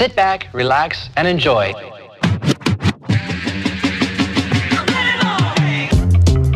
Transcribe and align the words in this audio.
Sit 0.00 0.16
back, 0.16 0.48
relax, 0.54 1.10
and 1.18 1.28
enjoy. 1.28 1.74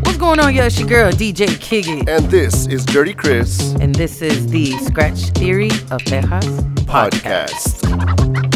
What's 0.00 0.16
going 0.16 0.40
on, 0.40 0.54
yo? 0.54 0.64
It's 0.64 0.78
your 0.78 0.88
girl, 0.88 1.12
DJ 1.12 1.48
Kiggy. 1.48 2.08
And 2.08 2.24
this 2.30 2.66
is 2.68 2.86
Dirty 2.86 3.12
Chris 3.12 3.74
And 3.80 3.94
this 3.94 4.22
is 4.22 4.46
the 4.46 4.70
Scratch 4.78 5.24
Theory 5.34 5.68
of 5.90 6.02
Texas 6.06 6.46
podcast. 6.86 8.53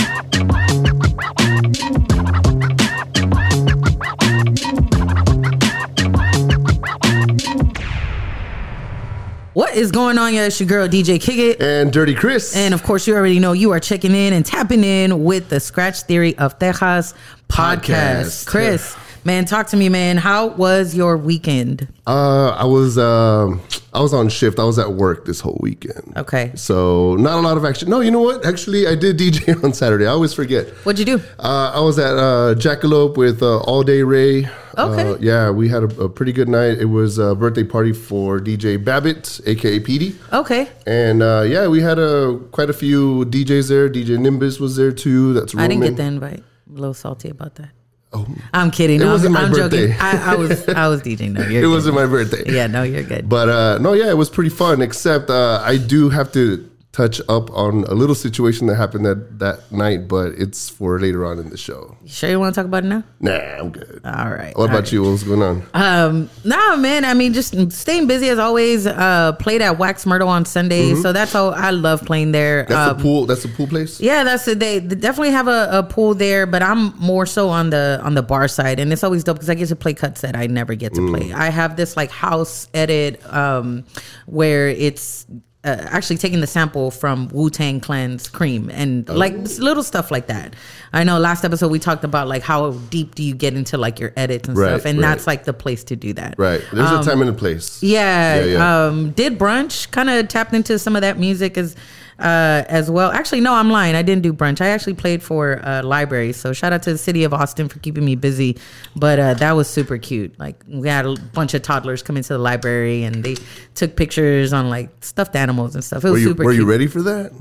What 9.58 9.74
is 9.74 9.90
going 9.90 10.18
on, 10.18 10.34
yo? 10.34 10.44
It's 10.44 10.60
your 10.60 10.68
girl, 10.68 10.86
DJ 10.86 11.18
Kiggy. 11.18 11.60
And 11.60 11.92
Dirty 11.92 12.14
Chris. 12.14 12.54
And 12.54 12.72
of 12.72 12.84
course, 12.84 13.08
you 13.08 13.16
already 13.16 13.40
know 13.40 13.54
you 13.54 13.72
are 13.72 13.80
checking 13.80 14.14
in 14.14 14.32
and 14.32 14.46
tapping 14.46 14.84
in 14.84 15.24
with 15.24 15.48
the 15.48 15.58
Scratch 15.58 16.02
Theory 16.02 16.38
of 16.38 16.60
Texas 16.60 17.12
podcast. 17.48 17.82
Podcast. 17.82 18.46
Chris, 18.46 18.96
man, 19.28 19.44
talk 19.44 19.66
to 19.68 19.76
me, 19.76 19.90
man. 19.90 20.16
How 20.16 20.46
was 20.46 20.94
your 20.94 21.16
weekend? 21.18 21.86
uh, 22.06 22.48
I 22.50 22.64
was 22.64 22.96
um 22.96 23.60
I 23.92 24.00
was 24.00 24.14
on 24.14 24.28
shift. 24.30 24.58
I 24.58 24.64
was 24.64 24.78
at 24.78 24.92
work 24.94 25.26
this 25.26 25.40
whole 25.40 25.58
weekend. 25.60 26.14
Okay. 26.16 26.52
So 26.54 27.14
not 27.16 27.34
a 27.38 27.42
lot 27.42 27.56
of 27.58 27.64
action. 27.64 27.90
No, 27.90 28.00
you 28.00 28.10
know 28.10 28.22
what? 28.22 28.46
Actually, 28.46 28.86
I 28.86 28.94
did 28.94 29.18
DJ 29.22 29.62
on 29.62 29.72
Saturday. 29.74 30.06
I 30.06 30.10
always 30.10 30.32
forget. 30.32 30.68
What'd 30.84 30.98
you 30.98 31.04
do? 31.16 31.22
Uh, 31.38 31.72
I 31.74 31.80
was 31.80 31.98
at 31.98 32.14
uh, 32.16 32.54
Jackalope 32.64 33.16
with 33.18 33.42
uh, 33.42 33.58
All 33.60 33.82
Day 33.82 34.02
Ray. 34.02 34.48
Okay. 34.78 35.10
Uh, 35.10 35.16
yeah, 35.20 35.50
we 35.50 35.68
had 35.68 35.82
a, 35.82 35.90
a 36.04 36.08
pretty 36.08 36.32
good 36.32 36.48
night. 36.48 36.78
It 36.78 36.86
was 36.86 37.18
a 37.18 37.34
birthday 37.34 37.64
party 37.64 37.92
for 37.92 38.38
DJ 38.40 38.82
Babbitt, 38.82 39.40
aka 39.44 39.80
PD. 39.80 40.14
Okay. 40.32 40.70
And 40.86 41.22
uh, 41.22 41.44
yeah, 41.46 41.66
we 41.68 41.80
had 41.82 41.98
a 41.98 42.38
quite 42.52 42.70
a 42.70 42.72
few 42.84 43.24
DJs 43.26 43.68
there. 43.68 43.90
DJ 43.90 44.18
Nimbus 44.18 44.58
was 44.58 44.76
there 44.76 44.92
too. 44.92 45.34
That's 45.34 45.54
I 45.54 45.68
didn't 45.68 45.82
get 45.82 45.96
the 45.96 46.04
invite. 46.04 46.42
I'm 46.68 46.76
a 46.76 46.80
little 46.80 46.94
salty 46.94 47.28
about 47.28 47.56
that. 47.56 47.70
Oh, 48.12 48.26
I'm 48.54 48.70
kidding. 48.70 49.00
It 49.00 49.04
No, 49.04 49.12
wasn't 49.12 49.36
I'm, 49.36 49.42
my 49.42 49.48
I'm 49.48 49.54
joking. 49.54 49.88
birthday. 49.88 49.96
I, 49.98 50.32
I 50.32 50.36
was 50.36 50.68
I 50.68 50.88
was 50.88 51.02
DJing. 51.06 51.32
No, 51.32 51.42
It 51.42 51.48
good. 51.60 51.68
wasn't 51.68 51.94
my 51.94 52.06
birthday. 52.06 52.44
Yeah, 52.46 52.66
no, 52.66 52.82
you're 52.82 53.02
good. 53.02 53.28
But 53.28 53.48
uh, 53.48 53.78
no, 53.78 53.92
yeah, 53.92 54.08
it 54.08 54.16
was 54.16 54.30
pretty 54.30 54.50
fun. 54.50 54.80
Except 54.82 55.28
uh, 55.30 55.60
I 55.64 55.76
do 55.76 56.08
have 56.08 56.32
to 56.32 56.67
touch 56.90 57.20
up 57.28 57.50
on 57.50 57.84
a 57.84 57.92
little 57.94 58.14
situation 58.14 58.66
that 58.66 58.74
happened 58.76 59.04
that 59.04 59.38
that 59.38 59.70
night, 59.70 60.08
but 60.08 60.32
it's 60.32 60.68
for 60.70 60.98
later 60.98 61.24
on 61.26 61.38
in 61.38 61.50
the 61.50 61.56
show. 61.56 61.96
You 62.02 62.08
sure 62.08 62.30
you 62.30 62.40
want 62.40 62.54
to 62.54 62.58
talk 62.60 62.66
about 62.66 62.82
it 62.84 62.88
now? 62.88 63.04
Nah, 63.20 63.32
I'm 63.32 63.70
good. 63.70 64.00
All 64.04 64.30
right. 64.30 64.56
What 64.56 64.62
all 64.62 64.64
about 64.64 64.74
right. 64.84 64.92
you? 64.92 65.02
What's 65.04 65.22
going 65.22 65.42
on? 65.42 65.62
Um, 65.74 66.30
nah, 66.44 66.76
man. 66.76 67.04
I 67.04 67.12
mean, 67.14 67.34
just 67.34 67.54
staying 67.72 68.06
busy 68.06 68.28
as 68.30 68.38
always. 68.38 68.86
Uh, 68.86 69.32
played 69.38 69.60
at 69.62 69.78
Wax 69.78 70.06
Myrtle 70.06 70.28
on 70.28 70.44
Sunday, 70.46 70.94
so 70.94 71.12
that's 71.12 71.32
how 71.32 71.50
I 71.50 71.70
love 71.70 72.02
playing 72.04 72.32
there. 72.32 72.62
Mm-hmm. 72.64 72.72
That's 72.72 72.90
Um, 72.90 72.96
the 72.96 73.02
pool. 73.02 73.26
That's 73.26 73.44
a 73.44 73.48
pool 73.48 73.66
place. 73.66 74.00
yeah, 74.00 74.24
that's 74.24 74.48
it. 74.48 74.58
They, 74.58 74.78
they 74.78 74.96
definitely 74.96 75.30
have 75.32 75.46
a, 75.46 75.68
a 75.70 75.82
pool 75.82 76.14
there, 76.14 76.46
but 76.46 76.62
I'm 76.62 76.96
more 76.98 77.26
so 77.26 77.50
on 77.50 77.68
the 77.70 78.00
on 78.02 78.14
the 78.14 78.22
bar 78.22 78.48
side, 78.48 78.80
and 78.80 78.92
it's 78.92 79.04
always 79.04 79.22
dope 79.24 79.36
because 79.36 79.50
I 79.50 79.54
get 79.54 79.68
to 79.68 79.76
play 79.76 79.92
cuts 79.94 80.22
that 80.22 80.34
I 80.36 80.46
never 80.46 80.74
get 80.74 80.94
to 80.94 81.00
Mm. 81.02 81.10
play. 81.16 81.32
I 81.32 81.50
have 81.50 81.76
this 81.76 81.96
like 81.96 82.10
house 82.10 82.66
edit 82.74 83.20
um, 83.32 83.84
where 84.26 84.68
it's. 84.68 85.26
Uh, 85.64 85.76
actually 85.88 86.16
taking 86.16 86.40
the 86.40 86.46
sample 86.46 86.88
from 86.92 87.28
Wu 87.32 87.50
Tang 87.50 87.80
Clan's 87.80 88.28
Cream 88.28 88.70
and 88.72 89.08
like 89.08 89.34
Oh. 89.36 89.44
little 89.58 89.82
stuff 89.82 90.12
like 90.12 90.28
that. 90.28 90.54
I 90.92 91.02
know 91.02 91.18
last 91.18 91.44
episode 91.44 91.72
we 91.72 91.80
talked 91.80 92.04
about 92.04 92.28
like 92.28 92.42
how 92.44 92.70
deep 92.90 93.16
do 93.16 93.24
you 93.24 93.34
get 93.34 93.54
into 93.54 93.76
like 93.76 93.98
your 93.98 94.12
edits 94.16 94.48
and 94.48 94.56
Right, 94.56 94.68
stuff, 94.68 94.84
and 94.84 95.00
right. 95.00 95.08
that's 95.08 95.26
like 95.26 95.44
the 95.44 95.52
place 95.52 95.82
to 95.84 95.96
do 95.96 96.12
that. 96.12 96.36
Right. 96.38 96.62
There's 96.72 96.88
Um, 96.88 97.00
a 97.00 97.02
time 97.02 97.20
and 97.22 97.28
a 97.30 97.32
place. 97.32 97.82
Yeah, 97.82 98.36
Yeah, 98.36 98.44
yeah. 98.44 98.86
Um, 98.86 99.10
did 99.10 99.36
brunch. 99.36 99.90
Kind 99.90 100.08
of 100.08 100.28
tapped 100.28 100.54
into 100.54 100.78
some 100.78 100.94
of 100.94 101.02
that 101.02 101.18
music 101.18 101.58
as 101.58 101.74
uh, 102.18 102.64
as 102.68 102.90
well. 102.90 103.10
Actually, 103.10 103.40
no, 103.40 103.54
I'm 103.54 103.70
lying. 103.70 103.94
I 103.94 104.02
didn't 104.02 104.22
do 104.22 104.32
brunch. 104.32 104.60
I 104.60 104.68
actually 104.68 104.94
played 104.94 105.22
for 105.22 105.64
uh, 105.64 105.82
library. 105.82 106.32
So 106.32 106.52
shout 106.52 106.72
out 106.72 106.82
to 106.84 106.92
the 106.92 106.98
city 106.98 107.24
of 107.24 107.32
Austin 107.32 107.68
for 107.68 107.78
keeping 107.78 108.04
me 108.04 108.16
busy. 108.16 108.58
But 108.96 109.18
uh, 109.18 109.34
that 109.34 109.52
was 109.52 109.68
super 109.68 109.98
cute. 109.98 110.38
Like 110.38 110.62
we 110.66 110.88
had 110.88 111.06
a 111.06 111.14
bunch 111.32 111.54
of 111.54 111.62
toddlers 111.62 112.02
come 112.02 112.16
into 112.16 112.30
the 112.30 112.38
library 112.38 113.04
and 113.04 113.22
they 113.22 113.36
took 113.74 113.96
pictures 113.96 114.52
on 114.52 114.68
like 114.68 114.90
stuffed 115.04 115.36
animals 115.36 115.74
and 115.74 115.84
stuff. 115.84 116.04
It 116.04 116.10
was 116.10 116.12
Were 116.12 116.18
you 116.18 116.28
super 116.28 116.44
Were 116.44 116.52
cute. 116.52 116.62
you 116.64 116.70
ready 116.70 116.86
for 116.86 117.02
that? 117.02 117.32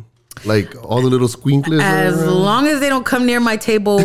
Like 0.45 0.75
all 0.83 1.01
the 1.01 1.09
little 1.09 1.27
squinkles. 1.27 1.81
As 1.81 2.23
long 2.23 2.67
as 2.67 2.79
they 2.79 2.89
don't 2.89 3.05
come 3.05 3.25
near 3.25 3.39
my 3.39 3.57
table, 3.57 3.97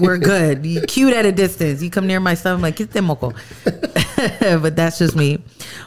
we're 0.00 0.18
good. 0.18 0.66
You 0.66 0.80
cute 0.80 1.14
at 1.14 1.24
a 1.26 1.30
distance. 1.32 1.80
You 1.80 1.90
come 1.90 2.08
near 2.08 2.18
my 2.18 2.34
stuff, 2.34 2.56
I'm 2.56 2.62
like, 2.62 2.74
get 2.76 2.90
them 2.90 3.04
moco. 3.04 3.32
but 4.40 4.76
that's 4.76 4.98
just 4.98 5.14
me. 5.16 5.38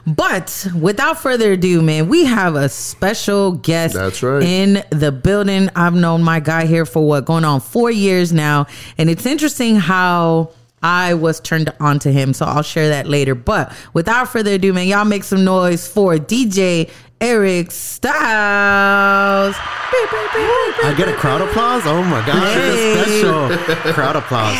But 0.05 0.67
without 0.79 1.19
further 1.19 1.53
ado, 1.53 1.81
man, 1.81 2.07
we 2.09 2.25
have 2.25 2.55
a 2.55 2.69
special 2.69 3.53
guest 3.53 3.95
That's 3.95 4.21
right. 4.23 4.43
in 4.43 4.83
the 4.91 5.11
building. 5.11 5.69
I've 5.75 5.95
known 5.95 6.23
my 6.23 6.39
guy 6.39 6.65
here 6.65 6.85
for 6.85 7.05
what 7.05 7.25
going 7.25 7.45
on 7.45 7.59
four 7.61 7.89
years 7.91 8.31
now. 8.33 8.67
And 8.97 9.09
it's 9.09 9.25
interesting 9.25 9.75
how 9.77 10.51
I 10.81 11.13
was 11.15 11.39
turned 11.39 11.73
on 11.79 11.99
to 11.99 12.11
him. 12.11 12.33
So 12.33 12.45
I'll 12.45 12.61
share 12.63 12.89
that 12.89 13.07
later. 13.07 13.35
But 13.35 13.73
without 13.93 14.29
further 14.29 14.53
ado, 14.53 14.73
man, 14.73 14.87
y'all 14.87 15.05
make 15.05 15.23
some 15.23 15.43
noise 15.43 15.87
for 15.87 16.15
DJ 16.15 16.89
Eriq 17.19 17.67
Stylez. 17.67 19.55
I 20.81 20.93
get 20.97 21.09
a 21.09 21.13
crowd 21.15 21.41
applause. 21.41 21.81
Oh 21.85 22.01
my 22.03 22.25
gosh, 22.25 22.53
Hey. 22.53 22.93
it's 22.93 23.09
special 23.09 23.93
crowd 23.93 24.15
applause 24.15 24.55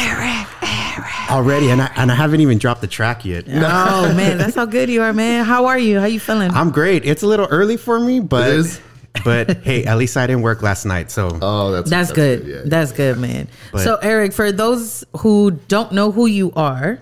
already, 1.31 1.69
and 1.71 1.81
I 1.81 1.91
and 1.95 2.11
I 2.11 2.15
haven't 2.15 2.41
even 2.41 2.57
dropped 2.57 2.81
the 2.81 2.87
track 2.87 3.25
yet. 3.25 3.45
Oh 3.47 4.13
man, 4.17 4.37
that's 4.37 4.55
how 4.55 4.65
good 4.65 4.89
you 4.89 5.01
are, 5.01 5.13
man. 5.13 5.45
How 5.45 5.65
are 5.67 5.77
you? 5.79 5.99
How 5.99 6.05
you 6.05 6.19
feeling? 6.19 6.51
I'm 6.51 6.71
great. 6.71 7.05
It's 7.05 7.23
a 7.23 7.27
little 7.27 7.47
early 7.49 7.77
for 7.77 7.99
me, 7.99 8.19
but 8.19 8.47
It 8.49 8.55
is? 8.55 8.81
but 9.23 9.57
hey, 9.63 9.85
at 9.85 9.97
least 9.97 10.15
I 10.17 10.27
didn't 10.27 10.43
work 10.43 10.61
last 10.61 10.85
night, 10.85 11.11
so 11.11 11.37
Oh, 11.41 11.71
that's 11.71 11.89
that's, 11.89 12.11
good. 12.11 12.45
yeah. 12.47 12.61
That's 12.65 12.91
good, 12.91 13.17
man. 13.17 13.47
But- 13.71 13.83
so 13.83 13.97
Eriq, 13.97 14.33
for 14.33 14.51
those 14.51 15.03
who 15.17 15.51
don't 15.67 15.91
know 15.91 16.11
who 16.11 16.25
you 16.27 16.51
are, 16.55 16.99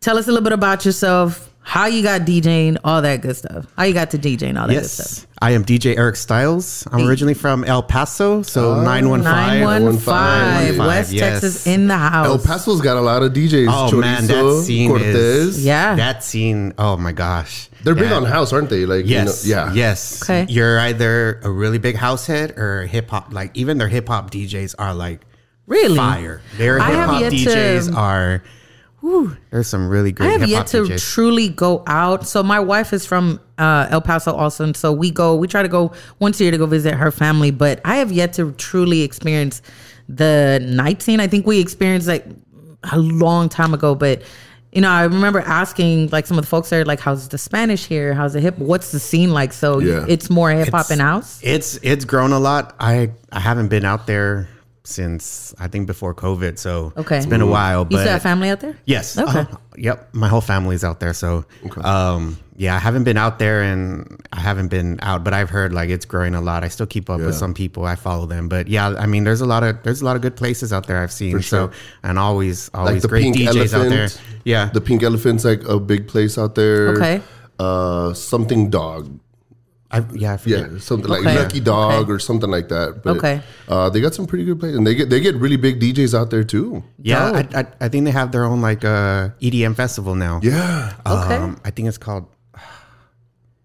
tell 0.00 0.16
us 0.18 0.26
a 0.28 0.30
little 0.32 0.44
bit 0.44 0.52
about 0.52 0.84
yourself. 0.84 1.47
How 1.68 1.84
you 1.84 2.02
got 2.02 2.22
DJing, 2.22 2.78
all 2.82 3.02
that 3.02 3.20
good 3.20 3.36
stuff. 3.36 3.66
How 3.76 3.84
you 3.84 3.92
got 3.92 4.12
to 4.12 4.18
DJing, 4.18 4.58
all 4.58 4.68
that 4.68 4.72
good 4.72 4.80
yes, 4.84 4.90
stuff. 4.92 5.26
I 5.42 5.50
am 5.50 5.66
DJ 5.66 5.96
Eriq 5.98 6.14
Stylez. 6.14 6.88
I'm 6.90 7.06
originally 7.06 7.34
from 7.34 7.62
El 7.62 7.82
Paso, 7.82 8.40
so 8.40 8.72
oh. 8.72 8.82
nine 8.82 9.10
one 9.10 9.22
Nine 9.22 9.62
five. 9.62 9.82
one 9.84 9.98
five, 9.98 10.78
915, 10.78 10.86
West 10.86 11.12
yes. 11.12 11.20
Texas 11.42 11.66
in 11.66 11.86
the 11.86 11.96
house. 11.98 12.26
El 12.26 12.38
Paso's 12.38 12.80
got 12.80 12.96
a 12.96 13.02
lot 13.02 13.22
of 13.22 13.34
DJs. 13.34 13.68
Oh 13.68 13.90
Chorizo, 13.92 14.00
man, 14.00 14.26
that 14.28 14.62
scene 14.64 14.88
Cortez. 14.88 15.14
is 15.14 15.64
Yeah. 15.66 15.94
That 15.94 16.24
scene. 16.24 16.72
Oh 16.78 16.96
my 16.96 17.12
gosh, 17.12 17.68
They're 17.84 17.94
big 17.94 18.04
That- 18.04 18.14
on 18.14 18.24
house, 18.24 18.50
aren't 18.54 18.70
they? 18.70 18.86
Like, 18.86 19.04
Yes. 19.06 19.44
you 19.46 19.54
know, 19.54 19.66
yeah, 19.66 19.72
Yes. 19.74 20.22
Okay. 20.22 20.46
You're 20.48 20.80
either 20.80 21.38
a 21.44 21.50
really 21.50 21.76
big 21.76 21.96
house 21.96 22.26
head 22.26 22.58
or 22.58 22.86
hip 22.86 23.10
hop. 23.10 23.34
Like 23.34 23.50
even 23.54 23.76
their 23.76 23.88
hip 23.88 24.08
hop 24.08 24.30
DJs 24.30 24.74
are 24.78 24.94
like 24.94 25.20
Really? 25.66 25.98
fire. 25.98 26.40
Their 26.56 26.76
hip 26.80 26.94
hop 26.96 27.20
yet 27.20 27.30
to- 27.30 27.36
DJs 27.36 27.94
are. 27.94 28.42
Whew, 29.00 29.36
there's 29.50 29.68
some 29.68 29.88
really 29.88 30.10
great. 30.10 30.26
I 30.28 30.32
have 30.32 30.48
yet 30.48 30.66
to 30.68 30.98
truly 30.98 31.48
go 31.48 31.84
out. 31.86 32.26
So 32.26 32.42
my 32.42 32.58
wife 32.58 32.92
is 32.92 33.06
from 33.06 33.40
uh, 33.56 33.86
El 33.90 34.00
Paso 34.00 34.32
also, 34.34 34.64
and 34.64 34.76
so 34.76 34.92
we 34.92 35.10
go. 35.10 35.36
We 35.36 35.46
try 35.46 35.62
to 35.62 35.68
go 35.68 35.92
once 36.18 36.40
a 36.40 36.44
year 36.44 36.50
to 36.50 36.58
go 36.58 36.66
visit 36.66 36.94
her 36.94 37.10
family. 37.12 37.50
But 37.52 37.80
I 37.84 37.96
have 37.96 38.10
yet 38.10 38.32
to 38.34 38.52
truly 38.52 39.02
experience 39.02 39.62
the 40.08 40.58
night 40.62 41.00
scene. 41.02 41.20
I 41.20 41.28
think 41.28 41.46
we 41.46 41.60
experienced 41.60 42.08
like 42.08 42.26
a 42.92 42.98
long 42.98 43.48
time 43.48 43.74
ago, 43.74 43.94
but. 43.94 44.22
You 44.70 44.82
know, 44.82 44.90
I 44.90 45.04
remember 45.04 45.40
asking 45.40 46.10
like 46.10 46.26
some 46.26 46.36
of 46.38 46.44
the 46.44 46.48
folks 46.48 46.68
there, 46.68 46.84
like, 46.84 47.00
"How's 47.00 47.26
the 47.28 47.38
Spanish 47.38 47.86
here? 47.86 48.12
How's 48.12 48.34
the 48.34 48.40
hip? 48.40 48.58
What's 48.58 48.92
the 48.92 49.00
scene 49.00 49.32
like?" 49.32 49.54
So 49.54 49.78
Yeah. 49.78 50.04
it's 50.06 50.28
more 50.28 50.50
hip 50.50 50.68
hop 50.68 50.90
and 50.90 51.00
house. 51.00 51.40
It's 51.42 51.78
it's 51.82 52.04
grown 52.04 52.32
a 52.32 52.38
lot. 52.38 52.74
I 52.78 53.12
I 53.32 53.40
haven't 53.40 53.68
been 53.68 53.86
out 53.86 54.06
there 54.06 54.46
since 54.88 55.54
I 55.58 55.68
think 55.68 55.86
before 55.86 56.14
COVID. 56.14 56.58
So 56.58 56.92
Okay, 56.96 57.18
it's 57.18 57.26
been 57.26 57.42
a 57.42 57.46
while. 57.46 57.80
You 57.82 57.96
But 57.96 58.00
still 58.00 58.12
have 58.14 58.22
family 58.22 58.48
out 58.48 58.60
there? 58.60 58.76
Yes. 58.86 59.18
Okay. 59.18 59.40
Uh, 59.40 59.44
yep. 59.76 60.08
My 60.14 60.28
whole 60.28 60.40
family's 60.40 60.82
out 60.82 60.98
there. 60.98 61.12
So, 61.12 61.44
um, 61.82 62.38
yeah, 62.56 62.74
I 62.74 62.78
haven't 62.78 63.04
been 63.04 63.18
out 63.18 63.38
there 63.38 63.62
and 63.62 64.20
I 64.32 64.40
haven't 64.40 64.68
been 64.68 64.98
out, 65.02 65.22
but 65.24 65.34
I've 65.34 65.50
heard 65.50 65.72
like 65.72 65.90
it's 65.90 66.06
growing 66.06 66.34
a 66.34 66.40
lot. 66.40 66.64
I 66.64 66.68
still 66.68 66.86
keep 66.86 67.10
up 67.10 67.20
with 67.20 67.34
some 67.34 67.52
people. 67.54 67.84
I 67.84 67.94
follow 67.94 68.26
them, 68.26 68.48
but 68.48 68.66
yeah, 68.66 68.88
I 68.98 69.06
mean, 69.06 69.24
there's 69.24 69.42
a 69.42 69.46
lot 69.46 69.62
of 69.62 69.82
there's 69.82 70.00
a 70.00 70.04
lot 70.04 70.16
of 70.16 70.22
good 70.22 70.36
places 70.36 70.72
out 70.72 70.86
there 70.86 71.02
I've 71.02 71.12
seen. 71.12 71.40
Sure. 71.40 71.70
So, 71.70 71.70
and 72.02 72.18
always 72.18 72.70
like 72.72 72.80
always 72.80 73.02
the 73.02 73.08
great 73.08 73.24
Pink 73.24 73.36
DJs 73.36 73.74
Elephant. 73.74 73.74
out 73.84 73.88
there. 73.90 74.08
Yeah. 74.44 74.70
the 74.72 74.80
Pink 74.80 75.02
Elephant's 75.02 75.44
like 75.44 75.62
a 75.68 75.78
big 75.78 76.08
place 76.08 76.38
out 76.38 76.54
there. 76.54 76.88
Okay. 76.96 77.22
Uh, 77.58 78.14
something 78.14 78.70
dog. 78.70 79.20
I, 79.90 80.04
yeah. 80.14 80.34
I 80.34 80.36
forget. 80.36 80.70
Yeah, 80.70 80.78
something 80.78 81.08
like 81.08 81.24
Lucky 81.24 81.60
Dog 81.60 82.02
Okay. 82.04 82.12
or 82.12 82.18
something 82.18 82.50
like 82.50 82.68
that. 82.68 83.02
But, 83.02 83.16
Okay. 83.16 83.40
uh, 83.68 83.88
they 83.88 84.02
got 84.02 84.12
some 84.14 84.26
pretty 84.26 84.44
good 84.44 84.60
places, 84.60 84.76
and 84.76 84.86
they 84.86 84.94
get 84.94 85.08
they 85.08 85.18
get 85.20 85.34
really 85.36 85.56
big 85.56 85.80
DJs 85.80 86.12
out 86.12 86.28
there 86.28 86.44
too. 86.44 86.82
Yeah, 87.00 87.32
Dope. 87.42 87.54
I, 87.54 87.60
I, 87.60 87.66
I 87.80 87.88
think 87.88 88.04
they 88.04 88.10
have 88.10 88.30
their 88.30 88.44
own 88.44 88.60
like 88.60 88.84
uh, 88.84 89.30
EDM 89.40 89.74
festival 89.76 90.14
now. 90.14 90.40
Yeah, 90.42 90.92
Okay. 91.06 91.36
Um, 91.36 91.58
I 91.64 91.70
think 91.70 91.88
it's 91.88 91.96
called 91.96 92.26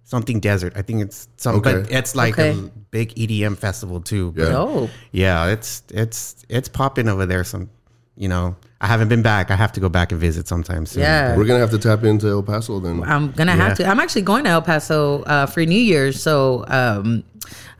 something 0.03 0.39
desert. 0.39 0.73
I 0.75 0.81
think 0.81 1.01
it's 1.01 1.27
some, 1.37 1.55
Okay. 1.55 1.81
but 1.81 1.91
it's 1.91 2.15
like 2.15 2.39
Okay. 2.39 2.51
a 2.51 2.69
big 2.91 3.13
EDM 3.15 3.57
festival 3.57 3.99
too. 3.99 4.33
Yeah. 4.37 4.55
Oh, 4.57 4.89
yeah, 5.11 5.47
it's 5.47 5.83
it's 5.89 6.45
it's 6.49 6.69
popping 6.69 7.09
over 7.09 7.25
there. 7.25 7.43
Some 7.43 7.69
you 8.15 8.27
know, 8.27 8.55
I 8.79 8.87
haven't 8.87 9.07
been 9.09 9.21
back. 9.21 9.49
I 9.49 9.55
have 9.55 9.71
to 9.73 9.79
go 9.79 9.89
back 9.89 10.11
and 10.11 10.19
visit 10.21 10.47
sometime 10.47 10.85
soon. 10.85 11.01
Yeah. 11.03 11.35
We're 11.37 11.45
gonna 11.45 11.59
have 11.59 11.71
to 11.71 11.79
tap 11.79 12.03
into 12.03 12.27
El 12.27 12.43
Paso 12.43 12.79
then. 12.79 13.01
I'm 13.03 13.31
gonna 13.31 13.53
have 13.55 13.77
to. 13.77 13.85
I'm 13.87 13.99
actually 13.99 14.23
going 14.23 14.43
to 14.43 14.49
El 14.51 14.61
Paso 14.61 15.23
uh, 15.23 15.45
for 15.45 15.65
New 15.65 15.79
Year's, 15.79 16.21
so 16.21 16.65
um, 16.67 17.23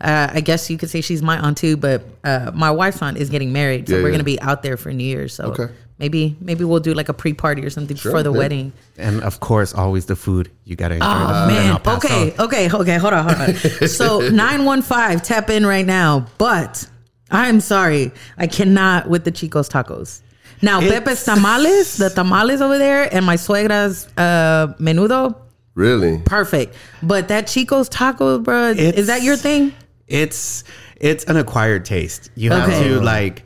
uh, 0.01 0.30
I 0.33 0.41
guess 0.41 0.69
you 0.69 0.77
could 0.77 0.89
say 0.89 1.01
she's 1.01 1.21
my 1.21 1.38
aunt 1.38 1.57
too. 1.57 1.77
But 1.77 2.03
uh, 2.24 2.51
my 2.53 2.71
wife's 2.71 3.01
aunt 3.01 3.18
is 3.18 3.30
getting 3.30 3.51
married, 3.53 3.88
so 3.88 3.95
Yeah, 3.97 4.01
we're 4.03 4.09
yeah. 4.09 4.13
gonna 4.15 4.24
be 4.24 4.39
out 4.41 4.63
there 4.63 4.77
for 4.77 4.91
New 4.94 5.03
Year's. 5.03 5.33
So 5.35 5.45
Okay. 5.51 5.68
maybe 6.00 6.36
maybe 6.41 6.63
we'll 6.63 6.79
do 6.79 6.94
like 6.94 7.09
a 7.09 7.13
pre-party 7.13 7.63
or 7.65 7.69
something 7.69 7.95
before 7.95 8.24
the 8.24 8.31
yeah. 8.31 8.38
wedding. 8.39 8.74
And 8.97 9.21
of 9.24 9.39
course, 9.41 9.74
always 9.74 10.06
the 10.06 10.15
food. 10.15 10.50
You 10.63 10.75
gotta 10.77 10.95
enjoy 10.95 11.07
Oh 11.07 11.47
food 11.47 11.53
man. 11.53 11.81
El 11.86 11.95
Okay. 11.97 12.33
Okay. 12.39 12.71
Okay. 12.71 12.97
Hold 12.97 13.13
on. 13.13 13.24
Hold 13.29 13.50
on. 13.50 13.56
so 13.88 14.29
nine 14.29 14.63
one 14.65 14.81
five. 14.81 15.21
Tap 15.21 15.50
in 15.50 15.65
right 15.65 15.86
now. 15.86 16.25
But 16.38 16.88
I'm 17.33 17.59
sorry, 17.59 18.12
I 18.38 18.47
cannot 18.47 19.09
with 19.09 19.24
the 19.25 19.31
Chicos 19.31 19.68
tacos. 19.69 20.21
Now 20.62 20.80
It's- 20.80 20.94
Pepe's 20.94 21.25
tamales, 21.25 21.97
the 21.97 22.09
tamales 22.09 22.62
over 22.62 22.77
there, 22.77 23.13
and 23.13 23.25
my 23.25 23.35
suegra's 23.35 24.07
uh, 24.18 24.68
menudo. 24.80 25.35
Really? 25.75 26.19
Perfect. 26.25 26.75
But 27.01 27.27
that 27.30 27.47
Chico's 27.47 27.89
tacos, 27.89 28.44
bro, 28.44 28.69
is 28.69 29.07
that 29.07 29.24
your 29.24 29.35
thing? 29.35 29.74
It's 30.07 30.63
it's 30.97 31.24
an 31.25 31.35
acquired 31.38 31.83
taste. 31.85 32.30
You 32.35 32.51
have 32.51 32.69
Okay. 32.69 32.83
to 32.89 33.01
like. 33.01 33.44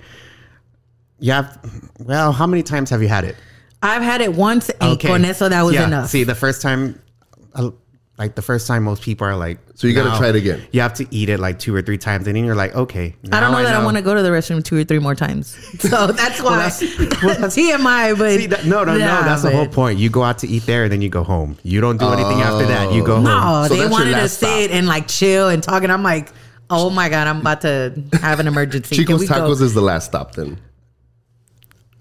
You 1.19 1.31
have. 1.31 1.57
Well, 1.99 2.31
how 2.33 2.45
many 2.45 2.61
times 2.63 2.89
have 2.89 3.01
you 3.01 3.07
had 3.07 3.23
it? 3.23 3.35
I've 3.81 4.01
had 4.03 4.21
it 4.21 4.33
once, 4.35 4.69
and 4.81 4.99
con 4.99 5.23
eso 5.23 5.47
that 5.49 5.61
was 5.63 5.75
Yeah. 5.75 5.87
enough. 5.87 6.09
See, 6.09 6.23
the 6.25 6.35
first 6.35 6.61
time, 6.61 6.99
like 8.17 8.33
the 8.33 8.41
first 8.41 8.65
time, 8.65 8.83
most 8.83 9.03
people 9.03 9.27
are 9.27 9.35
like, 9.35 9.59
So 9.75 9.85
you 9.85 9.93
gotta 9.93 10.09
now 10.09 10.17
try 10.17 10.29
it 10.29 10.35
again. 10.35 10.65
You 10.71 10.81
have 10.81 10.95
to 10.95 11.07
eat 11.11 11.29
it 11.29 11.39
like 11.39 11.59
two 11.59 11.73
or 11.75 11.83
three 11.83 11.99
times, 11.99 12.25
and 12.25 12.35
then 12.35 12.43
you're 12.45 12.55
like, 12.55 12.73
okay. 12.75 13.15
I 13.31 13.39
don't 13.39 13.51
now 13.51 13.57
know 13.59 13.63
that 13.63 13.75
I 13.75 13.83
want 13.83 13.97
to 13.97 14.01
go 14.01 14.15
to 14.15 14.23
the 14.23 14.29
restroom 14.29 14.63
two 14.63 14.77
or 14.77 14.83
three 14.83 14.99
more 14.99 15.15
times. 15.15 15.55
So 15.87 16.07
that's 16.07 16.41
why 16.41 16.67
TMI. 16.69 18.17
But 18.17 18.37
See, 18.39 18.47
that, 18.47 18.65
no, 18.65 18.83
no, 18.83 18.95
Yeah, 18.95 19.05
no. 19.05 19.23
That's 19.23 19.43
the 19.43 19.51
whole 19.51 19.67
point. 19.67 19.99
You 19.99 20.09
go 20.09 20.23
out 20.23 20.39
to 20.39 20.47
eat 20.47 20.65
there, 20.65 20.83
and 20.83 20.91
then 20.91 21.01
you 21.01 21.09
go 21.09 21.23
home. 21.23 21.57
You 21.63 21.79
don't 21.79 21.97
do 21.97 22.07
anything 22.07 22.41
after 22.41 22.65
that. 22.65 22.91
You 22.91 23.05
go 23.05 23.13
oh. 23.13 23.15
home. 23.17 23.23
No, 23.25 23.65
So 23.67 23.75
they 23.75 23.81
that's 23.81 23.89
your 23.89 23.89
wanted 23.91 24.11
to 24.11 24.17
last 24.17 24.37
stop. 24.37 24.49
sit 24.49 24.71
and 24.71 24.87
like 24.87 25.07
chill 25.07 25.49
and 25.49 25.61
talk, 25.61 25.83
and 25.83 25.91
I'm 25.91 26.03
like, 26.03 26.31
oh 26.69 26.89
my 26.89 27.09
god, 27.09 27.27
I'm 27.27 27.41
about 27.41 27.61
to 27.61 28.03
have 28.21 28.39
an 28.39 28.47
emergency. 28.47 28.95
Chico's 28.95 29.19
we 29.19 29.27
go? 29.27 29.35
Tacos 29.35 29.61
is 29.61 29.73
the 29.73 29.81
last 29.81 30.05
stop 30.07 30.33
then 30.33 30.59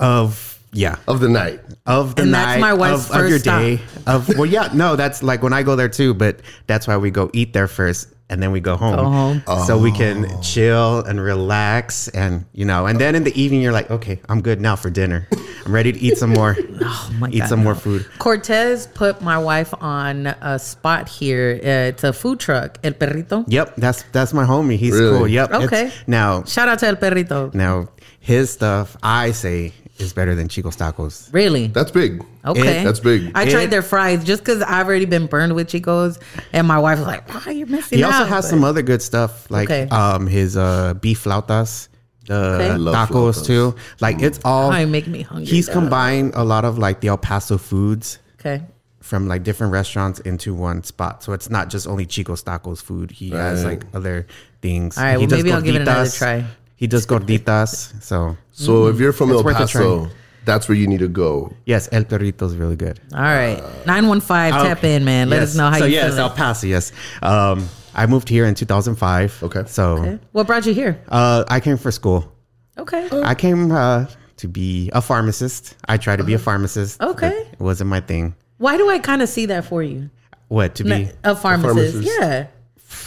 Of 0.01 0.56
yeah, 0.77 0.97
of 1.09 1.21
the 1.21 1.29
night. 1.29 1.61
of 1.87 2.15
the 2.17 2.23
And 2.23 2.33
night 2.33 2.45
that's 2.47 2.61
my 2.61 2.75
wife's 2.75 3.11
of, 3.11 3.17
of 3.25 3.29
your 3.29 3.39
stop. 3.39 3.61
day. 3.61 3.81
Of 4.07 4.29
well, 4.37 4.47
yeah, 4.47 4.69
no, 4.75 4.97
that's 4.97 5.23
like 5.23 5.43
when 5.43 5.53
I 5.53 5.63
go 5.63 5.75
there 5.77 5.89
too. 5.89 6.15
But 6.15 6.41
that's 6.67 6.87
why 6.87 6.97
we 6.97 7.11
go 7.11 7.31
eat 7.33 7.53
there 7.53 7.67
first, 7.69 8.09
and 8.29 8.43
then 8.43 8.51
we 8.53 8.61
go 8.61 8.77
home, 8.77 8.97
Go 8.97 9.05
home. 9.11 9.43
so 9.67 9.79
we 9.79 9.91
can 9.93 10.27
chill 10.43 11.01
and 11.05 11.21
relax, 11.21 12.09
and 12.09 12.45
you 12.53 12.65
know. 12.65 12.87
And 12.87 13.01
then 13.01 13.15
in 13.15 13.25
the 13.25 13.35
evening, 13.41 13.63
you're 13.63 13.73
like, 13.73 13.91
okay, 13.91 14.21
I'm 14.29 14.41
good 14.43 14.61
now 14.61 14.77
for 14.77 14.91
dinner. 14.91 15.27
I'm 15.65 15.75
ready 15.75 15.91
to 15.93 15.99
eat 15.99 16.19
some 16.19 16.31
more. 16.31 16.57
Oh 16.89 17.11
my 17.19 17.29
eat 17.31 17.39
God, 17.41 17.49
some 17.49 17.61
no. 17.61 17.65
more 17.65 17.75
food. 17.75 18.07
Cortez 18.19 18.87
put 18.89 19.23
my 19.23 19.39
wife 19.39 19.73
on 19.81 20.27
a 20.27 20.59
spot 20.59 21.09
here. 21.09 21.59
Uh, 21.63 21.91
it's 21.91 22.05
a 22.05 22.13
food 22.13 22.39
truck, 22.39 22.79
El 22.85 22.93
Perrito. 22.93 23.45
Yep, 23.49 23.77
that's 23.77 24.03
that's 24.13 24.33
my 24.33 24.45
homie. 24.45 24.77
He's 24.77 24.93
Really? 24.93 25.19
cool. 25.19 25.29
Yep. 25.29 25.51
Okay. 25.67 25.91
Now, 26.07 26.45
Shout 26.45 26.69
out 26.69 26.79
to 26.81 26.87
El 26.87 26.97
Perrito. 26.97 27.53
now 27.55 27.89
his 28.21 28.51
stuff, 28.51 28.97
I 29.03 29.31
say, 29.33 29.73
is 29.99 30.13
better 30.13 30.35
than 30.35 30.49
Chico's 30.49 30.77
tacos. 30.77 31.33
Really? 31.33 31.69
That's 31.69 31.91
big. 31.91 32.25
Okay, 32.45 32.81
It- 32.81 32.85
That's 32.85 33.01
big. 33.01 33.33
I 33.35 33.45
It- 33.45 33.51
tried 33.51 33.71
their 33.71 33.83
fries 33.83 34.25
just 34.25 34.43
because 34.45 34.63
I've 34.63 34.87
already 34.87 35.05
been 35.07 35.27
burned 35.27 35.55
with 35.55 35.69
Chicos, 35.69 36.19
and 36.53 36.67
my 36.67 36.79
wife 36.79 36.99
was 36.99 37.07
like, 37.07 37.29
"Wow, 37.33 37.51
you're 37.53 37.67
missing 37.67 37.99
He 37.99 38.05
out." 38.05 38.13
also 38.13 38.25
has 38.27 38.45
but- 38.45 38.51
some 38.51 38.65
other 38.65 38.83
good 38.83 39.03
stuff 39.03 39.51
like 39.51 39.69
Okay. 39.71 39.89
um 39.91 40.27
his 40.27 40.57
uh 40.57 40.95
beef 41.01 41.25
flautas, 41.25 41.89
Okay. 42.29 42.69
The 42.77 42.93
tacos 42.93 43.45
too. 43.47 43.75
Like 44.01 44.21
it's 44.21 44.41
all 44.45 44.73
Oh, 44.73 44.87
make 44.87 45.07
me 45.07 45.23
hungry, 45.23 45.47
He's 45.47 45.67
dog. 45.67 45.75
combined 45.75 46.33
a 46.35 46.45
lot 46.45 46.65
of 46.65 46.77
like 46.79 47.01
the 47.01 47.09
El 47.09 47.19
Paso 47.19 47.57
foods 47.57 48.19
Okay, 48.41 48.63
from 49.01 49.29
like 49.29 49.45
different 49.45 49.73
restaurants 49.73 50.19
into 50.21 50.53
one 50.53 50.83
spot. 50.83 51.23
So 51.23 51.33
it's 51.33 51.49
not 51.51 51.71
just 51.71 51.87
only 51.87 52.05
Chico's 52.05 52.43
tacos 52.43 52.83
food. 52.83 53.11
He 53.13 53.31
has 53.31 53.65
like 53.65 53.85
other 53.95 54.27
things. 54.61 54.99
All 54.99 55.05
right, 55.05 55.19
He 55.21 55.27
well, 55.27 55.37
maybe 55.37 55.53
I'll 55.53 55.63
give 55.63 55.77
it 55.77 55.83
another 55.83 56.11
try. 56.11 56.45
He 56.77 56.87
does 56.87 57.07
gorditas. 57.07 58.03
So 58.03 58.37
So 58.53 58.87
if 58.89 58.99
you're 59.01 59.13
from 59.13 59.31
It's 59.31 59.39
El 59.39 59.45
worth 59.45 59.57
a 59.57 59.59
Paso, 59.61 60.09
that's 60.45 60.69
where 60.69 60.77
you 60.77 60.87
need 60.87 61.01
to 61.01 61.09
go. 61.09 61.53
yes, 61.65 61.89
El 61.93 62.05
Perrito 62.05 62.43
is 62.47 62.57
really 62.57 62.77
good. 62.77 63.01
all 63.15 63.21
right, 63.23 63.63
nine 63.87 64.07
one 64.09 64.21
five. 64.21 64.53
Tap 64.55 64.85
in, 64.85 65.05
man. 65.05 65.29
Let 65.31 65.41
Yes. 65.41 65.51
us 65.51 65.57
know 65.57 65.71
how 65.71 65.79
so 65.79 65.85
you 65.87 65.95
yes, 65.95 66.05
feeling. 66.11 66.21
El 66.21 66.31
Paso. 66.31 66.67
Yes, 66.67 66.93
um, 67.23 67.69
I 67.95 68.07
moved 68.07 68.29
here 68.29 68.45
in 68.47 68.55
2005. 68.55 69.43
Okay. 69.45 69.63
So 69.67 69.97
Okay. 69.99 70.19
What 70.33 70.47
brought 70.47 70.67
you 70.67 70.75
here? 70.75 70.99
uh, 71.09 71.45
I 71.49 71.61
came 71.61 71.79
for 71.79 71.91
school. 71.91 72.31
Okay, 72.79 73.09
I 73.25 73.35
came 73.35 73.73
uh, 73.73 74.05
to 74.37 74.47
be 74.49 74.91
a 74.93 75.01
pharmacist. 75.01 75.75
I 75.89 75.97
tried 75.97 76.17
to 76.17 76.25
be 76.25 76.35
a 76.35 76.39
pharmacist. 76.39 77.01
Okay. 77.01 77.33
It 77.53 77.59
wasn't 77.61 77.89
my 77.89 78.01
thing. 78.01 78.35
why 78.59 78.77
do 78.77 78.89
I 78.91 78.99
kind 78.99 79.23
of 79.23 79.29
see 79.31 79.47
that 79.47 79.65
for 79.65 79.83
you? 79.83 80.11
What 80.49 80.75
to 80.77 80.85
be? 80.85 81.09
A 81.25 81.35
pharmacist. 81.35 81.95
pharmacist. 81.95 82.21
Yeah. 82.21 82.47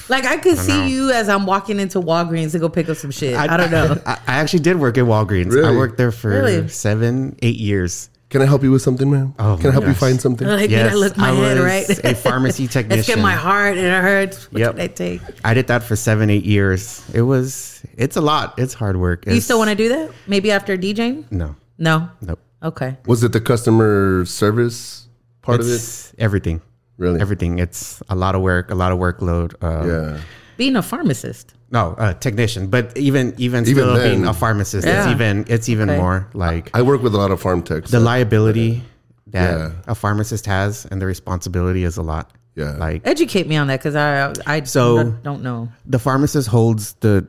Like 0.10 0.26
I 0.26 0.38
could 0.38 0.58
see 0.58 0.76
know. 0.78 0.86
you 0.86 1.12
as 1.12 1.30
I'm 1.30 1.46
walking 1.46 1.80
into 1.80 2.00
Walgreens 2.02 2.52
to 2.54 2.60
go 2.60 2.68
pick 2.70 2.90
up 2.90 2.98
some 2.98 3.12
shit. 3.12 3.36
I, 3.36 3.58
don't 3.58 3.70
know. 3.72 4.02
I, 4.06 4.14
I 4.28 4.36
actually 4.40 4.62
did 4.62 4.78
work 4.80 4.98
at 4.98 5.04
Walgreens. 5.06 5.54
I 5.64 5.72
worked 5.76 5.98
there 5.98 6.12
for 6.12 6.30
Really? 6.30 6.68
seven, 6.68 7.38
eight 7.42 7.58
years. 7.58 8.10
Can 8.30 8.44
I 8.44 8.46
help 8.46 8.62
you 8.62 8.72
with 8.72 8.84
something, 8.84 9.10
ma'am? 9.10 9.34
Oh, 9.40 9.58
Can 9.58 9.66
I 9.66 9.70
my 9.70 9.72
help 9.74 9.86
you 9.88 9.94
find 9.96 10.22
something? 10.22 10.48
like, 10.48 10.70
Yes, 10.70 10.92
I 10.92 10.96
look 10.96 11.18
my 11.18 11.32
I 11.32 11.34
head, 11.34 11.58
was 11.58 11.66
right? 11.66 12.06
a 12.06 12.14
pharmacy 12.16 12.64
Let's 12.66 12.74
get 12.76 12.88
technician. 12.90 13.22
my 13.22 13.34
heart 13.34 13.76
and 13.78 13.88
it 13.88 14.02
hurts. 14.04 14.52
What 14.52 14.60
Yep. 14.60 14.72
should 14.74 14.82
I 14.82 14.88
take? 14.88 15.22
I 15.44 15.54
did 15.56 15.66
that 15.68 15.82
for 15.84 15.96
seven, 15.96 16.30
eight 16.30 16.46
years. 16.46 17.04
It 17.14 17.24
was. 17.24 17.82
It's 17.98 18.18
a 18.18 18.22
lot. 18.22 18.54
It's 18.60 18.76
hard 18.76 18.98
work. 18.98 19.26
You 19.26 19.42
still 19.42 19.58
want 19.58 19.72
to 19.72 19.76
do 19.76 19.90
that? 19.90 20.12
Maybe 20.28 20.52
after 20.52 20.78
DJing? 20.78 21.32
No. 21.32 21.56
No. 21.80 22.10
Nope. 22.22 22.40
Okay. 22.62 22.98
Was 23.08 23.24
it 23.24 23.32
the 23.32 23.42
customer 23.42 24.26
service 24.26 25.08
part 25.42 25.60
of 25.62 25.68
it? 25.68 26.14
everything. 26.20 26.62
Really? 27.00 27.20
Everything. 27.20 27.58
It's 27.60 28.04
a 28.10 28.16
lot 28.16 28.36
of 28.36 28.42
work. 28.42 28.70
A 28.72 28.76
lot 28.76 28.92
of 28.92 29.00
workload. 29.00 29.56
Uh, 29.64 29.88
Yeah. 29.88 30.18
Being 30.58 30.76
a 30.76 30.82
pharmacist. 30.84 31.54
No, 31.72 31.96
uh, 31.98 32.14
technician. 32.14 32.68
But 32.68 32.96
even 32.98 33.34
even 33.38 33.64
Even 33.68 33.74
still 33.74 33.96
being 33.96 34.26
a 34.28 34.34
pharmacist, 34.34 34.86
Yeah. 34.86 35.04
it's 35.04 35.12
even 35.16 35.46
it's 35.48 35.70
even 35.70 35.90
Okay. 35.90 35.98
more 36.00 36.28
like 36.34 36.70
I 36.74 36.82
work 36.82 37.02
with 37.02 37.16
a 37.16 37.18
lot 37.18 37.32
of 37.32 37.42
pharm 37.42 37.64
techs. 37.64 37.90
the 37.92 37.98
so- 38.00 38.04
liability 38.04 38.84
that 39.28 39.52
Yeah. 39.58 39.72
a 39.88 39.96
pharmacist 39.96 40.46
has 40.48 40.86
and 40.92 41.02
the 41.02 41.06
responsibility 41.06 41.84
is 41.86 41.96
a 41.98 42.02
lot. 42.02 42.32
Yeah. 42.56 42.76
Like 42.78 43.02
Educate 43.06 43.48
me 43.48 43.56
on 43.56 43.68
that 43.68 43.80
because 43.80 43.96
I 43.96 44.34
I 44.46 44.64
So- 44.64 44.98
don't, 44.98 45.24
don't 45.24 45.44
know. 45.44 45.70
the 45.86 46.00
pharmacist 46.00 46.50
holds 46.50 46.96
the 47.00 47.26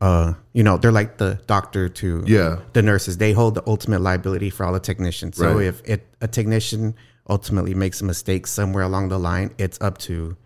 uh 0.00 0.32
you 0.52 0.64
know 0.64 0.76
they're 0.76 0.90
like 1.00 1.18
the 1.18 1.38
doctor 1.46 1.88
to 1.88 2.24
Yeah. 2.26 2.56
the 2.72 2.82
nurses 2.82 3.18
they 3.18 3.32
hold 3.32 3.54
the 3.54 3.62
ultimate 3.68 4.00
liability 4.00 4.50
for 4.50 4.66
all 4.66 4.72
the 4.72 4.80
technicians 4.90 5.36
so 5.36 5.54
Right. 5.54 5.66
if 5.70 5.82
it 5.84 6.00
a 6.20 6.26
technician 6.26 6.94
ultimately 7.28 7.74
makes 7.74 8.00
a 8.00 8.04
mistake 8.04 8.46
somewhere 8.46 8.82
along 8.84 9.08
the 9.08 9.18
line 9.18 9.50
it's 9.58 9.80
up 9.80 9.98
to 9.98 10.36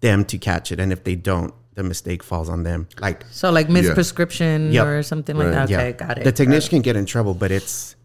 them 0.00 0.24
to 0.24 0.38
catch 0.38 0.70
it 0.72 0.78
and 0.80 0.92
if 0.92 1.02
they 1.04 1.14
don't 1.16 1.52
the 1.74 1.82
mistake 1.82 2.22
falls 2.22 2.48
on 2.48 2.62
them 2.64 2.86
like 3.00 3.24
So 3.30 3.50
like 3.50 3.68
misprescription 3.68 4.72
Yep. 4.72 4.86
or 4.86 5.02
something 5.02 5.36
like 5.36 5.50
that. 5.52 5.70
Okay, 5.70 5.92
got 5.92 6.18
it. 6.18 6.24
the 6.24 6.32
technician 6.32 6.70
can 6.70 6.82
get 6.82 6.96
in 6.96 7.06
trouble 7.06 7.34
but 7.34 7.50
it's 7.50 7.96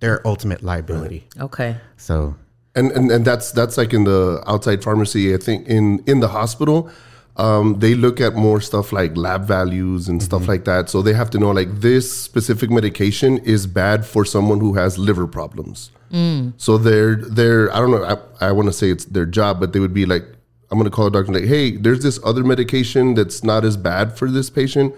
their 0.00 0.26
ultimate 0.26 0.62
liability 0.62 1.26
Okay. 1.38 1.76
so 1.96 2.34
and, 2.74 2.92
and 2.92 3.10
and 3.10 3.24
that's 3.24 3.52
that's 3.52 3.76
like 3.76 3.92
in 3.92 4.04
the 4.04 4.42
outside 4.46 4.82
pharmacy. 4.84 5.34
I 5.34 5.38
think 5.38 5.66
in 5.66 6.04
in 6.06 6.20
the 6.20 6.28
hospital, 6.28 6.88
um, 7.36 7.80
they 7.80 7.94
look 7.96 8.20
at 8.20 8.34
more 8.36 8.60
stuff 8.60 8.92
like 8.92 9.16
lab 9.16 9.44
values 9.44 10.08
and 10.08 10.22
stuff 10.22 10.46
like 10.46 10.64
that. 10.66 10.88
So 10.88 11.02
they 11.02 11.12
have 11.14 11.30
to 11.30 11.38
know 11.38 11.50
like 11.50 11.80
this 11.80 12.06
specific 12.12 12.70
medication 12.70 13.38
is 13.38 13.66
bad 13.66 14.06
for 14.06 14.24
someone 14.24 14.60
who 14.60 14.74
has 14.74 14.98
liver 14.98 15.26
problems. 15.26 15.90
Mm. 16.12 16.54
So 16.56 16.78
they're 16.78 17.16
they're 17.16 17.72
I 17.74 17.78
don't 17.78 17.90
know. 17.90 18.04
I, 18.40 18.48
I 18.48 18.52
want 18.52 18.66
to 18.68 18.72
say 18.72 18.90
it's 18.90 19.04
their 19.04 19.26
job, 19.26 19.60
but 19.60 19.72
they 19.72 19.80
would 19.80 19.94
be 19.94 20.06
like, 20.06 20.24
I'm 20.70 20.78
gonna 20.78 20.90
call 20.90 21.06
a 21.06 21.10
doctor 21.10 21.26
and 21.32 21.36
like, 21.40 21.48
hey, 21.48 21.76
there's 21.76 22.02
this 22.02 22.18
other 22.24 22.42
medication 22.44 23.14
that's 23.14 23.42
not 23.44 23.64
as 23.64 23.76
bad 23.76 24.16
for 24.18 24.30
this 24.30 24.50
patient. 24.50 24.94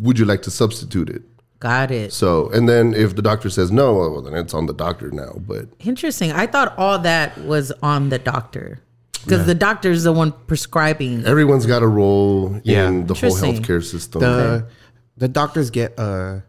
Would 0.00 0.18
you 0.18 0.24
like 0.24 0.42
to 0.42 0.50
substitute 0.50 1.08
it? 1.08 1.22
Got 1.60 1.90
it. 1.90 2.12
So 2.12 2.48
and 2.50 2.68
then 2.68 2.94
if 2.94 3.16
the 3.16 3.22
doctor 3.22 3.48
says 3.48 3.70
no, 3.70 3.94
well 3.94 4.20
then 4.22 4.34
it's 4.34 4.54
on 4.54 4.66
the 4.66 4.74
doctor 4.74 5.10
now. 5.10 5.32
But 5.38 5.68
Interesting. 5.80 6.32
I 6.32 6.46
thought 6.46 6.74
all 6.76 6.98
that 7.00 7.38
was 7.38 7.72
on 7.82 8.08
the 8.08 8.18
doctor 8.18 8.80
because 9.24 9.46
the 9.46 9.54
doctor's 9.54 10.02
the 10.04 10.12
one 10.12 10.32
prescribing. 10.46 11.24
everyone's 11.24 11.66
got 11.66 11.82
a 11.82 11.86
role 11.88 12.60
Yeah. 12.62 12.88
in 12.88 13.06
the 13.06 13.14
whole 13.14 13.30
healthcare 13.30 13.82
system. 13.84 14.20
the 14.20 14.66
the 15.16 15.28
doctors 15.28 15.70
get 15.70 15.98
a 15.98 16.42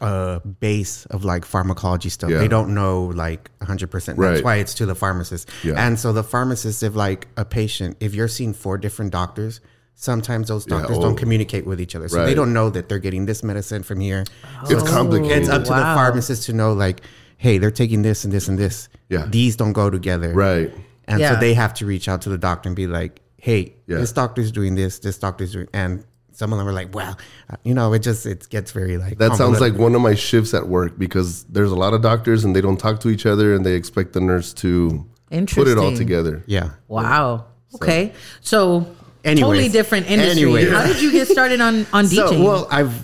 a 0.00 0.40
base 0.40 1.06
of 1.06 1.24
like 1.24 1.44
pharmacology 1.44 2.08
stuff. 2.08 2.30
Yeah. 2.30 2.38
They 2.38 2.48
don't 2.48 2.74
know 2.74 3.04
like 3.06 3.50
100%. 3.60 4.16
That's 4.16 4.42
why 4.42 4.56
it's 4.56 4.74
to 4.74 4.86
the 4.86 4.94
pharmacist. 4.94 5.48
Yeah. 5.62 5.74
And 5.76 5.98
so 5.98 6.12
the 6.12 6.22
pharmacist 6.24 6.82
if 6.82 6.94
like 6.94 7.28
a 7.36 7.44
patient 7.44 7.96
if 8.00 8.14
you're 8.14 8.28
seeing 8.28 8.52
four 8.52 8.78
different 8.78 9.12
doctors, 9.12 9.60
sometimes 9.94 10.48
those 10.48 10.64
doctors 10.64 10.98
oh. 10.98 11.02
don't 11.02 11.16
communicate 11.16 11.66
with 11.66 11.80
each 11.80 11.94
other. 11.94 12.08
So 12.08 12.24
they 12.24 12.34
don't 12.34 12.52
know 12.52 12.70
that 12.70 12.88
they're 12.88 12.98
getting 12.98 13.26
this 13.26 13.42
medicine 13.42 13.82
from 13.82 14.00
here. 14.00 14.24
it's 14.64 14.90
complicated. 14.90 15.38
It's 15.38 15.48
up 15.48 15.64
to 15.64 15.70
the 15.70 15.80
Wow. 15.80 15.94
pharmacist 15.94 16.44
to 16.46 16.52
know 16.52 16.72
like 16.72 17.02
hey, 17.36 17.56
they're 17.56 17.70
taking 17.70 18.02
this 18.02 18.24
and 18.24 18.32
this 18.32 18.48
and 18.48 18.58
this. 18.58 18.90
Yeah. 19.08 19.26
These 19.26 19.56
don't 19.56 19.72
go 19.72 19.88
together. 19.88 20.34
right. 20.34 20.70
And 21.08 21.20
Yeah. 21.20 21.34
so 21.34 21.40
they 21.40 21.54
have 21.54 21.72
to 21.74 21.86
reach 21.86 22.06
out 22.06 22.20
to 22.22 22.28
the 22.28 22.36
doctor 22.36 22.68
and 22.68 22.76
be 22.76 22.86
like, 22.86 23.20
hey, 23.38 23.74
Yeah. 23.86 23.96
this 23.96 24.12
doctor's 24.12 24.52
doing 24.52 24.74
this, 24.74 24.98
this 24.98 25.16
doctor's 25.16 25.52
doing, 25.52 25.66
and 25.72 26.04
some 26.40 26.54
of 26.54 26.58
them 26.58 26.66
are 26.66 26.72
like, 26.72 26.94
well, 26.94 27.18
uh, 27.50 27.56
you 27.64 27.74
know, 27.74 27.92
it 27.92 27.98
just 27.98 28.24
it 28.24 28.48
gets 28.48 28.72
very 28.72 28.96
like 28.96 29.18
That 29.18 29.36
sounds 29.36 29.60
like 29.60 29.74
one 29.76 29.94
of 29.94 30.00
my 30.00 30.14
shifts 30.14 30.54
at 30.54 30.66
work 30.66 30.98
because 30.98 31.44
there's 31.44 31.70
a 31.70 31.76
lot 31.76 31.92
of 31.92 32.00
doctors 32.00 32.44
and 32.44 32.56
they 32.56 32.62
don't 32.62 32.78
talk 32.78 32.98
to 33.00 33.10
each 33.10 33.26
other 33.26 33.54
and 33.54 33.64
they 33.66 33.74
expect 33.74 34.14
the 34.14 34.22
nurse 34.22 34.54
to 34.54 35.04
put 35.30 35.68
it 35.68 35.76
all 35.76 35.94
together. 35.94 36.42
yeah. 36.46 36.70
Wow. 36.88 37.44
Okay. 37.74 38.12
So 38.40 38.86
Anyways. 39.22 39.40
totally 39.40 39.68
different 39.68 40.10
industry. 40.10 40.42
Anyways. 40.44 40.70
How 40.72 40.86
did 40.86 41.02
you 41.02 41.12
get 41.12 41.28
started 41.28 41.60
on 41.60 41.86
on 41.92 42.06
DJing? 42.06 42.30
So 42.30 42.42
well, 42.42 42.66
I've 42.70 42.94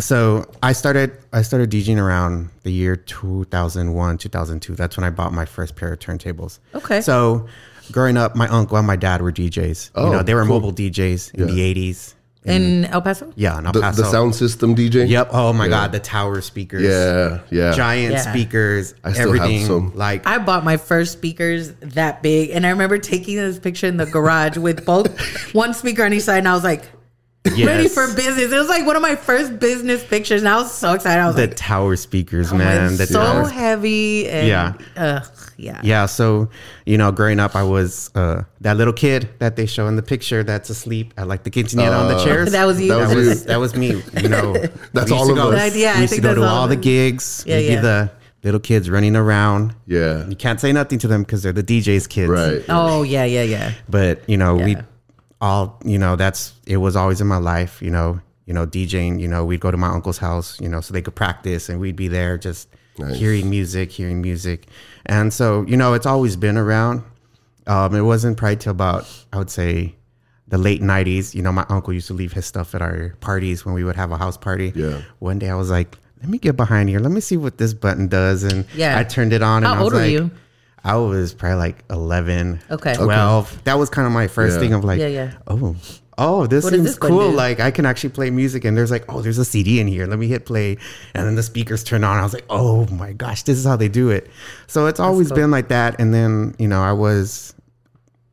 so 0.00 0.50
I 0.62 0.72
started 0.72 1.12
I 1.34 1.42
started 1.42 1.70
DJing 1.70 1.98
around 1.98 2.48
the 2.62 2.72
year 2.72 2.96
2001 2.96 4.18
2002. 4.18 4.74
That's 4.74 4.96
when 4.96 5.04
I 5.04 5.10
bought 5.10 5.34
my 5.34 5.44
first 5.44 5.76
pair 5.76 5.92
of 5.92 5.98
turntables. 5.98 6.60
Okay. 6.74 7.02
So 7.02 7.46
growing 7.92 8.16
up, 8.16 8.34
my 8.34 8.48
uncle 8.48 8.78
and 8.78 8.86
my 8.86 8.96
dad 8.96 9.20
were 9.22 9.30
DJs. 9.32 9.90
Oh, 9.94 10.06
you 10.06 10.12
know, 10.12 10.22
they 10.22 10.34
were 10.34 10.46
cool. 10.46 10.60
mobile 10.60 10.72
DJs 10.72 11.34
in 11.34 11.46
the 11.46 11.74
80s. 11.74 12.14
In 12.46 12.84
El 12.86 13.02
Paso. 13.02 13.32
Yeah, 13.36 13.58
in 13.58 13.66
El 13.66 13.72
The, 13.72 13.80
Paso. 13.80 14.02
the 14.02 14.08
sound 14.10 14.34
system 14.34 14.74
DJ? 14.74 15.08
Yep. 15.08 15.28
Oh 15.32 15.52
my 15.52 15.64
Yeah. 15.64 15.70
God, 15.70 15.92
the 15.92 16.00
tower 16.00 16.40
speakers. 16.40 16.82
Yeah, 16.82 17.40
yeah. 17.50 17.72
Giant 17.74 18.12
Yeah. 18.14 18.30
speakers. 18.32 18.94
I 19.04 19.12
still 19.12 19.32
have 19.32 19.42
everything. 19.42 19.66
some. 19.66 19.92
Like 19.94 20.26
I 20.26 20.38
bought 20.38 20.64
my 20.64 20.76
first 20.76 21.12
speakers 21.12 21.72
that 21.80 22.22
big, 22.22 22.50
and 22.50 22.66
I 22.66 22.70
remember 22.70 22.98
taking 22.98 23.36
this 23.36 23.58
picture 23.58 23.86
in 23.86 23.96
the 23.96 24.06
garage 24.06 24.56
with 24.56 24.84
both 24.86 25.08
one 25.54 25.74
speaker 25.74 26.04
on 26.04 26.12
each 26.12 26.22
side, 26.22 26.38
and 26.38 26.48
I 26.48 26.54
was 26.54 26.64
like, 26.64 26.84
ready 27.44 27.62
yes. 27.84 27.94
for 27.94 28.06
business. 28.14 28.50
It 28.52 28.56
was 28.56 28.68
like 28.68 28.84
one 28.86 28.96
of 28.96 29.02
my 29.02 29.14
first 29.14 29.58
business 29.60 30.02
pictures, 30.04 30.42
and 30.42 30.48
I 30.48 30.56
was 30.56 30.72
so 30.72 30.94
excited. 30.94 31.20
I 31.20 31.26
was 31.26 31.36
the 31.36 31.42
like, 31.46 31.56
tower 31.56 31.94
speakers, 31.96 32.52
oh, 32.52 32.56
man. 32.56 32.88
it's 32.94 32.98
The 32.98 33.06
so 33.06 33.22
tower 33.22 33.48
heavy. 33.48 34.28
And, 34.28 34.48
Yeah. 34.48 34.72
uh, 34.96 35.20
yeah. 35.56 35.80
Yeah, 35.84 36.06
so 36.06 36.48
you 36.84 36.98
know, 36.98 37.12
growing 37.12 37.40
up, 37.40 37.54
I 37.56 37.62
was 37.62 38.10
uh, 38.14 38.42
that 38.60 38.76
little 38.76 38.92
kid 38.92 39.28
that 39.38 39.56
they 39.56 39.66
show 39.66 39.86
in 39.88 39.96
the 39.96 40.02
picture 40.02 40.42
that's 40.44 40.70
asleep 40.70 41.14
at 41.16 41.26
like 41.28 41.44
the 41.44 41.50
quinceanera 41.50 41.98
on 41.98 42.08
the 42.08 42.22
chairs. 42.24 42.52
That 42.52 42.64
was 42.64 42.80
you. 42.80 42.88
That 42.88 43.08
That 43.08 43.16
was 43.16 43.26
was 43.26 43.44
that 43.46 43.56
was 43.60 43.74
me. 43.76 44.02
You 44.20 44.28
know, 44.28 44.54
That's 44.92 45.10
all 45.10 45.30
of 45.30 45.36
go- 45.36 45.52
us. 45.52 45.74
Yeah, 45.76 45.92
I 45.92 45.94
we 45.96 46.00
used 46.02 46.10
think 46.12 46.22
to 46.22 46.28
go 46.28 46.34
to 46.34 46.42
all 46.42 46.48
all 46.62 46.68
the 46.68 46.76
gigs. 46.76 47.44
Yeah, 47.46 47.58
yeah. 47.58 47.76
be 47.76 47.80
the 47.82 48.10
little 48.42 48.60
kids 48.60 48.88
running 48.88 49.16
around. 49.16 49.74
Yeah. 49.86 50.26
You 50.28 50.36
can't 50.36 50.60
say 50.60 50.72
nothing 50.72 50.98
to 51.00 51.08
them 51.08 51.22
because 51.22 51.42
they're 51.42 51.52
the 51.52 51.64
DJ's 51.64 52.06
kids. 52.06 52.30
Right. 52.30 52.62
Oh 52.68 53.02
yeah, 53.02 53.24
yeah, 53.24 53.42
yeah. 53.42 53.72
But 53.88 54.28
you 54.28 54.36
know, 54.36 54.56
we 54.56 54.76
all 55.40 55.80
you 55.84 55.98
know 55.98 56.16
that's 56.16 56.52
it 56.66 56.76
was 56.78 56.96
always 56.96 57.20
in 57.20 57.26
my 57.26 57.38
life. 57.38 57.80
You 57.82 57.90
know, 57.90 58.20
you 58.46 58.54
know, 58.54 58.66
DJing. 58.66 59.20
You 59.20 59.28
know, 59.28 59.44
we'd 59.44 59.60
go 59.60 59.70
to 59.70 59.76
my 59.76 59.88
uncle's 59.88 60.18
house. 60.18 60.60
You 60.60 60.68
know, 60.68 60.80
so 60.80 60.92
they 60.92 61.02
could 61.02 61.14
practice, 61.14 61.68
and 61.68 61.80
we'd 61.80 61.96
be 61.96 62.08
there 62.08 62.38
just 62.38 62.68
Nice. 62.98 63.16
hearing 63.16 63.50
music, 63.50 63.90
hearing 63.92 64.20
music, 64.22 64.66
and 65.06 65.32
so 65.32 65.64
you 65.66 65.76
know, 65.76 65.94
it's 65.94 66.06
always 66.06 66.36
been 66.36 66.56
around. 66.56 67.02
Um, 67.66 67.94
it 67.94 68.02
wasn't 68.02 68.36
probably 68.36 68.56
till 68.56 68.70
about 68.72 69.06
I 69.32 69.38
would 69.38 69.50
say 69.50 69.94
the 70.48 70.58
late 70.58 70.80
'90s. 70.82 71.34
You 71.34 71.42
know, 71.42 71.52
my 71.52 71.66
uncle 71.68 71.92
used 71.92 72.06
to 72.08 72.14
leave 72.14 72.32
his 72.32 72.46
stuff 72.46 72.74
at 72.74 72.82
our 72.82 73.10
parties 73.20 73.64
when 73.64 73.74
we 73.74 73.84
would 73.84 73.96
have 73.96 74.12
a 74.12 74.16
house 74.16 74.36
party. 74.36 74.72
Yeah. 74.74 75.02
One 75.18 75.38
day 75.38 75.50
I 75.50 75.54
was 75.56 75.70
like, 75.70 75.96
let 76.20 76.28
me 76.30 76.38
get 76.38 76.56
behind 76.56 76.88
here. 76.88 77.00
Let 77.00 77.12
me 77.12 77.20
see 77.20 77.36
what 77.36 77.58
this 77.58 77.74
button 77.74 78.08
does, 78.08 78.42
and 78.44 78.64
Yeah. 78.74 78.98
I 78.98 79.04
turned 79.04 79.32
it 79.32 79.42
on. 79.42 79.62
How 79.64 79.72
and 79.72 79.80
I 79.80 79.82
was 79.82 79.84
old 79.84 79.92
were 79.94 79.98
like, 80.00 80.12
you? 80.12 80.30
I 80.84 80.96
was 80.96 81.34
probably 81.34 81.56
like 81.58 81.82
11, 81.90 82.60
Okay. 82.70 82.92
Okay. 82.92 83.02
12. 83.04 83.64
That 83.64 83.76
was 83.76 83.90
kind 83.90 84.06
of 84.06 84.12
my 84.12 84.28
first 84.28 84.54
Yeah. 84.54 84.60
thing 84.60 84.72
of 84.72 84.84
like, 84.84 85.00
Yeah, 85.00 85.08
yeah. 85.08 85.32
oh, 85.48 85.74
oh, 86.18 86.46
this 86.46 86.64
What 86.64 86.72
seems 86.72 86.84
this 86.84 86.98
cool. 86.98 87.30
Like 87.30 87.60
I 87.60 87.70
can 87.70 87.86
actually 87.86 88.10
play 88.10 88.30
music, 88.30 88.64
and 88.64 88.76
there's 88.76 88.90
like, 88.90 89.04
oh, 89.08 89.22
there's 89.22 89.38
a 89.38 89.44
CD 89.44 89.80
in 89.80 89.86
here. 89.86 90.06
Let 90.06 90.18
me 90.18 90.28
hit 90.28 90.46
play, 90.46 90.78
and 91.14 91.26
then 91.26 91.34
the 91.34 91.42
speakers 91.42 91.84
turn 91.84 92.04
on. 92.04 92.18
I 92.18 92.22
was 92.22 92.34
like, 92.34 92.46
oh 92.50 92.86
my 92.86 93.12
gosh, 93.12 93.42
this 93.42 93.58
is 93.58 93.64
how 93.64 93.76
they 93.76 93.88
do 93.88 94.10
it. 94.10 94.28
So 94.66 94.86
it's 94.86 95.00
always 95.00 95.28
cool. 95.28 95.36
been 95.36 95.50
like 95.50 95.68
that. 95.68 96.00
And 96.00 96.12
then 96.12 96.54
you 96.58 96.68
know, 96.68 96.82
I 96.82 96.92
was, 96.92 97.54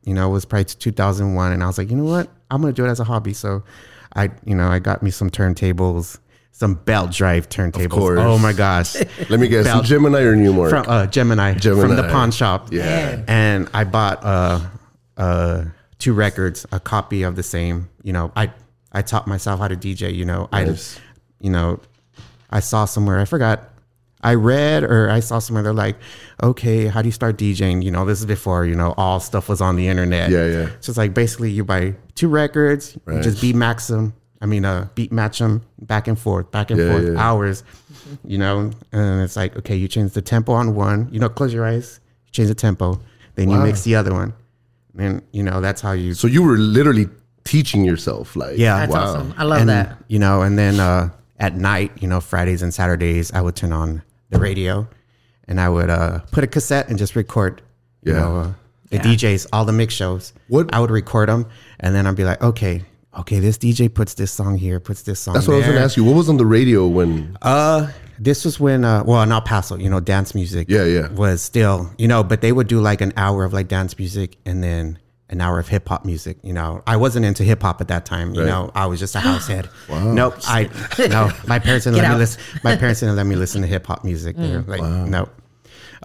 you 0.04 0.14
know, 0.14 0.28
it 0.28 0.32
was 0.32 0.44
probably 0.44 0.64
2001, 0.64 1.52
and 1.52 1.62
I 1.62 1.66
was 1.66 1.78
like, 1.78 1.90
you 1.90 1.96
know 1.96 2.04
what, 2.04 2.28
I'm 2.50 2.60
gonna 2.60 2.72
do 2.72 2.84
it 2.84 2.88
as 2.88 3.00
a 3.00 3.04
hobby. 3.04 3.34
So 3.34 3.62
I, 4.14 4.30
you 4.44 4.54
know, 4.54 4.68
I 4.68 4.78
got 4.78 5.02
me 5.02 5.10
some 5.10 5.30
turntables. 5.30 6.18
Some 6.56 6.74
belt 6.74 7.10
drive 7.10 7.48
turntables. 7.48 7.90
course. 7.90 8.20
Oh 8.20 8.38
my 8.38 8.52
gosh! 8.52 8.94
Let 9.28 9.40
me 9.40 9.48
guess. 9.48 9.64
Bell- 9.64 9.82
Gemini 9.82 10.20
or 10.20 10.36
Numark? 10.36 10.70
from 10.70 10.84
uh, 10.86 11.06
Gemini, 11.06 11.58
from 11.58 11.96
the 11.96 12.08
pawn 12.08 12.30
shop. 12.30 12.68
Yeah. 12.70 13.24
and 13.26 13.68
I 13.74 13.82
bought 13.82 14.22
uh, 14.22 14.60
uh, 15.16 15.64
two 15.98 16.12
records, 16.14 16.66
a 16.72 16.80
copy 16.80 17.22
of 17.22 17.36
the 17.36 17.42
same. 17.42 17.88
You 18.02 18.12
know, 18.12 18.32
I 18.36 18.50
I 18.92 19.02
taught 19.02 19.26
myself 19.26 19.60
how 19.60 19.68
to 19.68 19.76
DJ. 19.76 20.14
You 20.14 20.24
know, 20.24 20.48
Nice. 20.52 20.98
I 20.98 21.00
you 21.40 21.50
know 21.50 21.80
I 22.50 22.60
saw 22.60 22.84
somewhere 22.84 23.20
I 23.20 23.24
forgot. 23.24 23.70
I 24.22 24.34
read 24.36 24.84
or 24.84 25.10
I 25.10 25.20
saw 25.20 25.38
somewhere 25.38 25.62
they're 25.62 25.74
like, 25.74 25.96
okay, 26.42 26.86
how 26.86 27.02
do 27.02 27.08
you 27.08 27.12
start 27.12 27.36
DJing? 27.36 27.82
You 27.82 27.90
know, 27.90 28.06
this 28.06 28.20
is 28.20 28.26
before 28.26 28.64
you 28.64 28.74
know 28.74 28.94
all 28.96 29.20
stuff 29.20 29.48
was 29.50 29.60
on 29.60 29.76
the 29.76 29.86
internet. 29.88 30.30
Yeah, 30.30 30.46
yeah. 30.46 30.66
So 30.80 30.90
it's 30.90 30.96
like 30.98 31.12
basically 31.12 31.50
you 31.50 31.62
buy 31.64 31.94
two 32.14 32.28
records, 32.28 32.94
you 32.94 33.00
Right. 33.04 33.22
just 33.22 33.40
beat 33.42 33.54
max 33.54 33.88
them. 33.88 34.14
I 34.40 34.46
mean, 34.46 34.64
uh, 34.64 34.88
beat 34.94 35.12
match 35.12 35.38
them 35.40 35.62
back 35.82 36.06
and 36.08 36.18
forth, 36.18 36.50
back 36.50 36.70
and 36.70 36.78
Yeah, 36.80 36.88
forth, 36.90 37.04
yeah. 37.14 37.20
hours. 37.22 37.64
You 38.24 38.38
know, 38.38 38.70
and 38.92 39.22
it's 39.22 39.36
like 39.36 39.56
okay, 39.58 39.76
you 39.76 39.88
change 39.88 40.12
the 40.12 40.22
tempo 40.22 40.52
on 40.52 40.74
one. 40.74 41.08
You 41.12 41.20
know, 41.20 41.28
close 41.28 41.52
your 41.52 41.66
eyes, 41.66 42.00
change 42.30 42.48
the 42.48 42.54
tempo, 42.54 43.00
then 43.34 43.50
you 43.50 43.58
mix 43.58 43.82
the 43.82 43.94
other 43.96 44.12
one, 44.14 44.32
and 44.98 45.22
you 45.32 45.42
know 45.42 45.60
that's 45.60 45.80
how 45.80 45.92
you. 45.92 46.14
So 46.14 46.26
you 46.26 46.42
were 46.42 46.56
literally 46.56 47.08
teaching 47.44 47.84
yourself, 47.84 48.36
like 48.36 48.56
Yeah. 48.58 48.78
That's 48.78 48.92
wow. 48.92 49.04
awesome. 49.04 49.34
I 49.36 49.44
love 49.44 49.60
and, 49.60 49.68
that. 49.68 49.98
You 50.08 50.18
know, 50.18 50.42
and 50.42 50.58
then 50.58 50.80
uh, 50.80 51.10
at 51.38 51.54
night, 51.56 51.92
you 52.00 52.08
know, 52.08 52.20
Fridays 52.20 52.62
and 52.62 52.72
Saturdays, 52.72 53.32
I 53.32 53.40
would 53.40 53.54
turn 53.56 53.72
on 53.72 54.02
the 54.30 54.38
radio, 54.38 54.88
and 55.46 55.60
I 55.60 55.68
would 55.68 55.90
uh, 55.90 56.20
put 56.32 56.42
a 56.44 56.46
cassette 56.46 56.88
and 56.88 56.98
just 56.98 57.14
record. 57.16 57.60
You 58.02 58.12
Yeah. 58.12 58.18
know, 58.20 58.36
uh, 58.36 58.52
the 58.90 58.96
Yeah. 58.96 59.02
DJs, 59.02 59.46
all 59.52 59.64
the 59.64 59.72
mix 59.72 59.94
shows. 59.94 60.32
What- 60.48 60.74
I 60.74 60.80
would 60.80 60.90
record 60.90 61.28
them, 61.28 61.46
and 61.80 61.94
then 61.94 62.06
I'd 62.06 62.16
be 62.16 62.24
like, 62.24 62.42
okay, 62.42 62.82
okay, 63.18 63.38
this 63.40 63.58
DJ 63.58 63.88
puts 63.88 64.14
this 64.14 64.30
song 64.32 64.56
here, 64.56 64.80
puts 64.80 65.02
this 65.02 65.20
song. 65.20 65.34
That's 65.34 65.46
what 65.46 65.54
I 65.54 65.56
was 65.58 65.66
going 65.66 65.78
to 65.78 65.82
ask 65.84 65.96
you. 65.96 66.04
What 66.04 66.16
was 66.16 66.28
on 66.28 66.36
the 66.36 66.46
radio 66.46 66.86
when? 66.86 67.36
Uh, 67.42 67.88
this 68.18 68.44
was 68.44 68.58
when, 68.60 68.84
uh, 68.84 69.02
well, 69.06 69.22
in 69.22 69.32
El 69.32 69.40
Paso, 69.42 69.76
you 69.76 69.88
know, 69.90 70.00
dance 70.00 70.34
music. 70.34 70.68
Yeah, 70.70 70.84
yeah. 70.84 71.08
Was 71.12 71.42
still, 71.42 71.90
you 71.98 72.08
know, 72.08 72.22
but 72.22 72.40
they 72.40 72.52
would 72.52 72.66
do 72.68 72.80
like 72.80 73.00
an 73.00 73.12
hour 73.16 73.44
of 73.44 73.52
like 73.52 73.68
dance 73.68 73.98
music 73.98 74.36
and 74.46 74.62
then 74.62 74.98
an 75.30 75.40
hour 75.40 75.58
of 75.58 75.68
hip 75.68 75.88
hop 75.88 76.04
music. 76.04 76.36
You 76.42 76.52
know, 76.52 76.82
I 76.86 76.96
wasn't 76.96 77.24
into 77.24 77.42
hip 77.44 77.62
hop 77.62 77.80
at 77.80 77.88
that 77.88 78.04
time. 78.06 78.34
You 78.34 78.42
Right. 78.42 78.46
know, 78.48 78.70
I 78.74 78.86
was 78.86 79.00
just 79.00 79.14
a 79.14 79.20
house 79.20 79.46
head. 79.48 79.68
Nope. 79.90 80.34
I 80.46 80.68
no. 81.08 81.30
My 81.46 81.58
parents 81.58 81.84
didn't 81.84 81.96
Get 81.96 82.02
let 82.02 82.10
out. 82.10 82.14
me 82.14 82.18
listen. 82.18 82.42
My 82.62 82.76
parents 82.82 83.00
didn't 83.00 83.16
let 83.16 83.26
me 83.26 83.34
listen 83.36 83.62
to 83.62 83.66
hip 83.66 83.86
hop 83.86 84.04
music. 84.04 84.36
They 84.36 84.50
were 84.56 84.62
Mm. 84.62 84.68
like, 84.68 85.08
no. 85.10 85.28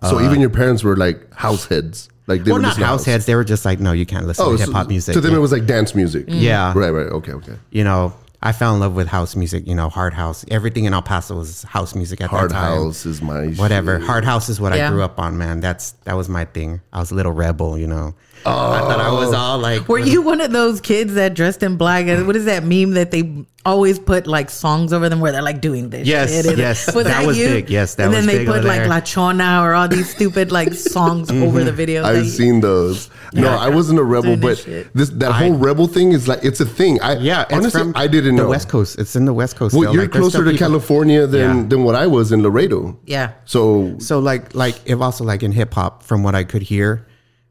So 0.07 0.21
even 0.21 0.39
your 0.39 0.49
parents 0.49 0.83
were 0.83 0.95
like 0.95 1.33
house 1.33 1.65
heads, 1.67 2.07
like 2.25 2.45
they 2.45 2.51
uh, 2.51 2.53
Well, 2.53 2.55
were 2.55 2.61
not 2.61 2.67
listening 2.69 2.83
to 2.83 2.87
house 2.87 3.05
heads. 3.05 3.25
They 3.25 3.35
were 3.35 3.43
just 3.43 3.65
like, 3.65 3.81
no, 3.81 3.91
you 3.91 4.05
can't 4.05 4.25
listen 4.25 4.45
Oh, 4.47 4.55
to 4.55 4.63
hip 4.63 4.71
hop 4.73 4.87
music. 4.87 5.13
To 5.13 5.19
them, 5.21 5.35
it 5.35 5.39
was 5.39 5.51
like 5.51 5.65
dance 5.65 5.93
music. 5.93 6.23
Yeah. 6.29 6.71
Right. 6.73 6.89
Right. 6.91 7.07
Okay. 7.07 7.33
Okay. 7.33 7.55
you 7.71 7.83
know, 7.83 8.13
I 8.41 8.51
fell 8.53 8.73
in 8.73 8.79
love 8.79 8.95
with 8.95 9.07
house 9.07 9.35
music. 9.35 9.67
You 9.67 9.75
know, 9.75 9.89
hard 9.89 10.13
house. 10.13 10.45
Everything 10.49 10.85
in 10.85 10.93
El 10.93 11.01
Paso 11.01 11.35
was 11.35 11.63
house 11.63 11.93
music 11.95 12.21
at 12.21 12.29
Hard 12.29 12.51
that 12.51 12.53
time. 12.53 12.63
Hard 12.67 12.77
house 12.85 13.05
is 13.05 13.21
my 13.21 13.47
whatever. 13.47 13.99
shit. 13.99 14.07
Hard 14.07 14.23
house 14.23 14.47
is 14.49 14.61
what 14.61 14.73
Yeah. 14.75 14.87
I 14.87 14.91
grew 14.91 15.03
up 15.03 15.19
on, 15.19 15.37
man. 15.37 15.59
That's 15.59 15.91
that 16.05 16.13
was 16.13 16.29
my 16.29 16.45
thing. 16.45 16.79
I 16.93 16.99
was 16.99 17.11
a 17.11 17.15
little 17.15 17.33
rebel, 17.33 17.77
you 17.77 17.87
know. 17.87 18.13
I 18.45 18.79
thought 18.79 18.99
I 18.99 19.11
was 19.11 19.33
oh. 19.33 19.37
all 19.37 19.59
like, 19.59 19.87
Were 19.87 19.99
uh, 19.99 20.05
you 20.05 20.21
one 20.21 20.41
of 20.41 20.51
those 20.51 20.81
kids 20.81 21.13
that 21.15 21.33
dressed 21.33 21.63
in 21.63 21.77
black? 21.77 22.07
And 22.07 22.25
What 22.27 22.35
is 22.35 22.45
that 22.45 22.63
meme 22.63 22.91
that 22.91 23.11
they 23.11 23.45
always 23.65 23.99
put 23.99 24.25
like 24.25 24.49
songs 24.49 24.93
over 24.93 25.09
them 25.09 25.19
where 25.19 25.31
they're 25.31 25.41
like 25.41 25.61
doing 25.61 25.89
this? 25.89 26.07
Yes, 26.07 26.31
shit? 26.31 26.45
And- 26.45 26.57
yes, 26.57 26.85
that 26.93 27.25
was 27.25 27.37
big. 27.37 27.69
Yes, 27.69 27.95
that 27.95 28.05
and 28.05 28.13
was 28.13 28.25
then 28.25 28.27
they 28.27 28.45
big 28.45 28.47
put 28.47 28.63
like 28.63 28.79
there. 28.79 28.87
La 28.87 28.99
Chona 29.01 29.61
or 29.63 29.73
all 29.73 29.87
these 29.87 30.09
stupid 30.09 30.51
like 30.51 30.73
songs 30.95 31.29
over 31.29 31.39
mm-hmm. 31.39 31.65
the 31.65 31.71
video. 31.71 32.03
I've 32.03 32.23
that 32.23 32.25
seen 32.25 32.61
those. 32.61 33.09
No, 33.33 33.49
I 33.49 33.69
wasn't 33.69 33.99
a 33.99 34.03
rebel, 34.03 34.31
Doing 34.35 34.39
but 34.39 34.47
this 34.49 34.63
shit. 34.63 34.93
this 34.93 35.09
that 35.09 35.33
whole 35.33 35.53
rebel 35.53 35.87
thing 35.87 36.13
is 36.13 36.27
like 36.27 36.43
it's 36.43 36.59
a 36.59 36.65
thing. 36.65 36.99
I 37.01 37.17
yeah. 37.17 37.43
It's 37.43 37.53
honestly 37.53 37.91
I 37.95 38.07
didn't 38.07 38.37
the 38.37 38.43
know. 38.43 38.49
West 38.49 38.69
Coast. 38.69 38.97
It's 38.97 39.15
in 39.15 39.25
the 39.25 39.33
West 39.33 39.55
Coast. 39.55 39.75
Well, 39.75 39.83
still. 39.83 39.93
you're 39.93 40.03
Like, 40.03 40.11
closer 40.11 40.43
to 40.43 40.51
people- 40.51 40.67
California 40.67 41.27
than 41.27 41.57
Yeah. 41.57 41.67
than 41.67 41.83
what 41.83 41.95
I 41.95 42.07
was 42.07 42.31
in 42.31 42.41
Laredo. 42.41 42.97
Yeah. 43.05 43.33
So 43.45 43.95
So 43.99 44.19
like 44.19 44.55
like 44.55 44.75
if 44.85 44.99
also 44.99 45.23
like 45.23 45.43
in 45.43 45.51
hip 45.51 45.73
hop, 45.73 46.03
from 46.03 46.23
what 46.23 46.33
I 46.33 46.43
could 46.43 46.63
hear, 46.63 47.05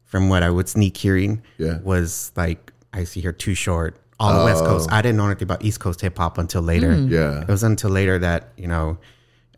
from 0.09 0.27
what 0.29 0.43
I 0.43 0.49
would 0.49 0.67
sneak 0.67 0.97
hearing, 0.97 1.41
Yeah. 1.57 1.79
was 1.83 2.31
like 2.35 2.73
I 2.93 3.05
see 3.05 3.21
here 3.21 3.31
too 3.31 3.53
short. 3.55 3.95
All 4.19 4.37
the 4.37 4.43
West 4.43 4.65
Coast. 4.65 4.91
I 4.91 5.01
didn't 5.01 5.15
know 5.17 5.27
anything 5.27 5.43
about 5.43 5.63
East 5.63 5.79
Coast 5.79 6.01
hip 6.01 6.17
hop 6.17 6.37
until 6.37 6.61
later. 6.61 6.93
Yeah. 6.93 7.41
It 7.43 7.47
was 7.47 7.63
until 7.63 7.89
later 7.91 8.19
that, 8.19 8.49
you 8.57 8.67
know, 8.67 8.97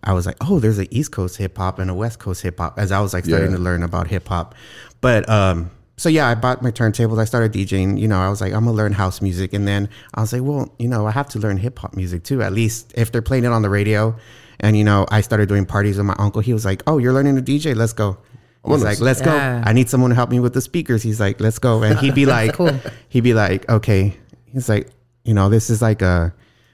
I 0.03 0.13
was 0.13 0.27
like, 0.27 0.35
oh, 0.41 0.59
there's 0.59 0.77
an 0.77 0.87
East 0.91 1.11
Coast 1.11 1.37
hip 1.37 1.57
hop 1.57 1.79
and 1.79 1.89
a 1.89 1.95
West 1.95 2.19
Coast 2.19 2.43
hip 2.43 2.59
hop 2.59 2.77
as 2.77 2.91
I 2.91 2.99
was 3.01 3.11
like 3.13 3.25
starting 3.25 3.49
Yeah. 3.51 3.57
to 3.57 3.63
learn 3.63 3.81
about 3.81 4.07
hip 4.07 4.27
hop. 4.27 4.53
But 4.99 5.27
um 5.29 5.71
so 5.97 6.09
yeah, 6.09 6.27
I 6.27 6.35
bought 6.35 6.61
my 6.63 6.71
turntables. 6.71 7.19
I 7.19 7.25
started 7.25 7.53
DJing. 7.53 7.99
You 7.99 8.07
know, 8.07 8.19
I 8.19 8.29
was 8.29 8.41
like, 8.41 8.53
I'm 8.53 8.65
gonna 8.65 8.75
learn 8.75 8.91
house 8.93 9.21
music, 9.21 9.53
and 9.53 9.67
then 9.67 9.87
I 10.15 10.21
was 10.21 10.33
like, 10.33 10.41
well, 10.41 10.73
you 10.79 10.87
know, 10.87 11.05
I 11.07 11.11
have 11.11 11.29
to 11.29 11.39
learn 11.39 11.57
hip 11.57 11.77
hop 11.79 11.95
music 11.95 12.23
too. 12.23 12.41
At 12.43 12.53
least 12.53 12.91
if 12.95 13.11
they're 13.11 13.21
playing 13.21 13.45
it 13.45 13.51
on 13.51 13.61
the 13.61 13.69
radio. 13.69 14.15
And 14.59 14.75
you 14.77 14.83
know, 14.83 15.05
I 15.11 15.21
started 15.21 15.47
doing 15.49 15.65
parties 15.65 15.97
with 15.97 16.05
my 16.05 16.15
uncle. 16.19 16.41
He 16.41 16.53
was 16.53 16.65
like, 16.65 16.81
"Oh, 16.87 16.97
you're 16.99 17.13
learning 17.13 17.35
to 17.35 17.41
DJ? 17.41 17.75
Let's 17.75 17.93
go." 17.93 18.17
I 18.63 18.69
was 18.69 18.81
gonna 18.83 18.91
like, 18.91 18.99
"Let's 19.01 19.19
Yeah. 19.21 19.61
go." 19.63 19.69
I 19.69 19.73
need 19.73 19.89
someone 19.89 20.09
to 20.11 20.15
help 20.15 20.29
me 20.29 20.39
with 20.39 20.53
the 20.53 20.61
speakers. 20.61 21.01
He's 21.03 21.19
like, 21.19 21.39
"Let's 21.41 21.57
go," 21.59 21.81
and 21.83 21.97
he'd 21.99 22.13
be 22.15 22.25
like, 22.37 22.53
cool. 22.53 22.79
he'd 23.09 23.21
be 23.23 23.33
like, 23.33 23.67
"Okay." 23.69 24.15
He's 24.45 24.67
like, 24.69 24.89
you 25.23 25.33
know, 25.33 25.49
this 25.49 25.69
is 25.69 25.81
like 25.81 26.01
a 26.01 26.33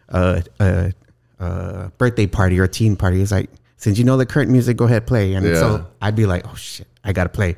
a, 0.09 0.43
a, 0.59 0.93
a 1.39 1.91
birthday 1.97 2.27
party 2.27 2.59
or 2.59 2.63
a 2.63 2.67
teen 2.67 2.95
party. 2.95 3.19
He's 3.19 3.31
like, 3.31 3.49
since 3.77 3.97
you 3.97 4.03
know 4.03 4.17
the 4.17 4.25
current 4.25 4.49
music, 4.51 4.77
go 4.77 4.85
ahead 4.85 5.05
play. 5.07 5.33
And 5.33 5.45
Yeah. 5.45 5.59
so 5.59 5.87
I'd 6.01 6.15
be 6.15 6.25
like, 6.25 6.45
oh 6.47 6.55
shit, 6.55 6.87
I 7.03 7.13
gotta 7.13 7.29
play. 7.29 7.55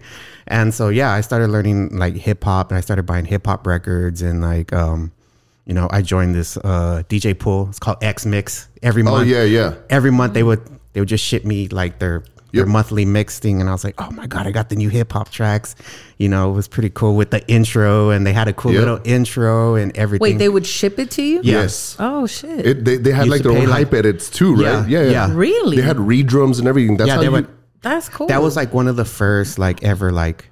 And 0.48 0.74
so 0.74 0.90
yeah, 0.90 1.12
I 1.12 1.22
started 1.22 1.48
learning 1.50 1.98
like 1.98 2.16
hip 2.16 2.44
hop, 2.44 2.72
and 2.72 2.78
I 2.78 2.82
started 2.82 3.04
buying 3.04 3.26
hip 3.26 3.46
hop 3.48 3.66
records 3.66 4.22
and 4.22 4.42
like 4.42 4.74
um 4.74 5.12
you 5.66 5.76
know, 5.76 5.88
I 5.92 6.02
joined 6.02 6.34
this 6.34 6.58
uh, 6.58 7.04
DJ 7.10 7.38
pool. 7.38 7.68
It's 7.70 7.78
called 7.78 7.98
X 8.04 8.26
Mix. 8.26 8.68
Every 8.82 9.04
month, 9.04 9.18
Oh 9.18 9.22
yeah, 9.22 9.44
yeah. 9.44 9.76
every 9.92 10.10
month 10.12 10.34
they 10.34 10.42
would 10.42 10.62
they 10.94 11.00
would 11.00 11.10
just 11.10 11.24
ship 11.24 11.46
me 11.46 11.68
like 11.68 12.00
their 12.00 12.24
their 12.52 12.62
Yep. 12.62 12.68
monthly 12.68 13.06
mix 13.06 13.40
thing, 13.40 13.62
and 13.62 13.70
I 13.70 13.74
was 13.74 13.84
like, 13.84 13.96
oh 14.02 14.12
my 14.12 14.28
god, 14.28 14.48
I 14.48 14.52
got 14.52 14.70
the 14.70 14.76
new 14.76 14.90
hip 14.90 15.12
hop 15.14 15.30
tracks. 15.30 15.76
You 16.18 16.30
know, 16.30 16.50
it 16.52 16.54
was 16.54 16.68
pretty 16.68 16.90
cool 16.90 17.16
with 17.16 17.32
the 17.32 17.48
intro, 17.48 18.10
and 18.10 18.26
they 18.26 18.34
had 18.34 18.48
a 18.48 18.54
cool 18.54 18.72
Yep. 18.74 18.80
little 18.80 19.00
intro 19.04 19.76
and 19.76 19.96
everything. 19.98 20.22
Wait, 20.24 20.38
they 20.40 20.50
would 20.50 20.66
ship 20.66 21.00
it 21.00 21.12
to 21.12 21.22
you? 21.24 21.42
Yeah. 21.44 21.62
Yes. 21.62 21.96
Oh 22.00 22.26
shit. 22.28 22.66
It, 22.66 22.86
they, 22.86 22.98
they 22.98 23.12
had 23.12 23.28
Used 23.28 23.32
like 23.32 23.42
their 23.44 23.52
own 23.52 23.68
like- 23.70 23.86
hype 23.90 23.94
edits 23.94 24.30
too, 24.30 24.56
right? 24.56 24.88
Yeah, 24.90 25.04
yeah. 25.04 25.30
Really? 25.32 25.78
They 25.78 25.84
had 25.84 25.98
redrums 25.98 26.60
and 26.60 26.68
everything. 26.68 26.98
That's 26.98 27.08
yeah, 27.08 27.14
how 27.16 27.20
they 27.22 27.26
you, 27.28 27.32
would. 27.34 27.48
That's 27.82 28.10
cool. 28.10 28.28
That 28.28 28.42
was 28.42 28.56
like 28.56 28.74
one 28.74 28.88
of 28.88 28.96
the 28.98 29.06
first 29.06 29.58
like 29.58 29.84
ever 29.84 30.12
like 30.12 30.50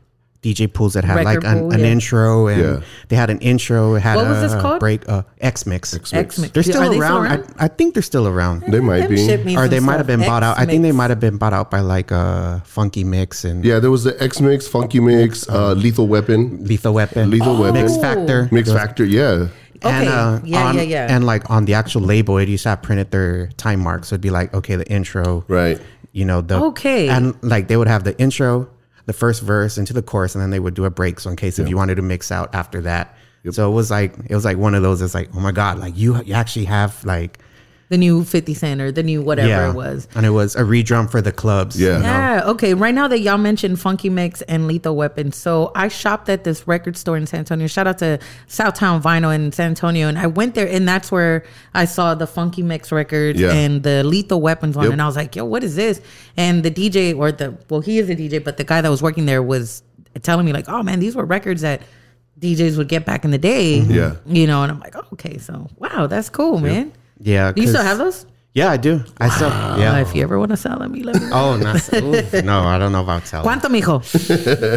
DJ 0.54 0.72
pools 0.72 0.94
that 0.94 1.04
had 1.04 1.16
Record 1.18 1.44
like 1.44 1.52
an, 1.54 1.60
pool, 1.60 1.72
an 1.72 1.80
yeah. 1.82 1.86
intro 1.88 2.48
and 2.48 2.62
Yeah. 2.62 2.80
they 3.10 3.16
had 3.16 3.30
an 3.30 3.40
intro. 3.40 3.96
It 3.96 4.02
had 4.02 4.16
What 4.16 4.28
was 4.28 4.42
this 4.42 4.54
called? 4.62 4.80
break 4.80 5.08
uh, 5.10 5.24
X 5.42 5.66
Mix. 5.66 5.94
X-Mix. 5.94 6.38
They're 6.54 6.64
still 6.64 6.82
Are 6.84 6.90
they 6.90 7.00
around. 7.00 7.26
still 7.26 7.42
around? 7.42 7.56
I, 7.60 7.66
I 7.66 7.68
think 7.68 7.94
they're 7.94 8.04
still 8.04 8.28
around. 8.28 8.62
They 8.68 8.80
might 8.80 9.08
Them 9.10 9.44
be. 9.46 9.58
or 9.58 9.68
they 9.68 9.80
might 9.80 9.98
have 9.98 10.08
been 10.08 10.22
bought 10.22 10.44
out. 10.44 10.58
I 10.58 10.66
think 10.66 10.84
they 10.84 10.92
might 10.94 11.10
have 11.10 11.20
been 11.20 11.38
bought 11.38 11.54
out 11.54 11.70
by 11.70 11.82
like 11.82 12.12
uh, 12.12 12.60
Funky 12.62 13.04
Mix 13.04 13.44
and 13.44 13.66
Yeah, 13.66 13.80
there 13.80 13.92
was 13.92 14.04
the 14.04 14.16
X 14.24 14.40
Mix, 14.42 14.68
Funky 14.68 15.00
Mix, 15.00 15.48
uh, 15.50 15.74
Lethal 15.74 16.08
Weapon, 16.08 16.64
Lethal 16.66 16.94
Weapon, 16.94 17.30
Lethal 17.30 17.58
Weapon. 17.60 17.82
Mix 17.82 17.98
Factor, 17.98 18.48
Mix 18.52 18.72
Factor. 18.72 19.06
Yeah, 19.06 19.48
Okay. 19.84 20.08
uh, 20.08 20.40
Yeah, 20.44 20.66
on- 20.66 20.76
yeah, 20.76 20.82
yeah. 20.82 21.08
And 21.16 21.26
like 21.26 21.50
on 21.50 21.66
the 21.66 21.74
actual 21.76 22.02
label, 22.02 22.38
it 22.38 22.48
used 22.50 22.64
to 22.64 22.70
have 22.70 22.82
printed 22.82 23.12
their 23.12 23.48
time 23.58 23.80
marks. 23.82 24.08
So 24.08 24.14
it'd 24.16 24.22
be 24.22 24.32
like, 24.32 24.54
okay, 24.54 24.76
the 24.76 24.88
intro, 24.90 25.44
right. 25.48 25.80
you 26.14 26.26
know, 26.26 26.42
the 26.42 26.56
Okay. 26.74 27.10
and 27.10 27.36
like 27.44 27.68
they 27.68 27.78
would 27.78 27.88
have 27.88 28.04
the 28.04 28.18
intro, 28.20 28.68
the 29.08 29.14
first 29.14 29.42
verse 29.42 29.78
into 29.78 29.94
the 29.94 30.04
chorus, 30.04 30.36
and 30.36 30.42
then 30.42 30.52
they 30.52 30.60
would 30.60 30.76
do 30.76 30.86
a 30.86 30.92
break. 30.92 31.20
So 31.20 31.32
in 31.32 31.36
case 31.36 31.58
if 31.58 31.68
you 31.68 31.76
wanted 31.76 31.96
to 31.96 32.04
mix 32.04 32.32
out 32.32 32.54
after 32.54 32.82
that. 32.82 33.18
So 33.52 33.72
it 33.72 33.74
was 33.74 33.90
like 33.90 34.14
it 34.30 34.36
was 34.36 34.46
like 34.46 34.58
one 34.58 34.76
of 34.76 34.84
those. 34.84 35.02
It's 35.02 35.16
like, 35.16 35.30
oh 35.34 35.40
my 35.40 35.54
god, 35.54 35.80
like 35.80 35.98
you 35.98 36.22
you 36.24 36.34
actually 36.34 36.66
have 36.66 37.04
like 37.06 37.40
the 37.90 37.98
new 37.98 38.24
50 38.26 38.54
Cent 38.54 38.82
or 38.82 38.92
the 38.92 39.02
new 39.04 39.22
whatever 39.22 39.48
yeah, 39.48 39.70
it 39.70 39.74
was. 39.74 40.10
and 40.14 40.26
it 40.26 40.32
was 40.32 40.56
a 40.58 40.62
redrum 40.62 41.10
for 41.10 41.22
the 41.22 41.32
clubs. 41.32 41.80
Yeah. 41.80 41.98
you 41.98 42.04
know? 42.04 42.10
Yeah. 42.10 42.42
Okay. 42.48 42.74
Right 42.74 42.94
now 42.94 43.08
that 43.08 43.20
y'all 43.20 43.38
mentioned 43.38 43.80
Funky 43.80 44.10
Mix 44.10 44.42
and 44.44 44.68
Lethal 44.68 44.96
Weapon, 44.96 45.32
so 45.32 45.72
I 45.74 45.88
shopped 45.88 46.28
at 46.28 46.44
this 46.44 46.68
record 46.68 46.98
store 46.98 47.16
in 47.16 47.26
San 47.26 47.40
Antonio. 47.40 47.66
Shout 47.68 47.88
out 47.88 47.98
to 48.00 48.20
Southtown 48.50 49.02
Vinyl 49.02 49.34
in 49.34 49.52
San 49.54 49.70
Antonio, 49.70 50.08
and 50.10 50.20
I 50.20 50.28
went 50.28 50.54
there, 50.56 50.68
and 50.68 50.86
that's 50.88 51.12
where 51.12 51.46
I 51.74 51.86
saw 51.86 52.14
the 52.14 52.28
Funky 52.28 52.62
Mix 52.62 52.92
records 52.92 53.40
Yeah. 53.40 53.54
and 53.54 53.84
the 53.84 54.04
Lethal 54.04 54.42
Weapons 54.42 54.76
one, 54.76 54.86
Yep. 54.86 54.94
and 54.94 55.02
I 55.02 55.06
was 55.06 55.16
like, 55.16 55.36
"Yo, 55.36 55.46
what 55.46 55.64
is 55.64 55.76
this?" 55.78 56.02
And 56.36 56.64
the 56.64 56.72
DJ 56.72 57.14
or 57.18 57.32
the 57.32 57.56
well, 57.70 57.80
he 57.82 58.00
is 58.00 58.10
a 58.10 58.16
DJ, 58.16 58.44
but 58.44 58.58
the 58.58 58.64
guy 58.66 58.82
that 58.82 58.90
was 58.90 59.02
working 59.02 59.26
there 59.28 59.42
was 59.42 59.82
telling 60.24 60.46
me 60.46 60.52
like, 60.52 60.68
"Oh 60.68 60.84
man, 60.84 61.00
these 61.00 61.16
were 61.16 61.26
records 61.26 61.62
that." 61.62 61.82
DJs 62.40 62.78
would 62.78 62.88
get 62.88 63.04
back 63.04 63.26
in 63.26 63.32
the 63.32 63.40
day, 63.40 63.80
mm-hmm. 63.80 63.92
Yeah. 63.92 64.14
you 64.28 64.46
know, 64.46 64.62
and 64.62 64.72
I'm 64.72 64.80
like, 64.80 64.96
oh, 64.96 65.04
okay, 65.14 65.40
so 65.40 65.68
wow, 65.78 66.06
that's 66.06 66.30
cool, 66.30 66.60
man. 66.60 66.92
Yeah. 67.20 67.52
Do 67.52 67.62
you 67.62 67.68
still 67.68 67.82
'cause- 67.82 67.88
have 67.88 67.98
those? 67.98 68.26
Yeah, 68.54 68.72
I 68.72 68.78
do. 68.78 69.04
I 69.20 69.30
still. 69.30 69.50
Yeah. 69.50 70.00
if 70.00 70.16
you 70.16 70.24
ever 70.24 70.40
want 70.40 70.50
to 70.50 70.58
sell 70.58 70.80
them, 70.80 70.96
you 70.96 71.04
let 71.04 71.22
me 71.22 71.28
know. 71.30 71.36
Oh, 71.54 71.58
nice. 71.58 71.94
Oof, 71.94 72.34
no, 72.44 72.62
I 72.64 72.80
don't 72.80 72.92
know 72.92 73.04
about 73.04 73.28
selling. 73.28 73.48
¿Cuánto, 73.48 73.70
mijo? 73.70 74.02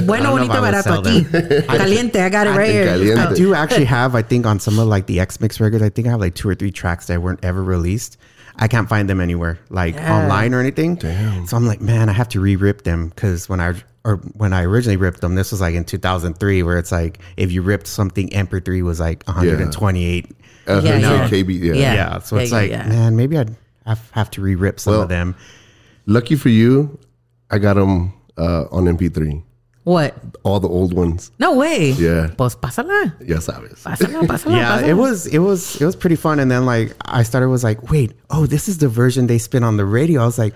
Bueno, 0.06 0.34
I 0.34 0.36
don't 0.36 0.48
know 0.48 0.48
bonito, 0.48 0.52
if 0.52 0.58
I 0.58 0.60
would 0.60 0.74
barato 0.74 0.82
sell 0.82 1.02
aquí. 1.02 1.66
Caliente, 1.66 2.20
I 2.20 2.28
got 2.28 2.46
it 2.46 2.50
right 2.50 2.70
here. 2.70 2.84
Caliente. 2.88 3.20
I 3.22 3.34
do 3.34 3.54
actually 3.54 3.86
have, 3.86 4.14
I 4.14 4.20
think, 4.20 4.44
on 4.44 4.60
some 4.60 4.78
of 4.78 4.86
like 4.86 5.06
the 5.06 5.18
X 5.18 5.40
Mix 5.40 5.60
records, 5.60 5.82
I 5.82 5.88
think 5.88 6.08
I 6.08 6.10
have 6.10 6.20
like 6.20 6.34
two 6.34 6.46
or 6.50 6.54
three 6.54 6.70
tracks 6.70 7.06
that 7.06 7.22
weren't 7.22 7.42
ever 7.42 7.64
released. 7.64 8.18
I 8.56 8.68
can't 8.68 8.86
find 8.86 9.08
them 9.08 9.18
anywhere, 9.18 9.58
like 9.70 9.94
Yeah. 9.94 10.14
online 10.24 10.52
or 10.52 10.60
anything. 10.60 10.96
Damn. 10.96 11.46
So 11.46 11.56
I'm 11.56 11.66
like, 11.66 11.80
man, 11.80 12.10
I 12.10 12.12
have 12.12 12.28
to 12.30 12.40
re-rip 12.40 12.82
them 12.82 13.08
because 13.08 13.48
when 13.48 13.60
I 13.60 13.74
or 14.04 14.16
when 14.34 14.52
I 14.52 14.64
originally 14.64 14.96
ripped 14.98 15.22
them, 15.22 15.34
this 15.36 15.52
was 15.52 15.62
like 15.62 15.74
in 15.74 15.84
2003, 15.84 16.62
where 16.64 16.76
it's 16.76 16.92
like 16.92 17.18
if 17.38 17.50
you 17.50 17.62
ripped 17.62 17.86
something, 17.86 18.28
MP3 18.28 18.82
was 18.82 19.00
like 19.00 19.24
128. 19.26 20.26
Uh, 20.70 20.80
Yeah, 20.82 20.98
yeah, 20.98 21.12
yeah. 21.24 21.28
KB. 21.28 21.50
Yeah. 21.58 21.74
Yeah. 21.74 21.94
Yeah. 21.94 22.18
so 22.20 22.36
it's 22.36 22.50
yeah, 22.52 22.58
like, 22.58 22.70
yeah. 22.70 22.88
man, 22.88 23.16
maybe 23.16 23.36
I'd 23.38 23.54
have, 23.86 24.10
have 24.12 24.30
to 24.32 24.40
re-rip 24.42 24.78
some 24.80 24.92
Well, 24.92 25.02
of 25.02 25.08
them. 25.08 25.34
Lucky 26.06 26.36
for 26.36 26.48
you, 26.48 26.98
I 27.50 27.58
got 27.58 27.74
them 27.74 28.12
uh, 28.38 28.64
on 28.70 28.84
MP3. 28.84 29.42
What? 29.84 30.14
All 30.44 30.60
the 30.60 30.68
old 30.68 30.92
ones. 30.92 31.30
No 31.38 31.54
way. 31.56 31.92
Yeah. 31.92 32.28
Pues 32.36 32.54
pásala. 32.54 33.14
Ya 33.26 33.38
sabes. 33.40 33.82
Pásala, 33.82 34.22
pásala, 34.28 34.56
yeah 34.56 34.78
pásala. 34.78 34.88
it 34.88 34.94
was 34.94 35.26
it 35.26 35.38
was 35.38 35.80
it 35.80 35.84
was 35.86 35.96
pretty 35.96 36.16
fun 36.16 36.38
and 36.38 36.50
then 36.50 36.66
like 36.66 36.94
i 37.06 37.22
started 37.22 37.48
was 37.48 37.64
like 37.64 37.90
wait 37.90 38.12
oh 38.28 38.44
this 38.46 38.68
is 38.68 38.76
the 38.78 38.88
version 38.88 39.26
they 39.26 39.38
spin 39.38 39.64
on 39.64 39.78
the 39.78 39.84
radio 39.86 40.20
i 40.20 40.26
was 40.26 40.38
like 40.38 40.52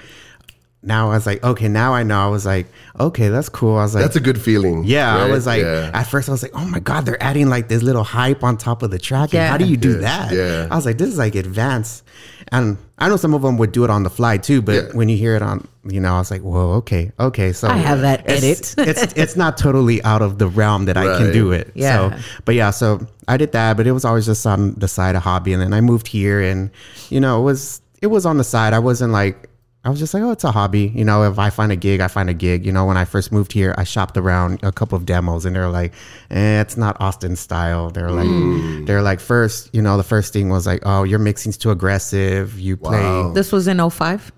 now 0.87 1.11
i 1.11 1.15
was 1.15 1.27
like 1.27 1.43
okay 1.43 1.69
now 1.69 1.93
i 1.95 2.03
know 2.03 2.19
i 2.25 2.29
was 2.29 2.45
like 2.47 2.67
okay 3.01 3.29
that's 3.29 3.49
cool 3.49 3.77
i 3.79 3.83
was 3.83 3.95
like 3.95 4.03
That's 4.05 4.17
a 4.17 4.21
good 4.21 4.41
feeling. 4.41 4.85
yeah 4.85 5.17
i 5.17 5.29
was 5.31 5.47
like 5.47 5.63
Yeah. 5.63 5.91
at 5.95 6.05
first 6.05 6.29
i 6.29 6.33
was 6.33 6.43
like 6.43 6.53
oh 6.55 6.65
my 6.67 6.81
god 6.81 7.07
they're 7.07 7.23
adding 7.23 7.49
like 7.49 7.69
this 7.69 7.83
little 7.83 8.05
hype 8.05 8.45
on 8.45 8.57
top 8.57 8.83
of 8.83 8.91
the 8.91 8.99
track 8.99 9.31
and 9.31 9.35
Yeah. 9.35 9.49
how 9.49 9.57
do 9.57 9.65
you 9.65 9.77
do 9.77 9.93
Yeah, 9.93 9.99
that 10.01 10.33
yeah. 10.35 10.69
i 10.71 10.77
was 10.77 10.87
like 10.87 10.99
this 10.99 11.09
is 11.09 11.19
like 11.19 11.35
advanced 11.35 12.05
and 12.53 12.77
i 12.99 13.09
know 13.09 13.17
some 13.17 13.33
of 13.35 13.43
them 13.43 13.57
would 13.59 13.73
do 13.73 13.85
it 13.85 13.91
on 13.91 14.03
the 14.03 14.11
fly 14.11 14.37
too 14.39 14.61
but 14.63 14.75
Yeah. 14.75 14.91
when 14.93 15.09
you 15.09 15.17
hear 15.17 15.35
it 15.37 15.43
on 15.43 15.67
you 15.89 16.01
know 16.01 16.15
i 16.15 16.19
was 16.19 16.31
like 16.31 16.43
whoa 16.43 16.73
okay 16.75 17.13
okay 17.19 17.53
so 17.53 17.69
I 17.69 17.77
have 17.77 18.01
that 18.03 18.29
it's, 18.29 18.77
edit. 18.79 18.89
it's 18.89 19.13
it's 19.15 19.37
not 19.37 19.57
totally 19.57 20.03
out 20.05 20.23
of 20.23 20.39
the 20.39 20.47
realm 20.49 20.85
that 20.87 20.97
i 20.97 21.05
can 21.19 21.33
do 21.33 21.53
it 21.53 21.71
Yeah. 21.75 22.17
so 22.17 22.23
but 22.45 22.55
yeah, 22.55 22.71
so 22.71 23.07
I 23.27 23.39
did 23.39 23.53
that, 23.53 23.79
but 23.79 23.87
it 23.87 23.93
was 23.93 24.05
always 24.05 24.27
just 24.27 24.47
on 24.47 24.75
the 24.75 24.87
side 24.87 25.17
of 25.17 25.23
hobby. 25.23 25.55
And 25.55 25.63
then 25.63 25.73
I 25.73 25.81
moved 25.81 26.07
here 26.09 26.43
and, 26.43 26.69
you 27.09 27.21
know, 27.21 27.41
it 27.41 27.45
was, 27.45 27.81
it 28.03 28.09
was 28.09 28.27
on 28.27 28.37
the 28.37 28.45
side. 28.45 28.75
I 28.75 28.79
wasn't 28.81 29.13
like, 29.15 29.49
I 29.85 29.91
was 29.91 29.99
just 29.99 30.15
like, 30.15 30.23
oh, 30.23 30.31
it's 30.31 30.45
a 30.45 30.51
hobby. 30.51 30.91
You 30.95 31.05
know, 31.05 31.25
if 31.31 31.39
I 31.39 31.51
find 31.51 31.71
a 31.71 31.77
gig, 31.77 32.01
I 32.01 32.09
find 32.09 32.31
a 32.31 32.35
gig. 32.35 32.65
You 32.65 32.73
know, 32.73 32.87
when 32.87 32.97
I 32.97 33.05
first 33.05 33.31
moved 33.33 33.53
here, 33.53 33.75
I 33.77 33.85
shopped 33.85 34.17
around 34.17 34.61
a 34.63 34.73
couple 34.73 34.97
of 34.97 35.05
demos 35.05 35.45
and 35.45 35.55
they're 35.55 35.69
like, 35.69 35.93
eh, 36.31 36.61
it's 36.63 36.79
not 36.79 36.97
Austin 37.01 37.37
style. 37.37 37.91
They're 37.91 38.11
like, 38.11 38.27
Mm. 38.27 38.87
they're 38.87 39.03
like, 39.03 39.21
first, 39.21 39.69
you 39.75 39.83
know, 39.83 39.99
the 39.99 40.03
first 40.03 40.33
thing 40.33 40.49
was 40.49 40.67
like, 40.67 40.81
oh, 40.87 41.03
your 41.03 41.19
mixing's 41.19 41.59
too 41.59 41.71
aggressive. 41.71 42.59
You 42.59 42.79
play 42.79 42.99
Wow. 43.03 43.33
This 43.35 43.53
was 43.53 43.69
in 43.69 43.79
05? 43.79 44.33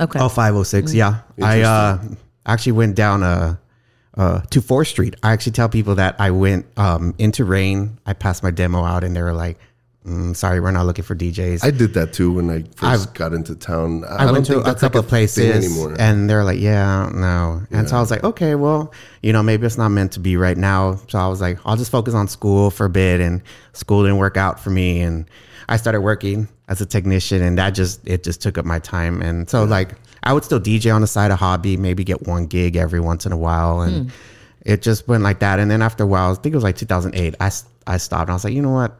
Okay. 0.00 0.18
Oh, 0.18 0.28
506. 0.28 0.92
Yeah. 0.94 1.20
I 1.40 1.60
uh, 1.62 1.98
actually 2.44 2.72
went 2.72 2.96
down 2.96 3.22
uh, 3.22 3.56
uh, 4.16 4.40
to 4.50 4.60
4th 4.60 4.88
Street. 4.88 5.14
I 5.22 5.32
actually 5.32 5.52
tell 5.52 5.68
people 5.68 5.94
that 5.94 6.16
I 6.18 6.32
went 6.32 6.66
um, 6.76 7.14
into 7.18 7.44
rain. 7.44 7.98
I 8.04 8.14
passed 8.14 8.42
my 8.42 8.50
demo 8.50 8.82
out 8.84 9.04
and 9.04 9.14
they 9.14 9.22
were 9.22 9.32
like, 9.32 9.58
mm, 10.06 10.34
sorry, 10.36 10.60
we're 10.60 10.70
not 10.70 10.86
looking 10.86 11.04
for 11.04 11.14
DJs. 11.14 11.64
I 11.64 11.70
did 11.70 11.94
that 11.94 12.12
too 12.12 12.32
when 12.32 12.50
I 12.50 12.60
1st 12.62 12.82
I've- 12.82 13.12
got 13.14 13.32
into 13.32 13.54
town. 13.54 14.04
I, 14.04 14.22
I, 14.22 14.24
don't 14.24 14.32
went 14.34 14.46
to 14.46 14.52
think 14.52 14.62
a 14.62 14.64
that's 14.64 14.82
like 14.82 14.92
couple 14.92 15.00
of 15.00 15.06
thing 15.06 15.10
places 15.10 15.64
anymore. 15.64 15.96
and 15.98 16.28
they're 16.28 16.44
like, 16.44 16.60
yeah, 16.60 17.10
no. 17.14 17.62
And 17.70 17.88
so 17.88 17.96
I 17.96 18.00
was 18.00 18.10
like, 18.10 18.24
okay, 18.24 18.54
well, 18.54 18.92
you 19.22 19.32
know, 19.32 19.42
maybe 19.42 19.66
it's 19.66 19.78
not 19.78 19.90
meant 19.90 20.12
to 20.12 20.20
be 20.20 20.36
right 20.36 20.56
now. 20.56 21.00
So 21.08 21.18
I 21.18 21.28
was 21.28 21.40
like, 21.40 21.58
I'll 21.64 21.76
just 21.76 21.90
focus 21.90 22.14
on 22.14 22.28
school 22.28 22.70
for 22.70 22.86
a 22.86 22.90
bit 22.90 23.20
and 23.20 23.42
school 23.72 24.02
didn't 24.02 24.18
work 24.18 24.36
out 24.36 24.60
for 24.60 24.70
me. 24.70 25.00
And 25.00 25.28
I 25.68 25.76
started 25.76 26.00
working 26.00 26.48
as 26.68 26.80
a 26.80 26.86
technician 26.86 27.42
and 27.42 27.58
that 27.58 27.70
just, 27.70 28.06
it 28.06 28.22
just 28.24 28.40
took 28.40 28.58
up 28.58 28.64
my 28.64 28.78
time. 28.78 29.20
And 29.20 29.48
so 29.48 29.64
like, 29.64 29.94
I 30.22 30.32
would 30.32 30.44
still 30.44 30.60
DJ 30.60 30.94
on 30.94 31.00
the 31.00 31.06
side 31.06 31.30
of 31.30 31.38
hobby, 31.38 31.76
maybe 31.76 32.04
get 32.04 32.26
one 32.26 32.46
gig 32.46 32.76
every 32.76 33.00
once 33.00 33.24
in 33.26 33.32
a 33.32 33.36
while. 33.36 33.80
And 33.82 34.12
it 34.62 34.82
just 34.82 35.06
went 35.08 35.22
like 35.22 35.40
that. 35.40 35.58
And 35.58 35.70
then 35.70 35.80
after 35.82 36.04
a 36.04 36.06
while, 36.06 36.32
I 36.32 36.34
think 36.34 36.52
it 36.52 36.56
was 36.56 36.64
like 36.64 36.76
2008, 36.76 37.34
I, 37.40 37.50
I 37.86 37.96
stopped 37.96 38.22
and 38.22 38.30
I 38.30 38.34
was 38.34 38.44
like, 38.44 38.52
you 38.54 38.62
know 38.62 38.72
what? 38.72 38.98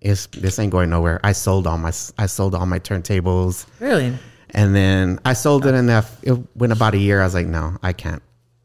It's, 0.00 0.26
this 0.28 0.58
ain't 0.58 0.70
going 0.72 0.90
nowhere. 0.90 1.20
I 1.24 1.32
sold 1.32 1.66
all 1.66 1.78
my, 1.78 1.92
I 2.18 2.26
sold 2.26 2.54
all 2.54 2.66
my 2.66 2.78
turntables. 2.78 3.66
Really? 3.80 4.14
And 4.50 4.74
then 4.74 5.18
I 5.24 5.32
sold 5.34 5.66
it, 5.66 5.74
enough. 5.74 6.18
it 6.22 6.38
went 6.56 6.72
about 6.72 6.94
a 6.94 6.98
year. 6.98 7.20
I 7.20 7.24
was 7.24 7.34
like, 7.34 7.46
no, 7.46 7.76
I 7.82 7.92
can't, 7.92 8.22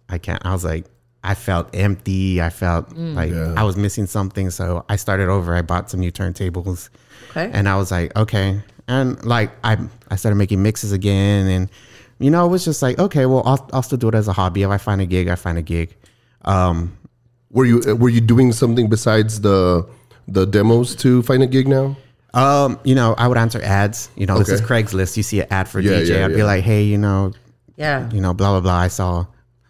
I 0.09 0.17
can't. 0.17 0.45
I 0.45 0.53
was 0.53 0.63
like, 0.63 0.85
I 1.25 1.35
felt 1.35 1.73
empty. 1.73 2.41
I 2.41 2.49
felt 2.49 2.91
like 2.95 3.31
Yeah. 3.31 3.53
I 3.57 3.63
was 3.63 3.77
missing 3.77 4.05
something. 4.07 4.49
So 4.49 4.85
I 4.89 4.95
started 4.97 5.29
over. 5.29 5.55
I 5.55 5.61
bought 5.61 5.89
some 5.89 5.99
new 6.01 6.11
turntables, 6.11 6.89
Okay. 7.31 7.49
and 7.53 7.67
I 7.69 7.77
was 7.77 7.91
like, 7.91 8.13
okay. 8.17 8.61
And 8.89 9.23
like 9.25 9.51
I, 9.63 9.77
I 10.11 10.17
started 10.17 10.35
making 10.35 10.61
mixes 10.61 10.91
again, 10.91 11.47
and 11.47 11.69
you 12.19 12.29
know, 12.29 12.45
it 12.45 12.49
was 12.49 12.65
just 12.65 12.81
like, 12.81 12.99
okay, 12.99 13.25
well, 13.25 13.41
I'll, 13.45 13.69
I'll 13.71 13.81
still 13.81 13.97
do 13.97 14.09
it 14.09 14.15
as 14.15 14.27
a 14.27 14.33
hobby. 14.33 14.63
If 14.63 14.69
I 14.69 14.77
find 14.77 14.99
a 15.01 15.05
gig, 15.05 15.29
I 15.29 15.35
find 15.35 15.57
a 15.57 15.61
gig. 15.61 15.95
Um, 16.43 16.97
were 17.51 17.65
you 17.65 17.79
were 17.95 18.09
you 18.09 18.19
doing 18.21 18.51
something 18.51 18.89
besides 18.89 19.41
the 19.41 19.87
the 20.27 20.45
demos 20.45 20.95
to 20.97 21.21
find 21.23 21.43
a 21.43 21.47
gig 21.47 21.67
now? 21.67 21.97
um, 22.35 22.79
you 22.83 22.95
know, 22.95 23.13
I 23.17 23.27
would 23.27 23.37
answer 23.37 23.61
ads. 23.61 24.09
You 24.15 24.25
know, 24.25 24.39
this 24.39 24.49
is 24.49 24.59
Craigslist. 24.61 25.15
You 25.17 25.21
see 25.23 25.41
an 25.41 25.47
ad 25.51 25.67
for 25.69 25.79
Yeah, 25.79 25.91
DJ. 25.99 26.09
yeah, 26.17 26.25
I'd 26.25 26.29
be 26.29 26.37
yeah. 26.39 26.45
like, 26.45 26.63
hey, 26.63 26.81
you 26.83 26.97
know, 26.97 27.31
Yeah. 27.77 28.09
you 28.11 28.21
know, 28.21 28.33
blah 28.33 28.51
blah 28.51 28.61
blah. 28.61 28.77
I 28.77 28.87
saw 28.87 29.27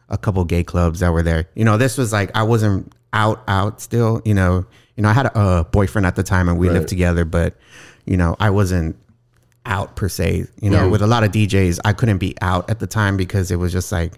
a 0.10 0.18
couple 0.18 0.46
gay 0.46 0.64
clubs 0.64 1.02
that 1.02 1.12
were 1.12 1.24
there. 1.24 1.46
You 1.56 1.66
know, 1.66 1.76
this 1.78 1.98
was 1.98 2.14
like 2.14 2.32
I 2.36 2.44
wasn't 2.44 2.94
out 3.12 3.44
out 3.50 3.82
still. 3.82 4.22
You 4.24 4.34
know, 4.34 4.66
you 4.96 5.04
know, 5.04 5.10
I 5.10 5.14
had 5.14 5.26
a, 5.26 5.40
a 5.60 5.64
boyfriend 5.66 6.06
at 6.06 6.16
the 6.16 6.24
time 6.24 6.48
and 6.48 6.58
we 6.58 6.68
Right. 6.68 6.76
lived 6.76 6.88
together, 6.88 7.26
but 7.26 7.56
you 8.06 8.16
know, 8.16 8.36
I 8.40 8.50
wasn't 8.50 8.96
out 9.66 9.96
per 9.98 10.08
se. 10.08 10.46
You 10.62 10.70
know, 10.70 10.84
Yeah. 10.86 10.90
with 10.90 11.02
a 11.02 11.08
lot 11.08 11.24
of 11.26 11.32
DJs, 11.32 11.80
I 11.84 11.92
couldn't 11.94 12.18
be 12.20 12.36
out 12.42 12.70
at 12.70 12.80
the 12.80 12.88
time 12.88 13.18
because 13.18 13.52
it 13.52 13.58
was 13.58 13.72
just 13.74 13.92
like, 13.92 14.14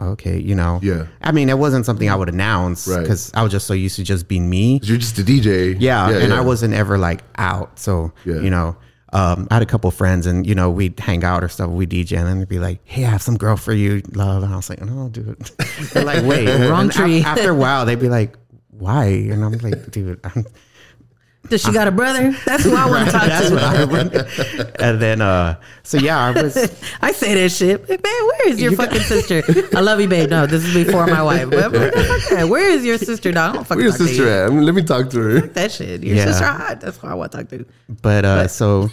okay, 0.00 0.38
you 0.38 0.54
know, 0.54 0.80
Yeah. 0.82 1.06
I 1.22 1.32
mean, 1.32 1.48
it 1.48 1.58
wasn't 1.58 1.86
something 1.86 2.08
I 2.10 2.16
would 2.16 2.28
announce 2.28 2.86
Right. 2.86 3.00
because 3.00 3.30
I 3.34 3.42
was 3.42 3.52
just 3.52 3.66
so 3.66 3.74
used 3.74 3.96
to 3.96 4.02
just 4.04 4.28
being 4.28 4.48
me. 4.50 4.80
You're 4.82 4.98
just 4.98 5.18
a 5.18 5.22
DJ. 5.24 5.76
Yeah, 5.78 6.08
and 6.10 6.30
yeah. 6.30 6.38
I 6.38 6.40
wasn't 6.40 6.74
ever 6.74 6.98
like 6.98 7.22
out. 7.36 7.78
So 7.78 8.12
Yeah. 8.24 8.40
you 8.40 8.50
know, 8.50 8.76
um, 9.12 9.46
I 9.50 9.54
had 9.54 9.62
a 9.62 9.66
couple 9.66 9.90
friends, 9.92 10.26
and 10.26 10.44
you 10.46 10.54
know, 10.56 10.70
we'd 10.70 10.98
hang 10.98 11.22
out 11.24 11.44
or 11.44 11.48
stuff. 11.48 11.70
We'd 11.70 11.88
DJ, 11.90 12.16
and 12.18 12.26
then 12.26 12.38
they'd 12.40 12.48
be 12.48 12.58
like, 12.58 12.80
"Hey, 12.84 13.04
I 13.04 13.10
have 13.10 13.22
some 13.22 13.36
girl 13.36 13.56
for 13.56 13.72
you." 13.72 14.02
Blah, 14.02 14.24
blah, 14.24 14.46
blah. 14.48 14.52
I 14.52 14.56
was 14.56 14.68
like, 14.68 14.82
"No, 14.84 15.08
dude." 15.08 15.38
They're 15.92 16.04
like, 16.04 16.24
"Wait, 16.24 16.68
Wrong 16.68 16.88
tree. 16.88 17.22
after 17.22 17.50
a 17.50 17.54
while, 17.54 17.86
they'd 17.86 18.00
be 18.00 18.08
like, 18.08 18.36
"Why?" 18.70 19.04
And 19.04 19.44
I'm 19.44 19.52
like, 19.58 19.92
"Dude." 19.92 20.18
I'm, 20.24 20.44
Does 21.48 21.60
she 21.62 21.72
got 21.72 21.86
a 21.86 21.90
brother? 21.90 22.32
That's 22.46 22.64
who 22.64 22.74
I 22.74 22.88
want 22.88 23.06
to 23.06 23.12
talk 23.12 23.26
That's 23.26 23.48
to. 23.48 23.54
what 23.54 23.62
I 23.64 23.84
would. 23.84 24.80
And 24.80 25.00
then, 25.00 25.20
uh, 25.20 25.60
so 25.82 25.98
yeah, 25.98 26.18
I 26.18 26.30
was. 26.42 26.56
I 27.02 27.12
say 27.12 27.34
that 27.34 27.50
shit. 27.50 27.86
Man, 27.88 27.98
where 28.02 28.48
is 28.48 28.60
your 28.60 28.70
You 28.72 28.76
got- 28.78 28.88
fucking 28.88 29.02
sister? 29.02 29.42
I 29.76 29.80
love 29.80 30.00
you, 30.00 30.08
babe. 30.08 30.30
No, 30.30 30.46
this 30.46 30.64
is 30.64 30.72
before 30.72 31.06
my 31.06 31.22
wife. 31.22 31.50
But 31.50 31.70
where, 31.72 31.90
the 31.90 32.02
fuck 32.04 32.38
at? 32.38 32.48
Where 32.48 32.70
is 32.70 32.84
your 32.84 32.96
sister, 32.98 33.30
dog? 33.30 33.50
I 33.50 33.54
don't 33.56 33.66
fucking 33.66 33.84
Where's 33.84 33.98
your 33.98 34.06
talk 34.08 34.08
to 34.08 34.14
sister 34.14 34.24
you. 34.24 34.30
at? 34.30 34.46
I 34.46 34.54
mean, 34.54 34.64
let 34.64 34.74
me 34.74 34.82
talk 34.82 35.10
to 35.10 35.18
her. 35.20 35.40
That 35.42 35.70
shit. 35.70 36.02
Your 36.02 36.16
Yeah. 36.16 36.24
sister 36.26 36.46
hot. 36.46 36.80
That's 36.80 36.96
who 36.96 37.08
I 37.08 37.14
want 37.14 37.32
to 37.32 37.38
talk 37.38 37.48
to. 37.50 37.66
But 38.00 38.24
uh, 38.24 38.48
so, 38.48 38.88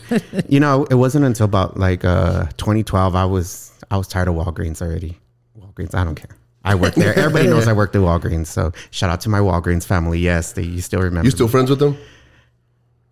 you 0.49 0.59
know, 0.59 0.83
it 0.91 0.95
wasn't 0.95 1.25
until 1.25 1.45
about 1.45 1.77
like 1.77 2.03
uh 2.03 2.45
2012 2.57 3.15
I 3.15 3.25
was 3.25 3.71
I 3.89 3.97
was 3.97 4.07
tired 4.09 4.27
of 4.27 4.35
Walgreens 4.35 4.81
already. 4.81 5.17
Walgreens, 5.57 5.95
I 5.95 6.03
don't 6.03 6.15
care. 6.15 6.35
I 6.63 6.75
work 6.75 6.93
there. 6.95 7.17
Everybody 7.17 7.47
knows 7.47 7.67
I 7.67 7.73
worked 7.73 7.95
at 7.95 8.01
Walgreens. 8.01 8.47
So 8.47 8.71
shout 8.91 9.09
out 9.09 9.21
to 9.21 9.29
my 9.29 9.39
Walgreens 9.39 9.85
family. 9.85 10.19
Yes, 10.19 10.51
they 10.51 10.63
you 10.63 10.81
still 10.81 11.01
remember. 11.01 11.25
You 11.25 11.31
still 11.31 11.47
friends 11.47 11.69
with 11.69 11.79
them? 11.79 11.97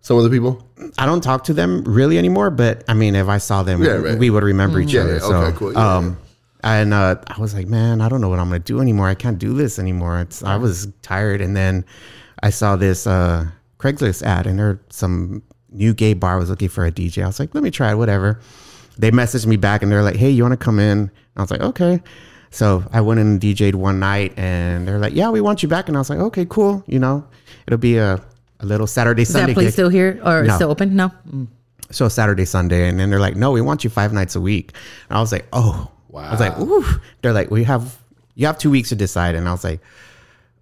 Some 0.01 0.17
of 0.17 0.23
the 0.23 0.29
people? 0.29 0.65
I 0.97 1.05
don't 1.05 1.21
talk 1.21 1.43
to 1.45 1.53
them 1.53 1.83
really 1.83 2.17
anymore, 2.17 2.49
but 2.49 2.83
I 2.87 2.93
mean, 2.93 3.15
if 3.15 3.27
I 3.27 3.37
saw 3.37 3.63
them, 3.63 3.83
Yeah, 3.83 3.91
right. 3.93 4.17
we 4.17 4.29
would 4.29 4.43
remember 4.43 4.79
each 4.79 4.93
Yeah, 4.93 5.01
other. 5.01 5.13
yeah, 5.15 5.19
so, 5.19 5.33
okay, 5.35 5.57
cool. 5.57 5.73
Yeah, 5.73 5.95
um, 5.97 6.17
and 6.63 6.93
uh, 6.93 7.15
I 7.27 7.39
was 7.39 7.53
like, 7.53 7.67
man, 7.67 8.01
I 8.01 8.09
don't 8.09 8.21
know 8.21 8.29
what 8.29 8.39
I'm 8.39 8.47
gonna 8.47 8.59
do 8.59 8.79
anymore. 8.81 9.07
I 9.07 9.15
can't 9.15 9.37
do 9.39 9.53
this 9.53 9.77
anymore. 9.79 10.19
It's 10.21 10.43
I 10.43 10.55
was 10.57 10.87
tired, 11.01 11.41
and 11.41 11.55
then 11.55 11.85
I 12.41 12.49
saw 12.49 12.75
this 12.75 13.05
uh, 13.07 13.47
Craigslist 13.77 14.23
ad, 14.23 14.47
and 14.47 14.57
there 14.59 14.79
some 14.89 15.41
new 15.71 15.93
gay 15.93 16.13
bar 16.13 16.37
was 16.39 16.49
looking 16.49 16.69
for 16.69 16.85
a 16.85 16.91
DJ. 16.91 17.23
I 17.23 17.27
was 17.27 17.39
like, 17.39 17.53
let 17.53 17.63
me 17.63 17.69
try 17.71 17.91
it, 17.91 17.95
whatever. 17.95 18.39
They 18.97 19.11
messaged 19.11 19.45
me 19.45 19.55
back, 19.57 19.83
and 19.83 19.91
they're 19.91 20.03
like, 20.03 20.15
hey, 20.17 20.29
you 20.29 20.43
want 20.43 20.53
to 20.53 20.57
come 20.57 20.79
in? 20.79 21.11
I 21.37 21.41
was 21.41 21.51
like, 21.51 21.61
okay. 21.61 22.01
So 22.51 22.83
I 22.91 23.01
went 23.01 23.19
in 23.19 23.27
and 23.27 23.39
DJ'd 23.41 23.75
one 23.75 23.99
night, 23.99 24.33
and 24.37 24.87
they're 24.87 24.97
like, 24.99 25.13
yeah, 25.13 25.29
we 25.29 25.39
want 25.41 25.61
you 25.61 25.69
back, 25.69 25.87
and 25.87 25.95
I 25.95 25.99
was 25.99 26.09
like, 26.09 26.19
okay, 26.19 26.45
cool. 26.45 26.83
You 26.87 26.99
know, 26.99 27.25
it'll 27.67 27.77
be 27.77 27.97
a 27.97 28.19
a 28.59 28.65
little 28.65 28.87
Saturday 28.87 29.21
Is 29.23 29.29
Sunday 29.31 29.47
that 29.47 29.53
place 29.53 29.67
gig. 29.67 29.73
still 29.73 29.89
here 29.89 30.19
or 30.23 30.43
No. 30.43 30.55
still 30.55 30.71
open? 30.71 30.95
No. 30.95 31.11
So 31.91 32.07
Saturday, 32.07 32.45
Sunday, 32.45 32.87
and 32.87 32.99
then 32.99 33.09
they're 33.09 33.19
like, 33.19 33.35
"No, 33.35 33.51
we 33.51 33.61
want 33.61 33.83
you 33.83 33.89
five 33.89 34.13
nights 34.13 34.35
a 34.35 34.41
week." 34.41 34.73
And 35.09 35.17
I 35.17 35.21
was 35.21 35.31
like, 35.31 35.47
"Oh, 35.53 35.89
wow!" 36.09 36.21
I 36.21 36.31
was 36.31 36.39
like, 36.39 36.59
"Ooh." 36.59 36.85
They're 37.21 37.33
like, 37.33 37.49
"We 37.49 37.63
have 37.63 37.97
you 38.35 38.45
have 38.45 38.57
two 38.57 38.69
weeks 38.69 38.89
to 38.89 38.95
decide," 38.95 39.35
and 39.35 39.47
I 39.47 39.51
was 39.51 39.63
like, 39.63 39.79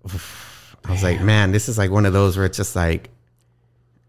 Oof. 0.05 0.75
"I 0.85 0.91
was 0.91 1.03
like, 1.03 1.21
man, 1.21 1.51
this 1.51 1.67
is 1.67 1.77
like 1.77 1.91
one 1.91 2.05
of 2.05 2.13
those 2.13 2.37
where 2.37 2.45
it's 2.45 2.55
just 2.57 2.75
like, 2.75 3.09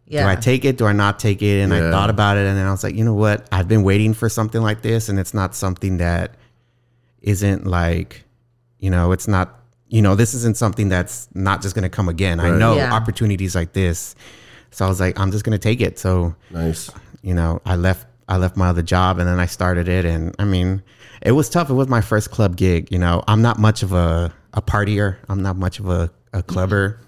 Yeah. 0.07 0.23
do 0.25 0.29
I 0.29 0.37
take 0.37 0.65
it? 0.65 0.79
Do 0.79 0.87
I 0.87 0.93
not 0.93 1.19
take 1.19 1.43
it?" 1.43 1.61
And 1.63 1.75
I 1.75 1.91
thought 1.91 2.09
about 2.11 2.37
it, 2.37 2.47
and 2.47 2.57
then 2.57 2.67
I 2.67 2.71
was 2.71 2.85
like, 2.85 2.95
"You 2.95 3.05
know 3.05 3.15
what? 3.15 3.49
I've 3.51 3.67
been 3.69 3.83
waiting 3.83 4.15
for 4.15 4.29
something 4.29 4.63
like 4.63 4.83
this, 4.83 5.09
and 5.09 5.19
it's 5.19 5.35
not 5.35 5.55
something 5.57 5.97
that 5.97 6.35
isn't 7.23 7.67
like, 7.67 8.25
you 8.79 8.91
know, 8.91 9.11
it's 9.13 9.27
not." 9.27 9.58
You 9.89 10.03
know, 10.03 10.15
this 10.15 10.35
isn't 10.35 10.57
something 10.57 10.89
that's 10.89 11.29
not 11.35 11.63
just 11.63 11.75
going 11.75 11.83
to 11.85 11.89
come 11.89 12.09
again. 12.09 12.41
I 12.41 12.51
know 12.51 12.77
Yeah. 12.77 12.93
opportunities 12.93 13.55
like 13.55 13.73
this. 13.73 14.15
So 14.71 14.85
I 14.85 14.89
was 14.89 15.01
like, 15.01 15.19
I'm 15.19 15.31
just 15.31 15.45
going 15.45 15.59
to 15.59 15.63
take 15.63 15.81
it. 15.81 15.99
So 15.99 16.35
Nice. 16.51 16.91
you 17.23 17.35
know, 17.35 17.61
I 17.65 17.77
left 17.77 18.07
I 18.29 18.37
left 18.37 18.59
my 18.59 18.69
other 18.69 18.83
job 18.83 19.19
and 19.19 19.27
then 19.27 19.39
I 19.41 19.47
started 19.47 19.89
it 19.89 20.05
and 20.05 20.35
I 20.39 20.45
mean, 20.45 20.83
it 21.23 21.33
was 21.33 21.49
tough. 21.49 21.71
It 21.71 21.75
was 21.75 21.89
my 21.89 22.03
first 22.03 22.31
club 22.31 22.57
gig, 22.57 22.93
you 22.93 22.99
know. 22.99 23.25
I'm 23.27 23.41
not 23.41 23.59
much 23.59 23.83
of 23.83 23.93
a, 23.95 24.31
a 24.53 24.61
partier. 24.61 25.17
I'm 25.31 25.41
not 25.43 25.57
much 25.57 25.81
of 25.81 25.89
a, 25.89 26.11
a 26.35 26.43
clubber. 26.43 27.01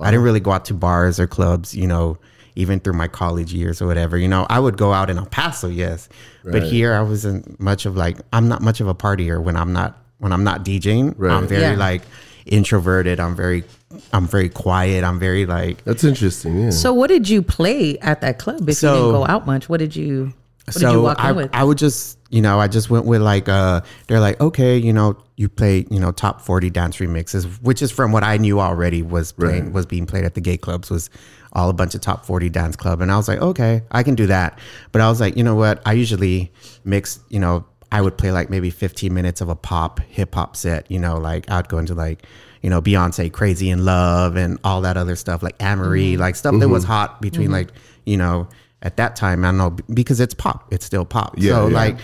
I 0.00 0.10
didn't 0.10 0.24
really 0.24 0.40
go 0.40 0.50
out 0.50 0.64
to 0.64 0.74
bars 0.74 1.20
or 1.20 1.28
clubs, 1.28 1.76
you 1.76 1.86
know, 1.86 2.18
even 2.56 2.80
through 2.80 2.94
my 2.94 3.06
college 3.06 3.52
years 3.54 3.80
or 3.80 3.86
whatever. 3.86 4.18
You 4.18 4.26
know, 4.26 4.44
I 4.50 4.58
would 4.58 4.76
go 4.76 4.92
out 4.92 5.08
in 5.10 5.18
El 5.18 5.26
Paso, 5.26 5.68
yes. 5.68 6.08
But 6.42 6.64
here 6.64 6.92
I 6.94 7.02
wasn't 7.02 7.60
much 7.60 7.86
of 7.86 7.96
like 7.96 8.18
I'm 8.32 8.48
not 8.48 8.60
much 8.60 8.80
of 8.80 8.88
a 8.88 8.94
partier 8.94 9.40
when 9.40 9.56
I'm 9.56 9.72
not 9.72 9.96
when 10.18 10.32
I'm 10.32 10.42
not 10.42 10.64
DJing. 10.64 11.14
Right. 11.16 11.32
I'm 11.32 11.46
very 11.46 11.62
Yeah. 11.62 11.76
like 11.76 12.02
introverted. 12.46 13.20
I'm 13.20 13.36
very 13.36 13.64
I'm 14.12 14.26
very 14.26 14.48
quiet. 14.48 15.04
I'm 15.04 15.18
very 15.18 15.46
like 15.46 15.82
That's 15.84 16.04
interesting. 16.04 16.58
Yeah. 16.60 16.70
So 16.70 16.92
what 16.92 17.08
did 17.08 17.28
you 17.28 17.42
play 17.42 17.98
at 17.98 18.20
that 18.22 18.38
club 18.38 18.68
if 18.68 18.82
you 18.82 18.88
didn't 18.88 19.12
go 19.12 19.26
out 19.26 19.46
much? 19.46 19.68
What 19.68 19.78
did 19.78 19.94
you 19.94 20.32
what 20.66 20.74
did 20.74 20.82
you 20.82 20.88
so 20.88 21.02
walk 21.02 21.20
I, 21.20 21.30
in 21.30 21.36
with? 21.36 21.50
I 21.54 21.64
would 21.64 21.78
just 21.78 22.18
you 22.30 22.42
know 22.42 22.58
i 22.58 22.66
just 22.66 22.90
went 22.90 23.04
with 23.04 23.22
like 23.22 23.48
uh 23.48 23.80
they're 24.08 24.18
like 24.18 24.40
okay 24.40 24.76
you 24.76 24.92
know 24.92 25.16
you 25.36 25.48
play 25.48 25.86
you 25.88 26.00
know 26.00 26.10
top 26.10 26.40
40 26.40 26.68
dance 26.70 26.96
remixes 26.96 27.44
which 27.62 27.80
is 27.80 27.92
from 27.92 28.10
what 28.10 28.24
i 28.24 28.38
knew 28.38 28.58
already 28.58 29.02
was 29.02 29.30
playing 29.30 29.64
Right. 29.66 29.72
was 29.72 29.86
being 29.86 30.04
played 30.04 30.24
at 30.24 30.34
the 30.34 30.40
gay 30.40 30.56
clubs 30.56 30.90
was 30.90 31.10
all 31.52 31.68
a 31.70 31.72
bunch 31.72 31.94
of 31.94 32.00
top 32.00 32.26
40 32.26 32.48
dance 32.48 32.74
club 32.74 33.00
and 33.02 33.12
i 33.12 33.16
was 33.16 33.28
like 33.28 33.40
okay 33.40 33.82
i 33.92 34.02
can 34.02 34.16
do 34.16 34.26
that 34.26 34.58
but 34.90 35.00
i 35.00 35.08
was 35.08 35.20
like 35.20 35.36
you 35.36 35.44
know 35.44 35.54
what 35.54 35.80
i 35.86 35.92
usually 35.92 36.50
mix 36.82 37.20
you 37.28 37.38
know 37.38 37.64
i 37.94 38.00
would 38.00 38.16
play 38.18 38.32
like 38.32 38.50
maybe 38.50 38.70
15 38.70 39.12
minutes 39.12 39.40
of 39.40 39.48
a 39.48 39.54
pop 39.54 40.00
hip 40.00 40.34
hop 40.34 40.56
set 40.56 40.90
you 40.90 40.98
know 40.98 41.16
like 41.16 41.50
i'd 41.50 41.68
go 41.68 41.78
into 41.78 41.94
like 41.94 42.24
you 42.62 42.70
know 42.70 42.80
beyonce 42.80 43.32
crazy 43.32 43.70
in 43.70 43.84
love 43.84 44.36
and 44.36 44.58
all 44.64 44.80
that 44.80 44.96
other 44.96 45.16
stuff 45.16 45.42
like 45.42 45.56
Amerie 45.58 46.12
mm-hmm. 46.12 46.20
like 46.20 46.36
stuff 46.36 46.58
that 46.58 46.68
was 46.68 46.84
mm-hmm. 46.84 46.92
hot 46.92 47.20
between 47.20 47.46
mm-hmm. 47.46 47.54
like 47.54 47.68
you 48.04 48.16
know 48.16 48.48
at 48.82 48.96
that 48.96 49.16
time 49.16 49.44
i 49.44 49.48
don't 49.48 49.58
know 49.58 49.70
because 49.92 50.20
it's 50.20 50.34
pop 50.34 50.72
it's 50.72 50.84
still 50.84 51.04
pop. 51.04 51.34
Yeah, 51.36 51.52
so 51.52 51.68
yeah. 51.68 51.74
like 51.74 51.96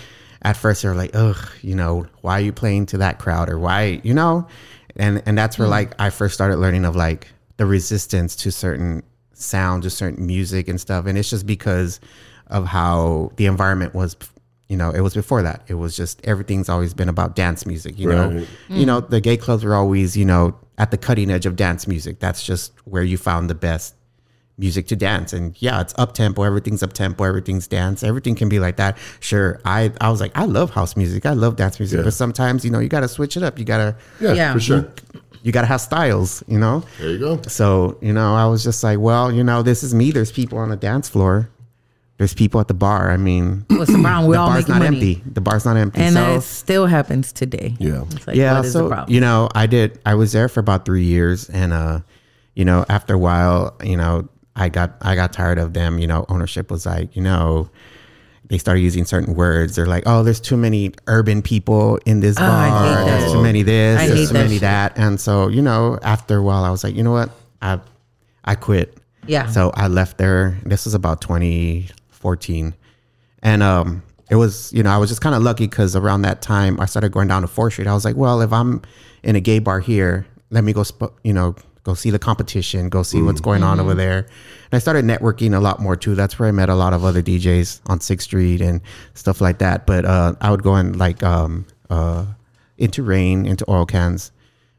at 0.42 0.56
first 0.56 0.82
they're 0.82 0.94
like 0.94 1.10
ugh 1.14 1.50
you 1.62 1.74
know 1.74 2.06
why 2.22 2.38
are 2.38 2.44
you 2.44 2.52
playing 2.52 2.86
to 2.86 2.98
that 2.98 3.18
crowd? 3.18 3.50
or 3.50 3.58
why 3.58 4.00
you 4.02 4.14
know? 4.14 4.46
And 4.96 5.22
and 5.26 5.38
that's 5.38 5.58
where 5.58 5.68
mm. 5.68 5.72
like 5.72 5.94
i 6.00 6.10
first 6.10 6.34
started 6.34 6.56
learning 6.56 6.84
of 6.84 6.96
like 6.96 7.28
the 7.58 7.66
resistance 7.66 8.34
to 8.36 8.50
certain 8.50 9.02
sound 9.40 9.82
to 9.82 9.90
certain 9.90 10.26
music 10.26 10.68
and 10.68 10.80
stuff. 10.80 11.06
And 11.06 11.18
it's 11.18 11.30
just 11.30 11.46
because 11.46 12.00
of 12.46 12.66
how 12.66 13.32
the 13.36 13.46
environment 13.46 13.94
was 13.94 14.16
you 14.70 14.76
know 14.76 14.90
it 14.92 15.00
was 15.00 15.14
before 15.14 15.42
that. 15.42 15.62
It 15.66 15.74
was 15.74 15.96
just 15.96 16.24
everything's 16.24 16.68
always 16.68 16.94
been 16.94 17.08
about 17.08 17.34
dance 17.34 17.66
music 17.66 17.98
you 17.98 18.08
know? 18.08 18.30
Right. 18.30 18.48
you 18.68 18.86
know 18.86 19.02
mm. 19.02 19.10
the 19.10 19.20
gay 19.20 19.36
clubs 19.36 19.64
were 19.64 19.74
always 19.74 20.16
you 20.16 20.24
know 20.24 20.56
at 20.78 20.92
the 20.92 20.96
cutting 20.96 21.30
edge 21.30 21.44
of 21.44 21.56
dance 21.56 21.86
music. 21.88 22.20
That's 22.20 22.46
just 22.46 22.72
where 22.84 23.02
you 23.02 23.18
found 23.18 23.50
the 23.50 23.54
best 23.56 23.96
music 24.56 24.86
to 24.86 24.96
dance. 24.96 25.32
And 25.32 25.60
yeah 25.60 25.80
it's 25.80 25.92
up 25.98 26.14
tempo. 26.14 26.44
Everything's 26.44 26.84
up 26.84 26.92
tempo. 26.92 27.24
Everything's 27.24 27.66
dance. 27.66 28.04
Everything 28.04 28.36
can 28.36 28.48
be 28.48 28.60
like 28.60 28.76
that. 28.76 28.96
Sure 29.18 29.60
i 29.64 29.92
i 30.00 30.08
was 30.08 30.20
like 30.20 30.32
i 30.36 30.44
love 30.44 30.70
house 30.70 30.96
music. 30.96 31.26
I 31.26 31.32
love 31.32 31.56
dance 31.56 31.80
music. 31.80 31.98
Yeah. 31.98 32.04
but 32.04 32.14
sometimes 32.14 32.64
you 32.64 32.70
know 32.70 32.78
you 32.78 32.88
got 32.88 33.00
to 33.00 33.08
switch 33.08 33.36
it 33.36 33.42
up. 33.42 33.58
You 33.58 33.64
got 33.64 33.78
to 33.78 33.96
yeah, 34.20 34.34
Yeah. 34.34 34.52
for 34.52 34.60
sure. 34.60 34.92
you 35.42 35.50
got 35.50 35.62
to 35.62 35.66
have 35.66 35.80
styles 35.80 36.44
you 36.46 36.60
know? 36.60 36.84
There 37.00 37.10
you 37.10 37.18
go. 37.18 37.42
so 37.48 37.98
you 38.00 38.12
know 38.12 38.36
i 38.36 38.46
was 38.46 38.62
just 38.62 38.84
like 38.84 39.00
well 39.00 39.32
you 39.32 39.42
know 39.42 39.64
this 39.64 39.82
is 39.82 39.92
me. 39.94 40.12
There's 40.12 40.30
people 40.30 40.58
on 40.58 40.68
the 40.68 40.76
dance 40.76 41.08
floor 41.08 41.50
there's 42.20 42.34
people 42.34 42.60
at 42.60 42.68
the 42.68 42.74
bar 42.74 43.10
i 43.10 43.16
mean 43.16 43.64
What's 43.68 43.90
the 43.90 43.98
problem? 43.98 44.26
We 44.28 44.36
the 44.36 44.40
all 44.42 44.48
bar's 44.50 44.68
not 44.68 44.78
money. 44.80 44.86
empty 44.96 45.22
the 45.24 45.40
bar's 45.40 45.64
not 45.64 45.78
empty 45.78 46.02
And 46.02 46.12
so 46.14 46.34
that 46.34 46.42
still 46.42 46.84
happens 46.86 47.32
today. 47.32 47.74
Yeah. 47.80 48.04
It's 48.12 48.26
like, 48.26 48.36
yeah 48.36 48.56
what 48.58 48.66
is 48.66 48.72
so 48.74 48.88
problem? 48.88 49.08
you 49.14 49.20
know 49.22 49.48
i 49.54 49.64
did 49.66 49.98
i 50.04 50.14
was 50.14 50.32
there 50.32 50.48
for 50.50 50.60
about 50.60 50.84
three 50.84 51.04
years 51.04 51.48
and 51.48 51.72
uh 51.72 52.00
you 52.54 52.66
know 52.66 52.84
after 52.90 53.14
a 53.14 53.18
while 53.18 53.74
you 53.82 53.96
know 53.96 54.28
i 54.54 54.68
got 54.68 54.98
i 55.00 55.14
got 55.14 55.32
tired 55.32 55.56
of 55.58 55.72
them 55.72 55.98
you 55.98 56.06
know 56.06 56.26
ownership 56.28 56.70
was 56.70 56.84
like 56.84 57.16
you 57.16 57.22
know 57.22 57.70
they 58.50 58.58
started 58.58 58.80
using 58.82 59.06
certain 59.06 59.32
words 59.34 59.76
they're 59.76 59.86
like 59.86 60.02
oh 60.04 60.22
there's 60.22 60.40
too 60.40 60.56
many 60.58 60.92
urban 61.06 61.40
people 61.40 61.98
in 62.04 62.20
this 62.20 62.36
Oh, 62.38 62.44
I 62.44 62.64
hate 62.66 62.70
bar 62.70 62.84
that 63.06 63.18
there's 63.20 63.32
too 63.32 63.42
many 63.42 63.62
this 63.62 63.98
I 63.98 64.06
there's 64.08 64.18
hate 64.18 64.26
too 64.28 64.32
that 64.34 64.42
many 64.42 64.54
shit. 64.56 64.60
that 64.62 64.98
and 64.98 65.18
so 65.18 65.48
you 65.48 65.62
know 65.62 65.98
after 66.02 66.36
a 66.36 66.42
while 66.42 66.64
i 66.64 66.70
was 66.70 66.84
like 66.84 66.94
you 66.94 67.02
know 67.02 67.12
what 67.12 67.30
i 67.62 67.80
i 68.44 68.54
quit 68.56 68.98
Yeah. 69.26 69.46
so 69.48 69.70
i 69.74 69.86
left 69.88 70.18
there 70.18 70.58
this 70.66 70.84
was 70.84 70.92
about 70.94 71.20
2014 72.20 72.74
and 73.42 73.62
um 73.62 74.02
it 74.30 74.36
was 74.36 74.72
you 74.72 74.82
know 74.82 74.90
i 74.90 74.98
was 74.98 75.08
just 75.08 75.20
kind 75.20 75.34
of 75.34 75.42
lucky 75.42 75.66
because 75.66 75.96
around 75.96 76.22
that 76.22 76.42
time 76.42 76.78
i 76.80 76.86
started 76.86 77.10
going 77.10 77.28
down 77.28 77.42
to 77.42 77.48
fourth 77.48 77.72
street 77.72 77.88
i 77.88 77.94
was 77.94 78.04
like 78.04 78.16
well 78.16 78.40
if 78.40 78.52
i'm 78.52 78.82
in 79.22 79.36
a 79.36 79.40
gay 79.40 79.58
bar 79.58 79.80
here 79.80 80.26
let 80.50 80.62
me 80.62 80.72
go 80.72 80.82
sp- 80.84 81.16
you 81.24 81.32
know 81.32 81.54
go 81.84 81.94
see 81.94 82.10
the 82.10 82.18
competition 82.18 82.90
go 82.90 83.02
see 83.02 83.22
what's 83.22 83.40
going 83.40 83.62
on 83.62 83.80
over 83.80 83.94
there 83.94 84.18
and 84.18 84.72
i 84.72 84.78
started 84.78 85.04
networking 85.04 85.54
a 85.54 85.60
lot 85.60 85.80
more 85.80 85.96
too 85.96 86.14
that's 86.14 86.38
where 86.38 86.48
i 86.48 86.52
met 86.52 86.68
a 86.68 86.74
lot 86.74 86.92
of 86.92 87.04
other 87.04 87.22
djs 87.22 87.80
on 87.86 88.00
sixth 88.00 88.26
street 88.26 88.60
and 88.60 88.82
stuff 89.14 89.40
like 89.40 89.58
that 89.58 89.86
but 89.86 90.04
uh 90.04 90.34
i 90.42 90.50
would 90.50 90.62
go 90.62 90.76
in 90.76 90.96
like 90.98 91.22
um 91.22 91.64
uh 91.88 92.26
into 92.76 93.02
rain 93.02 93.46
into 93.46 93.64
oil 93.70 93.86
cans 93.86 94.30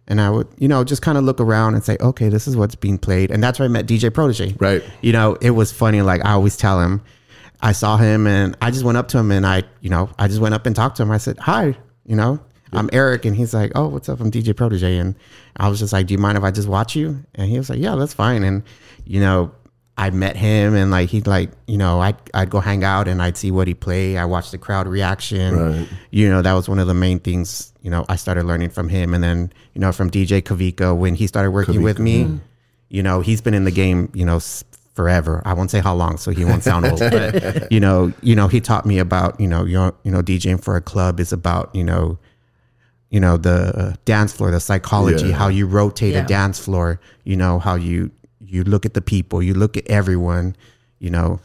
and 0.08 0.19
I 0.19 0.30
would, 0.30 0.47
you 0.58 0.67
know, 0.67 0.84
just 0.84 1.01
kind 1.01 1.17
of 1.17 1.23
look 1.23 1.39
around 1.39 1.75
and 1.75 1.84
say, 1.86 1.95
okay, 2.01 2.27
this 2.27 2.45
is 2.45 2.58
what's 2.58 2.75
being 2.75 2.97
played. 2.97 3.32
And 3.32 3.41
that's 3.41 3.60
where 3.60 3.65
I 3.65 3.69
met 3.69 3.86
DJ 3.86 4.13
Protege. 4.13 4.56
Right. 4.60 4.84
You 4.99 5.13
know, 5.13 5.38
it 5.41 5.51
was 5.51 5.71
funny. 5.71 6.01
Like 6.01 6.25
I 6.25 6.32
always 6.32 6.58
tell 6.58 6.82
him, 6.82 7.01
I 7.62 7.71
saw 7.74 7.97
him 7.97 8.28
and 8.28 8.58
I 8.62 8.71
just 8.71 8.84
went 8.84 8.97
up 8.97 9.08
to 9.10 9.17
him 9.17 9.32
and 9.32 9.45
I, 9.45 9.63
you 9.82 9.89
know, 9.89 10.10
I 10.17 10.28
just 10.28 10.39
went 10.39 10.56
up 10.56 10.65
and 10.65 10.76
talked 10.76 10.97
to 10.97 11.04
him. 11.04 11.12
I 11.12 11.17
said, 11.17 11.38
hi, 11.38 11.78
you 12.06 12.15
know, 12.15 12.39
I'm 12.74 12.89
Eriq. 12.89 13.26
And 13.26 13.36
he's 13.36 13.54
like, 13.54 13.71
oh, 13.76 13.88
what's 13.88 14.10
up? 14.10 14.19
I'm 14.19 14.32
DJ 14.32 14.56
Protege. 14.56 14.97
And 14.97 15.15
I 15.58 15.69
was 15.69 15.80
just 15.80 15.93
like, 15.93 16.08
do 16.08 16.13
you 16.13 16.17
mind 16.17 16.38
if 16.38 16.43
I 16.43 16.52
just 16.52 16.67
watch 16.67 16.95
you? 16.95 17.24
And 17.36 17.50
he 17.50 17.58
was 17.58 17.69
like, 17.69 17.80
yeah, 17.80 17.95
that's 17.95 18.13
fine. 18.13 18.43
And, 18.43 18.63
you 19.06 19.19
know, 19.19 19.52
I 19.97 20.10
met 20.10 20.36
him 20.36 20.74
and 20.74 20.89
like 20.89 21.10
he'd 21.10 21.28
like 21.28 21.52
you 21.67 21.78
know 21.78 22.00
I'd 22.00 22.15
I'd 22.34 22.50
go 22.50 22.60
hang 22.60 22.84
out 22.84 23.08
and 23.08 23.21
I'd 23.21 23.38
see 23.38 23.52
what 23.52 23.67
he 23.67 23.76
play. 23.76 24.17
I 24.17 24.26
watched 24.26 24.52
the 24.52 24.58
crowd 24.58 24.88
reaction. 24.88 25.56
Right. 25.56 25.88
You 26.10 26.28
know 26.28 26.41
that 26.41 26.54
was 26.54 26.67
one 26.67 26.80
of 26.80 26.88
the 26.88 26.95
main 26.95 27.19
things 27.19 27.71
you 27.84 27.91
know 27.91 28.06
I 28.10 28.15
started 28.15 28.45
learning 28.45 28.69
from 28.69 28.89
him 28.89 29.13
and 29.13 29.24
then 29.24 29.54
you 29.76 29.82
know 29.82 29.91
from 29.91 30.10
DJ 30.10 30.41
Kavika 30.41 30.97
when 30.97 31.13
he 31.13 31.28
started 31.28 31.52
working 31.52 31.84
with 31.84 32.00
me. 32.00 32.39
You 32.89 33.04
know 33.04 33.21
he's 33.21 33.41
been 33.41 33.54
in 33.54 33.63
the 33.63 33.71
game 33.71 34.10
you 34.15 34.26
know 34.26 34.39
forever. 34.93 35.41
I 35.45 35.54
won't 35.54 35.71
say 35.71 35.80
how 35.80 35.93
long 35.95 36.17
so 36.17 36.32
he 36.32 36.43
won't 36.45 36.63
sound 36.63 36.86
old. 36.86 36.99
But 36.99 37.71
you 37.71 37.80
know 37.80 38.12
you 38.21 38.36
know 38.36 38.47
he 38.47 38.60
taught 38.62 38.86
me 38.86 38.99
about 38.99 39.39
you 39.39 39.47
know 39.47 39.65
you 39.65 39.75
know, 39.77 39.95
you 40.04 40.12
know 40.12 40.21
DJing 40.21 40.62
for 40.63 40.75
a 40.75 40.82
club 40.82 41.19
is 41.19 41.32
about 41.34 41.73
you 41.75 41.84
know 41.84 42.17
you 43.10 43.19
know 43.19 43.38
the 43.38 43.77
uh, 43.77 43.93
dance 44.06 44.34
floor 44.34 44.51
the 44.51 44.60
psychology 44.60 45.27
Yeah. 45.27 45.36
how 45.36 45.47
you 45.47 45.65
rotate 45.67 46.13
Yeah. 46.13 46.23
a 46.23 46.27
dance 46.27 46.60
floor 46.60 46.99
you 47.23 47.36
know 47.36 47.60
how 47.60 47.75
you 47.75 48.12
you 48.43 48.63
look 48.65 48.86
at 48.86 48.93
the 48.95 49.01
people, 49.01 49.41
you 49.41 49.54
look 49.54 49.77
at 49.77 49.88
everyone, 49.88 50.58
you 50.99 51.10
know, 51.10 51.39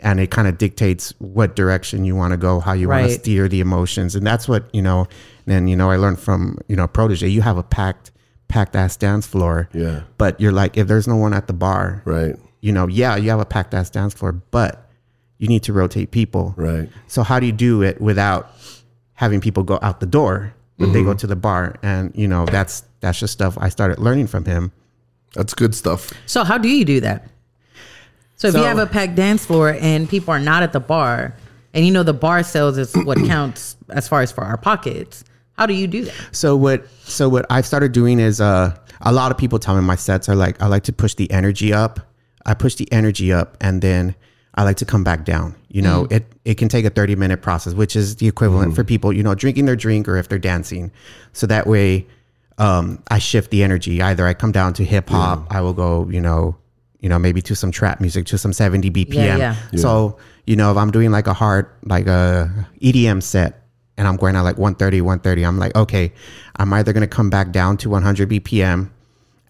and 0.00 0.18
it 0.18 0.32
kind 0.32 0.48
of 0.48 0.58
dictates 0.58 1.14
what 1.18 1.54
direction 1.54 2.04
you 2.04 2.16
want 2.16 2.32
to 2.32 2.36
go, 2.36 2.58
how 2.58 2.72
you 2.72 2.88
want 2.88 3.06
to 3.06 3.12
steer 3.12 3.46
the 3.46 3.60
emotions. 3.60 4.16
And 4.16 4.26
that's 4.26 4.48
what, 4.48 4.64
you 4.74 4.82
know, 4.82 5.06
then, 5.46 5.68
you 5.68 5.76
know, 5.76 5.90
I 5.92 5.96
learned 5.96 6.18
from, 6.18 6.58
you 6.66 6.74
know, 6.74 6.88
Protege, 6.88 7.28
you 7.28 7.42
have 7.42 7.56
a 7.56 7.62
packed, 7.62 8.10
packed 8.48 8.74
ass 8.74 8.96
dance 8.96 9.28
floor. 9.28 9.68
Yeah. 9.72 10.00
But 10.18 10.40
you're 10.40 10.50
like, 10.50 10.76
if 10.76 10.88
there's 10.88 11.06
no 11.06 11.14
one 11.14 11.34
at 11.34 11.46
the 11.46 11.52
bar, 11.52 12.02
Right. 12.04 12.34
You 12.60 12.72
know, 12.72 12.86
yeah, 12.86 13.16
you 13.16 13.30
have 13.30 13.40
a 13.40 13.44
packed 13.44 13.74
ass 13.74 13.90
dance 13.90 14.14
floor, 14.14 14.32
but 14.32 14.90
you 15.38 15.48
need 15.48 15.62
to 15.64 15.72
rotate 15.72 16.10
people. 16.10 16.54
Right. 16.56 16.88
So 17.08 17.22
how 17.22 17.40
do 17.40 17.46
you 17.46 17.52
do 17.52 17.82
it 17.82 18.00
without 18.00 18.50
having 19.14 19.40
people 19.40 19.62
go 19.62 19.78
out 19.82 20.00
the 20.00 20.06
door 20.06 20.54
when 20.76 20.92
they 20.92 21.02
go 21.02 21.14
to 21.14 21.26
the 21.26 21.36
bar? 21.36 21.76
And 21.82 22.12
you 22.14 22.28
know, 22.28 22.44
that's 22.46 22.84
that's 23.00 23.18
just 23.18 23.32
stuff 23.32 23.56
I 23.58 23.70
started 23.70 23.98
learning 23.98 24.26
from 24.26 24.44
him. 24.44 24.72
That's 25.34 25.54
good 25.54 25.74
stuff. 25.74 26.12
So 26.26 26.44
how 26.44 26.58
do 26.58 26.68
you 26.68 26.84
do 26.84 27.00
that? 27.00 27.28
So 28.36 28.48
if 28.48 28.54
you 28.54 28.62
have 28.62 28.78
a 28.78 28.86
packed 28.86 29.16
dance 29.16 29.44
floor 29.44 29.76
and 29.80 30.08
people 30.08 30.32
are 30.32 30.40
not 30.40 30.62
at 30.62 30.72
the 30.72 30.80
bar, 30.80 31.34
and 31.74 31.84
you 31.84 31.92
know 31.92 32.02
the 32.02 32.14
bar 32.14 32.42
sales 32.42 32.78
is 32.78 32.94
what 32.94 33.18
counts 33.26 33.76
as 33.90 34.08
far 34.08 34.22
as 34.22 34.32
for 34.32 34.42
our 34.42 34.56
pockets, 34.56 35.24
how 35.52 35.66
do 35.66 35.74
you 35.74 35.86
do 35.86 36.04
that? 36.04 36.14
So 36.32 36.56
what 36.56 36.86
so 37.02 37.28
what 37.28 37.46
I've 37.50 37.66
started 37.66 37.92
doing 37.92 38.18
is 38.18 38.40
uh 38.40 38.76
a 39.02 39.12
lot 39.12 39.30
of 39.30 39.38
people 39.38 39.58
tell 39.58 39.74
me 39.74 39.82
my 39.82 39.96
sets 39.96 40.28
are 40.28 40.34
like 40.34 40.60
I 40.60 40.66
like 40.66 40.84
to 40.84 40.92
push 40.92 41.14
the 41.14 41.30
energy 41.30 41.72
up. 41.72 42.00
I 42.46 42.54
push 42.54 42.74
the 42.76 42.90
energy 42.92 43.32
up 43.32 43.56
and 43.60 43.82
then 43.82 44.14
I 44.54 44.64
like 44.64 44.76
to 44.78 44.84
come 44.84 45.04
back 45.04 45.24
down. 45.24 45.54
You 45.68 45.82
know, 45.82 46.06
it 46.10 46.24
it 46.44 46.54
can 46.56 46.68
take 46.68 46.84
a 46.84 46.90
30 46.90 47.16
minute 47.16 47.42
process, 47.42 47.74
which 47.74 47.94
is 47.94 48.16
the 48.16 48.26
equivalent 48.26 48.74
for 48.74 48.82
people, 48.84 49.12
you 49.12 49.22
know, 49.22 49.34
drinking 49.34 49.66
their 49.66 49.76
drink 49.76 50.08
or 50.08 50.16
if 50.16 50.28
they're 50.28 50.38
dancing. 50.38 50.90
So 51.32 51.46
that 51.46 51.66
way 51.66 52.06
um 52.58 53.02
I 53.10 53.18
shift 53.18 53.50
the 53.50 53.62
energy. 53.62 54.02
Either 54.02 54.26
I 54.26 54.34
come 54.34 54.52
down 54.52 54.72
to 54.74 54.84
hip 54.84 55.08
hop, 55.08 55.46
I 55.50 55.60
will 55.60 55.72
go, 55.72 56.08
you 56.10 56.20
know, 56.20 56.56
you 57.00 57.08
know, 57.08 57.18
maybe 57.18 57.40
to 57.42 57.54
some 57.54 57.70
trap 57.70 58.00
music, 58.00 58.26
to 58.26 58.38
some 58.38 58.52
70 58.52 58.90
BPM. 58.90 59.14
Yeah, 59.14 59.36
yeah. 59.38 59.78
So, 59.78 60.18
you 60.46 60.56
know, 60.56 60.70
if 60.70 60.76
I'm 60.76 60.90
doing 60.90 61.10
like 61.10 61.26
a 61.26 61.32
hard 61.34 61.66
like 61.84 62.06
a 62.06 62.50
EDM 62.82 63.22
set 63.22 63.62
and 63.96 64.08
I'm 64.08 64.16
going 64.16 64.34
at 64.36 64.42
like 64.42 64.58
130, 64.58 65.00
130, 65.00 65.42
I'm 65.44 65.58
like, 65.58 65.74
okay, 65.76 66.12
I'm 66.56 66.72
either 66.72 66.92
going 66.92 67.02
to 67.02 67.06
come 67.16 67.30
back 67.30 67.52
down 67.52 67.76
to 67.78 67.90
100 67.90 68.28
BPM. 68.28 68.90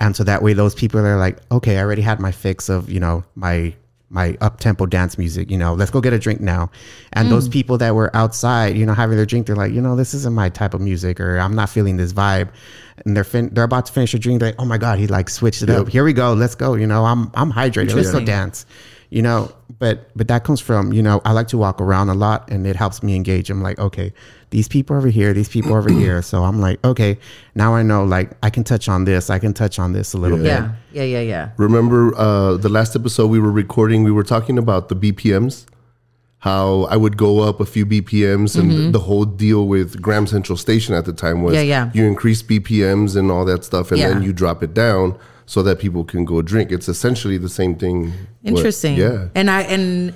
And 0.00 0.16
so 0.16 0.24
that 0.24 0.42
way 0.42 0.54
those 0.54 0.74
people 0.74 0.98
are 1.00 1.18
like, 1.18 1.38
okay, 1.52 1.78
I 1.78 1.82
already 1.82 2.02
had 2.02 2.18
my 2.18 2.32
fix 2.32 2.68
of, 2.68 2.90
you 2.90 2.98
know, 2.98 3.22
my 3.36 3.74
my 4.12 4.36
up 4.40 4.58
tempo 4.58 4.86
dance 4.86 5.16
music, 5.16 5.52
you 5.52 5.56
know, 5.56 5.72
let's 5.74 5.92
go 5.92 6.00
get 6.00 6.12
a 6.12 6.18
drink 6.18 6.40
now. 6.40 6.68
And 7.12 7.30
those 7.30 7.48
mm. 7.48 7.52
people 7.52 7.78
that 7.78 7.94
were 7.94 8.10
outside, 8.16 8.76
you 8.76 8.84
know, 8.84 8.92
having 8.92 9.16
their 9.16 9.24
drink, 9.24 9.46
they're 9.46 9.54
like, 9.54 9.72
you 9.72 9.80
know, 9.80 9.94
this 9.94 10.14
isn't 10.14 10.34
my 10.34 10.48
type 10.48 10.74
of 10.74 10.80
music 10.80 11.20
or 11.20 11.38
I'm 11.38 11.54
not 11.54 11.70
feeling 11.70 11.96
this 11.96 12.12
vibe. 12.12 12.50
And 13.04 13.16
they're 13.16 13.22
fin- 13.22 13.54
they're 13.54 13.62
about 13.62 13.86
to 13.86 13.92
finish 13.92 14.12
a 14.12 14.18
drink. 14.18 14.40
They're 14.40 14.48
like, 14.48 14.60
oh 14.60 14.64
my 14.64 14.78
God, 14.78 14.98
he 14.98 15.06
like 15.06 15.30
switched 15.30 15.62
it 15.62 15.70
up. 15.70 15.88
Here 15.88 16.02
we 16.02 16.12
go. 16.12 16.32
Let's 16.32 16.56
go. 16.56 16.74
You 16.74 16.88
know, 16.88 17.04
I'm 17.04 17.30
I'm 17.34 17.52
hydrated. 17.52 17.94
Let's 17.94 18.10
go 18.10 18.18
dance 18.18 18.66
you 19.10 19.22
know 19.22 19.52
but 19.80 20.08
but 20.14 20.28
that 20.28 20.44
comes 20.44 20.60
from 20.60 20.92
you 20.92 21.02
know 21.02 21.20
i 21.24 21.32
like 21.32 21.48
to 21.48 21.58
walk 21.58 21.80
around 21.80 22.08
a 22.08 22.14
lot 22.14 22.48
and 22.52 22.66
it 22.66 22.76
helps 22.76 23.02
me 23.02 23.16
engage 23.16 23.50
i'm 23.50 23.62
like 23.62 23.78
okay 23.80 24.12
these 24.50 24.68
people 24.68 24.94
over 24.96 25.08
here 25.08 25.32
these 25.32 25.48
people 25.48 25.74
over 25.74 25.90
here 25.90 26.22
so 26.22 26.44
i'm 26.44 26.60
like 26.60 26.78
okay 26.84 27.18
now 27.56 27.74
i 27.74 27.82
know 27.82 28.04
like 28.04 28.30
i 28.42 28.50
can 28.50 28.62
touch 28.62 28.88
on 28.88 29.04
this 29.04 29.30
i 29.30 29.38
can 29.38 29.52
touch 29.52 29.78
on 29.78 29.92
this 29.92 30.12
a 30.14 30.18
little 30.18 30.38
bit 30.38 30.46
Yeah, 30.46 30.72
yeah, 30.92 31.02
yeah, 31.04 31.20
yeah. 31.34 31.50
Remember 31.56 32.14
uh, 32.16 32.56
the 32.56 32.68
last 32.68 32.94
episode 32.94 33.28
we 33.28 33.40
were 33.40 33.50
recording? 33.64 34.04
We 34.04 34.12
were 34.12 34.24
talking 34.34 34.58
about 34.58 34.88
the 34.88 34.96
BPMs. 34.96 35.66
How 36.38 36.84
I 36.84 36.96
would 36.96 37.16
go 37.18 37.40
up 37.40 37.60
a 37.60 37.66
few 37.66 37.84
BPMs, 37.84 38.58
and 38.58 38.94
the 38.94 38.98
whole 39.00 39.26
deal 39.26 39.68
with 39.68 40.00
Graham 40.00 40.26
Central 40.26 40.56
Station 40.56 40.94
at 40.94 41.04
the 41.04 41.12
time 41.12 41.42
was 41.42 41.54
Mm-hmm. 41.54 41.68
Yeah, 41.68 41.84
yeah. 41.84 41.90
you 41.94 42.06
increase 42.06 42.42
BPMs 42.42 43.14
and 43.14 43.30
all 43.30 43.44
that 43.44 43.62
stuff, 43.62 43.92
and 43.92 44.00
then 44.00 44.22
you 44.22 44.32
drop 44.32 44.62
it 44.62 44.72
down 44.72 45.18
so 45.50 45.64
that 45.64 45.80
people 45.80 46.04
can 46.04 46.24
go 46.24 46.40
drink. 46.42 46.70
It's 46.70 46.88
essentially 46.88 47.36
the 47.36 47.48
same 47.48 47.74
thing. 47.74 47.96
what- 48.42 48.50
Interesting. 48.54 48.94
yeah. 48.96 49.28
And 49.34 49.50
I 49.50 49.62
and 49.62 50.14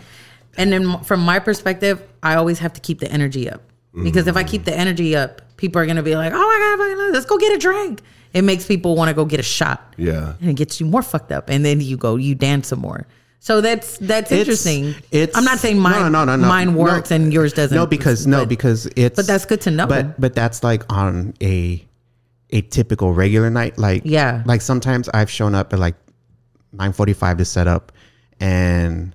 and 0.57 0.73
then 0.73 0.83
from 1.03 1.20
my 1.20 1.38
perspective, 1.40 1.97
I 2.23 2.37
always 2.37 2.61
have 2.61 2.73
to 2.75 2.81
keep 2.81 3.01
the 3.01 3.11
energy 3.11 3.51
up 3.51 3.61
because 4.05 4.27
if 4.29 4.37
I 4.37 4.44
keep 4.44 4.64
the 4.64 4.77
energy 4.85 5.16
up, 5.16 5.42
people 5.57 5.83
are 5.83 5.87
gonna 5.87 6.05
be 6.05 6.14
like, 6.14 6.33
"Oh 6.33 6.47
my 6.53 6.59
god, 7.05 7.12
let's 7.14 7.27
go 7.27 7.37
get 7.38 7.53
a 7.53 7.59
drink." 7.59 8.01
It 8.33 8.42
makes 8.42 8.64
people 8.66 8.94
want 8.94 9.09
to 9.09 9.14
go 9.14 9.25
get 9.25 9.40
a 9.40 9.49
shot. 9.59 9.79
Yeah. 9.97 10.35
and 10.40 10.51
it 10.51 10.57
gets 10.62 10.79
you 10.81 10.87
more 10.87 11.03
fucked 11.03 11.33
up, 11.33 11.44
and 11.51 11.64
then 11.64 11.81
you 11.81 11.97
go, 11.97 12.14
you 12.16 12.35
dance 12.37 12.68
some 12.68 12.81
more. 12.81 13.07
So 13.40 13.61
that's 13.61 13.99
that's 13.99 14.31
It's- 14.31 14.40
interesting. 14.40 14.94
it's- 15.11 15.37
I'm 15.37 15.44
not 15.44 15.59
saying 15.59 15.79
mine 15.81 16.01
no, 16.01 16.09
no, 16.09 16.25
no, 16.25 16.37
no. 16.37 16.47
mine 16.49 16.70
No. 16.75 16.81
works 16.87 17.11
and 17.11 17.33
yours 17.33 17.53
doesn't. 17.53 17.77
no 17.77 17.87
because 17.87 18.25
no 18.27 18.47
because 18.47 18.87
it's 18.97 19.16
but 19.16 19.27
that's 19.27 19.47
good 19.51 19.61
to 19.62 19.70
know. 19.73 19.87
but 19.88 20.20
but 20.20 20.33
that's 20.35 20.62
like 20.62 20.83
on 20.92 21.35
a 21.42 21.85
a 22.54 22.60
typical 22.62 23.12
regular 23.12 23.50
night 23.50 23.76
like 23.78 24.02
Yeah. 24.04 24.42
like 24.46 24.62
sometimes 24.62 25.08
i've 25.10 25.30
shown 25.30 25.54
up 25.54 25.72
at 25.74 25.78
like 25.78 25.96
9.45 26.76 27.38
to 27.38 27.44
set 27.44 27.66
up 27.68 27.92
and 28.40 29.14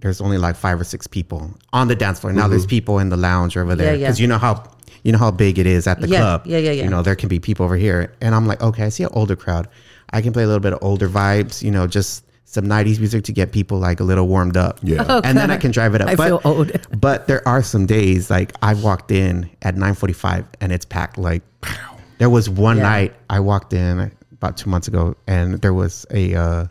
there's 0.00 0.20
only 0.20 0.38
like 0.38 0.56
five 0.56 0.80
or 0.80 0.84
six 0.84 1.06
people 1.06 1.52
on 1.72 1.88
the 1.88 1.94
dance 1.96 2.20
floor 2.20 2.32
now 2.32 2.48
there's 2.48 2.62
mm-hmm. 2.62 2.70
people 2.70 2.98
in 3.00 3.08
the 3.08 3.16
lounge 3.16 3.56
over 3.56 3.74
there 3.74 3.92
Yeah, 3.94 3.98
yeah. 4.00 4.06
because 4.06 4.20
you 4.20 4.26
know 4.26 4.38
how 4.38 4.64
you 5.04 5.12
know 5.12 5.18
how 5.18 5.30
big 5.30 5.58
it 5.58 5.66
is 5.66 5.86
at 5.86 6.00
the 6.00 6.08
Yeah, 6.08 6.18
club 6.18 6.42
yeah, 6.46 6.58
yeah, 6.58 6.70
yeah. 6.72 6.84
you 6.84 6.90
know 6.90 7.02
there 7.02 7.16
can 7.16 7.28
be 7.28 7.38
people 7.40 7.64
over 7.66 7.76
here 7.76 8.14
and 8.20 8.34
i'm 8.34 8.46
like 8.46 8.62
okay 8.62 8.84
i 8.84 8.88
see 8.88 9.02
an 9.04 9.10
older 9.12 9.36
crowd 9.36 9.68
i 10.12 10.20
can 10.22 10.32
play 10.32 10.42
a 10.44 10.46
little 10.46 10.60
bit 10.60 10.72
of 10.72 10.78
older 10.82 11.08
vibes 11.08 11.62
you 11.62 11.70
know 11.70 11.86
just 11.86 12.24
some 12.44 12.64
90s 12.64 12.98
music 12.98 13.24
to 13.24 13.32
get 13.32 13.52
people 13.52 13.78
like 13.78 14.00
a 14.00 14.04
little 14.04 14.26
warmed 14.26 14.56
up 14.56 14.78
Yeah. 14.82 15.20
and 15.24 15.36
then 15.36 15.50
i 15.50 15.56
can 15.56 15.70
drive 15.70 15.94
it 15.94 16.00
up 16.00 16.08
I 16.08 16.14
but, 16.14 16.28
feel 16.28 16.40
old. 16.44 16.72
but 17.00 17.26
there 17.26 17.46
are 17.46 17.62
some 17.62 17.86
days 17.86 18.30
like 18.30 18.52
I 18.62 18.74
walked 18.74 19.10
in 19.10 19.50
at 19.62 19.74
9:45 19.76 20.46
and 20.60 20.72
it's 20.72 20.86
packed. 20.86 21.18
Like 21.18 21.42
there 22.18 22.30
was 22.30 22.48
one 22.50 22.76
Yeah. 22.76 22.82
night 22.84 23.14
I 23.30 23.40
walked 23.40 23.72
in 23.72 24.10
about 24.32 24.56
two 24.56 24.68
months 24.70 24.88
ago 24.88 25.16
and 25.26 25.54
there 25.60 25.74
was 25.74 26.06
a 26.10 26.34
uh, 26.34 26.66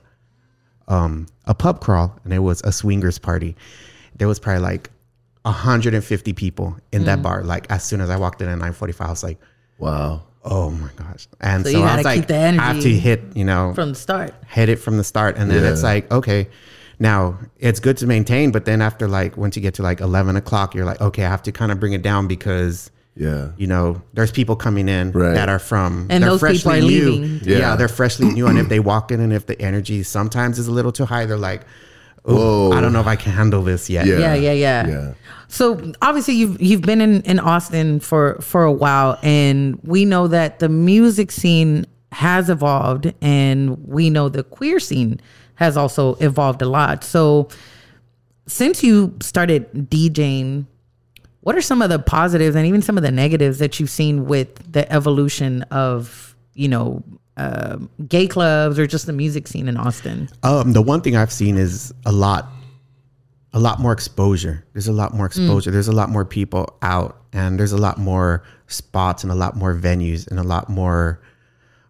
um 0.88 1.27
a 1.45 1.53
pub 1.53 1.81
crawl 1.81 2.17
and 2.23 2.33
it 2.33 2.39
was 2.39 2.62
a 2.63 2.71
swingers 2.71 3.17
party. 3.19 3.55
There 4.17 4.27
was 4.27 4.39
probably 4.39 4.62
like 4.62 4.89
150 5.43 6.33
people 6.33 6.75
in 6.91 7.03
Mm. 7.03 7.05
that 7.05 7.21
bar. 7.21 7.43
Like 7.43 7.67
as 7.71 7.83
soon 7.83 8.01
as 8.01 8.10
I 8.10 8.17
walked 8.17 8.41
in 8.41 8.49
at 8.49 8.57
9:45, 8.57 9.01
I 9.05 9.10
was 9.10 9.23
like, 9.23 9.39
Wow. 9.77 10.23
oh 10.43 10.69
my 10.71 10.89
gosh! 10.95 11.27
And 11.41 11.63
So 11.65 11.71
so, 11.71 11.77
you 11.79 11.83
I 11.83 11.88
gotta 11.88 11.97
was 11.97 12.05
like, 12.05 12.19
keep 12.19 12.27
the 12.27 12.36
I 12.38 12.51
have 12.51 12.79
to 12.81 12.89
hit 12.93 13.21
you 13.36 13.45
know 13.45 13.73
from 13.73 13.89
the 13.89 13.95
start. 13.95 14.33
hit 14.47 14.69
it 14.69 14.77
from 14.77 14.97
the 14.97 15.03
start 15.03 15.38
and 15.38 15.49
then 15.51 15.63
Yeah. 15.63 15.71
it's 15.71 15.83
like 15.83 16.12
okay 16.12 16.47
now 16.99 17.38
it's 17.60 17.79
good 17.79 17.95
to 17.97 18.07
maintain 18.07 18.51
but 18.51 18.65
then 18.65 18.81
after 18.81 19.07
like 19.07 19.38
once 19.38 19.55
you 19.55 19.62
get 19.62 19.75
to 19.75 19.83
like 19.83 19.99
11 20.01 20.36
o'clock 20.36 20.73
you're 20.73 20.83
like 20.86 20.99
okay 20.99 21.23
i 21.23 21.29
have 21.29 21.43
to 21.43 21.51
kind 21.51 21.71
of 21.71 21.79
bring 21.79 21.93
it 21.93 22.01
down 22.01 22.27
because 22.27 22.89
Yeah. 23.17 23.49
you 23.58 23.67
know 23.67 24.01
there's 24.13 24.32
people 24.32 24.56
coming 24.56 24.88
in 24.89 25.12
Right. 25.12 25.34
that 25.34 25.49
are 25.49 25.60
from 25.60 26.08
And 26.10 26.23
they're 26.23 26.30
those 26.32 26.39
people 26.41 26.71
freshly 26.71 26.80
are 26.80 26.82
new. 26.82 27.12
leaving. 27.12 27.39
Yeah. 27.49 27.58
yeah. 27.60 27.75
they're 27.75 27.88
freshly 27.88 28.27
new 28.30 28.47
and 28.47 28.58
if 28.60 28.69
they 28.69 28.80
walk 28.91 29.12
in 29.12 29.19
and 29.19 29.34
if 29.34 29.45
the 29.45 29.60
energy 29.62 30.03
sometimes 30.03 30.60
is 30.60 30.67
a 30.67 30.71
little 30.71 30.91
too 30.91 31.06
high 31.06 31.25
they're 31.25 31.38
like 31.38 31.63
oh 32.25 32.71
i 32.73 32.82
don't 32.82 32.91
know 32.93 32.99
if 32.99 33.08
i 33.08 33.15
can 33.15 33.32
handle 33.32 33.62
this 33.63 33.89
yet 33.89 34.06
Yeah. 34.06 34.19
Yeah, 34.19 34.34
yeah, 34.36 34.51
yeah. 34.53 34.88
Yeah. 34.88 35.13
So 35.49 35.93
obviously 36.01 36.34
you've 36.36 36.62
you've 36.62 36.82
been 36.82 36.99
in, 36.99 37.21
in 37.21 37.39
Austin 37.39 38.01
for 38.01 38.36
for 38.41 38.63
a 38.65 38.71
while 38.71 39.17
and 39.23 39.80
we 39.84 40.03
know 40.03 40.27
that 40.27 40.60
the 40.60 40.67
music 40.67 41.32
scene 41.32 41.86
has 42.12 42.49
evolved 42.49 43.13
and 43.21 43.77
we 43.88 44.10
know 44.10 44.27
the 44.27 44.43
queer 44.43 44.80
scene 44.82 45.21
has 45.56 45.77
also 45.77 46.15
evolved 46.15 46.62
a 46.62 46.65
lot. 46.67 47.03
So 47.06 47.47
since 48.45 48.84
you 48.84 49.15
started 49.21 49.71
DJing, 49.89 50.65
what 51.47 51.55
are 51.55 51.62
some 51.62 51.81
of 51.81 51.89
the 51.89 51.97
positives 51.97 52.57
and 52.57 52.65
even 52.67 52.81
some 52.81 52.97
of 52.97 53.03
the 53.03 53.10
negatives 53.10 53.60
that 53.60 53.79
you've 53.79 53.89
seen 53.89 54.25
with 54.25 54.69
the 54.69 54.91
evolution 54.91 55.62
of, 55.71 56.36
you 56.55 56.67
know, 56.67 57.01
uh, 57.38 57.77
gay 58.05 58.27
clubs 58.27 58.77
or 58.77 58.86
just 58.86 59.05
the 59.05 59.13
music 59.13 59.47
scene 59.47 59.69
in 59.69 59.77
Austin? 59.77 60.27
Um, 60.43 60.73
the 60.73 60.81
one 60.81 60.99
thing 60.99 61.15
I've 61.15 61.31
seen 61.31 61.55
is 61.57 61.93
a 62.05 62.12
lot, 62.12 62.49
a 63.53 63.62
lot 63.62 63.79
more 63.79 63.93
exposure. 63.93 64.65
There's 64.73 64.89
a 64.89 64.91
lot 64.91 65.13
more 65.13 65.25
exposure. 65.25 65.71
There's 65.71 65.88
a 65.88 65.93
lot 65.93 66.10
more 66.10 66.25
people 66.25 66.75
out, 66.81 67.15
and 67.31 67.57
there's 67.57 67.71
a 67.71 67.77
lot 67.77 67.97
more 67.97 68.43
spots 68.67 69.23
and 69.23 69.31
a 69.31 69.36
lot 69.36 69.55
more 69.55 69.73
venues 69.73 70.27
and 70.27 70.41
a 70.41 70.43
lot 70.43 70.67
more, 70.67 71.21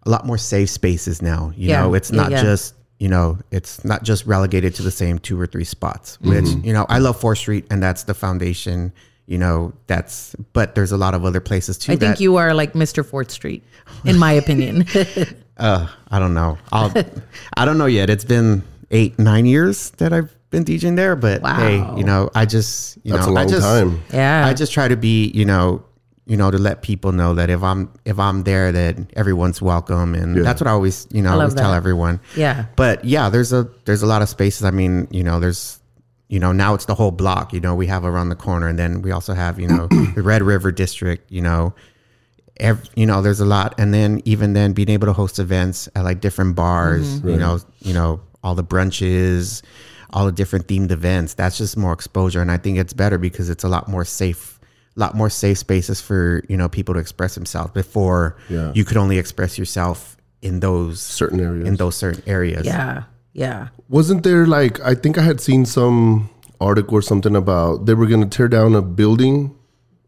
a 0.06 0.08
lot 0.10 0.24
more 0.24 0.38
safe 0.38 0.70
spaces 0.70 1.20
now. 1.20 1.52
You 1.56 1.70
Yeah. 1.70 1.82
know, 1.82 1.94
it's 1.94 2.12
not 2.12 2.30
yeah. 2.30 2.42
just 2.42 2.74
you 3.00 3.08
know, 3.08 3.38
it's 3.50 3.84
not 3.84 4.04
just 4.04 4.24
relegated 4.24 4.76
to 4.76 4.82
the 4.84 4.92
same 4.92 5.18
two 5.18 5.40
or 5.40 5.48
three 5.48 5.64
spots. 5.64 6.16
Which 6.20 6.46
you 6.62 6.72
know, 6.72 6.86
I 6.88 6.98
love 6.98 7.18
Fourth 7.20 7.38
Street, 7.38 7.66
and 7.72 7.82
that's 7.82 8.04
the 8.04 8.14
foundation. 8.14 8.92
You 9.28 9.36
know, 9.36 9.74
that's 9.86 10.34
but 10.54 10.74
there's 10.74 10.90
a 10.90 10.96
lot 10.96 11.12
of 11.14 11.24
other 11.26 11.38
places 11.40 11.76
too. 11.76 11.92
I 11.92 11.96
think 11.96 12.16
that- 12.16 12.20
you 12.20 12.36
are 12.36 12.54
like 12.54 12.72
Mr. 12.72 13.04
Fourth 13.04 13.30
Street, 13.30 13.62
in 14.06 14.16
my 14.18 14.32
opinion. 14.32 14.86
uh, 15.58 15.86
I 16.10 16.18
don't 16.18 16.32
know. 16.32 16.56
I'll, 16.72 16.90
I 17.54 17.66
don't 17.66 17.76
know 17.76 17.84
yet. 17.86 18.08
It's 18.08 18.24
been 18.24 18.62
eight, 18.90 19.18
nine 19.18 19.44
years 19.44 19.90
that 19.98 20.14
I've 20.14 20.34
been 20.48 20.64
DJing 20.64 20.96
there, 20.96 21.14
but 21.14 21.42
Wow. 21.42 21.56
hey, 21.60 21.76
you 21.98 22.04
know, 22.04 22.30
I 22.34 22.46
just, 22.46 22.96
you 23.04 23.12
That's 23.12 23.26
know, 23.26 23.32
a 23.32 23.34
long 23.34 23.46
I 23.46 23.50
just, 23.50 23.66
time. 23.66 24.00
Yeah. 24.14 24.46
I 24.46 24.54
just 24.54 24.72
try 24.72 24.88
to 24.88 24.96
be, 24.96 25.26
you 25.34 25.44
know, 25.44 25.84
you 26.24 26.38
know, 26.38 26.50
to 26.50 26.56
let 26.56 26.80
people 26.80 27.12
know 27.12 27.34
that 27.34 27.50
if 27.50 27.62
I'm, 27.62 27.92
if 28.06 28.18
I'm 28.18 28.44
there, 28.44 28.72
that 28.72 28.96
everyone's 29.14 29.60
welcome. 29.60 30.14
And 30.14 30.36
Yeah. 30.36 30.42
that's 30.42 30.58
what 30.62 30.68
I 30.68 30.70
always, 30.72 31.06
you 31.12 31.20
know, 31.20 31.28
I 31.28 31.32
I 31.32 31.36
love 31.36 31.50
always 31.50 31.60
tell 31.60 31.74
everyone. 31.74 32.20
Yeah. 32.34 32.64
But 32.76 33.04
yeah, 33.04 33.28
there's 33.28 33.52
a, 33.52 33.68
there's 33.84 34.00
a 34.02 34.06
lot 34.06 34.22
of 34.22 34.30
spaces. 34.30 34.64
I 34.64 34.70
mean, 34.70 35.06
you 35.10 35.22
know, 35.22 35.38
there's, 35.38 35.80
you 36.28 36.38
know, 36.38 36.52
now 36.52 36.74
it's 36.74 36.84
the 36.84 36.94
whole 36.94 37.10
block, 37.10 37.52
you 37.52 37.60
know, 37.60 37.74
we 37.74 37.86
have 37.86 38.04
around 38.04 38.28
the 38.28 38.36
corner 38.36 38.68
and 38.68 38.78
then 38.78 39.00
we 39.02 39.10
also 39.10 39.32
have, 39.34 39.58
you 39.58 39.66
know, 39.66 39.86
the 40.14 40.22
Red 40.22 40.42
River 40.42 40.70
district, 40.70 41.30
you 41.32 41.40
know, 41.40 41.72
ev- 42.58 42.88
you 42.96 43.06
know, 43.06 43.22
there's 43.22 43.40
a 43.40 43.46
lot, 43.46 43.74
and 43.78 43.94
then 43.94 44.20
even 44.24 44.52
then 44.52 44.72
being 44.72 44.88
able 44.90 45.06
to 45.06 45.12
host 45.12 45.38
events 45.38 45.88
at 45.94 46.04
like 46.04 46.20
different 46.20 46.54
bars, 46.56 47.06
Mm-hmm. 47.20 47.28
you 47.30 47.36
know, 47.36 47.58
you 47.80 47.94
know, 47.94 48.20
all 48.42 48.54
the 48.54 48.64
brunches, 48.64 49.62
all 50.12 50.26
the 50.26 50.32
different 50.32 50.66
themed 50.68 50.90
events. 50.90 51.34
That's 51.34 51.58
just 51.58 51.76
more 51.76 51.92
exposure, 51.92 52.40
and 52.42 52.50
I 52.50 52.56
think 52.58 52.78
it's 52.78 52.92
better 52.92 53.18
because 53.18 53.48
it's 53.50 53.64
a 53.64 53.68
lot 53.68 53.88
more 53.88 54.04
safe, 54.04 54.58
a 54.96 55.00
lot 55.00 55.14
more 55.14 55.30
safe 55.30 55.58
spaces 55.58 56.00
for 56.00 56.42
you 56.48 56.56
know 56.56 56.68
people 56.68 56.94
to 56.94 57.00
express 57.00 57.34
themselves. 57.34 57.72
Before 57.72 58.36
Yeah. 58.48 58.72
you 58.74 58.84
could 58.84 58.96
only 58.96 59.18
express 59.18 59.58
yourself 59.58 60.16
in 60.42 60.60
those 60.60 61.00
Certain 61.00 61.40
areas. 61.40 61.66
in 61.68 61.76
those 61.76 61.96
certain 61.96 62.22
areas. 62.26 62.64
Yeah. 62.66 63.04
Yeah. 63.32 63.68
Wasn't 63.88 64.22
there 64.22 64.46
like 64.46 64.80
I 64.80 64.94
think 64.94 65.18
I 65.18 65.22
had 65.22 65.40
seen 65.40 65.64
some 65.66 66.28
article 66.60 66.94
or 66.96 67.02
something 67.02 67.36
about 67.36 67.86
they 67.86 67.94
were 67.94 68.06
going 68.06 68.20
to 68.28 68.36
tear 68.36 68.48
down 68.48 68.74
a 68.74 68.82
building 68.82 69.54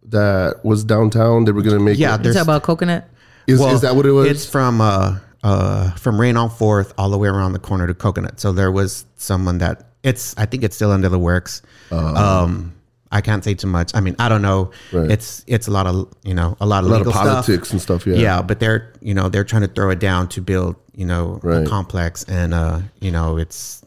that 0.05 0.65
was 0.65 0.83
downtown. 0.85 1.45
They 1.45 1.53
were 1.53 1.63
going 1.63 1.79
to 1.79 1.85
make 1.85 1.99
Yeah, 1.99 2.17
it, 2.19 2.25
You 2.25 2.33
talk 2.33 2.43
about 2.43 2.63
coconut? 2.63 3.09
is, 3.47 3.61
is 3.61 3.81
that 3.83 3.95
what 3.97 4.07
it 4.07 4.13
was? 4.13 4.27
It's 4.29 4.47
from 4.47 4.81
uh 4.81 5.19
uh 5.43 5.93
from 5.93 6.21
Rain 6.21 6.37
on 6.37 6.51
Fourth 6.51 6.93
all 6.99 7.11
the 7.11 7.19
way 7.19 7.29
around 7.29 7.53
the 7.53 7.59
corner 7.59 7.87
to 7.87 7.95
Coconut. 7.95 8.41
So 8.41 8.53
there 8.53 8.71
was 8.73 9.07
someone 9.17 9.59
that 9.59 9.91
it's 10.03 10.35
I 10.37 10.47
think 10.47 10.65
it's 10.65 10.77
still 10.77 10.91
under 10.91 11.09
the 11.09 11.19
works. 11.19 11.63
um 11.91 12.75
I 13.13 13.21
can't 13.23 13.43
say 13.43 13.55
too 13.55 13.67
much. 13.67 13.91
I 13.93 14.01
mean, 14.01 14.15
I 14.21 14.29
don't 14.29 14.43
know. 14.43 14.71
Right. 14.93 15.11
It's 15.11 15.45
it's 15.49 15.67
a 15.67 15.71
lot 15.73 15.87
of 15.87 16.13
you 16.25 16.35
know 16.35 16.57
a 16.61 16.67
lot 16.67 16.85
of 16.85 16.91
a 16.91 16.93
lot 16.93 16.99
legal 16.99 17.09
of 17.13 17.15
stuff. 17.17 17.27
politics 17.27 17.73
and 17.73 17.81
stuff. 17.83 18.07
Yeah. 18.07 18.15
Yeah, 18.17 18.43
but 18.43 18.61
they're 18.61 18.93
you 19.01 19.15
know 19.15 19.29
they're 19.29 19.43
trying 19.45 19.63
to 19.63 19.69
throw 19.69 19.91
it 19.91 19.99
down 19.99 20.29
to 20.31 20.41
build 20.41 20.77
you 21.01 21.07
know 21.07 21.41
Right. 21.43 21.67
complex 21.67 22.25
and 22.39 22.53
uh 22.63 22.81
you 23.01 23.11
know 23.11 23.39
it's 23.39 23.83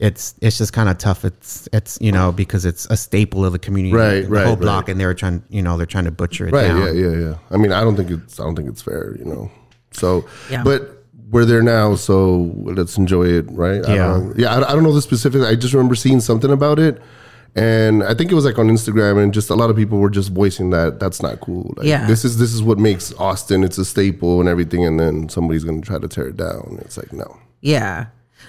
it's 0.00 0.34
it's 0.40 0.58
just 0.58 0.72
kind 0.72 0.88
of 0.88 0.98
tough. 0.98 1.24
It's 1.24 1.68
it's 1.72 1.98
you 2.00 2.10
know 2.12 2.32
because 2.32 2.64
it's 2.70 2.84
a 2.90 2.96
staple 2.96 3.44
of 3.44 3.52
the 3.52 3.58
community, 3.60 3.94
Right, 3.94 4.22
the 4.24 4.28
right, 4.28 4.44
whole 4.46 4.54
right. 4.56 4.60
block, 4.66 4.88
and 4.88 4.98
they 5.00 5.06
were 5.06 5.14
trying 5.14 5.42
you 5.50 5.62
know 5.62 5.76
they're 5.76 5.86
trying 5.96 6.04
to 6.06 6.10
butcher 6.10 6.48
it 6.48 6.52
Right. 6.52 6.66
down. 6.68 6.80
Yeah. 6.82 6.92
Yeah. 6.92 7.16
Yeah. 7.24 7.34
I 7.52 7.56
mean, 7.56 7.72
I 7.72 7.80
don't 7.84 7.96
think 7.96 8.10
it's. 8.10 8.40
I 8.40 8.42
don't 8.44 8.56
think 8.56 8.68
it's 8.68 8.82
fair. 8.82 9.14
You 9.18 9.24
know. 9.24 9.50
So, 9.92 10.24
Yeah. 10.50 10.64
but 10.64 11.04
we're 11.30 11.44
there 11.44 11.62
now, 11.62 11.94
so 11.94 12.50
let's 12.78 12.98
enjoy 12.98 13.26
it, 13.38 13.46
right? 13.50 13.82
I 13.88 13.94
Yeah. 13.94 14.06
don't, 14.14 14.38
yeah. 14.38 14.54
I, 14.54 14.70
I 14.70 14.72
don't 14.74 14.82
know 14.82 14.92
the 14.92 15.00
specifics. 15.10 15.44
I 15.44 15.54
just 15.54 15.72
remember 15.74 15.94
seeing 15.94 16.20
something 16.20 16.50
about 16.50 16.78
it, 16.80 17.00
and 17.56 18.02
I 18.02 18.14
think 18.14 18.32
it 18.32 18.34
was 18.34 18.44
like 18.44 18.58
on 18.58 18.68
Instagram, 18.68 19.22
and 19.22 19.32
just 19.32 19.50
a 19.50 19.54
lot 19.54 19.70
of 19.70 19.76
people 19.76 19.98
were 19.98 20.10
just 20.10 20.30
voicing 20.30 20.70
that 20.70 20.98
that's 20.98 21.22
not 21.22 21.40
cool. 21.40 21.72
Like, 21.76 21.86
Yeah. 21.86 22.06
This 22.06 22.24
is 22.24 22.38
this 22.38 22.52
is 22.52 22.62
what 22.62 22.78
makes 22.78 23.12
Austin. 23.14 23.62
It's 23.62 23.78
a 23.78 23.84
staple 23.84 24.40
and 24.40 24.48
everything, 24.48 24.84
and 24.84 24.98
then 24.98 25.28
somebody's 25.28 25.64
going 25.64 25.80
to 25.80 25.86
try 25.86 25.98
to 25.98 26.08
tear 26.08 26.26
it 26.28 26.36
down. 26.36 26.78
It's 26.82 26.96
like 26.96 27.12
no. 27.12 27.38
Yeah. 27.60 28.06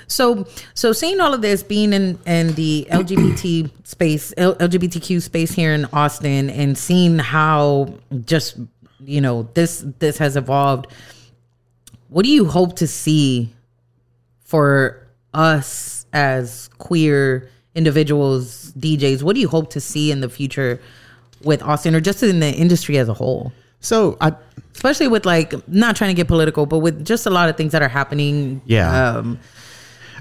So 0.07 0.47
so 0.73 0.91
seeing 0.91 1.19
all 1.21 1.33
of 1.33 1.41
this 1.41 1.61
being 1.63 1.93
in 1.93 2.17
in 2.25 2.53
the 2.55 2.87
LGBT 2.91 3.69
space, 3.83 4.33
L- 4.37 4.55
LGBTQ 4.55 5.21
space 5.21 5.51
here 5.51 5.73
in 5.73 5.85
Austin, 5.93 6.49
and 6.49 6.77
seeing 6.77 7.19
how 7.19 7.93
just 8.25 8.57
you 9.03 9.21
know 9.21 9.47
this 9.53 9.85
this 9.99 10.17
has 10.17 10.35
evolved. 10.35 10.87
What 12.09 12.23
do 12.23 12.31
you 12.31 12.45
hope 12.45 12.75
to 12.77 12.87
see 12.87 13.53
for 14.43 15.07
us 15.33 16.05
as 16.13 16.69
queer 16.77 17.49
individuals, 17.75 18.71
DJs? 18.73 19.23
What 19.23 19.35
do 19.35 19.41
you 19.41 19.47
hope 19.47 19.69
to 19.71 19.79
see 19.79 20.11
in 20.11 20.21
the 20.21 20.29
future 20.29 20.79
with 21.43 21.61
Austin, 21.61 21.95
or 21.95 22.01
just 22.01 22.23
in 22.23 22.39
the 22.39 22.51
industry 22.51 22.97
as 22.97 23.09
a 23.09 23.13
whole? 23.13 23.53
So 23.81 24.17
I 24.21 24.33
especially 24.73 25.07
with 25.07 25.25
like 25.25 25.67
not 25.67 25.95
trying 25.95 26.09
to 26.09 26.15
get 26.15 26.27
political, 26.27 26.65
but 26.65 26.79
with 26.79 27.05
just 27.05 27.25
a 27.25 27.29
lot 27.29 27.49
of 27.49 27.57
things 27.57 27.71
that 27.71 27.81
are 27.81 27.88
happening. 27.88 28.61
Yeah. 28.65 29.09
Um, 29.09 29.39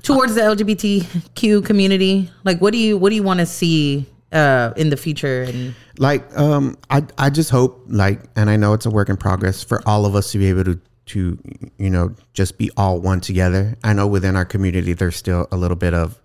towards 0.02 0.34
the 0.34 0.42
LGBTQ 0.42 1.64
community, 1.64 2.30
like 2.44 2.60
what 2.60 2.72
do 2.72 2.78
you 2.78 2.98
what 2.98 3.10
do 3.10 3.16
you 3.16 3.22
want 3.22 3.40
to 3.40 3.46
see 3.46 4.06
uh, 4.32 4.72
in 4.76 4.90
the 4.90 4.96
future? 4.96 5.42
And 5.44 5.74
like 5.98 6.36
um 6.36 6.76
i 6.90 7.02
i 7.18 7.30
just 7.30 7.50
hope 7.50 7.84
like 7.86 8.20
and 8.36 8.50
i 8.50 8.56
know 8.56 8.72
it's 8.72 8.86
a 8.86 8.90
work 8.90 9.08
in 9.08 9.16
progress 9.16 9.62
for 9.62 9.86
all 9.86 10.06
of 10.06 10.14
us 10.14 10.32
to 10.32 10.38
be 10.38 10.46
able 10.46 10.64
to 10.64 10.80
to 11.06 11.38
you 11.78 11.90
know 11.90 12.14
just 12.32 12.58
be 12.58 12.70
all 12.76 12.98
one 12.98 13.20
together 13.20 13.76
i 13.84 13.92
know 13.92 14.06
within 14.06 14.36
our 14.36 14.44
community 14.44 14.92
there's 14.92 15.16
still 15.16 15.46
a 15.52 15.56
little 15.56 15.76
bit 15.76 15.94
of 15.94 16.20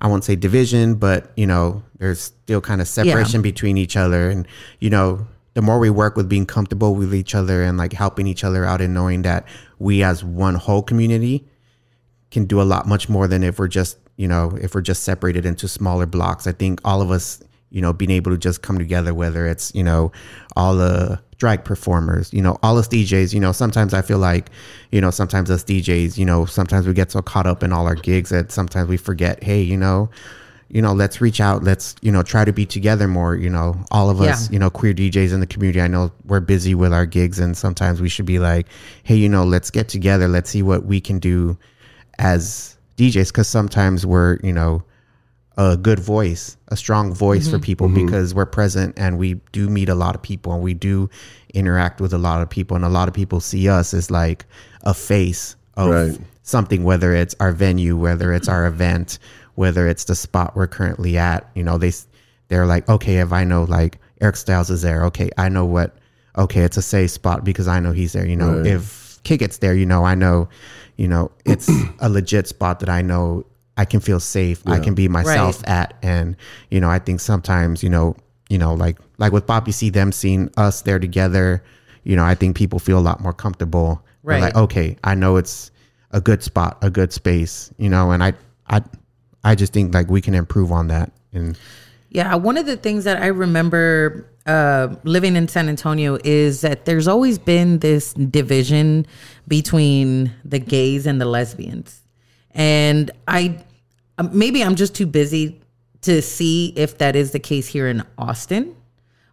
i 0.00 0.06
won't 0.06 0.24
say 0.24 0.36
division 0.36 0.94
but 0.94 1.32
you 1.36 1.46
know 1.46 1.82
there's 1.98 2.20
still 2.20 2.60
kind 2.60 2.80
of 2.80 2.88
separation 2.88 3.42
between 3.42 3.76
each 3.76 3.96
other. 3.96 4.30
And 4.30 4.46
you 4.80 4.90
know 4.90 5.26
the 5.54 5.62
more 5.62 5.78
we 5.78 5.90
work 5.90 6.16
with 6.16 6.28
being 6.28 6.46
comfortable 6.46 6.94
with 6.94 7.14
each 7.14 7.34
other 7.34 7.62
and 7.62 7.76
like 7.76 7.92
helping 7.92 8.26
each 8.26 8.44
other 8.44 8.64
out 8.64 8.80
and 8.80 8.94
knowing 8.94 9.22
that 9.22 9.46
we 9.78 10.02
as 10.02 10.22
one 10.22 10.54
whole 10.54 10.82
community 10.82 11.44
can 12.30 12.44
do 12.44 12.60
a 12.60 12.62
lot 12.62 12.86
much 12.86 13.08
more 13.08 13.26
than 13.26 13.42
if 13.42 13.58
we're 13.58 13.68
just 13.68 13.98
you 14.16 14.28
know 14.28 14.56
if 14.60 14.74
we're 14.74 14.80
just 14.80 15.02
separated 15.02 15.44
into 15.44 15.68
smaller 15.68 16.06
blocks. 16.06 16.46
I 16.46 16.52
think 16.52 16.80
all 16.84 17.02
of 17.02 17.10
us 17.10 17.42
you 17.70 17.80
know 17.80 17.92
being 17.92 18.10
able 18.10 18.30
to 18.32 18.38
just 18.38 18.62
come 18.62 18.78
together 18.78 19.12
whether 19.14 19.46
it's 19.46 19.74
you 19.74 19.82
know 19.82 20.10
all 20.56 20.74
the 20.74 21.20
drag 21.38 21.64
performers 21.64 22.32
you 22.32 22.42
know 22.42 22.58
all 22.62 22.76
us 22.78 22.88
djs 22.88 23.32
you 23.32 23.40
know 23.40 23.52
sometimes 23.52 23.94
i 23.94 24.02
feel 24.02 24.18
like 24.18 24.50
you 24.90 25.00
know 25.00 25.10
sometimes 25.10 25.50
us 25.50 25.62
djs 25.64 26.18
you 26.18 26.24
know 26.24 26.44
sometimes 26.46 26.86
we 26.86 26.92
get 26.92 27.12
so 27.12 27.22
caught 27.22 27.46
up 27.46 27.62
in 27.62 27.72
all 27.72 27.86
our 27.86 27.94
gigs 27.94 28.30
that 28.30 28.50
sometimes 28.50 28.88
we 28.88 28.96
forget 28.96 29.42
hey 29.44 29.60
you 29.60 29.76
know 29.76 30.10
you 30.70 30.82
know 30.82 30.92
let's 30.92 31.20
reach 31.20 31.40
out 31.40 31.62
let's 31.62 31.94
you 32.02 32.10
know 32.10 32.22
try 32.22 32.44
to 32.44 32.52
be 32.52 32.66
together 32.66 33.06
more 33.06 33.36
you 33.36 33.48
know 33.48 33.76
all 33.90 34.10
of 34.10 34.20
us 34.20 34.48
Yeah. 34.48 34.52
you 34.54 34.58
know 34.58 34.68
queer 34.68 34.92
djs 34.92 35.32
in 35.32 35.40
the 35.40 35.46
community 35.46 35.80
i 35.80 35.86
know 35.86 36.10
we're 36.26 36.40
busy 36.40 36.74
with 36.74 36.92
our 36.92 37.06
gigs 37.06 37.38
and 37.38 37.56
sometimes 37.56 38.00
we 38.00 38.08
should 38.08 38.26
be 38.26 38.38
like 38.38 38.66
hey 39.04 39.14
you 39.16 39.28
know 39.28 39.44
let's 39.44 39.70
get 39.70 39.88
together 39.88 40.26
let's 40.26 40.50
see 40.50 40.62
what 40.62 40.84
we 40.84 41.00
can 41.00 41.18
do 41.20 41.56
as 42.18 42.76
DJs 42.96 43.28
because 43.28 43.46
sometimes 43.46 44.04
we're 44.04 44.38
you 44.42 44.52
know 44.52 44.82
a 45.58 45.76
good 45.76 45.98
voice, 45.98 46.56
a 46.68 46.76
strong 46.76 47.12
voice 47.12 47.48
for 47.48 47.56
mm-hmm. 47.56 47.64
people 47.64 47.88
mm-hmm. 47.88 48.06
because 48.06 48.32
we're 48.32 48.46
present 48.46 48.96
and 48.96 49.18
we 49.18 49.34
do 49.52 49.68
meet 49.68 49.88
a 49.88 49.94
lot 49.94 50.14
of 50.14 50.22
people 50.22 50.52
and 50.52 50.62
we 50.62 50.72
do 50.72 51.10
interact 51.52 52.00
with 52.00 52.14
a 52.14 52.18
lot 52.18 52.40
of 52.40 52.48
people. 52.48 52.76
And 52.76 52.84
a 52.84 52.88
lot 52.88 53.08
of 53.08 53.14
people 53.14 53.40
see 53.40 53.68
us 53.68 53.92
as 53.92 54.10
like 54.10 54.46
a 54.82 54.94
face 54.94 55.56
of 55.76 55.90
Right. 55.90 56.18
something 56.42 56.84
whether 56.84 57.12
it's 57.12 57.34
our 57.40 57.52
venue 57.52 57.96
whether 57.96 58.32
it's 58.32 58.48
our 58.48 58.66
event 58.66 59.18
whether 59.54 59.88
it's 59.88 60.04
the 60.04 60.14
spot 60.14 60.56
we're 60.56 60.68
currently 60.68 61.18
at. 61.18 61.50
You 61.54 61.64
know 61.64 61.76
they 61.76 61.92
they're 62.46 62.66
like 62.66 62.88
okay 62.88 63.18
if 63.18 63.32
i 63.32 63.44
know 63.44 63.64
like 63.64 63.98
Eriq 64.20 64.42
Stylez 64.42 64.70
is 64.70 64.82
there 64.82 65.04
okay 65.06 65.30
i 65.36 65.48
know 65.48 65.64
what 65.66 65.98
okay 66.36 66.62
it's 66.62 66.76
a 66.76 66.82
safe 66.82 67.10
spot 67.10 67.44
because 67.44 67.68
i 67.68 67.80
know 67.80 67.92
he's 67.92 68.12
there. 68.12 68.26
You 68.26 68.36
know 68.36 68.58
Right. 68.58 68.66
if 68.66 69.08
Kid 69.24 69.38
gets 69.38 69.58
there, 69.58 69.74
you 69.74 69.84
know, 69.84 70.04
I 70.04 70.14
know, 70.14 70.48
you 70.96 71.08
know, 71.08 71.30
it's 71.44 71.68
a 71.98 72.08
legit 72.08 72.46
spot 72.46 72.80
that 72.80 72.88
I 72.88 73.02
know 73.02 73.44
I 73.78 73.84
can 73.84 74.00
feel 74.00 74.20
safe. 74.20 74.62
I 74.66 74.80
can 74.80 74.94
be 74.94 75.08
myself 75.08 75.62
Right. 75.62 75.68
at. 75.68 75.94
And, 76.02 76.36
you 76.70 76.80
know, 76.80 76.90
I 76.90 76.98
think 76.98 77.20
sometimes, 77.20 77.82
you 77.82 77.88
know, 77.88 78.16
you 78.50 78.58
know, 78.58 78.74
like 78.74 78.98
like 79.18 79.32
with 79.32 79.46
Pop, 79.46 79.66
you 79.66 79.72
see 79.72 79.88
them 79.88 80.10
seeing 80.12 80.50
us 80.56 80.82
there 80.82 80.98
together, 80.98 81.62
you 82.02 82.16
know, 82.16 82.24
I 82.24 82.34
think 82.34 82.56
people 82.56 82.78
feel 82.78 82.98
a 82.98 83.00
lot 83.00 83.20
more 83.20 83.32
comfortable. 83.32 84.02
Right. 84.22 84.42
Like, 84.42 84.56
okay, 84.56 84.96
I 85.04 85.14
know 85.14 85.36
it's 85.36 85.70
a 86.10 86.20
good 86.20 86.42
spot, 86.42 86.76
a 86.82 86.90
good 86.90 87.12
space, 87.12 87.72
you 87.78 87.88
know, 87.88 88.10
and 88.10 88.22
I 88.22 88.32
I 88.68 88.82
I 89.44 89.54
just 89.54 89.72
think 89.72 89.94
like 89.94 90.10
we 90.10 90.20
can 90.20 90.34
improve 90.34 90.72
on 90.72 90.88
that. 90.88 91.12
And 91.32 91.56
Yeah, 92.10 92.34
one 92.34 92.56
of 92.56 92.66
the 92.66 92.76
things 92.76 93.04
that 93.04 93.22
I 93.22 93.26
remember 93.26 94.26
uh, 94.46 94.88
living 95.04 95.36
in 95.36 95.46
San 95.46 95.68
Antonio 95.68 96.18
is 96.24 96.62
that 96.62 96.84
there's 96.86 97.06
always 97.06 97.38
been 97.38 97.78
this 97.80 98.14
division 98.14 99.06
between 99.46 100.32
the 100.44 100.58
gays 100.58 101.06
and 101.06 101.20
the 101.20 101.26
lesbians, 101.26 102.00
and 102.52 103.10
I 103.28 103.58
uh, 104.18 104.28
maybe 104.32 104.62
I'm 104.62 104.74
just 104.74 104.94
too 104.94 105.06
busy 105.06 105.60
to 106.02 106.22
see 106.22 106.72
if 106.76 106.98
that 106.98 107.16
is 107.16 107.32
the 107.32 107.38
case 107.38 107.66
here 107.66 107.88
in 107.88 108.04
Austin. 108.18 108.74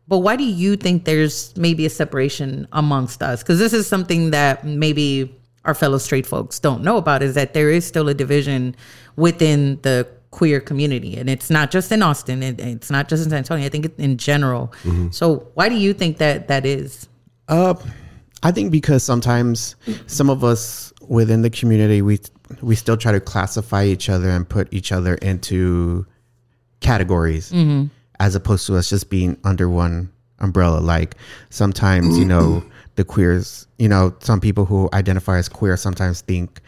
But 0.07 0.19
why 0.19 0.35
do 0.35 0.43
you 0.43 0.75
think 0.75 1.05
there's 1.05 1.55
maybe 1.57 1.85
a 1.85 1.89
separation 1.89 2.67
amongst 2.71 3.23
us? 3.23 3.41
Because 3.41 3.59
this 3.59 3.73
is 3.73 3.87
something 3.87 4.31
that 4.31 4.63
maybe 4.63 5.35
our 5.65 5.73
fellow 5.73 5.97
straight 5.97 6.27
folks 6.27 6.59
don't 6.59 6.83
know 6.83 6.97
about 6.97 7.23
is 7.23 7.33
that 7.33 7.53
there 7.53 7.71
is 7.71 7.85
still 7.85 8.07
a 8.07 8.13
division 8.13 8.75
within 9.15 9.79
the 9.81 10.07
queer 10.29 10.59
community. 10.59 11.17
And 11.17 11.29
it's 11.29 11.49
not 11.49 11.71
just 11.71 11.91
in 11.91 12.03
Austin, 12.03 12.43
it, 12.43 12.59
it's 12.59 12.91
not 12.91 13.09
just 13.09 13.23
in 13.23 13.29
San 13.31 13.39
Antonio, 13.39 13.65
I 13.65 13.69
think 13.69 13.91
in 13.97 14.17
general. 14.17 14.71
So 15.11 15.47
why 15.55 15.69
do 15.69 15.75
you 15.75 15.93
think 15.93 16.17
that 16.17 16.47
that 16.49 16.65
is? 16.65 17.07
Uh, 17.47 17.73
I 18.43 18.51
think 18.51 18.71
because 18.71 19.03
sometimes 19.03 19.75
some 20.05 20.29
of 20.29 20.43
us 20.43 20.93
within 21.07 21.41
the 21.41 21.49
community 21.49 22.01
we 22.01 22.19
we 22.61 22.75
still 22.75 22.97
try 22.97 23.11
to 23.11 23.19
classify 23.19 23.85
each 23.85 24.09
other 24.09 24.29
and 24.29 24.47
put 24.47 24.71
each 24.71 24.91
other 24.91 25.15
into 25.15 26.05
categories 26.79 27.51
as 28.19 28.35
opposed 28.35 28.65
to 28.67 28.75
us 28.77 28.89
just 28.89 29.09
being 29.09 29.37
under 29.43 29.67
one 29.69 30.11
umbrella. 30.39 30.79
Like 30.79 31.15
sometimes 31.49 32.17
you 32.17 32.25
know 32.25 32.63
the 32.95 33.03
queers, 33.03 33.67
you 33.77 33.89
know, 33.89 34.15
some 34.19 34.39
people 34.39 34.65
who 34.65 34.89
identify 34.93 35.37
as 35.37 35.49
queer 35.49 35.75
sometimes 35.77 36.21
think 36.21 36.61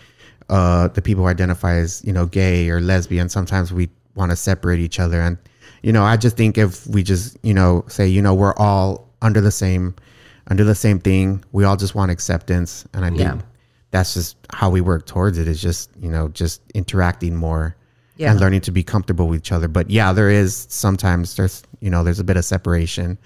uh, 0.49 0.87
the 0.89 1.01
people 1.01 1.23
who 1.23 1.29
identify 1.29 1.75
as 1.75 2.03
you 2.05 2.13
know 2.13 2.25
gay 2.25 2.69
or 2.69 2.81
lesbian. 2.81 3.29
Sometimes 3.29 3.71
we 3.71 3.89
want 4.15 4.31
to 4.31 4.35
separate 4.35 4.79
each 4.79 4.99
other, 4.99 5.21
and 5.21 5.37
you 5.83 5.91
know, 5.93 6.03
I 6.03 6.17
just 6.17 6.35
think 6.37 6.57
if 6.57 6.87
we 6.87 7.03
just 7.03 7.37
you 7.43 7.53
know 7.53 7.83
say 7.87 8.07
you 8.07 8.21
know 8.21 8.33
we're 8.33 8.55
all 8.55 9.07
under 9.21 9.41
the 9.41 9.51
same 9.51 9.95
under 10.49 10.63
the 10.63 10.75
same 10.75 10.99
thing, 10.99 11.43
we 11.51 11.65
all 11.65 11.75
just 11.77 11.93
want 11.95 12.11
acceptance, 12.11 12.85
and 12.93 13.05
I 13.05 13.09
think 13.09 13.19
Yeah. 13.21 13.41
That's 13.97 14.13
just 14.13 14.37
how 14.51 14.69
we 14.69 14.81
work 14.81 15.05
towards 15.05 15.37
it. 15.37 15.47
Is 15.47 15.61
just 15.61 15.89
you 15.99 16.09
know 16.09 16.29
just 16.29 16.61
interacting 16.73 17.35
more. 17.35 17.75
Yeah. 18.19 18.31
And 18.31 18.39
learning 18.39 18.61
to 18.61 18.71
be 18.71 18.81
comfortable 18.81 19.27
with 19.27 19.37
each 19.41 19.51
other, 19.51 19.67
but 19.67 19.91
yeah, 19.91 20.11
there 20.11 20.31
is 20.31 20.65
sometimes 20.71 21.35
there's 21.35 21.61
you 21.81 21.91
know 21.91 22.03
there's 22.03 22.19
a 22.19 22.23
bit 22.23 22.35
of 22.35 22.43
separation, 22.43 23.19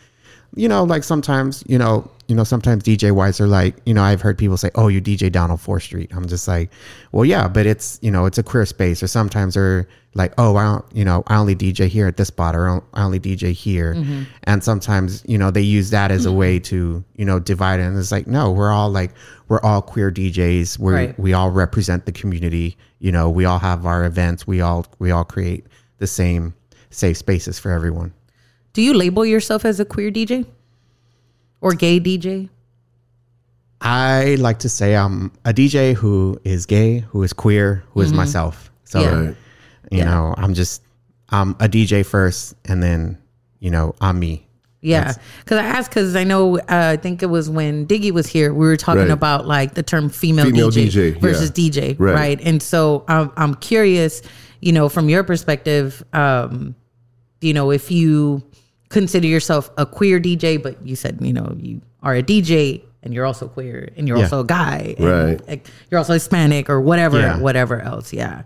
you 0.55 0.67
know, 0.67 0.84
like 0.84 1.03
sometimes, 1.03 1.63
you 1.67 1.78
know, 1.78 2.09
you 2.32 2.38
know, 2.38 2.46
sometimes 2.46 2.82
DJ 2.84 3.12
wise 3.12 3.42
are 3.42 3.48
like, 3.48 3.76
you 3.86 3.94
know, 3.94 4.02
I've 4.02 4.22
heard 4.22 4.38
people 4.38 4.56
say, 4.56 4.72
"Oh, 4.76 4.88
you 4.88 5.02
DJ 5.02 5.30
down 5.30 5.52
on 5.52 5.58
Fourth 5.58 5.84
Street." 5.84 6.10
I'm 6.16 6.30
just 6.30 6.48
like, 6.48 6.72
well, 7.12 7.26
yeah, 7.26 7.50
but 7.50 7.66
it's 7.66 8.00
you 8.02 8.10
know, 8.10 8.26
it's 8.26 8.38
a 8.38 8.44
queer 8.44 8.66
space. 8.66 9.04
Or 9.04 9.08
sometimes 9.08 9.56
they're 9.56 9.86
like, 10.14 10.34
"Oh, 10.38 10.56
I 10.56 10.64
don't, 10.64 10.86
you 10.96 11.04
know, 11.04 11.24
I 11.28 11.36
only 11.36 11.58
DJ 11.58 11.90
here 11.90 12.08
at 12.08 12.16
this 12.16 12.30
spot, 12.30 12.56
or 12.56 12.82
I 12.94 13.04
only 13.04 13.20
DJ 13.20 13.52
here." 13.52 13.96
Mm-hmm. 13.96 14.24
And 14.44 14.64
sometimes, 14.64 15.26
you 15.28 15.38
know, 15.38 15.52
they 15.52 15.62
use 15.62 15.90
that 15.90 16.10
as 16.10 16.26
a 16.26 16.32
way 16.32 16.58
to, 16.60 17.04
you 17.18 17.26
know, 17.26 17.38
divide 17.38 17.82
it. 17.82 17.84
And 17.84 17.98
it's 18.00 18.14
like, 18.14 18.28
no, 18.28 18.50
we're 18.50 18.72
all 18.72 18.90
like, 18.90 19.12
we're 19.50 19.60
all 19.60 19.82
queer 19.82 20.10
DJs. 20.10 20.80
We 20.80 20.94
Right. 20.94 21.20
we 21.20 21.34
all 21.34 21.52
represent 21.52 22.06
the 22.06 22.14
community. 22.14 22.78
You 23.00 23.12
know, 23.12 23.30
we 23.30 23.44
all 23.44 23.60
have 23.60 23.86
our 23.86 24.06
events. 24.06 24.48
We 24.48 24.62
all 24.62 24.86
we 25.00 25.12
all 25.12 25.26
create 25.26 25.66
the 25.98 26.08
same 26.08 26.54
safe 26.92 27.18
spaces 27.18 27.60
for 27.60 27.72
everyone. 27.72 28.14
Do 28.72 28.82
you 28.82 28.94
label 28.94 29.26
yourself 29.26 29.66
as 29.66 29.82
a 29.82 29.86
queer 29.86 30.12
DJ 30.12 30.46
or 31.62 31.74
gay 31.74 31.99
DJ? 31.99 32.49
I 33.80 34.36
like 34.39 34.59
to 34.59 34.70
say 34.70 34.95
I'm 34.95 35.32
a 35.45 35.53
DJ 35.53 35.93
who 35.95 36.39
is 36.43 36.66
gay, 36.66 36.99
who 36.99 37.24
is 37.24 37.34
queer, 37.34 37.84
who 37.91 38.01
is 38.01 38.14
myself. 38.14 38.72
So, 38.84 39.01
Yeah. 39.01 39.22
You 39.91 39.97
Yeah. 39.97 40.03
know, 40.05 40.36
I'm 40.38 40.53
just, 40.53 40.82
I'm 41.30 41.51
a 41.59 41.68
DJ 41.68 42.03
first 42.05 42.55
and 42.66 42.82
then, 42.84 43.18
you 43.59 43.70
know, 43.72 43.95
I'm 43.99 44.20
me. 44.20 44.45
Yeah, 44.84 45.14
because 45.43 45.59
I 45.59 45.64
asked 45.64 45.91
because 45.91 46.16
I 46.16 46.24
know 46.24 46.57
uh, 46.57 46.62
I 46.70 46.97
think 46.97 47.22
it 47.22 47.28
was 47.28 47.47
when 47.49 47.86
Diggy 47.86 48.12
was 48.12 48.26
here. 48.26 48.51
We 48.51 48.66
were 48.66 48.78
talking 48.78 49.01
Right. 49.03 49.12
about 49.12 49.45
like 49.47 49.76
the 49.76 49.84
term 49.84 50.09
female, 50.09 50.45
Female 50.45 50.72
DJ, 50.72 50.88
DJ, 51.14 51.20
versus 51.22 51.51
yeah. 51.55 51.70
DJ, 51.70 51.95
Right. 51.99 52.16
right? 52.16 52.41
And 52.43 52.64
so 52.64 53.03
um, 53.07 53.32
I'm 53.38 53.53
curious, 53.55 54.24
you 54.59 54.72
know, 54.72 54.89
from 54.89 55.07
your 55.07 55.24
perspective, 55.24 56.03
um, 56.14 56.74
you 57.41 57.53
know, 57.53 57.70
if 57.70 57.91
you 57.91 58.41
consider 58.92 59.28
yourself 59.28 59.70
a 59.78 59.86
queer 59.86 60.20
DJ, 60.20 60.62
but 60.62 60.76
you 60.86 60.96
said 60.96 61.18
you 61.22 61.34
know 61.34 61.56
you 61.58 61.82
are 62.04 62.16
a 62.16 62.22
DJ 62.24 62.82
and 63.04 63.14
you're 63.14 63.26
also 63.26 63.48
queer 63.48 63.89
and 63.98 64.08
you're 64.08 64.18
Yeah. 64.18 64.24
also 64.26 64.42
a 64.42 64.46
guy, 64.46 64.94
and, 64.98 65.06
Right. 65.08 65.48
like, 65.48 65.68
you're 65.89 65.98
also 65.98 66.14
Hispanic 66.14 66.70
or 66.70 66.80
whatever, 66.82 67.20
Yeah. 67.20 67.38
whatever 67.39 67.82
else. 67.82 68.14
Yeah. 68.14 68.44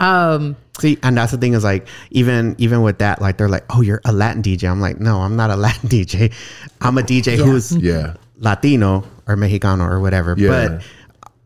Um, 0.00 0.56
See, 0.80 0.98
and 1.02 1.16
that's 1.18 1.32
the 1.32 1.36
thing 1.38 1.52
is 1.52 1.62
like, 1.62 1.86
even, 2.10 2.54
even 2.58 2.80
with 2.82 2.98
that, 2.98 3.20
like, 3.20 3.36
they're 3.36 3.48
like, 3.50 3.64
oh, 3.70 3.82
you're 3.82 4.00
a 4.06 4.12
Latin 4.12 4.42
DJ. 4.42 4.68
I'm 4.70 4.80
like, 4.80 4.98
no, 4.98 5.20
I'm 5.20 5.36
not 5.36 5.50
a 5.50 5.56
Latin 5.66 5.88
DJ. 5.90 6.32
I'm 6.80 6.96
a 6.96 7.02
DJ 7.02 7.36
who's 7.36 7.76
Yeah. 7.76 8.14
Latino 8.38 9.04
or 9.26 9.36
Mexicano 9.36 9.86
or 9.88 10.00
whatever. 10.00 10.34
Yeah. 10.38 10.48
But, 10.48 10.82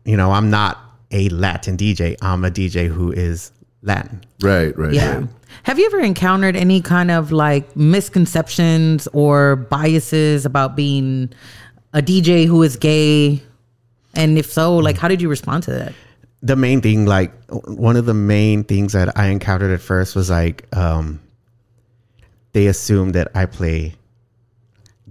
you 0.05 0.15
know, 0.15 0.31
I'm 0.31 0.49
not 0.49 0.77
a 1.11 1.27
Latin 1.29 1.75
DJ. 1.77 2.15
I'm 2.21 2.45
a 2.45 2.49
DJ 2.49 2.87
who 2.87 3.11
is 3.11 3.51
Latin. 3.81 4.23
Right. 4.41 4.77
Right. 4.77 4.93
Yeah. 4.93 5.19
right. 5.19 5.29
Have 5.63 5.79
you 5.79 5.85
ever 5.85 5.99
encountered 5.99 6.55
any 6.55 6.81
kind 6.81 7.11
of 7.11 7.31
like 7.31 7.75
misconceptions 7.75 9.07
or 9.13 9.55
biases 9.55 10.45
about 10.45 10.75
being 10.75 11.33
a 11.93 12.01
DJ 12.01 12.45
who 12.45 12.63
is 12.63 12.75
gay? 12.75 13.41
And 14.13 14.37
if 14.37 14.51
so, 14.51 14.77
like, 14.77 14.97
how 14.97 15.07
did 15.07 15.21
you 15.21 15.29
respond 15.29 15.63
to 15.63 15.71
that? 15.71 15.93
the 16.41 16.55
main 16.55 16.81
thing 16.81 17.05
like 17.05 17.31
one 17.65 17.95
of 17.95 18.05
the 18.05 18.13
main 18.13 18.63
things 18.63 18.93
that 18.93 19.17
i 19.17 19.27
encountered 19.27 19.71
at 19.71 19.81
first 19.81 20.15
was 20.15 20.29
like 20.29 20.65
um 20.75 21.19
they 22.53 22.67
assume 22.67 23.11
that 23.11 23.27
i 23.35 23.45
play 23.45 23.93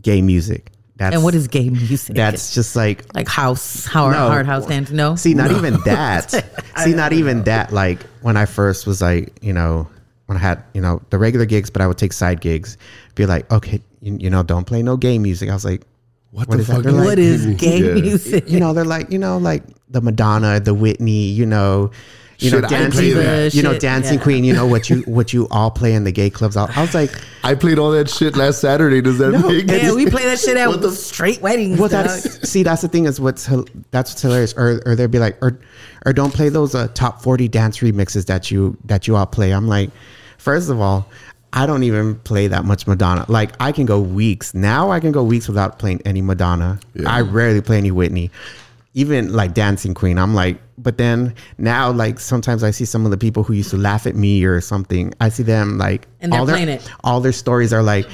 gay 0.00 0.22
music 0.22 0.70
that's 0.96 1.14
And 1.14 1.22
what 1.24 1.34
is 1.34 1.46
gay 1.48 1.68
music? 1.68 2.16
that's 2.16 2.54
just 2.54 2.74
like 2.74 3.04
like 3.14 3.28
house, 3.28 3.84
hard, 3.84 4.12
No. 4.14 4.28
hard 4.28 4.46
house 4.46 4.66
dance? 4.66 4.90
No. 4.90 5.14
see 5.16 5.34
not 5.34 5.50
even 5.50 5.74
that 5.84 6.30
see 6.84 6.94
not 6.94 7.12
even 7.12 7.44
that 7.44 7.72
like 7.72 8.02
when 8.22 8.36
i 8.36 8.46
first 8.46 8.86
was 8.86 9.00
like 9.02 9.32
you 9.42 9.52
know 9.52 9.86
when 10.26 10.36
i 10.38 10.40
had 10.40 10.62
you 10.74 10.80
know 10.80 11.00
the 11.10 11.18
regular 11.18 11.44
gigs 11.46 11.68
but 11.70 11.82
i 11.82 11.86
would 11.86 11.98
take 11.98 12.12
side 12.12 12.40
gigs 12.40 12.76
be 13.14 13.26
like 13.26 13.50
okay 13.52 13.80
you, 14.00 14.16
you 14.20 14.30
know 14.30 14.42
don't 14.42 14.66
play 14.66 14.82
no 14.82 14.96
gay 14.96 15.18
music 15.18 15.50
i 15.50 15.54
was 15.54 15.64
like 15.64 15.82
What, 16.32 16.48
What 16.48 16.56
the 16.56 16.60
is 16.62 16.66
fuck? 16.68 16.82
They're 16.82 16.92
is 16.92 16.96
like- 16.98 17.06
what 17.06 17.18
is 17.18 17.46
gay 17.56 17.78
Yeah. 17.80 17.94
music? 18.02 18.48
you 18.50 18.58
know 18.60 18.72
they're 18.72 18.84
like 18.84 19.10
you 19.12 19.18
know 19.18 19.38
like 19.38 19.62
the 19.88 20.00
madonna 20.00 20.60
the 20.60 20.74
whitney 20.74 21.28
you 21.28 21.46
know 21.46 21.90
you 22.38 22.50
Shit, 22.50 22.62
know 22.62 22.68
dancing 22.68 23.14
that. 23.14 23.54
you 23.54 23.62
know 23.62 23.78
dancing 23.78 24.18
yeah. 24.18 24.22
queen 24.24 24.44
you 24.44 24.52
know 24.52 24.66
what 24.66 24.90
you 24.90 25.00
what 25.02 25.32
you 25.32 25.48
all 25.50 25.70
play 25.70 25.94
in 25.94 26.04
the 26.04 26.12
gay 26.12 26.28
clubs 26.28 26.56
i, 26.56 26.64
I 26.76 26.82
was 26.82 26.94
like 26.94 27.10
I 27.42 27.54
played 27.54 27.78
all 27.78 27.92
that 27.92 28.10
shit 28.10 28.36
last 28.36 28.60
Saturday. 28.60 29.00
Does 29.00 29.18
that 29.18 29.30
No, 29.30 29.48
make 29.48 29.70
Yeah, 29.70 29.94
we 29.94 30.06
play 30.10 30.24
that 30.24 30.40
shit 30.40 30.56
at 30.56 30.68
What 30.68 30.82
the- 30.82 30.90
straight 30.90 31.40
weddings. 31.40 31.78
well 31.78 31.88
dog. 31.88 32.06
that's 32.06 32.48
see 32.48 32.62
that's 32.64 32.82
the 32.82 32.88
thing 32.88 33.04
is 33.06 33.20
what's 33.20 33.46
that's 33.92 34.10
what's 34.10 34.20
hilarious 34.22 34.52
or 34.54 34.82
or 34.84 34.96
they'd 34.96 35.10
be 35.12 35.20
like 35.20 35.38
or 35.40 35.58
or 36.04 36.12
don't 36.12 36.34
play 36.34 36.48
those 36.48 36.74
uh, 36.74 36.88
top 36.94 37.22
40 37.22 37.46
dance 37.48 37.78
remixes 37.78 38.26
that 38.26 38.50
you 38.50 38.76
that 38.84 39.06
you 39.06 39.14
all 39.16 39.26
play 39.26 39.52
i'm 39.52 39.68
like 39.68 39.90
first 40.38 40.68
of 40.70 40.80
all 40.80 41.08
I 41.52 41.64
don't 41.64 41.84
even 41.84 42.16
play 42.16 42.48
that 42.48 42.66
much 42.66 42.86
Madonna. 42.86 43.24
Like 43.28 43.52
I 43.60 43.72
can 43.72 43.86
go 43.86 43.98
weeks. 43.98 44.52
Now 44.52 44.90
I 44.90 45.00
can 45.00 45.10
go 45.10 45.22
weeks 45.22 45.48
without 45.48 45.78
playing 45.78 46.02
any 46.04 46.20
Madonna. 46.20 46.78
Yeah. 46.94 47.08
I 47.08 47.22
rarely 47.22 47.62
play 47.62 47.78
any 47.78 47.90
Whitney. 47.90 48.30
Even 48.92 49.32
like 49.32 49.54
Dancing 49.54 49.94
Queen. 49.94 50.18
I'm 50.18 50.34
like, 50.34 50.60
but 50.78 50.98
then 50.98 51.34
now 51.58 51.90
like 51.90 52.20
sometimes 52.20 52.62
I 52.62 52.70
see 52.70 52.84
some 52.84 53.04
of 53.04 53.10
the 53.10 53.16
people 53.16 53.42
who 53.42 53.52
used 53.52 53.70
to 53.70 53.76
laugh 53.76 54.06
at 54.06 54.14
me 54.14 54.44
or 54.44 54.60
something. 54.60 55.12
I 55.20 55.28
see 55.30 55.42
them 55.42 55.78
like 55.78 56.06
And 56.20 56.32
they're 56.32 56.40
all 56.40 56.46
their, 56.46 56.56
playing 56.56 56.68
it. 56.68 56.90
all 57.04 57.20
their 57.20 57.32
stories 57.32 57.72
are 57.72 57.82
like, 57.82 58.06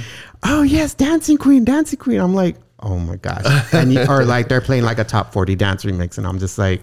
oh 0.44 0.62
yes, 0.62 0.94
Dancing 0.94 1.36
Queen, 1.38 1.64
Dancing 1.64 1.98
Queen. 1.98 2.20
I'm 2.20 2.34
like, 2.34 2.56
oh 2.80 2.98
my 2.98 3.16
gosh. 3.16 3.44
And 3.72 3.92
you, 3.92 4.04
or 4.08 4.24
like 4.24 4.48
they're 4.48 4.60
playing 4.60 4.84
like 4.84 4.98
a 4.98 5.04
top 5.04 5.32
40 5.32 5.54
dance 5.56 5.84
remix. 5.84 6.18
And 6.18 6.26
I'm 6.26 6.38
just 6.38 6.58
like, 6.58 6.82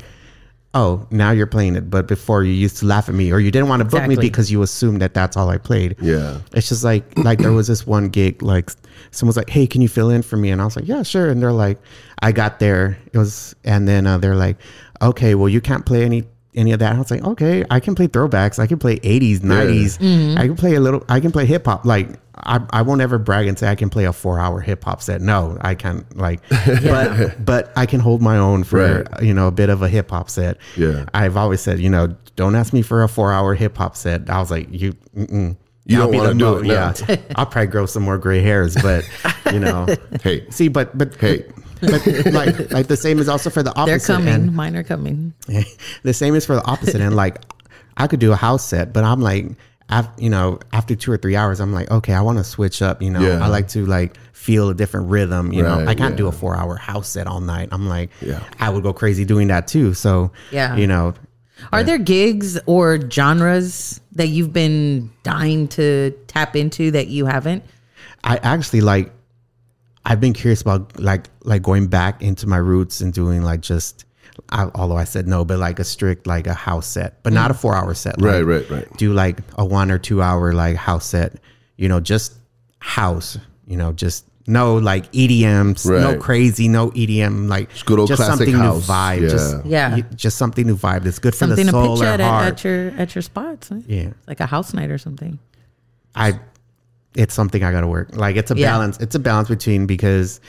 oh, 0.73 1.05
now 1.11 1.31
you're 1.31 1.47
playing 1.47 1.75
it. 1.75 1.89
But 1.89 2.07
before 2.07 2.43
you 2.43 2.53
used 2.53 2.77
to 2.77 2.85
laugh 2.85 3.09
at 3.09 3.15
me 3.15 3.31
or 3.31 3.39
you 3.39 3.51
didn't 3.51 3.69
want 3.69 3.79
to 3.81 3.85
book 3.85 4.07
me 4.07 4.15
because 4.15 4.51
you 4.51 4.61
assumed 4.61 5.01
that 5.01 5.13
that's 5.13 5.35
all 5.35 5.49
I 5.49 5.57
played. 5.57 5.95
Yeah. 6.01 6.39
It's 6.53 6.69
just 6.69 6.83
like 6.83 7.05
like 7.17 7.39
there 7.39 7.53
was 7.53 7.67
this 7.67 7.87
one 7.87 8.09
gig 8.09 8.41
like 8.41 8.69
someone's 9.11 9.37
like, 9.37 9.49
"Hey, 9.49 9.65
can 9.65 9.81
you 9.81 9.87
fill 9.87 10.09
in 10.09 10.21
for 10.21 10.37
me?" 10.37 10.51
And 10.51 10.61
I 10.61 10.65
was 10.65 10.75
like, 10.75 10.87
"Yeah, 10.87 11.03
sure." 11.03 11.29
And 11.29 11.41
they're 11.41 11.51
like, 11.51 11.79
"I 12.21 12.31
got 12.31 12.59
there." 12.59 12.97
It 13.11 13.17
was, 13.17 13.55
and 13.63 13.87
then 13.87 14.05
uh, 14.05 14.19
they're 14.19 14.35
like, 14.35 14.57
"Okay, 15.01 15.35
well, 15.35 15.49
you 15.49 15.61
can't 15.61 15.85
play 15.85 16.03
any 16.03 16.23
any 16.55 16.71
of 16.71 16.79
that." 16.79 16.95
I 16.95 16.97
was 16.99 17.11
like, 17.11 17.23
"Okay, 17.23 17.63
I 17.69 17.79
can 17.79 17.95
play 17.95 18.07
throwbacks. 18.07 18.59
I 18.59 18.67
can 18.67 18.77
play 18.79 18.97
'80s, 18.99 19.39
'90s. 19.39 19.97
Mm-hmm. 19.99 20.37
I 20.37 20.47
can 20.47 20.55
play 20.55 20.75
a 20.75 20.79
little. 20.79 21.03
I 21.09 21.19
can 21.19 21.31
play 21.31 21.45
hip 21.45 21.65
hop. 21.65 21.85
Like 21.85 22.09
I 22.35 22.59
I 22.71 22.81
won't 22.81 23.01
ever 23.01 23.17
brag 23.17 23.47
and 23.47 23.57
say 23.59 23.67
I 23.69 23.75
can 23.75 23.89
play 23.89 24.05
a 24.05 24.13
four 24.13 24.39
hour 24.39 24.59
hip 24.61 24.83
hop 24.83 25.01
set. 25.01 25.21
No, 25.21 25.57
I 25.61 25.75
can't. 25.75 26.05
Like, 26.17 26.41
but 26.65 27.43
but 27.45 27.71
I 27.75 27.85
can 27.85 27.99
hold 27.99 28.21
my 28.21 28.37
own 28.37 28.63
for 28.63 29.03
Right. 29.03 29.23
you 29.23 29.33
know 29.33 29.47
a 29.47 29.51
bit 29.51 29.69
of 29.69 29.81
a 29.81 29.89
hip 29.89 30.09
hop 30.11 30.29
set. 30.29 30.57
Yeah. 30.77 31.05
I've 31.13 31.37
always 31.37 31.61
said, 31.61 31.79
you 31.79 31.89
know, 31.89 32.15
don't 32.35 32.55
ask 32.55 32.73
me 32.73 32.81
for 32.81 33.03
a 33.03 33.07
four 33.09 33.31
hour 33.31 33.53
hip 33.55 33.77
hop 33.77 33.95
set. 33.95 34.29
I 34.29 34.39
was 34.39 34.51
like, 34.51 34.67
you. 34.71 34.93
Mm-mm. 35.15 35.55
You 35.85 35.97
I'll 35.97 36.03
don't 36.03 36.11
be 36.11 36.17
wanna 36.17 36.29
the 36.29 36.33
do 36.35 36.39
no- 36.45 36.57
it 36.57 36.65
now. 36.67 36.93
Yeah, 37.07 37.15
I'll 37.35 37.47
probably 37.47 37.65
grow 37.67 37.87
some 37.87 38.03
more 38.03 38.19
gray 38.19 38.41
hairs, 38.41 38.75
but 38.79 39.09
you 39.51 39.59
know, 39.59 39.87
Hey. 40.23 40.45
see, 40.51 40.67
but 40.67 40.95
but 40.95 41.15
Hey. 41.15 41.45
But 41.81 42.05
like 42.33 42.71
like 42.71 42.87
the 42.87 42.97
same 42.97 43.19
is 43.19 43.27
also 43.29 43.49
for 43.49 43.63
the 43.63 43.71
opposite. 43.77 44.07
They're 44.07 44.15
coming. 44.17 44.33
end. 44.33 44.55
Mine 44.55 44.75
are 44.75 44.83
coming. 44.83 45.33
the 46.03 46.13
same 46.13 46.35
is 46.35 46.45
for 46.45 46.55
the 46.55 46.63
opposite 46.65 47.01
end. 47.01 47.15
Like 47.15 47.41
I 47.97 48.07
could 48.07 48.19
do 48.19 48.31
a 48.31 48.35
house 48.35 48.65
set, 48.65 48.93
but 48.93 49.03
I'm 49.03 49.21
like, 49.21 49.45
af- 49.89 50.09
you 50.17 50.29
know, 50.29 50.59
after 50.71 50.95
two 50.95 51.11
or 51.11 51.17
three 51.17 51.35
hours, 51.35 51.59
I'm 51.59 51.73
like, 51.73 51.89
okay, 51.91 52.13
I 52.13 52.21
want 52.21 52.37
to 52.37 52.43
switch 52.43 52.81
up. 52.81 53.01
You 53.01 53.09
know, 53.11 53.21
Yeah. 53.21 53.43
I 53.43 53.47
like 53.47 53.67
to 53.69 53.85
like 53.85 54.17
feel 54.33 54.69
a 54.69 54.73
different 54.73 55.09
rhythm. 55.09 55.51
You 55.51 55.63
know, 55.63 55.85
I 55.85 55.95
can't 55.95 56.15
do 56.15 56.27
a 56.27 56.31
four 56.31 56.55
hour 56.55 56.75
house 56.77 57.09
set 57.09 57.27
all 57.27 57.41
night. 57.41 57.69
I'm 57.71 57.87
like, 57.89 58.09
Yeah. 58.21 58.41
I 58.59 58.69
would 58.69 58.83
go 58.83 58.93
crazy 58.93 59.25
doing 59.25 59.47
that 59.49 59.67
too. 59.67 59.93
So 59.93 60.31
Yeah. 60.51 60.75
you 60.77 60.87
know, 60.87 61.13
Are 61.73 61.83
there 61.83 61.97
gigs 61.97 62.57
or 62.65 62.99
genres 63.09 63.99
that 64.13 64.27
you've 64.27 64.53
been 64.53 65.11
dying 65.23 65.67
to 65.69 66.11
tap 66.27 66.55
into 66.55 66.91
that 66.91 67.07
you 67.07 67.25
haven't? 67.25 67.63
I 68.23 68.37
actually 68.37 68.79
like 68.81 69.11
I've 70.05 70.19
been 70.21 70.33
curious 70.33 70.61
about 70.61 70.99
like 70.99 71.27
like 71.43 71.61
going 71.61 71.87
back 71.87 72.21
into 72.21 72.47
my 72.47 72.57
roots 72.57 73.01
and 73.01 73.13
doing 73.13 73.43
like 73.43 73.61
just 73.61 74.05
I, 74.49 74.69
although 74.73 74.95
I 74.97 75.03
said 75.03 75.27
no, 75.27 75.43
but 75.45 75.59
like 75.59 75.79
a 75.79 75.83
strict 75.83 76.25
like 76.25 76.47
a 76.47 76.53
house 76.53 76.87
set, 76.87 77.21
but 77.23 77.33
not 77.33 77.51
a 77.51 77.53
mm. 77.53 77.59
four 77.59 77.75
hour 77.75 77.93
set. 77.93 78.15
Right, 78.19 78.43
like, 78.43 78.69
right, 78.69 78.69
right. 78.69 78.97
Do 78.97 79.13
like 79.13 79.39
a 79.57 79.65
one 79.65 79.91
or 79.91 79.99
two 79.99 80.21
hour 80.21 80.53
like 80.53 80.77
house 80.77 81.05
set, 81.05 81.35
you 81.75 81.89
know, 81.89 81.99
just 81.99 82.33
house, 82.79 83.37
you 83.67 83.75
know, 83.77 83.91
just 83.91 84.25
no 84.47 84.77
like 84.77 85.11
EDMs, 85.11 85.85
no 85.85 86.17
crazy, 86.17 86.67
no 86.67 86.89
EDM, 86.91 87.49
like 87.49 87.69
just 87.69 87.85
good 87.85 87.99
old 87.99 88.09
classic 88.09 88.25
something 88.37 88.55
house. 88.55 88.87
new 88.87 88.93
vibe, 88.93 89.21
Yeah. 89.21 89.29
just 89.29 89.65
Yeah. 89.65 90.01
just 90.15 90.37
something 90.37 90.65
new 90.65 90.77
vibe 90.77 91.03
that's 91.03 91.19
good 91.19 91.33
for 91.33 91.39
Something 91.39 91.67
the 91.67 91.71
to 91.73 91.77
soul 91.77 91.97
pitch 91.97 92.05
or 92.05 92.09
at, 92.09 92.19
heart. 92.21 92.47
at 92.47 92.63
your 92.63 92.89
at 92.97 93.13
your 93.13 93.21
spots. 93.21 93.69
huh? 93.69 93.75
yeah, 93.85 94.09
Like 94.27 94.39
a 94.39 94.45
house 94.47 94.73
night 94.73 94.89
or 94.89 94.97
something. 94.97 95.37
I 96.15 96.39
it's 97.15 97.33
something 97.33 97.63
I 97.63 97.71
got 97.71 97.81
to 97.81 97.87
work. 97.87 98.15
Like 98.15 98.35
it's 98.35 98.51
a 98.51 98.55
Yeah. 98.57 98.71
balance. 98.71 98.97
It's 98.99 99.15
a 99.15 99.19
balance 99.19 99.49
between 99.49 99.85
because 99.85 100.39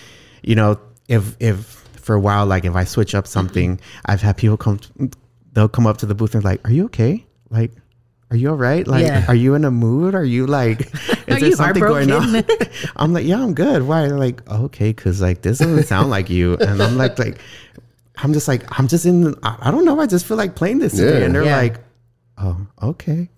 you 0.42 0.54
know, 0.54 0.78
if 1.08 1.36
if 1.40 1.58
for 1.96 2.14
a 2.14 2.20
while 2.20 2.46
like 2.46 2.64
if 2.64 2.74
I 2.74 2.84
switch 2.84 3.14
up 3.14 3.26
something, 3.26 3.76
mm-hmm. 3.76 4.00
I've 4.10 4.22
had 4.22 4.36
people 4.36 4.56
come 4.56 4.80
they'll 5.52 5.68
come 5.68 5.86
up 5.86 5.98
to 5.98 6.06
the 6.06 6.14
booth 6.14 6.34
and 6.34 6.44
like, 6.44 6.66
"Are 6.66 6.72
you 6.72 6.84
okay? 6.86 7.26
Like 7.50 7.72
are 8.30 8.36
you 8.36 8.50
all 8.50 8.56
right? 8.56 8.86
Like, 8.86 9.04
Yeah. 9.04 9.24
are 9.26 9.34
you 9.34 9.54
in 9.56 9.64
a 9.64 9.72
mood? 9.72 10.14
Are 10.14 10.24
you 10.24 10.46
like, 10.46 10.82
is 11.26 11.58
Are 11.60 11.74
you 12.04 12.14
on?" 12.14 12.44
I'm 12.96 13.12
like, 13.12 13.26
yeah, 13.26 13.42
I'm 13.42 13.54
good. 13.54 13.82
Why? 13.82 14.06
They're 14.06 14.18
like, 14.18 14.48
okay, 14.48 14.90
because 14.92 15.20
like 15.20 15.42
this 15.42 15.58
doesn't 15.58 15.82
sound 15.86 16.10
like 16.10 16.30
you. 16.30 16.54
And 16.58 16.80
I'm 16.80 16.96
like, 16.96 17.18
like, 17.18 17.40
I'm 18.18 18.32
just 18.32 18.46
like, 18.46 18.62
I'm 18.78 18.86
just 18.86 19.04
in. 19.04 19.34
I, 19.42 19.56
I 19.62 19.70
don't 19.72 19.84
know. 19.84 19.98
I 19.98 20.06
just 20.06 20.26
feel 20.26 20.36
like 20.36 20.54
playing 20.54 20.78
this 20.78 20.92
today. 20.92 21.24
And 21.24 21.34
they're 21.34 21.44
Yeah. 21.44 21.56
like, 21.56 21.80
oh, 22.38 22.66
okay. 22.80 23.28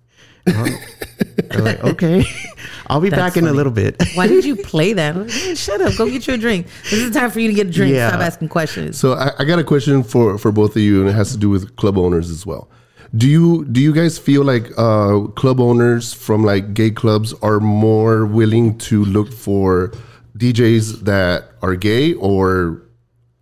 They're 0.44 1.62
like, 1.62 1.84
okay, 1.84 2.24
I'll 2.88 3.00
be 3.00 3.10
That's 3.10 3.20
back 3.20 3.36
in 3.36 3.46
a 3.46 3.52
little 3.52 3.72
bit. 3.72 4.02
Why 4.14 4.26
did 4.26 4.44
you 4.44 4.56
play 4.72 4.92
that? 4.94 5.16
Like, 5.16 5.30
"Hey, 5.30 5.54
shut 5.54 5.80
up. 5.80 5.96
Go 5.96 6.08
get 6.08 6.26
you 6.26 6.34
a 6.34 6.36
drink. 6.38 6.66
This 6.84 6.94
is 6.94 7.10
the 7.10 7.18
time 7.20 7.30
for 7.30 7.40
you 7.40 7.48
to 7.48 7.54
get 7.54 7.68
a 7.68 7.70
drink. 7.70 7.94
Yeah. 7.94 8.08
Stop 8.08 8.20
asking 8.20 8.48
questions. 8.48 8.98
So 8.98 9.14
I, 9.14 9.32
I 9.38 9.44
got 9.44 9.58
a 9.58 9.64
question 9.64 10.02
for 10.02 10.38
for 10.38 10.52
both 10.52 10.76
of 10.76 10.82
you, 10.82 11.00
and 11.00 11.08
it 11.08 11.12
has 11.14 11.32
to 11.32 11.38
do 11.38 11.48
with 11.50 11.76
club 11.76 11.96
owners 11.98 12.30
as 12.30 12.44
well. 12.44 12.68
Do 13.14 13.28
you 13.28 13.64
do 13.66 13.80
you 13.80 13.92
guys 13.92 14.18
feel 14.18 14.42
like 14.44 14.70
uh, 14.78 15.20
club 15.36 15.60
owners 15.60 16.12
from 16.14 16.44
like 16.44 16.74
gay 16.74 16.90
clubs 16.90 17.34
are 17.42 17.60
more 17.60 18.24
willing 18.26 18.78
to 18.78 19.04
look 19.04 19.32
for 19.32 19.92
DJs 20.38 21.00
that 21.04 21.44
are 21.60 21.76
gay, 21.76 22.14
or 22.14 22.82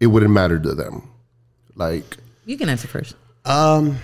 it 0.01 0.09
wouldn't 0.09 0.33
matter 0.33 0.59
to 0.59 0.75
them? 0.75 1.09
Like, 1.77 2.19
You 2.45 2.59
can 2.59 2.69
answer 2.69 2.89
first. 2.89 3.15
Um, 3.47 3.97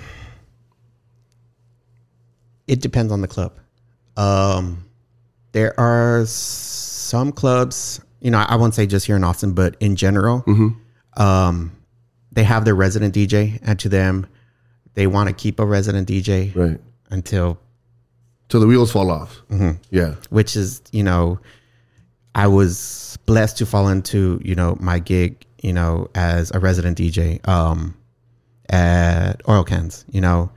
it 2.66 2.80
depends 2.80 3.12
on 3.12 3.20
the 3.20 3.28
club. 3.28 3.58
Um, 4.16 4.84
there 5.52 5.78
are 5.78 6.24
some 6.26 7.32
clubs, 7.32 8.00
you 8.20 8.30
know, 8.30 8.38
I 8.38 8.56
won't 8.56 8.74
say 8.74 8.86
just 8.86 9.06
here 9.06 9.16
in 9.16 9.24
Austin, 9.24 9.52
but 9.52 9.76
in 9.80 9.96
general, 9.96 10.44
um, 11.16 11.72
they 12.32 12.44
have 12.44 12.64
their 12.64 12.74
resident 12.74 13.14
DJ, 13.14 13.58
and 13.62 13.78
to 13.78 13.88
them, 13.88 14.26
they 14.94 15.06
want 15.06 15.28
to 15.28 15.34
keep 15.34 15.60
a 15.60 15.66
resident 15.66 16.08
DJ 16.08 16.54
right 16.54 16.80
until, 17.10 17.58
till 18.48 18.60
the 18.60 18.66
wheels 18.66 18.92
fall 18.92 19.10
off. 19.10 19.40
Yeah, 19.90 20.14
which 20.30 20.56
is, 20.56 20.82
you 20.92 21.02
know, 21.02 21.38
I 22.34 22.46
was 22.48 23.18
blessed 23.26 23.58
to 23.58 23.66
fall 23.66 23.88
into, 23.88 24.40
you 24.44 24.54
know, 24.54 24.76
my 24.80 24.98
gig, 24.98 25.44
you 25.62 25.72
know, 25.72 26.08
as 26.14 26.50
a 26.54 26.58
resident 26.58 26.98
DJ. 26.98 27.46
Um, 27.48 27.94
at 28.68 29.42
Oil 29.48 29.64
Cans, 29.64 30.04
you 30.10 30.20
know, 30.20 30.50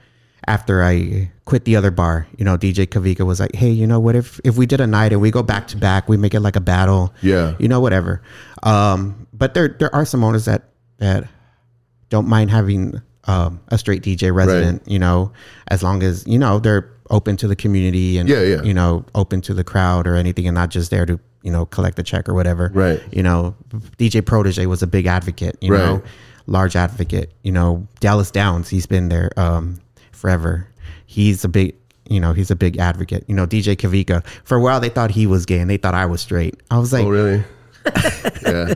after 0.47 0.83
I 0.83 1.31
quit 1.49 1.65
the 1.65 1.75
other 1.75 1.91
bar, 1.91 2.27
you 2.37 2.45
know, 2.45 2.57
DJ 2.57 2.85
Kavika 2.87 3.25
was 3.25 3.39
like, 3.39 3.53
Hey, 3.55 3.69
you 3.71 3.85
know 3.87 3.99
what, 3.99 4.15
if, 4.15 4.39
if 4.43 4.55
we 4.57 4.65
did 4.65 4.79
a 4.79 4.87
night 4.87 5.11
and 5.11 5.19
we 5.21 5.31
go 5.31 5.43
back 5.43 5.67
to 5.69 5.77
back, 5.77 6.07
we 6.07 6.15
make 6.17 6.33
it 6.33 6.39
like 6.41 6.55
a 6.55 6.61
battle. 6.61 7.13
Yeah. 7.21 7.55
You 7.59 7.67
know, 7.67 7.79
whatever. 7.79 8.21
Um, 8.63 9.27
but 9.33 9.53
there, 9.55 9.67
there 9.79 9.93
are 9.93 10.05
some 10.05 10.23
owners 10.23 10.45
that, 10.45 10.69
that 10.99 11.27
don't 12.09 12.27
mind 12.27 12.51
having, 12.51 13.01
um, 13.25 13.59
a 13.67 13.77
straight 13.77 14.01
DJ 14.03 14.33
resident, 14.33 14.83
you 14.87 14.99
know, 14.99 15.31
as 15.67 15.83
long 15.83 16.01
as, 16.03 16.25
you 16.27 16.39
know, 16.39 16.59
they're 16.59 16.89
open 17.09 17.35
to 17.37 17.47
the 17.47 17.55
community 17.55 18.17
and, 18.17 18.29
Yeah, 18.29 18.41
yeah. 18.43 18.61
you 18.63 18.73
know, 18.73 19.05
open 19.15 19.41
to 19.41 19.53
the 19.53 19.63
crowd 19.63 20.07
or 20.07 20.15
anything 20.15 20.47
and 20.47 20.55
not 20.55 20.69
just 20.69 20.89
there 20.91 21.05
to, 21.05 21.19
you 21.43 21.51
know, 21.51 21.65
collect 21.65 21.97
a 21.99 22.03
check 22.03 22.27
or 22.29 22.33
whatever. 22.33 22.71
Right. 22.73 23.01
You 23.11 23.23
know, 23.23 23.55
DJ 23.97 24.25
Protege 24.25 24.65
was 24.67 24.81
a 24.83 24.87
big 24.87 25.05
advocate, 25.07 25.57
you 25.61 25.71
know, 25.71 25.95
Right. 25.95 26.03
large 26.47 26.75
advocate. 26.75 27.31
You 27.43 27.51
know, 27.51 27.87
Dallas 27.99 28.29
Downs, 28.31 28.69
he's 28.69 28.85
been 28.85 29.09
there 29.09 29.31
um, 29.37 29.79
forever. 30.11 30.67
He's 31.05 31.43
a 31.43 31.49
big, 31.49 31.75
you 32.09 32.19
know, 32.19 32.33
he's 32.33 32.51
a 32.51 32.55
big 32.55 32.77
advocate. 32.77 33.23
You 33.27 33.35
know, 33.35 33.45
DJ 33.45 33.75
Kavika. 33.75 34.25
For 34.43 34.57
a 34.57 34.61
while, 34.61 34.79
they 34.79 34.89
thought 34.89 35.11
he 35.11 35.25
was 35.27 35.45
gay 35.45 35.59
and 35.59 35.69
they 35.69 35.77
thought 35.77 35.93
I 35.93 36.05
was 36.05 36.21
straight. 36.21 36.55
I 36.71 36.77
was 36.79 36.91
like, 36.93 37.05
oh 37.05 37.09
really? 37.09 37.43
yeah, 38.43 38.73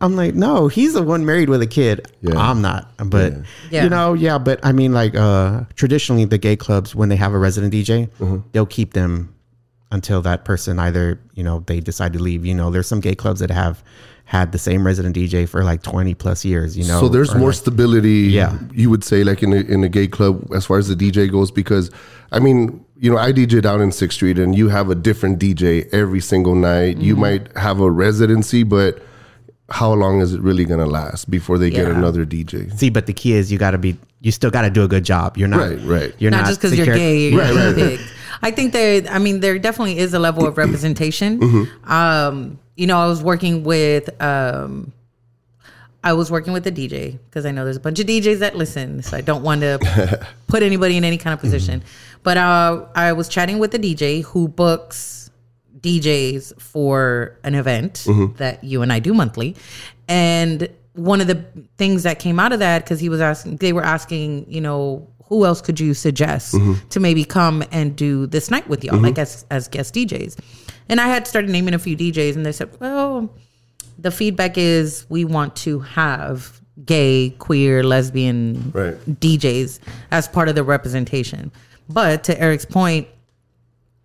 I'm 0.00 0.16
like, 0.16 0.34
no, 0.34 0.68
he's 0.68 0.94
the 0.94 1.02
one 1.02 1.24
married 1.26 1.48
with 1.48 1.60
a 1.62 1.66
kid. 1.66 2.06
Yeah. 2.22 2.38
I'm 2.38 2.62
not. 2.62 2.90
But 3.04 3.34
Yeah. 3.70 3.84
you 3.84 3.90
know, 3.90 4.14
yeah. 4.14 4.38
But 4.38 4.60
I 4.64 4.72
mean, 4.72 4.92
like, 4.92 5.14
uh, 5.14 5.64
traditionally, 5.74 6.24
the 6.24 6.38
gay 6.38 6.56
clubs 6.56 6.94
when 6.94 7.08
they 7.08 7.16
have 7.16 7.32
a 7.32 7.38
resident 7.38 7.72
DJ, 7.72 8.08
Mm-hmm. 8.18 8.38
they'll 8.52 8.66
keep 8.66 8.92
them 8.94 9.34
until 9.92 10.20
that 10.22 10.44
person 10.44 10.78
either 10.80 11.20
you 11.34 11.44
know 11.44 11.62
they 11.66 11.78
decide 11.80 12.12
to 12.14 12.18
leave. 12.18 12.44
You 12.44 12.54
know, 12.54 12.70
there's 12.70 12.88
some 12.88 13.00
gay 13.00 13.14
clubs 13.14 13.40
that 13.40 13.50
have 13.50 13.82
had 14.26 14.52
the 14.52 14.58
same 14.58 14.86
resident 14.86 15.14
DJ 15.14 15.46
for 15.48 15.62
like 15.62 15.82
20 15.82 16.14
plus 16.14 16.44
years. 16.44 16.76
You 16.78 16.84
know, 16.84 16.98
so 17.00 17.08
there's 17.08 17.34
more 17.34 17.48
like- 17.50 17.56
stability 17.58 18.30
Yeah. 18.32 18.58
you 18.72 18.88
would 18.90 19.04
say 19.04 19.22
like 19.22 19.42
in 19.42 19.52
a, 19.52 19.56
in 19.56 19.84
a 19.84 19.88
gay 19.88 20.06
club 20.08 20.48
as 20.54 20.64
far 20.66 20.78
as 20.78 20.88
the 20.88 20.96
dj 20.96 21.30
goes 21.30 21.50
because 21.50 21.90
i 22.32 22.38
mean 22.38 22.82
you 22.98 23.10
know 23.10 23.18
i 23.18 23.32
dj 23.32 23.60
down 23.60 23.80
in 23.82 23.92
sixth 23.92 24.16
street 24.16 24.38
and 24.38 24.56
you 24.56 24.68
have 24.70 24.88
a 24.90 24.94
different 24.94 25.38
dj 25.38 25.86
every 25.92 26.20
single 26.20 26.54
night 26.54 26.96
you 26.98 27.16
might 27.16 27.54
have 27.56 27.80
a 27.80 27.90
residency 27.90 28.62
but 28.62 29.02
how 29.70 29.92
long 29.92 30.20
is 30.20 30.32
it 30.34 30.40
really 30.40 30.64
going 30.64 30.80
to 30.80 30.86
last 30.86 31.30
before 31.30 31.58
they 31.58 31.70
get 31.70 31.86
another 31.88 32.24
dj 32.24 32.76
See, 32.78 32.90
but 32.90 33.04
the 33.06 33.12
key 33.12 33.32
is 33.34 33.52
you 33.52 33.58
got 33.58 33.72
to 33.72 33.78
be, 33.78 33.96
you 34.20 34.32
still 34.32 34.50
got 34.50 34.62
to 34.62 34.70
do 34.70 34.84
a 34.84 34.88
good 34.88 35.04
job. 35.04 35.36
You're 35.36 35.48
not, 35.48 35.60
Right, 35.60 35.78
right. 35.84 36.14
You're 36.18 36.30
not, 36.30 36.42
not, 36.42 36.48
just 36.48 36.60
because 36.60 36.76
you're 36.76 36.86
gay. 36.86 37.28
You're 37.30 37.40
Right, 37.40 37.54
right, 37.54 37.74
big. 37.74 38.00
I 38.42 38.50
think 38.50 38.72
there. 38.72 39.02
I 39.08 39.18
mean, 39.18 39.40
there 39.40 39.58
definitely 39.58 39.98
is 39.98 40.12
a 40.12 40.18
level 40.18 40.46
of 40.46 40.58
representation. 40.58 41.40
Mm-hmm. 41.40 41.90
Um, 41.90 42.58
you 42.76 42.86
know, 42.86 42.98
I 42.98 43.06
was 43.06 43.22
working 43.22 43.64
with. 43.64 44.20
Um, 44.22 44.92
I 46.02 46.12
was 46.12 46.30
working 46.30 46.52
with 46.52 46.66
a 46.66 46.70
DJ 46.70 47.18
because 47.24 47.46
I 47.46 47.50
know 47.50 47.64
there's 47.64 47.78
a 47.78 47.80
bunch 47.80 47.98
of 47.98 48.06
DJs 48.06 48.40
that 48.40 48.56
listen, 48.56 49.02
so 49.02 49.16
I 49.16 49.22
don't 49.22 49.42
want 49.42 49.62
to 49.62 50.26
put 50.48 50.62
anybody 50.62 50.98
in 50.98 51.04
any 51.04 51.16
kind 51.16 51.32
of 51.32 51.40
position. 51.40 51.82
But 52.22 52.36
uh, 52.36 52.84
I 52.94 53.14
was 53.14 53.26
chatting 53.26 53.58
with 53.58 53.74
a 53.74 53.78
DJ 53.78 54.22
who 54.22 54.48
books 54.48 55.30
DJs 55.80 56.60
for 56.60 57.38
an 57.42 57.54
event 57.54 58.04
that 58.36 58.62
you 58.62 58.82
and 58.82 58.92
I 58.92 58.98
do 58.98 59.14
monthly, 59.14 59.56
and 60.06 60.68
one 60.92 61.20
of 61.22 61.26
the 61.26 61.42
things 61.78 62.02
that 62.04 62.18
came 62.18 62.38
out 62.38 62.52
of 62.52 62.58
that 62.60 62.84
because 62.84 63.00
he 63.00 63.08
was 63.08 63.20
asking, 63.20 63.56
they 63.56 63.72
were 63.72 63.82
asking, 63.82 64.44
you 64.48 64.60
know, 64.60 65.08
who 65.24 65.44
else 65.46 65.60
could 65.62 65.80
you 65.80 65.94
suggest 65.94 66.54
to 66.90 67.00
maybe 67.00 67.24
come 67.24 67.64
and 67.72 67.96
do 67.96 68.26
this 68.26 68.50
night 68.50 68.68
with 68.68 68.84
y'all, 68.84 69.00
like 69.00 69.18
as 69.18 69.46
as 69.50 69.68
guest 69.68 69.94
DJs? 69.94 70.38
And 70.88 71.00
I 71.00 71.08
had 71.08 71.26
started 71.26 71.50
naming 71.50 71.74
a 71.74 71.78
few 71.78 71.96
DJs, 71.96 72.36
and 72.36 72.44
they 72.44 72.52
said, 72.52 72.70
well 72.80 73.30
the 73.96 74.10
feedback 74.10 74.58
is 74.58 75.06
we 75.08 75.24
want 75.24 75.54
to 75.54 75.78
have 75.78 76.60
gay, 76.84 77.30
queer, 77.38 77.84
lesbian 77.84 78.72
Right. 78.74 78.94
DJs 79.20 79.78
as 80.10 80.26
part 80.26 80.48
of 80.48 80.56
the 80.56 80.64
representation. 80.64 81.52
But 81.88 82.24
to 82.24 82.34
Eriq's 82.34 82.64
point, 82.64 83.06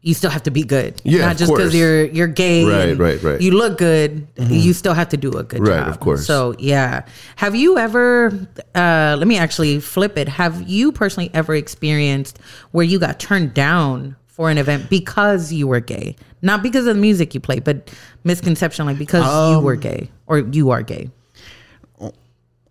you 0.02 0.14
still 0.14 0.30
have 0.30 0.44
to 0.44 0.52
be 0.52 0.64
good. 0.64 1.02
Yeah, 1.04 1.26
Not 1.26 1.38
just 1.38 1.52
because 1.52 1.74
you're 1.76 2.06
you're 2.06 2.28
gay. 2.28 2.64
Right, 2.66 2.98
right, 2.98 3.22
right. 3.24 3.42
You 3.42 3.52
look 3.52 3.78
good. 3.80 4.28
You 4.38 4.74
still 4.74 4.94
have 4.94 5.10
to 5.10 5.18
do 5.18 5.32
a 5.32 5.44
good 5.44 5.68
Right, 5.68 5.80
job. 5.80 5.88
of 5.90 6.00
course. 6.00 6.26
So 6.28 6.54
yeah. 6.60 7.04
Have 7.38 7.56
you 7.56 7.78
ever 7.80 8.28
uh 8.76 9.16
let 9.18 9.28
me 9.28 9.38
actually 9.38 9.80
flip 9.80 10.18
it. 10.20 10.30
Have 10.30 10.70
you 10.70 10.92
personally 10.92 11.32
ever 11.34 11.56
experienced 11.56 12.38
where 12.72 12.86
you 12.86 13.00
got 13.00 13.20
turned 13.20 13.54
down 13.56 14.16
for 14.28 14.50
an 14.52 14.58
event 14.58 14.90
because 14.90 15.52
you 15.52 15.68
were 15.68 15.80
gay? 15.82 16.16
Not 16.42 16.64
because 16.64 16.88
of 16.88 16.96
the 16.96 17.02
music 17.02 17.34
you 17.34 17.40
play, 17.40 17.60
but 17.60 17.92
misconception 18.24 18.86
like 18.86 18.98
because 18.98 19.24
you 19.24 19.58
Um, 19.58 19.64
were 19.64 19.76
gay 19.76 20.10
or 20.28 20.40
you 20.40 20.70
are 20.72 20.82
gay. 20.82 21.10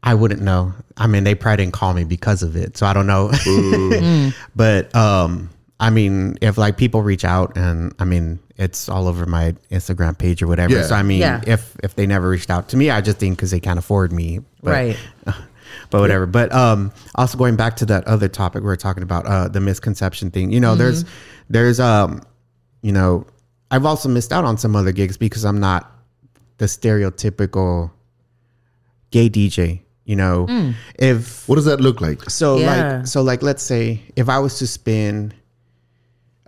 I 0.02 0.14
wouldn't 0.14 0.40
know. 0.42 0.72
I 0.96 1.06
mean, 1.08 1.24
they 1.24 1.34
probably 1.34 1.64
didn't 1.64 1.74
call 1.74 1.92
me 1.92 2.04
because 2.04 2.42
of 2.42 2.56
it, 2.56 2.76
so 2.76 2.86
I 2.86 2.92
don't 2.92 3.06
know. 3.08 3.32
but 4.56 4.94
um, 4.94 5.50
I 5.80 5.90
mean, 5.90 6.38
if 6.40 6.56
like 6.56 6.76
people 6.76 7.02
reach 7.02 7.24
out 7.24 7.56
and 7.56 7.92
I 7.98 8.04
mean, 8.04 8.38
it's 8.56 8.88
all 8.88 9.08
over 9.08 9.26
my 9.26 9.54
Instagram 9.70 10.16
page 10.16 10.40
or 10.40 10.46
whatever. 10.46 10.74
Yeah. 10.74 10.82
So 10.84 10.94
I 10.94 11.02
mean, 11.02 11.18
Yeah. 11.20 11.40
if 11.46 11.76
if 11.82 11.94
they 11.96 12.06
never 12.06 12.28
reached 12.30 12.48
out 12.50 12.68
to 12.70 12.76
me, 12.76 12.90
I 12.90 13.00
just 13.00 13.18
think 13.18 13.36
because 13.36 13.50
they 13.50 13.60
can't 13.60 13.78
afford 13.78 14.12
me. 14.12 14.40
But, 14.62 14.70
Right. 14.70 14.96
But 15.90 16.00
whatever. 16.00 16.26
But 16.26 16.52
um, 16.54 16.92
also 17.14 17.36
going 17.38 17.56
back 17.56 17.76
to 17.76 17.86
that 17.86 18.06
other 18.06 18.28
topic 18.28 18.62
we 18.62 18.66
were 18.66 18.76
talking 18.76 19.02
about, 19.02 19.26
uh, 19.26 19.48
the 19.48 19.60
misconception 19.60 20.30
thing. 20.30 20.50
You 20.50 20.60
know, 20.60 20.74
there's 20.74 21.04
there's 21.48 21.80
um, 21.80 22.22
you 22.82 22.92
know, 22.92 23.26
I've 23.70 23.84
also 23.84 24.08
missed 24.08 24.32
out 24.32 24.44
on 24.44 24.56
some 24.58 24.74
other 24.76 24.92
gigs 24.92 25.16
because 25.16 25.44
I'm 25.44 25.60
not 25.60 25.90
the 26.58 26.66
stereotypical 26.66 27.90
gay 29.10 29.28
DJ. 29.28 29.80
You 30.04 30.16
know, 30.16 30.46
if 30.98 31.46
what 31.48 31.56
does 31.56 31.66
that 31.66 31.80
look 31.82 32.00
like 32.00 32.30
so 32.30 32.56
Yeah. 32.56 32.96
like 32.98 33.06
so 33.06 33.20
like 33.22 33.42
let's 33.42 33.62
say 33.62 34.00
if 34.16 34.28
I 34.30 34.38
was 34.38 34.58
to 34.60 34.66
spin 34.66 35.34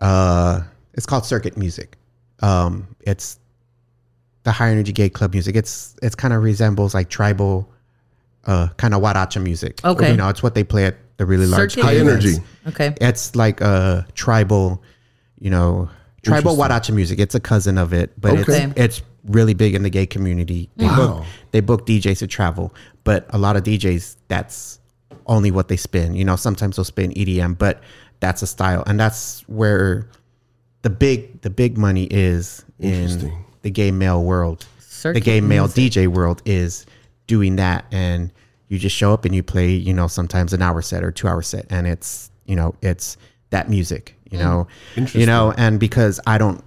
uh 0.00 0.62
it's 0.94 1.06
called 1.06 1.26
circuit 1.26 1.56
music. 1.56 1.96
Um 2.40 2.88
it's 3.02 3.38
the 4.44 4.52
high 4.52 4.70
energy 4.70 4.92
gay 4.92 5.10
club 5.10 5.32
music. 5.34 5.56
It's 5.56 5.94
it's 6.02 6.14
kind 6.14 6.32
of 6.32 6.42
resembles 6.42 6.94
like 6.94 7.10
tribal 7.10 7.70
uh 8.46 8.68
kind 8.78 8.94
of 8.94 9.02
guaracha 9.02 9.42
music. 9.42 9.78
Okay. 9.84 10.10
You 10.12 10.16
know, 10.16 10.28
it's 10.30 10.42
what 10.42 10.54
they 10.54 10.64
play 10.64 10.86
at 10.86 10.96
the 11.18 11.26
really 11.26 11.44
large 11.46 11.72
Circuit 11.74 11.84
high 11.86 11.96
energy 11.96 12.36
Okay. 12.66 12.94
it's 12.98 13.36
like 13.36 13.60
a 13.60 14.06
tribal, 14.14 14.82
you 15.38 15.50
know, 15.50 15.90
tribal 16.22 16.56
Guaracha 16.56 16.94
music. 16.94 17.18
It's 17.18 17.34
a 17.34 17.40
cousin 17.40 17.78
of 17.78 17.92
it, 17.92 18.12
but 18.20 18.38
Okay. 18.38 18.64
it's 18.64 19.00
it's 19.00 19.02
really 19.26 19.54
big 19.54 19.74
in 19.74 19.82
the 19.82 19.90
gay 19.90 20.06
community. 20.06 20.70
They 20.76 20.88
book 20.88 21.24
they 21.52 21.60
book 21.60 21.86
DJs 21.86 22.18
to 22.20 22.26
travel, 22.26 22.74
but 23.04 23.26
a 23.30 23.38
lot 23.38 23.56
of 23.56 23.62
DJs 23.64 24.16
that's 24.28 24.78
only 25.26 25.50
what 25.50 25.68
they 25.68 25.76
spin. 25.76 26.14
You 26.14 26.24
know, 26.24 26.36
sometimes 26.36 26.76
they'll 26.76 26.84
spin 26.84 27.12
EDM, 27.12 27.58
but 27.58 27.82
that's 28.20 28.42
a 28.42 28.46
style, 28.46 28.82
and 28.86 28.98
that's 28.98 29.42
where 29.48 30.08
the 30.82 30.90
big 30.90 31.40
the 31.42 31.50
big 31.50 31.76
money 31.78 32.04
is 32.10 32.64
in 32.78 32.92
Interesting. 32.94 33.44
the 33.62 33.70
gay 33.70 33.90
male 33.90 34.22
world. 34.22 34.66
Circuit 34.78 35.14
the 35.14 35.20
gay 35.24 35.40
male 35.40 35.68
DJ 35.68 36.06
world 36.08 36.42
is 36.44 36.84
doing 37.26 37.56
that, 37.56 37.84
and 37.92 38.30
you 38.68 38.78
just 38.78 38.94
show 38.96 39.12
up 39.12 39.24
and 39.24 39.34
you 39.34 39.42
play, 39.42 39.70
you 39.70 39.92
know, 39.94 40.06
sometimes 40.06 40.52
an 40.52 40.62
hour 40.62 40.80
set 40.82 41.02
or 41.02 41.10
two 41.10 41.26
hour 41.28 41.42
set, 41.42 41.66
and 41.70 41.86
it's 41.86 42.30
you 42.46 42.56
know 42.56 42.74
it's 42.82 43.16
that 43.50 43.68
music, 43.70 44.14
you 44.30 44.38
know, 44.38 44.68
you 45.12 45.26
know, 45.26 45.52
and 45.56 45.78
because 45.80 46.20
I 46.26 46.38
don't 46.38 46.62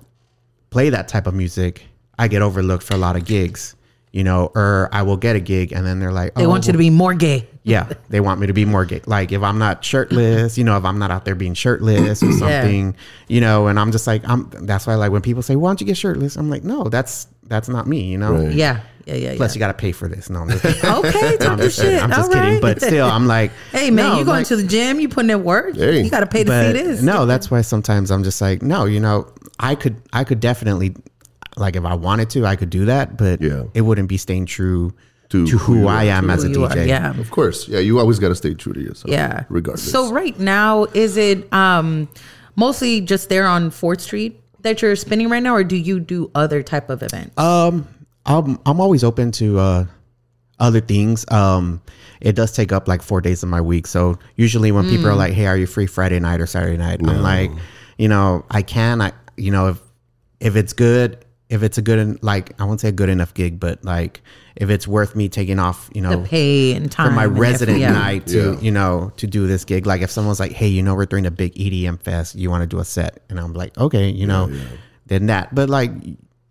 play 0.69 0.89
that 0.89 1.07
type 1.07 1.27
of 1.27 1.33
music, 1.33 1.85
I 2.17 2.27
get 2.27 2.41
overlooked 2.41 2.83
for 2.83 2.93
a 2.93 2.97
lot 2.97 3.15
of 3.15 3.25
gigs, 3.25 3.75
you 4.11 4.23
know, 4.23 4.51
or 4.55 4.89
I 4.91 5.01
will 5.03 5.17
get 5.17 5.35
a 5.35 5.39
gig 5.39 5.71
and 5.71 5.85
then 5.85 5.99
they're 5.99 6.11
like, 6.11 6.35
They 6.35 6.45
want 6.47 6.65
oh, 6.65 6.67
you 6.67 6.71
to 6.73 6.77
be 6.77 6.89
more 6.89 7.13
gay. 7.13 7.47
yeah, 7.63 7.91
they 8.09 8.19
want 8.19 8.39
me 8.39 8.47
to 8.47 8.53
be 8.53 8.65
more 8.65 8.85
gay. 8.85 9.01
Like 9.05 9.31
if 9.31 9.41
I'm 9.41 9.57
not 9.57 9.83
shirtless, 9.83 10.57
you 10.57 10.63
know, 10.63 10.77
if 10.77 10.85
I'm 10.85 10.99
not 10.99 11.11
out 11.11 11.25
there 11.25 11.35
being 11.35 11.53
shirtless 11.53 12.21
or 12.21 12.31
something, 12.33 12.95
you 13.27 13.41
know, 13.41 13.67
and 13.67 13.79
I'm 13.79 13.91
just 13.91 14.05
like, 14.05 14.27
I'm. 14.27 14.49
That's 14.51 14.85
why, 14.85 14.95
like, 14.95 15.11
when 15.11 15.21
people 15.21 15.41
say, 15.41 15.55
"Why 15.55 15.69
don't 15.69 15.79
you 15.81 15.87
get 15.87 15.97
shirtless?" 15.97 16.35
I'm 16.35 16.49
like, 16.49 16.63
no, 16.63 16.83
that's 16.83 17.27
that's 17.47 17.69
not 17.69 17.87
me, 17.87 18.03
you 18.03 18.17
know. 18.17 18.33
Right. 18.33 18.53
Yeah. 18.53 18.81
Yeah. 19.05 19.15
Yeah. 19.15 19.35
Plus, 19.35 19.51
yeah. 19.51 19.55
you 19.55 19.59
got 19.59 19.67
to 19.67 19.73
pay 19.73 19.91
for 19.91 20.07
this. 20.07 20.29
No, 20.29 20.39
I'm 20.41 20.49
just, 20.49 20.63
kidding. 20.63 20.89
Okay, 20.89 21.37
talk 21.37 21.49
I'm 21.51 21.57
just, 21.57 21.77
kidding. 21.79 21.91
shit. 21.97 22.03
I'm 22.03 22.09
just 22.09 22.31
kidding. 22.31 22.53
right. 22.53 22.61
But 22.61 22.81
still, 22.81 23.07
I'm 23.09 23.27
like, 23.27 23.51
hey 23.71 23.91
man, 23.91 24.09
no, 24.11 24.19
you 24.19 24.25
going 24.25 24.37
like- 24.39 24.47
to 24.47 24.55
the 24.55 24.63
gym? 24.63 24.99
You 24.99 25.09
putting 25.09 25.29
in 25.29 25.43
work? 25.43 25.75
Hey. 25.75 26.03
You 26.03 26.09
got 26.09 26.21
to 26.21 26.27
pay 26.27 26.43
to 26.43 26.49
see 26.51 26.71
this. 26.73 27.01
no, 27.01 27.25
that's 27.25 27.51
why 27.51 27.61
sometimes 27.61 28.11
I'm 28.11 28.23
just 28.23 28.39
like, 28.41 28.61
no, 28.61 28.85
you 28.85 28.99
know, 28.99 29.27
I 29.59 29.75
could, 29.75 30.01
I 30.13 30.23
could 30.23 30.39
definitely, 30.39 30.95
like, 31.57 31.75
if 31.75 31.83
I 31.85 31.95
wanted 31.95 32.29
to, 32.31 32.45
I 32.45 32.55
could 32.55 32.69
do 32.69 32.85
that, 32.85 33.17
but 33.17 33.41
Yeah. 33.41 33.63
it 33.73 33.81
wouldn't 33.81 34.07
be 34.09 34.17
staying 34.17 34.45
true 34.45 34.93
To 35.29 35.45
to, 35.47 35.57
who 35.57 35.81
who 35.81 35.87
I 35.87 36.05
am 36.05 36.27
to 36.27 36.33
as 36.33 36.43
a 36.45 36.47
Who 36.47 36.53
you 36.53 36.65
are, 36.65 36.69
DJ. 36.69 36.87
Yeah. 36.87 37.19
Of 37.19 37.29
course, 37.29 37.67
yeah. 37.67 37.79
You 37.79 37.99
always 37.99 38.19
got 38.19 38.29
to 38.29 38.35
stay 38.35 38.53
true 38.53 38.71
to 38.73 38.79
yourself. 38.79 39.11
Yeah. 39.11 39.43
regardless. 39.49 39.91
So 39.91 40.11
right 40.13 40.39
now, 40.39 40.85
is 40.93 41.17
it 41.17 41.51
um 41.53 42.07
mostly 42.55 43.01
just 43.01 43.27
there 43.29 43.47
on 43.47 43.69
Fourth 43.69 43.99
Street 44.01 44.39
that 44.63 44.81
you're 44.81 44.95
spinning 44.95 45.29
right 45.29 45.43
now, 45.43 45.55
or 45.55 45.63
do 45.63 45.75
you 45.75 45.99
do 45.99 46.31
other 46.35 46.63
type 46.63 46.89
of 46.89 47.03
events? 47.03 47.37
Um, 47.37 47.87
I'm 48.25 48.59
I'm 48.65 48.79
always 48.79 49.03
open 49.03 49.31
to 49.33 49.59
uh 49.59 49.85
other 50.59 50.81
things. 50.81 51.25
Um, 51.31 51.81
it 52.21 52.35
does 52.35 52.51
take 52.53 52.71
up 52.71 52.87
like 52.87 53.01
four 53.01 53.21
days 53.21 53.43
of 53.43 53.49
my 53.49 53.61
week. 53.61 53.85
So 53.87 54.17
usually 54.35 54.71
when 54.71 54.89
people 54.89 55.07
are 55.07 55.15
like, 55.15 55.33
"Hey, 55.33 55.45
are 55.45 55.57
you 55.57 55.67
free 55.67 55.87
Friday 55.87 56.19
night 56.19 56.39
or 56.39 56.47
Saturday 56.47 56.77
night?" 56.77 56.99
I'm 57.01 57.21
like, 57.21 57.51
you 57.97 58.07
know, 58.07 58.45
I 58.49 58.61
can. 58.61 59.01
I 59.01 59.11
you 59.35 59.51
know 59.51 59.69
if 59.69 59.79
if 60.39 60.55
it's 60.55 60.73
good, 60.73 61.23
if 61.53 61.63
it's 61.63 61.77
a 61.77 61.81
good 61.81 61.99
en- 61.99 62.19
like 62.21 62.59
I 62.59 62.65
won't 62.65 62.81
say 62.81 62.89
a 62.89 62.91
good 62.91 63.09
enough 63.09 63.33
gig, 63.33 63.59
but 63.59 63.83
like 63.85 64.21
if 64.55 64.69
it's 64.69 64.87
worth 64.87 65.15
me 65.15 65.29
taking 65.29 65.59
off, 65.59 65.89
you 65.93 66.01
know, 66.01 66.21
the 66.21 66.27
pay 66.27 66.73
and 66.73 66.91
time 66.91 67.09
for 67.09 67.15
my 67.15 67.25
and 67.25 67.37
resident 67.39 67.77
effort, 67.81 67.93
yeah. 67.93 67.99
night 67.99 68.27
to 68.27 68.53
Yeah. 68.53 68.59
you 68.59 68.71
know 68.71 69.11
to 69.17 69.27
do 69.27 69.47
this 69.47 69.63
gig. 69.65 69.85
Like 69.85 70.01
if 70.01 70.11
someone's 70.11 70.39
like, 70.39 70.51
"Hey, 70.51 70.67
you 70.67 70.81
know, 70.81 70.95
we're 70.95 71.05
doing 71.05 71.25
a 71.25 71.31
big 71.31 71.53
EDM 71.55 72.01
fest. 72.01 72.35
You 72.35 72.49
want 72.49 72.61
to 72.61 72.67
do 72.67 72.79
a 72.79 72.85
set?" 72.85 73.21
and 73.29 73.39
I'm 73.39 73.53
like, 73.53 73.77
"Okay, 73.77 74.09
you 74.09 74.25
know," 74.27 74.51
then 75.07 75.27
that. 75.27 75.53
But 75.55 75.69
like, 75.69 75.91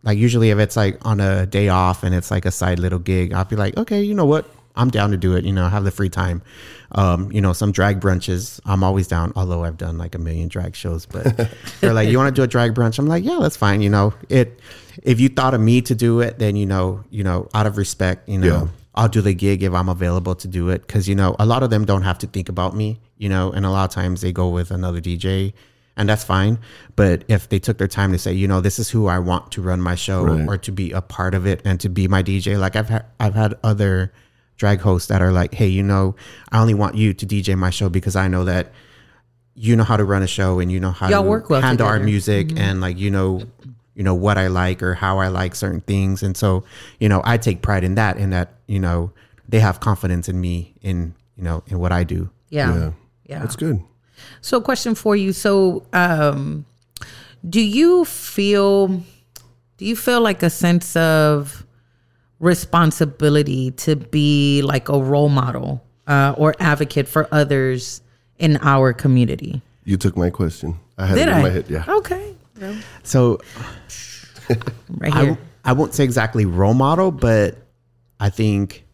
like 0.05 0.18
usually 0.18 0.50
if 0.50 0.59
it's 0.59 0.76
like 0.76 0.98
on 1.07 1.20
a 1.20 1.46
day 1.46 1.68
off 1.68 2.03
and 2.05 2.14
it's 2.14 2.30
like 2.30 2.44
a 2.46 2.50
side 2.50 2.78
little 2.78 2.98
gig, 3.00 3.32
I'll 3.32 3.44
be 3.44 3.57
like, 3.57 3.76
"Okay, 3.76 4.03
you 4.03 4.14
know 4.14 4.26
what." 4.26 4.46
I'm 4.74 4.88
down 4.88 5.11
to 5.11 5.18
do 5.18 5.36
it, 5.36 5.44
you 5.44 5.53
know, 5.53 5.68
have 5.68 5.84
the 5.84 5.90
free 5.90 6.09
time. 6.09 6.40
Um, 6.92 7.30
you 7.30 7.42
know, 7.42 7.53
some 7.53 7.72
drag 7.72 8.00
brunches, 8.00 8.59
I'm 8.64 8.82
always 8.82 9.07
down, 9.07 9.34
although 9.36 9.64
I've 9.64 9.76
done 9.76 9.98
like 9.98 10.14
a 10.14 10.18
million 10.18 10.48
drag 10.48 10.74
shows, 10.74 11.05
but 11.05 11.24
they're 11.82 11.92
like, 11.92 12.09
you 12.09 12.16
want 12.16 12.34
to 12.34 12.38
do 12.40 12.42
a 12.42 12.46
drag 12.46 12.72
brunch? 12.74 12.98
I'm 12.98 13.07
like, 13.07 13.22
yeah, 13.22 13.36
that's 13.38 13.55
fine. 13.55 13.82
You 13.82 13.90
know, 13.90 14.14
it, 14.30 14.61
if 15.03 15.20
you 15.20 15.28
thought 15.28 15.55
of 15.55 15.61
me 15.61 15.80
to 15.82 15.95
do 15.95 16.20
it, 16.20 16.38
then, 16.38 16.57
you 16.57 16.66
know, 16.66 17.05
you 17.11 17.24
know, 17.24 17.49
out 17.55 17.66
of 17.66 17.76
respect, 17.76 18.28
you 18.28 18.38
know, 18.38 18.47
Yeah. 18.47 18.66
I'll 18.95 19.09
do 19.09 19.22
the 19.22 19.32
gig 19.34 19.62
if 19.62 19.72
I'm 19.72 19.88
available 19.88 20.34
to 20.34 20.49
do 20.49 20.68
it. 20.68 20.86
Cause 20.86 21.09
you 21.09 21.14
know, 21.14 21.34
a 21.38 21.47
lot 21.47 21.62
of 21.62 21.70
them 21.70 21.84
don't 21.86 22.03
have 22.03 22.18
to 22.18 22.26
think 22.26 22.49
about 22.51 22.76
me, 22.76 23.01
you 23.16 23.28
know, 23.28 23.51
and 23.51 23.64
a 23.64 23.70
lot 23.70 23.84
of 23.84 23.90
times 23.90 24.20
they 24.20 24.32
go 24.32 24.49
with 24.51 24.70
another 24.70 25.01
DJ 25.01 25.55
and 25.97 26.09
that's 26.09 26.24
fine. 26.24 26.59
But 26.95 27.24
if 27.28 27.49
they 27.49 27.59
took 27.59 27.78
their 27.78 27.88
time 27.88 28.12
to 28.12 28.18
say, 28.18 28.32
you 28.34 28.47
know, 28.49 28.61
this 28.61 28.78
is 28.78 28.90
who 28.90 29.07
I 29.07 29.18
want 29.18 29.51
to 29.53 29.62
run 29.62 29.80
my 29.80 29.95
show 29.95 30.24
Right. 30.24 30.47
or 30.47 30.59
to 30.59 30.72
be 30.72 30.93
a 30.93 31.01
part 31.01 31.34
of 31.34 31.47
it 31.47 31.62
and 31.64 31.80
to 31.80 31.88
be 31.88 32.07
my 32.07 32.22
DJ, 32.22 32.59
like 32.59 32.76
I've 32.76 32.88
had, 32.90 33.07
I've 33.18 33.34
had 33.34 33.55
other 33.64 34.12
drag 34.59 34.80
hosts 34.80 35.09
that 35.09 35.22
are 35.22 35.32
like, 35.32 35.55
hey, 35.55 35.68
you 35.68 35.82
know, 35.82 36.14
I 36.51 36.61
only 36.61 36.74
want 36.74 36.95
you 36.95 37.14
to 37.14 37.26
DJ 37.26 37.57
my 37.57 37.70
show 37.70 37.88
because 37.88 38.14
I 38.14 38.28
know 38.28 38.45
that 38.45 38.72
you 39.55 39.76
know 39.76 39.84
how 39.84 39.97
to 39.97 40.05
run 40.05 40.22
a 40.22 40.26
show 40.26 40.61
and 40.61 40.72
you 40.72 40.80
know 40.80 40.90
how 40.90 41.09
Y'all 41.09 41.22
to 41.22 41.28
work 41.28 41.51
well 41.51 41.61
handle 41.61 41.86
our 41.86 41.95
together. 41.95 42.05
music 42.07 42.47
mm-hmm. 42.49 42.59
and 42.59 42.80
like 42.80 42.99
you 42.99 43.11
know 43.11 43.43
you 43.95 44.03
know 44.03 44.14
what 44.14 44.38
I 44.38 44.47
like 44.49 44.82
or 44.82 44.95
how 44.95 45.18
I 45.18 45.28
like 45.28 45.55
certain 45.55 45.80
things 45.82 46.22
and 46.22 46.36
so 46.36 46.64
you 46.99 47.09
know 47.09 47.20
I 47.24 47.36
take 47.38 47.62
pride 47.62 47.84
in 47.84 47.95
that 47.97 48.16
in 48.16 48.30
that 48.30 48.55
you 48.66 48.78
know 48.80 49.12
they 49.49 49.61
have 49.61 49.80
confidence 49.80 50.28
in 50.28 50.40
me 50.40 50.74
in 50.82 51.14
you 51.36 51.45
know 51.45 51.62
in 51.66 51.78
what 51.78 51.93
I 51.93 52.05
do 52.05 52.30
Yeah. 52.51 52.74
Yeah. 52.74 52.90
Yeah. 53.28 53.38
that's 53.40 53.57
good. 53.57 53.80
So, 54.40 54.61
question 54.61 54.95
for 54.95 55.16
you. 55.16 55.32
So, 55.32 55.84
um, 55.93 56.64
do 57.49 57.61
you 57.61 58.05
feel 58.05 58.88
do 59.78 59.84
you 59.84 59.97
feel 59.97 60.20
like 60.20 60.43
a 60.45 60.51
sense 60.51 60.95
of 60.97 61.66
responsibility 62.38 63.70
to 63.72 63.97
be 63.97 64.62
like 64.62 64.88
a 64.88 64.99
role 64.99 65.28
model 65.28 65.82
uh, 66.07 66.34
or 66.36 66.55
advocate 66.61 67.09
for 67.09 67.26
others 67.32 68.03
in 68.38 68.59
our 68.62 68.93
community? 68.93 69.61
You 69.84 69.97
took 69.97 70.16
my 70.16 70.30
question. 70.30 70.78
I 70.99 71.07
had 71.07 71.14
Did 71.16 71.28
it 71.28 71.30
in 71.30 71.34
I? 71.34 71.43
my 71.43 71.51
head. 71.51 71.66
Yeah. 71.68 71.84
Okay. 71.88 72.34
So 73.03 73.38
Right 74.98 75.14
I, 75.14 75.24
here. 75.24 75.38
I 75.64 75.72
won't 75.72 75.94
say 75.94 76.05
exactly 76.05 76.44
role 76.44 76.74
model, 76.74 77.11
but 77.11 77.57
I 78.20 78.30
think 78.30 78.84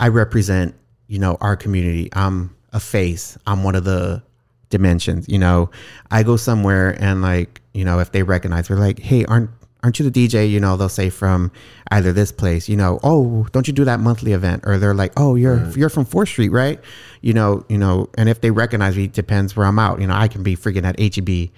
I 0.00 0.08
represent, 0.08 0.74
you 1.06 1.18
know, 1.18 1.36
our 1.40 1.56
community. 1.56 2.08
I'm 2.12 2.56
a 2.72 2.80
face. 2.80 3.38
I'm 3.46 3.62
one 3.62 3.74
of 3.74 3.84
the 3.84 4.22
dimensions. 4.70 5.28
You 5.28 5.38
know, 5.38 5.70
I 6.10 6.22
go 6.22 6.36
somewhere 6.36 6.96
and 7.00 7.22
like, 7.22 7.60
you 7.74 7.84
know, 7.84 7.98
if 7.98 8.12
they 8.12 8.22
recognize, 8.22 8.68
they're 8.68 8.78
like, 8.78 8.98
hey, 8.98 9.24
aren't 9.26 9.50
aren't 9.82 9.98
you 9.98 10.08
the 10.08 10.26
DJ? 10.26 10.50
You 10.50 10.58
know, 10.58 10.76
they'll 10.76 10.88
say 10.88 11.10
from 11.10 11.52
either 11.92 12.12
this 12.12 12.32
place, 12.32 12.68
you 12.68 12.76
know, 12.76 12.98
oh, 13.04 13.46
don't 13.52 13.68
you 13.68 13.72
do 13.72 13.84
that 13.84 14.00
monthly 14.00 14.32
event? 14.32 14.64
Or 14.66 14.78
they're 14.78 14.94
like, 14.94 15.12
oh, 15.16 15.36
you're 15.36 15.68
you're 15.70 15.90
from 15.90 16.04
Fourth 16.04 16.28
Street, 16.30 16.50
right? 16.50 16.80
You 17.20 17.34
know, 17.34 17.64
you 17.68 17.78
know, 17.78 18.08
and 18.16 18.28
if 18.28 18.40
they 18.40 18.50
recognize 18.50 18.96
me, 18.96 19.06
depends 19.06 19.54
where 19.54 19.66
I'm 19.66 19.78
out. 19.78 20.00
You 20.00 20.06
know, 20.06 20.14
I 20.14 20.28
can 20.28 20.42
be 20.42 20.56
freaking 20.56 20.84
at 20.84 20.98
HEB, 20.98 21.50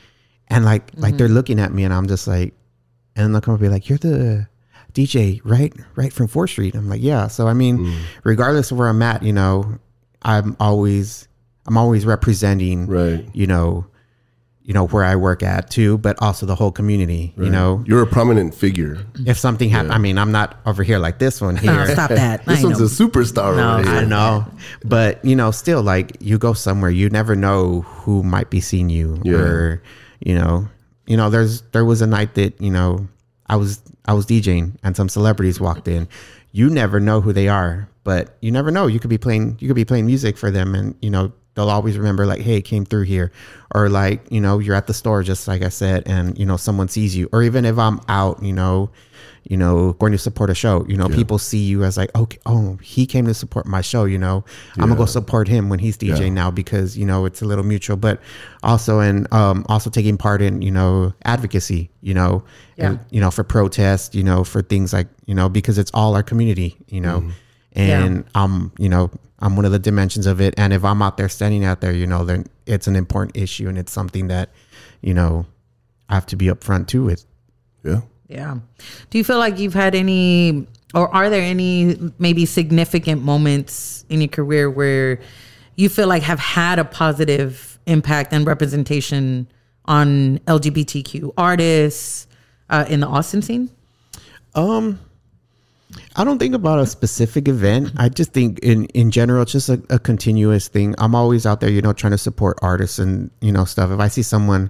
and 0.49 0.65
like 0.65 0.91
like 0.97 1.17
they're 1.17 1.27
mm-hmm. 1.27 1.35
looking 1.35 1.61
at 1.61 1.73
me, 1.73 1.85
and 1.85 1.95
I'm 1.95 2.09
just 2.09 2.27
like, 2.27 2.55
and 3.17 3.25
then 3.25 3.33
they'll 3.33 3.41
come 3.41 3.55
up 3.55 3.61
and 3.61 3.69
be 3.69 3.73
like, 3.73 3.89
"You're 3.89 3.99
the 3.99 4.49
DJ, 4.93 5.41
right? 5.45 5.73
Right 5.95 6.13
from 6.13 6.29
Fourth 6.29 6.51
Street." 6.51 6.75
I'm 6.75 6.89
like, 6.89 7.03
"Yeah." 7.03 7.29
So 7.29 7.49
I 7.49 7.55
mean, 7.55 7.79
mm. 7.79 8.01
regardless 8.25 8.71
of 8.71 8.79
where 8.79 8.89
I'm 8.89 9.03
at, 9.03 9.23
you 9.23 9.33
know, 9.33 9.79
I'm 10.23 10.57
always 10.61 11.29
I'm 11.69 11.77
always 11.77 12.07
representing, 12.07 12.87
Right. 12.87 13.29
You 13.35 13.47
know, 13.47 13.87
you 14.63 14.75
know 14.75 14.87
where 14.87 15.05
I 15.05 15.17
work 15.17 15.43
at 15.43 15.71
too, 15.71 15.99
but 15.99 16.21
also 16.21 16.47
the 16.47 16.55
whole 16.55 16.73
community. 16.73 17.35
You 17.37 17.51
know, 17.51 17.85
You're 17.87 18.03
a 18.03 18.07
prominent 18.07 18.55
figure. 18.55 18.99
if 19.27 19.39
something 19.39 19.69
happens, 19.69 19.93
I 19.93 19.99
mean, 19.99 20.19
I'm 20.19 20.33
not 20.33 20.59
over 20.67 20.83
here 20.83 20.99
like 20.99 21.19
this 21.19 21.41
one 21.41 21.55
No, 21.57 21.61
here. 21.61 21.87
stop 21.93 22.11
that. 22.11 22.45
This 22.47 22.59
ain't 22.59 22.79
one's 22.79 23.01
no- 23.01 23.07
a 23.07 23.09
superstar 23.11 23.57
No, 23.57 23.79
over 23.79 23.89
I 23.89 23.99
here. 24.01 24.07
know, 24.07 24.47
but 24.85 25.23
you 25.25 25.37
know, 25.37 25.51
still, 25.51 25.83
like 25.83 26.17
you 26.21 26.39
go 26.39 26.55
somewhere, 26.55 26.91
you 26.91 27.09
never 27.11 27.37
know 27.37 27.83
who 27.83 28.23
might 28.23 28.51
be 28.51 28.61
seeing 28.61 28.89
you, 28.89 29.21
Yeah. 29.25 29.37
or 29.37 29.83
you 30.21 30.35
know, 30.35 30.69
you 31.07 31.17
know, 31.17 31.31
there's 31.31 31.63
there 31.73 31.85
was 31.85 32.03
a 32.03 32.07
night 32.07 32.35
that 32.35 32.61
you 32.61 32.71
know 32.71 33.09
I 33.47 33.57
was 33.57 33.83
I 34.05 34.13
was 34.15 34.27
DJing 34.27 34.77
and 34.83 34.97
some 34.97 35.09
celebrities 35.09 35.61
walked 35.61 35.89
in. 35.89 36.09
You 36.53 36.71
never 36.71 37.01
know 37.01 37.21
who 37.21 37.33
they 37.33 37.49
are, 37.49 37.89
but 38.05 38.37
you 38.41 38.51
never 38.51 38.71
know. 38.71 38.87
You 38.87 39.01
could 39.01 39.11
be 39.11 39.19
playing 39.19 39.57
you 39.61 39.69
could 39.69 39.77
be 39.77 39.85
playing 39.85 40.07
music 40.07 40.37
for 40.37 40.51
them, 40.51 40.75
and 40.75 40.95
you 41.01 41.11
know 41.11 41.33
they'll 41.59 41.69
always 41.71 41.99
remember 41.99 42.25
like, 42.25 42.41
hey, 42.41 42.57
it 42.59 42.63
came 42.63 42.85
through 42.85 43.03
here, 43.03 43.33
or 43.75 43.89
like 43.89 44.31
you 44.31 44.41
know 44.41 44.61
you're 44.61 44.77
at 44.77 44.87
the 44.87 44.95
store 44.95 45.23
just 45.25 45.49
like 45.49 45.63
I 45.63 45.69
said, 45.69 46.05
and 46.07 46.39
you 46.39 46.47
know 46.47 46.57
someone 46.57 46.89
sees 46.89 47.17
you, 47.17 47.29
or 47.33 47.43
even 47.43 47.65
if 47.65 47.77
I'm 47.79 48.01
out, 48.09 48.43
you 48.43 48.53
know 48.53 48.91
you 49.45 49.57
know, 49.57 49.95
going 49.95 50.13
to 50.13 50.19
support 50.19 50.51
a 50.51 50.55
show. 50.55 50.85
You 50.89 50.99
know, 50.99 51.09
people 51.09 51.39
see 51.39 51.61
you 51.61 51.83
as 51.83 51.97
like, 51.97 52.15
okay, 52.15 52.39
oh, 52.45 52.77
he 52.83 53.07
came 53.07 53.25
to 53.25 53.33
support 53.33 53.65
my 53.65 53.81
show. 53.81 54.05
You 54.05 54.19
know, 54.19 54.45
I'm 54.75 54.89
gonna 54.89 54.95
go 54.95 55.07
support 55.07 55.49
him 55.49 55.71
when 55.71 55.79
he's 55.79 55.97
DJing 55.97 56.19
Yeah. 56.21 56.29
now 56.29 56.51
because 56.51 56.99
you 56.99 57.07
know 57.07 57.25
it's 57.25 57.41
a 57.41 57.47
little 57.47 57.65
mutual. 57.65 57.97
But 57.97 58.21
also, 58.63 59.01
and 59.01 59.27
um, 59.33 59.65
also 59.71 59.89
taking 59.89 60.19
part 60.19 60.43
in 60.43 60.61
you 60.61 60.71
know 60.71 61.15
advocacy. 61.25 61.89
You 62.03 62.13
know, 62.13 62.45
Yeah. 62.77 62.87
and, 62.91 63.01
you 63.11 63.23
know 63.23 63.31
for 63.31 63.43
protest. 63.43 64.15
You 64.15 64.23
know, 64.23 64.45
for 64.45 64.61
things 64.61 64.93
like 64.93 65.09
you 65.25 65.35
know 65.35 65.49
because 65.49 65.79
it's 65.79 65.91
all 65.95 66.15
our 66.15 66.23
community. 66.23 66.77
You 66.89 67.01
know, 67.01 67.21
Mm-hmm. 67.21 67.31
And 67.73 68.25
I'm 68.35 68.73
you 68.79 68.89
know 68.89 69.11
I'm 69.41 69.57
one 69.57 69.65
of 69.65 69.73
the 69.73 69.79
dimensions 69.79 70.27
of 70.27 70.41
it. 70.41 70.55
And 70.57 70.73
if 70.73 70.85
I'm 70.85 71.01
out 71.03 71.17
there 71.17 71.29
standing 71.29 71.65
out 71.65 71.81
there, 71.81 71.93
you 71.93 72.07
know, 72.07 72.25
then 72.25 72.47
it's 72.67 72.87
an 72.87 72.97
important 72.97 73.37
issue 73.37 73.69
and 73.69 73.79
it's 73.79 73.93
something 73.93 74.29
that 74.29 74.51
you 75.01 75.15
know 75.15 75.47
I 76.09 76.15
have 76.15 76.27
to 76.27 76.37
be 76.37 76.47
upfront 76.47 76.89
too 76.89 77.05
with. 77.05 77.25
Yeah. 77.85 78.01
Yeah. 78.29 78.59
Do 79.11 79.19
you 79.19 79.25
feel 79.25 79.39
like 79.39 79.59
you've 79.59 79.75
had 79.75 79.95
any, 79.95 80.67
or 80.95 81.13
are 81.15 81.31
there 81.31 81.43
any 81.43 81.97
maybe 82.19 82.45
significant 82.45 83.23
moments 83.23 84.05
in 84.11 84.21
your 84.21 84.29
career 84.29 84.71
where 84.71 85.19
you 85.77 85.89
feel 85.89 86.09
like 86.09 86.23
have 86.25 86.39
had 86.39 86.79
a 86.79 86.85
positive 86.85 87.79
impact 87.87 88.33
and 88.33 88.47
representation 88.47 89.49
on 89.87 90.39
LGBTQ 90.41 91.33
artists 91.39 92.27
uh, 92.69 92.85
in 92.89 93.01
the 93.01 93.07
Austin 93.07 93.41
scene? 93.41 93.71
Um, 94.55 94.99
I 96.19 96.25
don't 96.25 96.41
think 96.41 96.55
about 96.55 96.81
a 96.81 96.87
specific 96.87 97.47
event. 97.47 97.93
I 97.97 98.09
just 98.09 98.33
think 98.33 98.59
in 98.59 98.87
in 98.87 99.13
general, 99.13 99.43
it's 99.43 99.53
just 99.53 99.69
a, 99.69 99.81
a 99.89 100.01
continuous 100.01 100.67
thing. 100.67 100.97
I'm 100.99 101.15
always 101.15 101.47
out 101.47 101.61
there, 101.61 101.71
you 101.71 101.81
know, 101.81 101.93
trying 101.93 102.11
to 102.11 102.19
support 102.19 102.59
artists 102.61 102.99
and 102.99 103.31
you 103.41 103.53
know 103.53 103.65
stuff. 103.65 103.93
If 103.93 104.01
I 104.01 104.09
see 104.09 104.23
someone 104.23 104.69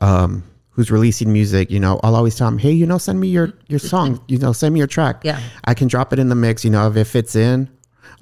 um, 0.00 0.42
who's 0.70 0.90
releasing 0.90 1.32
music, 1.32 1.70
you 1.70 1.78
know, 1.78 2.00
I'll 2.02 2.16
always 2.16 2.34
tell 2.34 2.50
them, 2.50 2.58
hey, 2.58 2.72
you 2.72 2.86
know, 2.86 2.98
send 2.98 3.20
me 3.20 3.28
your 3.28 3.52
your 3.68 3.78
song. 3.78 4.20
You 4.26 4.38
know, 4.38 4.52
send 4.52 4.74
me 4.74 4.78
your 4.80 4.88
track. 4.88 5.22
Yeah. 5.22 5.38
I 5.64 5.74
can 5.74 5.86
drop 5.86 6.12
it 6.12 6.18
in 6.18 6.28
the 6.28 6.34
mix. 6.34 6.64
You 6.64 6.70
know, 6.70 6.90
if 6.90 6.96
it 6.96 7.04
fits 7.04 7.36
in, 7.36 7.70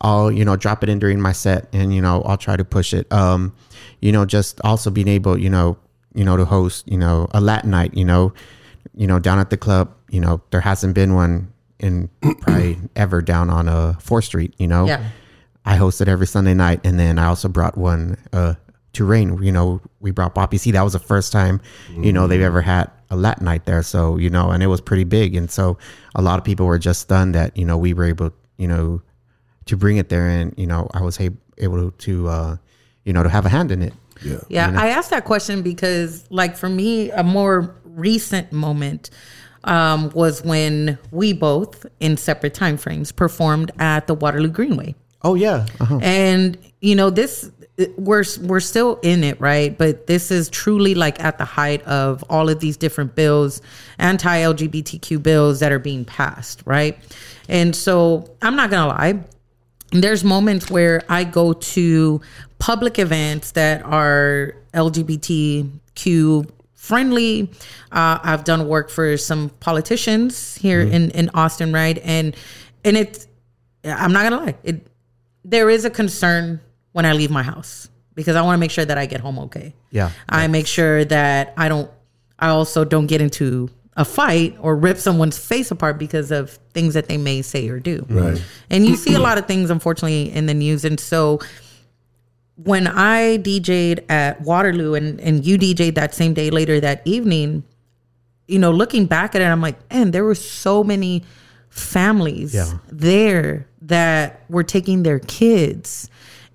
I'll 0.01 0.31
you 0.31 0.45
know 0.45 0.57
drop 0.57 0.83
it 0.83 0.91
in 0.91 0.99
during 0.99 1.23
my 1.23 1.33
set, 1.33 1.69
and 1.73 1.95
you 1.95 2.03
know 2.03 2.21
I'll 2.27 2.37
try 2.37 2.59
to 2.59 2.67
push 2.67 2.93
it. 2.93 3.11
Um, 3.11 3.55
you 4.03 4.13
know, 4.13 4.27
just 4.27 4.61
also 4.63 4.91
being 4.91 5.09
able, 5.09 5.39
you 5.39 5.49
know, 5.49 5.79
you 6.15 6.23
know, 6.23 6.37
to 6.37 6.45
host, 6.45 6.87
you 6.87 6.99
know, 6.99 7.29
a 7.31 7.41
Latin 7.41 7.71
night. 7.71 7.97
You 7.97 8.05
know, 8.05 8.35
you 8.95 9.07
know, 9.07 9.19
down 9.19 9.39
at 9.39 9.49
the 9.49 9.57
club. 9.57 9.95
You 10.11 10.21
know, 10.21 10.43
there 10.51 10.61
hasn't 10.61 10.95
been 10.95 11.15
one 11.15 11.51
in 11.81 12.09
probably 12.41 12.79
ever 12.97 13.23
down 13.23 13.51
on 13.51 13.69
uh 13.69 13.95
Fourth 14.01 14.25
Street. 14.25 14.55
You 14.59 14.67
know, 14.67 14.87
Yeah. 14.87 15.05
I 15.65 15.77
hosted 15.77 16.09
every 16.09 16.27
Sunday 16.27 16.55
night, 16.55 16.81
and 16.85 16.99
then 16.99 17.19
I 17.19 17.27
also 17.27 17.49
brought 17.49 17.77
one 17.77 18.17
uh 18.33 18.55
to 18.95 19.05
Rain. 19.05 19.43
You 19.43 19.53
know, 19.53 19.81
we 20.01 20.11
brought 20.11 20.35
Poppy 20.35 20.57
C. 20.59 20.71
That 20.71 20.83
was 20.83 20.95
the 20.95 20.99
first 20.99 21.31
time 21.33 21.61
you 22.01 22.13
know 22.13 22.27
they've 22.27 22.41
ever 22.41 22.63
had 22.63 22.91
a 23.11 23.17
Latin 23.17 23.45
night 23.45 23.65
there. 23.67 23.83
So 23.83 24.17
you 24.17 24.31
know, 24.31 24.51
and 24.51 24.63
it 24.63 24.67
was 24.69 24.81
pretty 24.81 25.05
big, 25.05 25.37
and 25.37 25.51
so 25.51 25.79
a 26.15 26.23
lot 26.23 26.39
of 26.39 26.45
people 26.45 26.67
were 26.67 26.79
just 26.79 27.01
stunned 27.03 27.35
that 27.35 27.57
you 27.57 27.65
know 27.65 27.77
we 27.77 27.93
were 27.95 28.05
able 28.05 28.33
you 28.57 28.67
know 28.69 29.03
to 29.67 29.77
bring 29.77 29.99
it 29.99 30.09
there, 30.09 30.27
and 30.29 30.55
you 30.57 30.67
know 30.67 30.89
I 30.95 31.03
was 31.03 31.21
able 31.21 31.37
able 31.59 31.91
to 31.91 32.29
uh 32.29 32.57
you 33.05 33.13
know 33.13 33.23
to 33.23 33.29
have 33.29 33.45
a 33.45 33.49
hand 33.51 33.71
in 33.71 33.83
it. 33.83 33.93
Yeah. 34.25 34.39
Yeah, 34.49 34.75
I 34.77 34.89
asked 34.89 35.11
that 35.11 35.25
question 35.25 35.63
because, 35.63 36.25
like, 36.29 36.57
for 36.57 36.69
me, 36.69 37.11
a 37.13 37.23
more 37.23 37.77
recent 37.85 38.51
moment 38.53 39.11
um, 39.65 40.11
was 40.11 40.43
when 40.45 40.99
we 41.11 41.33
both, 41.33 41.87
in 42.01 42.17
separate 42.17 42.55
time 42.55 42.77
frames, 42.77 43.13
performed 43.13 43.71
at 43.79 44.07
the 44.07 44.15
Waterloo 44.15 44.49
Greenway. 44.49 44.95
Oh 45.23 45.35
yeah, 45.35 45.67
uh-huh. 45.81 45.99
And 46.03 46.57
you 46.81 46.95
know, 46.95 47.11
this 47.11 47.51
we're 47.97 48.25
we're 48.43 48.61
still 48.61 48.99
in 49.03 49.23
it, 49.25 49.41
right? 49.41 49.77
But 49.77 50.07
this 50.07 50.31
is 50.31 50.49
truly 50.49 50.95
like 50.95 51.23
at 51.23 51.39
the 51.39 51.45
height 51.45 51.83
of 51.83 52.25
all 52.29 52.49
of 52.49 52.61
these 52.61 52.77
different 52.77 53.15
bills, 53.15 53.61
anti-LGBTQ 53.99 55.23
bills 55.23 55.61
that 55.61 55.73
are 55.73 55.79
being 55.79 56.05
passed, 56.05 56.63
right? 56.65 56.99
And 57.49 57.75
so 57.75 58.31
I'm 58.43 58.57
not 58.57 58.71
gonna 58.71 58.89
lie, 58.89 59.21
there's 59.93 60.25
moments 60.25 60.71
where 60.71 61.03
I 61.09 61.25
go 61.25 61.53
to 61.53 62.21
public 62.59 62.99
events 62.99 63.53
that 63.53 63.83
are 63.85 64.55
LGBTQ 64.75 66.51
friendly. 66.89 67.51
Uh, 67.93 68.19
I've 68.23 68.45
done 68.45 68.67
work 68.67 68.89
for 68.89 69.17
some 69.19 69.51
politicians 69.61 70.57
here 70.57 70.81
in, 70.81 71.11
in 71.11 71.31
Austin, 71.35 71.73
right? 71.73 71.99
And 72.03 72.35
and 72.85 72.97
it's 72.97 73.27
I'm 73.85 74.13
not 74.13 74.25
gonna 74.25 74.45
lie, 74.45 74.57
it 74.65 74.87
there 75.45 75.71
is 75.71 75.85
a 75.85 75.91
concern 75.91 76.61
when 76.93 77.05
I 77.05 77.13
leave 77.13 77.31
my 77.31 77.43
house 77.43 77.89
because 78.15 78.35
I 78.37 78.43
want 78.43 78.57
to 78.57 78.61
make 78.61 78.71
sure 78.71 78.85
that 78.85 78.99
I 78.99 79.07
get 79.07 79.21
home 79.21 79.39
okay. 79.41 79.75
Yeah, 79.91 80.11
I 80.29 80.49
make 80.49 80.67
sure 80.67 81.05
that 81.05 81.53
I 81.57 81.69
don't 81.69 81.91
I 82.39 82.49
also 82.49 82.85
don't 82.85 83.07
get 83.07 83.21
into 83.21 83.69
a 83.97 84.05
fight 84.05 84.57
or 84.61 84.77
rip 84.77 84.97
someone's 84.97 85.37
face 85.37 85.71
apart 85.71 85.99
because 85.99 86.31
of 86.31 86.51
things 86.73 86.95
that 86.95 87.09
they 87.09 87.19
may 87.19 87.43
say 87.43 87.69
or 87.69 87.81
do. 87.81 88.07
Right. 88.09 88.43
And 88.71 88.87
you 88.87 88.95
see 88.95 89.15
a 89.15 89.19
lot 89.19 89.39
of 89.39 89.47
things, 89.47 89.71
unfortunately, 89.71 90.33
in 90.33 90.47
the 90.47 90.55
news. 90.55 90.85
And 90.85 91.01
so 91.01 91.41
when 92.65 92.87
I 92.87 93.39
DJ'd 93.39 94.05
at 94.11 94.41
Waterloo 94.43 94.95
and, 94.95 95.21
and 95.21 95.47
you 95.47 95.57
DJ'd 95.59 95.95
that 95.95 96.15
same 96.15 96.35
day 96.35 96.51
later 96.51 96.81
that 96.81 97.03
evening, 97.05 97.63
you 98.49 98.59
know, 98.59 98.73
looking 98.73 99.07
back 99.07 99.35
at 99.35 99.41
it, 99.43 99.45
I'm 99.45 99.61
like, 99.63 99.77
man, 99.93 100.11
there 100.11 100.25
were 100.25 100.35
so 100.35 100.83
many 100.83 101.23
families 101.71 102.55
Yeah. 102.55 102.79
there 102.91 103.67
that 103.83 104.43
were 104.49 104.65
taking 104.65 105.03
their 105.05 105.19
kids 105.21 106.09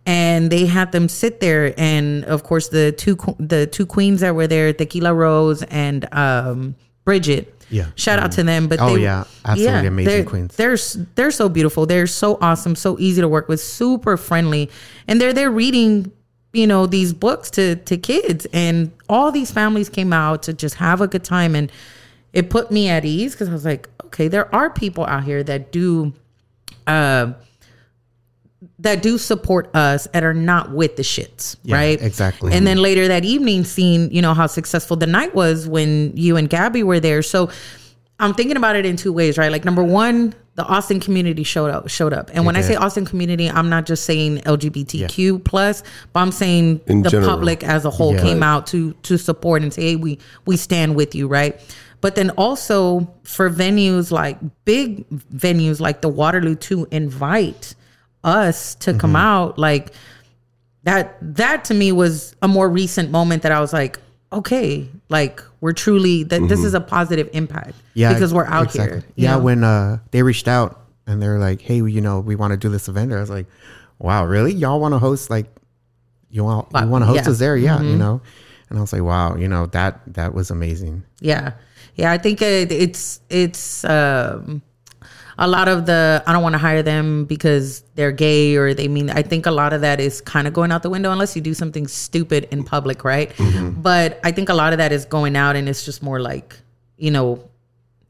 and 0.05 0.51
they 0.51 0.65
had 0.65 0.91
them 0.91 1.07
sit 1.07 1.39
there 1.39 1.73
and 1.79 2.25
of 2.25 2.43
course 2.43 2.67
the 2.69 2.91
two 2.91 3.15
the 3.39 3.65
two 3.67 3.85
queens 3.85 4.19
that 4.19 4.35
were 4.35 4.47
there 4.47 4.73
tequila 4.73 5.13
rose 5.13 5.63
and 5.63 6.05
um 6.13 6.75
bridget 7.05 7.52
Yeah. 7.73 7.87
shout 7.95 8.19
out 8.19 8.31
to 8.33 8.43
them 8.43 8.67
but 8.67 8.79
Oh, 8.79 8.95
they, 8.95 9.01
yeah. 9.01 9.23
Absolutely 9.45 9.87
amazing 9.87 10.13
they're, 10.13 10.23
queens. 10.23 10.55
they're 10.55 10.77
they're 11.15 11.31
so 11.31 11.49
beautiful 11.49 11.85
they're 11.85 12.07
so 12.07 12.37
awesome 12.39 12.75
so 12.75 12.97
easy 12.99 13.19
to 13.21 13.27
work 13.27 13.47
with 13.49 13.59
super 13.59 14.15
friendly 14.15 14.69
and 15.07 15.19
they're 15.19 15.33
they're 15.33 15.51
reading 15.51 16.11
you 16.53 16.67
know 16.67 16.85
these 16.85 17.13
books 17.13 17.49
to 17.51 17.75
to 17.77 17.97
kids 17.97 18.45
and 18.53 18.91
all 19.09 19.31
these 19.31 19.49
families 19.51 19.89
came 19.89 20.13
out 20.13 20.43
to 20.43 20.53
just 20.53 20.75
have 20.75 21.01
a 21.01 21.07
good 21.07 21.23
time 21.23 21.55
and 21.55 21.71
it 22.31 22.49
put 22.51 22.69
me 22.71 22.89
at 22.89 23.03
ease 23.05 23.33
because 23.33 23.49
i 23.49 23.51
was 23.51 23.65
like 23.65 23.89
okay 24.05 24.27
there 24.27 24.53
are 24.53 24.69
people 24.69 25.03
out 25.05 25.23
here 25.23 25.43
that 25.43 25.71
do 25.71 26.13
uh 26.87 27.33
that 28.83 29.01
do 29.01 29.17
support 29.17 29.69
us 29.75 30.07
and 30.13 30.23
are 30.23 30.33
not 30.33 30.71
with 30.71 30.95
the 30.95 31.03
shits, 31.03 31.55
Yeah, 31.63 31.75
right? 31.75 32.01
exactly. 32.01 32.53
And 32.53 32.65
then 32.67 32.77
later 32.77 33.07
that 33.07 33.25
evening, 33.25 33.63
seeing 33.63 34.11
you 34.13 34.21
know 34.21 34.33
how 34.33 34.47
successful 34.47 34.95
the 34.97 35.07
night 35.07 35.33
was 35.35 35.67
when 35.67 36.15
you 36.15 36.37
and 36.37 36.49
Gabby 36.49 36.83
were 36.83 36.99
there. 36.99 37.21
So 37.23 37.49
I'm 38.19 38.33
thinking 38.33 38.57
about 38.57 38.75
it 38.75 38.85
in 38.85 38.95
two 38.95 39.11
ways, 39.11 39.37
right? 39.37 39.51
Like 39.51 39.65
number 39.65 39.83
one, 39.83 40.35
the 40.55 40.63
Austin 40.65 40.99
community 40.99 41.43
showed 41.43 41.71
up, 41.71 41.89
showed 41.89 42.13
up, 42.13 42.29
and 42.33 42.45
when 42.45 42.55
I 42.55 42.61
say 42.61 42.75
Austin 42.75 43.05
community, 43.05 43.49
I'm 43.49 43.69
not 43.69 43.87
just 43.87 44.03
saying 44.05 44.37
LGBTQ 44.39 45.43
plus, 45.43 45.81
but 46.13 46.19
I'm 46.19 46.31
saying 46.31 46.81
In 46.85 47.01
the 47.01 47.09
general. 47.09 47.29
public 47.31 47.63
as 47.63 47.85
a 47.85 47.89
whole 47.89 48.13
Yeah. 48.13 48.21
came 48.21 48.43
out 48.43 48.67
to 48.67 48.93
to 49.03 49.17
support 49.17 49.63
and 49.63 49.73
say, 49.73 49.81
hey, 49.81 49.95
we 49.95 50.19
we 50.45 50.55
stand 50.57 50.95
with 50.95 51.15
you, 51.15 51.27
right? 51.27 51.59
But 52.01 52.15
then 52.15 52.31
also 52.31 53.09
for 53.23 53.49
venues 53.49 54.11
like 54.11 54.37
big 54.65 55.09
venues 55.33 55.79
like 55.79 56.01
the 56.01 56.09
Waterloo 56.09 56.55
to 56.55 56.85
invite 56.91 57.75
us 58.23 58.75
to 58.75 58.93
come 58.93 59.11
Mm-hmm. 59.11 59.15
out, 59.17 59.57
like 59.59 59.91
that 60.83 61.17
that 61.35 61.65
to 61.65 61.73
me 61.73 61.91
was 61.91 62.35
a 62.41 62.47
more 62.47 62.69
recent 62.69 63.11
moment 63.11 63.43
that 63.43 63.51
I 63.51 63.59
was 63.59 63.73
like, 63.73 63.99
okay, 64.31 64.87
like 65.09 65.41
we're 65.61 65.73
truly 65.73 66.23
that 66.23 66.47
this 66.49 66.63
is 66.63 66.73
a 66.73 66.81
positive 66.81 67.29
impact. 67.33 67.69
Mm-hmm. 67.69 67.99
yeah, 67.99 68.13
because 68.13 68.33
we're 68.33 68.45
out 68.45 68.67
exactly. 68.67 68.99
here. 68.99 69.09
Yeah, 69.15 69.35
know? 69.35 69.43
when 69.43 69.63
uh 69.63 69.99
they 70.11 70.23
reached 70.23 70.47
out 70.47 70.81
and 71.07 71.21
they're 71.21 71.39
like, 71.39 71.61
"Hey, 71.61 71.75
you 71.77 72.01
know, 72.01 72.19
we 72.19 72.35
want 72.35 72.51
to 72.51 72.57
do 72.57 72.69
this 72.69 72.87
event," 72.87 73.13
I 73.13 73.19
was 73.19 73.29
like, 73.29 73.47
"Wow, 73.99 74.25
really? 74.25 74.53
Y'all 74.53 74.79
want 74.79 74.93
to 74.93 74.99
host 74.99 75.29
like 75.29 75.47
you 76.29 76.43
want 76.43 76.67
you 76.73 76.87
want 76.87 77.03
to 77.03 77.05
host 77.05 77.15
yeah. 77.17 77.21
Mm-hmm. 77.21 77.31
us 77.31 77.39
there? 77.39 77.57
Yeah, 77.57 77.81
you 77.81 77.97
know." 77.97 78.21
And 78.69 78.77
I 78.77 78.81
was 78.81 78.91
like, 78.91 79.03
"Wow, 79.03 79.35
you 79.35 79.47
know 79.47 79.67
that 79.67 80.01
that 80.13 80.33
was 80.33 80.49
amazing." 80.51 81.03
Yeah. 81.19 81.53
Yeah, 81.95 82.11
I 82.11 82.17
think 82.17 82.41
it, 82.41 82.71
it's 82.71 83.19
it's 83.29 83.85
um 83.85 84.63
a 85.37 85.47
lot 85.47 85.67
of 85.67 85.85
the 85.85 86.23
I 86.27 86.33
don't 86.33 86.43
want 86.43 86.53
to 86.53 86.59
hire 86.59 86.83
them 86.83 87.25
because 87.25 87.81
they're 87.95 88.11
gay 88.11 88.55
or 88.55 88.73
they 88.73 88.87
mean 88.87 89.09
I 89.09 89.21
think 89.21 89.45
a 89.45 89.51
lot 89.51 89.73
of 89.73 89.81
that 89.81 89.99
is 89.99 90.21
kind 90.21 90.47
of 90.47 90.53
going 90.53 90.71
out 90.71 90.83
the 90.83 90.89
window 90.89 91.11
unless 91.11 91.35
you 91.35 91.41
do 91.41 91.53
something 91.53 91.87
stupid 91.87 92.47
in 92.51 92.63
public, 92.63 93.03
right? 93.03 93.29
Mm-hmm. 93.35 93.81
But 93.81 94.19
I 94.23 94.31
think 94.31 94.49
a 94.49 94.53
lot 94.53 94.73
of 94.73 94.77
that 94.77 94.91
is 94.91 95.05
going 95.05 95.35
out 95.35 95.55
and 95.55 95.67
it's 95.67 95.85
just 95.85 96.03
more 96.03 96.19
like, 96.19 96.57
you 96.97 97.11
know, 97.11 97.49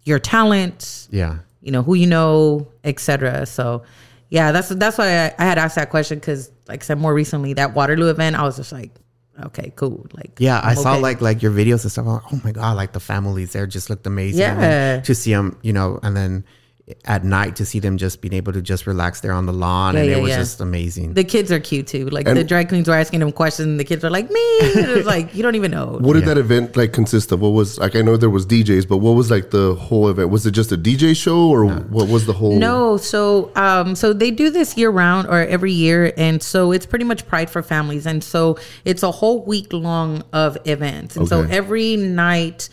your 0.04 0.20
talent, 0.20 1.08
Yeah, 1.12 1.40
you 1.62 1.72
know, 1.72 1.82
who 1.82 1.94
you 1.94 2.08
know, 2.08 2.68
etc. 2.84 3.46
So 3.46 3.84
yeah, 4.30 4.52
that's 4.52 4.70
that's 4.70 4.98
why 4.98 5.28
I, 5.28 5.36
I 5.38 5.46
had 5.46 5.58
asked 5.58 5.76
that 5.76 5.90
question 5.90 6.20
because 6.20 6.52
like 6.68 6.82
I 6.82 6.86
said 6.86 6.98
more 6.98 7.14
recently 7.14 7.54
that 7.54 7.74
Waterloo 7.74 8.10
event, 8.10 8.36
I 8.36 8.44
was 8.44 8.58
just 8.58 8.72
like, 8.72 8.92
okay, 9.46 9.72
cool. 9.76 10.06
Like 10.14 10.32
yeah. 10.40 10.60
I 10.64 10.74
saw 10.74 10.96
like 10.96 11.22
like 11.22 11.42
your 11.42 11.52
videos 11.52 11.84
and 11.84 11.92
stuff. 11.92 12.06
I'm 12.06 12.14
like, 12.14 12.34
"Oh 12.34 12.42
my 12.44 12.52
god!" 12.52 12.76
Like 12.76 12.94
the 12.94 13.00
families 13.00 13.54
there 13.54 13.68
just 13.68 13.90
looked 13.90 14.06
amazing. 14.08 14.40
Yeah. 14.40 15.02
to 15.02 15.16
see 15.16 15.32
them, 15.32 15.58
you 15.62 15.72
know, 15.72 16.00
and 16.04 16.18
then 16.18 16.44
at 17.06 17.24
night 17.24 17.56
to 17.56 17.66
see 17.66 17.80
them 17.80 17.98
just 17.98 18.20
being 18.20 18.34
able 18.34 18.52
to 18.52 18.62
just 18.62 18.86
relax 18.86 19.22
there 19.22 19.32
on 19.32 19.46
the 19.46 19.54
lawn, 19.54 19.94
Yeah, 19.96 20.02
and 20.02 20.10
yeah, 20.10 20.18
it 20.18 20.22
was 20.22 20.30
yeah. 20.32 20.38
just 20.38 20.60
amazing. 20.60 21.14
The 21.14 21.24
kids 21.24 21.50
are 21.50 21.60
cute 21.60 21.88
too. 21.88 22.10
Like 22.10 22.26
the 22.26 22.44
drag 22.44 22.68
queens 22.68 22.90
were 22.90 22.96
asking 22.96 23.22
them 23.22 23.32
questions, 23.32 23.68
and 23.68 23.80
the 23.80 23.86
kids 23.86 24.04
were 24.04 24.10
like, 24.10 24.30
"Me." 24.30 24.60
And 24.76 24.90
it 24.90 24.98
was 24.98 25.06
like 25.06 25.34
you 25.34 25.44
don't 25.44 25.56
even 25.56 25.72
know. 25.72 25.98
What 26.02 26.14
did 26.14 26.26
that 26.26 26.38
event 26.38 26.76
like 26.76 26.92
consist 26.92 27.32
of? 27.32 27.40
What 27.40 27.50
was 27.50 27.78
like? 27.80 27.96
I 27.96 28.02
know 28.02 28.18
there 28.18 28.30
was 28.30 28.46
DJs, 28.46 28.88
but 28.88 28.98
what 28.98 29.12
was 29.12 29.32
like 29.32 29.52
the 29.52 29.76
whole 29.76 30.10
event? 30.10 30.30
Was 30.30 30.46
it 30.46 30.52
just 30.52 30.72
a 30.74 30.78
DJ 30.78 31.16
show, 31.16 31.50
or 31.50 31.66
what 31.66 32.10
was 32.10 32.26
the 32.26 32.34
whole? 32.34 32.58
No, 32.60 32.98
so 32.98 33.52
um, 33.56 33.96
so 33.96 34.12
they 34.12 34.32
do 34.32 34.50
this 34.50 34.76
year 34.78 34.90
round 34.90 35.28
or 35.28 35.40
every 35.40 35.72
year, 35.72 36.12
and 36.18 36.44
so 36.44 36.74
it's 36.74 36.86
pretty 36.86 37.06
much 37.06 37.26
Pride 37.28 37.50
for 37.50 37.62
Families, 37.64 38.06
and 38.06 38.22
so 38.22 38.58
it's 38.84 39.04
a 39.04 39.12
whole 39.12 39.46
week 39.46 39.72
long 39.72 40.24
of 40.34 40.58
events, 40.66 41.16
and 41.16 41.30
so 41.30 41.44
every 41.44 41.96
night, 41.96 42.68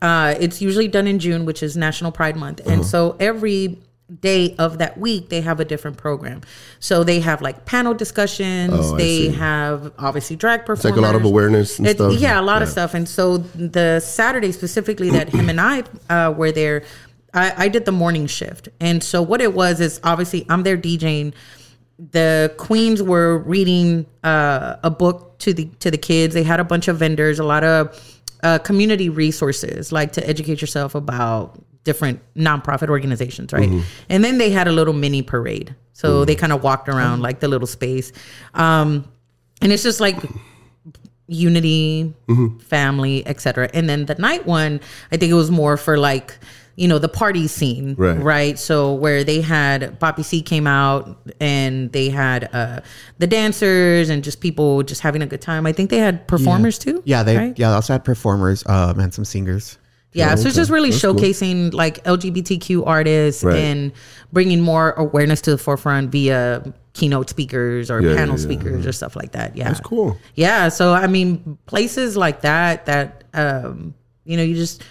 uh, 0.00 0.34
it's 0.38 0.60
usually 0.62 0.88
done 0.88 1.06
in 1.06 1.18
June, 1.18 1.44
which 1.44 1.62
is 1.62 1.76
National 1.76 2.12
Pride 2.12 2.36
Month, 2.36 2.60
Uh-huh. 2.60 2.70
and 2.70 2.86
so 2.86 3.16
every 3.20 3.78
day 4.20 4.54
of 4.58 4.76
that 4.78 4.98
week 4.98 5.30
they 5.30 5.40
have 5.40 5.58
a 5.58 5.64
different 5.64 5.96
program. 5.96 6.42
So 6.80 7.02
they 7.02 7.20
have 7.20 7.40
like 7.40 7.64
panel 7.64 7.94
discussions, 7.94 8.72
Oh, 8.74 8.96
they 8.96 9.28
see. 9.28 9.28
have 9.30 9.90
obviously 9.98 10.36
drag 10.36 10.66
performers. 10.66 10.84
like 10.84 10.96
a 10.96 11.00
lot 11.00 11.14
of 11.14 11.24
awareness 11.24 11.78
and 11.78 11.86
It- 11.88 11.96
stuff. 11.96 12.12
Yeah, 12.14 12.38
a 12.38 12.42
lot 12.42 12.60
of 12.62 12.68
stuff. 12.68 12.92
And 12.92 13.08
so 13.08 13.38
the 13.38 14.00
Saturday 14.00 14.52
specifically 14.52 15.08
that 15.10 15.30
him 15.30 15.48
and 15.48 15.58
I 15.58 15.84
uh, 16.10 16.30
were 16.36 16.52
there, 16.52 16.82
I, 17.32 17.54
I 17.56 17.68
did 17.68 17.86
the 17.86 17.92
morning 17.92 18.26
shift. 18.26 18.68
And 18.80 19.02
so 19.02 19.22
what 19.22 19.40
it 19.40 19.54
was 19.54 19.80
is 19.80 19.98
obviously 20.04 20.44
I'm 20.50 20.62
there 20.62 20.76
DJing. 20.76 21.32
The 22.10 22.52
queens 22.58 23.02
were 23.02 23.38
reading 23.38 24.04
uh, 24.24 24.76
a 24.82 24.90
book 24.90 25.38
to 25.38 25.54
the 25.54 25.66
to 25.78 25.90
the 25.90 25.96
kids. 25.98 26.34
They 26.34 26.42
had 26.42 26.60
a 26.60 26.64
bunch 26.64 26.88
of 26.88 26.98
vendors, 26.98 27.38
a 27.38 27.44
lot 27.44 27.64
of 27.64 27.98
uh, 28.42 28.58
community 28.58 29.08
resources, 29.08 29.92
like 29.92 30.12
to 30.12 30.28
educate 30.28 30.60
yourself 30.60 30.94
about 30.94 31.62
different 31.84 32.20
nonprofit 32.36 32.88
organizations, 32.88 33.52
right? 33.52 33.68
And 34.08 34.24
then 34.24 34.38
they 34.38 34.50
had 34.50 34.68
a 34.68 34.72
little 34.72 34.94
mini 34.94 35.22
parade. 35.22 35.74
So 35.92 36.24
they 36.24 36.34
kind 36.34 36.52
of 36.52 36.62
walked 36.62 36.88
around 36.88 37.20
like 37.22 37.40
the 37.40 37.48
little 37.48 37.66
space. 37.66 38.12
Um, 38.54 39.08
and 39.60 39.72
it's 39.72 39.82
just 39.82 40.00
like 40.00 40.16
unity, 41.28 42.12
family, 42.60 43.26
etc. 43.26 43.68
And 43.72 43.88
then 43.88 44.06
the 44.06 44.14
night 44.16 44.46
one, 44.46 44.80
I 45.12 45.16
think 45.16 45.30
it 45.30 45.34
was 45.36 45.50
more 45.50 45.76
for 45.76 45.96
like 45.98 46.38
you 46.76 46.88
know 46.88 46.98
the 46.98 47.08
party 47.08 47.46
scene, 47.48 47.94
Right. 47.98 48.58
So 48.58 48.94
where 48.94 49.24
they 49.24 49.40
had 49.42 49.98
Poppy 50.00 50.22
C 50.22 50.40
came 50.42 50.66
out 50.66 51.18
and 51.40 51.92
they 51.92 52.08
had 52.08 52.48
uh 52.54 52.80
the 53.18 53.26
dancers 53.26 54.08
and 54.08 54.24
just 54.24 54.40
people 54.40 54.82
just 54.82 55.00
having 55.02 55.22
a 55.22 55.26
good 55.26 55.40
time. 55.42 55.66
I 55.66 55.72
think 55.72 55.90
they 55.90 55.98
had 55.98 56.26
performers 56.26 56.78
too. 56.78 57.02
yeah, 57.04 57.22
they 57.22 57.36
right? 57.36 57.58
yeah 57.58 57.68
they 57.70 57.74
also 57.74 57.92
had 57.92 58.04
performers 58.04 58.66
um, 58.66 58.98
and 59.00 59.12
some 59.12 59.24
singers. 59.24 59.78
Yeah, 60.14 60.34
so 60.34 60.46
it's 60.48 60.56
just 60.56 60.70
really 60.70 60.90
That's 60.90 61.00
cool. 61.02 61.14
showcasing 61.14 61.72
like 61.72 62.04
LGBTQ 62.04 62.86
artists 62.86 63.42
Right. 63.42 63.56
and 63.56 63.92
bringing 64.30 64.60
more 64.60 64.90
awareness 64.92 65.40
to 65.42 65.52
the 65.52 65.56
forefront 65.58 66.10
via 66.12 66.62
keynote 66.92 67.30
speakers 67.30 67.90
or 67.90 68.02
Yeah, 68.02 68.16
panel 68.16 68.36
yeah, 68.36 68.40
yeah. 68.40 68.44
speakers 68.44 68.86
or 68.86 68.92
stuff 68.92 69.16
like 69.16 69.32
that. 69.32 69.56
Yeah, 69.56 69.68
That's 69.68 69.80
cool. 69.80 70.18
Yeah, 70.34 70.68
so 70.68 70.92
I 70.92 71.06
mean, 71.06 71.56
places 71.64 72.14
like 72.14 72.42
that 72.42 72.84
that 72.86 73.24
um, 73.32 73.94
you 74.26 74.36
know, 74.36 74.42
you 74.42 74.54
just 74.54 74.82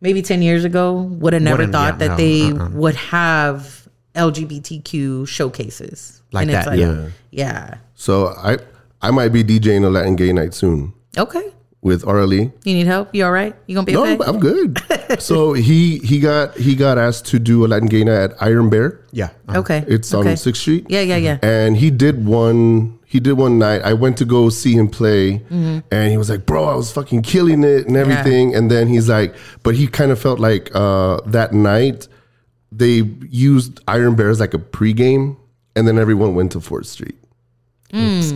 maybe 0.00 0.22
ten 0.22 0.42
years 0.42 0.64
ago 0.64 0.92
would 1.20 1.32
have 1.32 1.42
never 1.42 1.58
Wouldn't- 1.58 1.72
thought 1.72 1.94
yeah, 1.94 1.98
that 2.08 2.10
no, 2.10 2.16
they 2.16 2.50
uh-uh. 2.52 2.68
would 2.70 2.94
have 2.96 3.88
LGBTQ 4.14 5.26
showcases 5.28 6.22
Like 6.32 6.48
And 6.48 6.56
it's 6.56 6.66
that, 6.66 6.78
yeah. 6.78 7.06
yeah. 7.30 7.74
So 7.94 8.28
I 8.36 8.58
I 9.02 9.10
might 9.10 9.30
be 9.32 9.42
DJing 9.44 9.84
a 9.84 9.90
Latin 9.90 10.16
gay 10.16 10.32
night 10.32 10.54
soon 10.54 10.92
Okay, 11.18 11.50
with 11.82 12.02
RLE. 12.04 12.52
you 12.64 12.74
need 12.74 12.86
help? 12.86 13.12
You 13.14 13.24
all 13.24 13.32
right? 13.32 13.54
You 13.66 13.74
gonna 13.74 13.84
be 13.86 13.92
No, 13.92 14.02
okay? 14.04 14.12
I'm, 14.14 14.22
I'm 14.22 14.38
good. 14.38 14.78
so 15.18 15.52
he 15.54 15.98
he 15.98 16.20
got 16.20 16.54
he 16.56 16.74
got 16.76 16.98
asked 16.98 17.26
to 17.34 17.38
do 17.38 17.64
a 17.64 17.68
Latin 17.68 17.88
gay 17.88 18.04
night 18.04 18.30
at 18.30 18.32
Iron 18.42 18.70
Bear. 18.70 19.00
Yeah. 19.10 19.30
okay, 19.48 19.84
It's 19.88 20.14
okay. 20.14 20.30
on 20.30 20.36
Sixth 20.36 20.60
Street. 20.62 20.86
Yeah, 20.88 21.00
yeah, 21.02 21.16
yeah. 21.16 21.38
And 21.42 21.76
he 21.76 21.90
did 21.90 22.24
one. 22.26 22.98
He 23.10 23.18
did 23.18 23.32
one 23.32 23.58
night. 23.58 23.82
I 23.82 23.92
went 23.92 24.16
to 24.18 24.24
go 24.24 24.48
see 24.50 24.74
him 24.74 24.88
play, 24.88 25.38
Mm-hmm. 25.50 25.78
and 25.90 26.10
he 26.12 26.16
was 26.16 26.30
like, 26.30 26.46
"Bro, 26.46 26.64
I 26.64 26.74
was 26.76 26.92
fucking 26.92 27.22
killing 27.22 27.64
it 27.64 27.88
and 27.88 27.96
everything." 27.96 28.54
And 28.54 28.70
then 28.70 28.86
he's 28.86 29.08
like, 29.08 29.34
"But 29.64 29.74
he 29.74 29.88
kind 29.88 30.12
of 30.12 30.18
felt 30.20 30.38
like 30.38 30.70
uh, 30.76 31.20
that 31.26 31.52
night 31.52 32.06
they 32.70 33.02
used 33.28 33.80
Iron 33.88 34.14
Bear 34.14 34.30
as 34.30 34.38
like 34.38 34.54
a 34.54 34.58
pregame, 34.58 35.36
and 35.74 35.88
then 35.88 35.98
everyone 35.98 36.36
went 36.36 36.52
to 36.52 36.60
Fourth 36.60 36.86
Street." 36.86 37.16
Oops. 37.92 38.32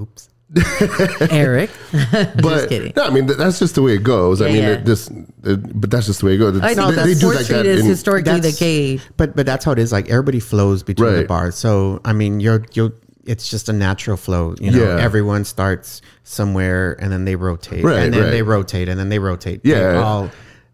Oops. 0.00 0.28
Eriq. 0.54 1.70
But 2.42 2.68
kidding. 2.68 2.92
no, 2.96 3.04
I 3.04 3.10
mean 3.10 3.26
th- 3.26 3.38
that's 3.38 3.58
just 3.58 3.74
the 3.74 3.82
way 3.82 3.94
it 3.94 4.02
goes. 4.02 4.40
I 4.42 4.46
mean, 4.46 4.56
yeah. 4.56 4.68
it, 4.70 4.84
this, 4.86 5.08
it, 5.44 5.80
but 5.80 5.90
that's 5.90 6.06
just 6.06 6.20
the 6.20 6.26
way 6.26 6.34
it 6.34 6.38
goes. 6.38 6.58
I 6.60 6.68
They- 6.68 6.74
think 6.74 6.88
they, 6.88 6.94
that 6.96 7.04
do 7.06 7.20
Fourth 7.20 7.36
like 7.36 7.44
Street 7.44 7.56
that 7.58 7.66
is 7.66 7.80
in- 7.82 7.86
historically 7.86 8.32
the 8.32 8.38
That's- 8.40 8.58
gay. 8.58 8.98
But 9.16 9.36
but 9.36 9.46
that's 9.46 9.64
how 9.64 9.72
it 9.72 9.78
is. 9.78 9.92
Like 9.92 10.08
everybody 10.08 10.40
flows 10.40 10.82
between 10.82 11.14
the 11.14 11.24
bars. 11.24 11.54
So 11.56 12.00
I 12.04 12.12
mean, 12.12 12.40
you're 12.40 12.64
you're. 12.72 12.92
It's 13.24 13.48
just 13.50 13.68
a 13.68 13.72
natural 13.72 14.16
flow. 14.16 14.54
You 14.60 14.70
know, 14.70 14.82
Yeah. 14.84 14.98
everyone 15.00 15.44
starts 15.44 16.00
somewhere 16.24 16.96
and 17.00 17.12
then 17.12 17.24
they 17.24 17.36
rotate, 17.36 17.84
Right, 17.84 17.98
and 18.04 18.14
then 18.14 18.22
right. 18.24 18.30
they 18.30 18.42
rotate, 18.42 18.88
and 18.88 18.98
then 18.98 19.08
they 19.08 19.18
rotate. 19.18 19.62
They 19.62 19.70
Yeah. 19.70 20.02
all 20.02 20.30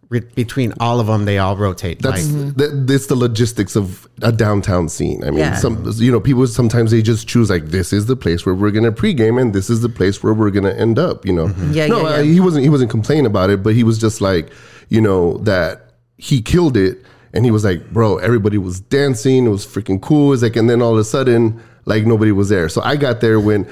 re- 0.09 0.22
between 0.36 0.72
all 0.78 1.01
of 1.01 1.09
them, 1.09 1.24
they 1.24 1.38
all 1.38 1.57
rotate. 1.57 2.01
That's 2.01 2.30
like, 2.30 2.57
that, 2.57 2.86
that's 2.86 3.07
the 3.07 3.16
logistics 3.16 3.74
of 3.74 4.09
a 4.22 4.30
downtown 4.30 4.88
scene. 4.88 5.22
I 5.24 5.30
mean, 5.30 5.40
Yeah. 5.40 5.57
some 5.57 5.90
you 5.97 6.12
know 6.12 6.20
people 6.20 6.47
sometimes 6.47 6.92
they 6.92 7.03
just 7.03 7.26
choose 7.26 7.51
like 7.51 7.70
this 7.70 7.92
is 7.92 8.07
the 8.07 8.14
place 8.16 8.47
where 8.47 8.55
we're 8.55 8.70
gonna 8.70 8.92
pregame 8.92 9.40
and 9.40 9.53
this 9.53 9.68
is 9.68 9.80
the 9.80 9.88
place 9.88 10.22
where 10.22 10.32
we're 10.32 10.51
gonna 10.51 10.70
end 10.70 10.99
up. 10.99 11.26
You 11.26 11.32
know, 11.32 11.51
Yeah, 11.72 11.88
no, 11.88 12.03
yeah, 12.03 12.07
uh, 12.07 12.16
yeah. 12.18 12.32
he 12.34 12.38
wasn't 12.40 12.62
he 12.62 12.68
wasn't 12.70 12.90
complaining 12.90 13.26
about 13.26 13.51
it, 13.51 13.62
but 13.64 13.74
he 13.74 13.82
was 13.82 13.99
just 13.99 14.20
like 14.20 14.51
you 14.88 15.01
know 15.01 15.38
that 15.38 15.90
he 16.18 16.40
killed 16.40 16.76
it, 16.76 17.03
and 17.34 17.44
he 17.44 17.51
was 17.51 17.64
like, 17.64 17.92
bro, 17.92 18.18
everybody 18.18 18.57
was 18.59 18.78
dancing, 18.80 19.47
it 19.47 19.51
was 19.51 19.66
freaking 19.66 20.01
cool. 20.01 20.32
It's 20.32 20.42
like, 20.42 20.55
and 20.57 20.70
then 20.70 20.80
all 20.80 20.92
of 20.92 20.99
a 20.99 21.05
sudden, 21.05 21.61
like 21.87 22.05
nobody 22.05 22.32
was 22.32 22.51
there. 22.51 22.68
So 22.68 22.82
I 22.82 22.97
got 22.97 23.20
there 23.20 23.41
when. 23.41 23.66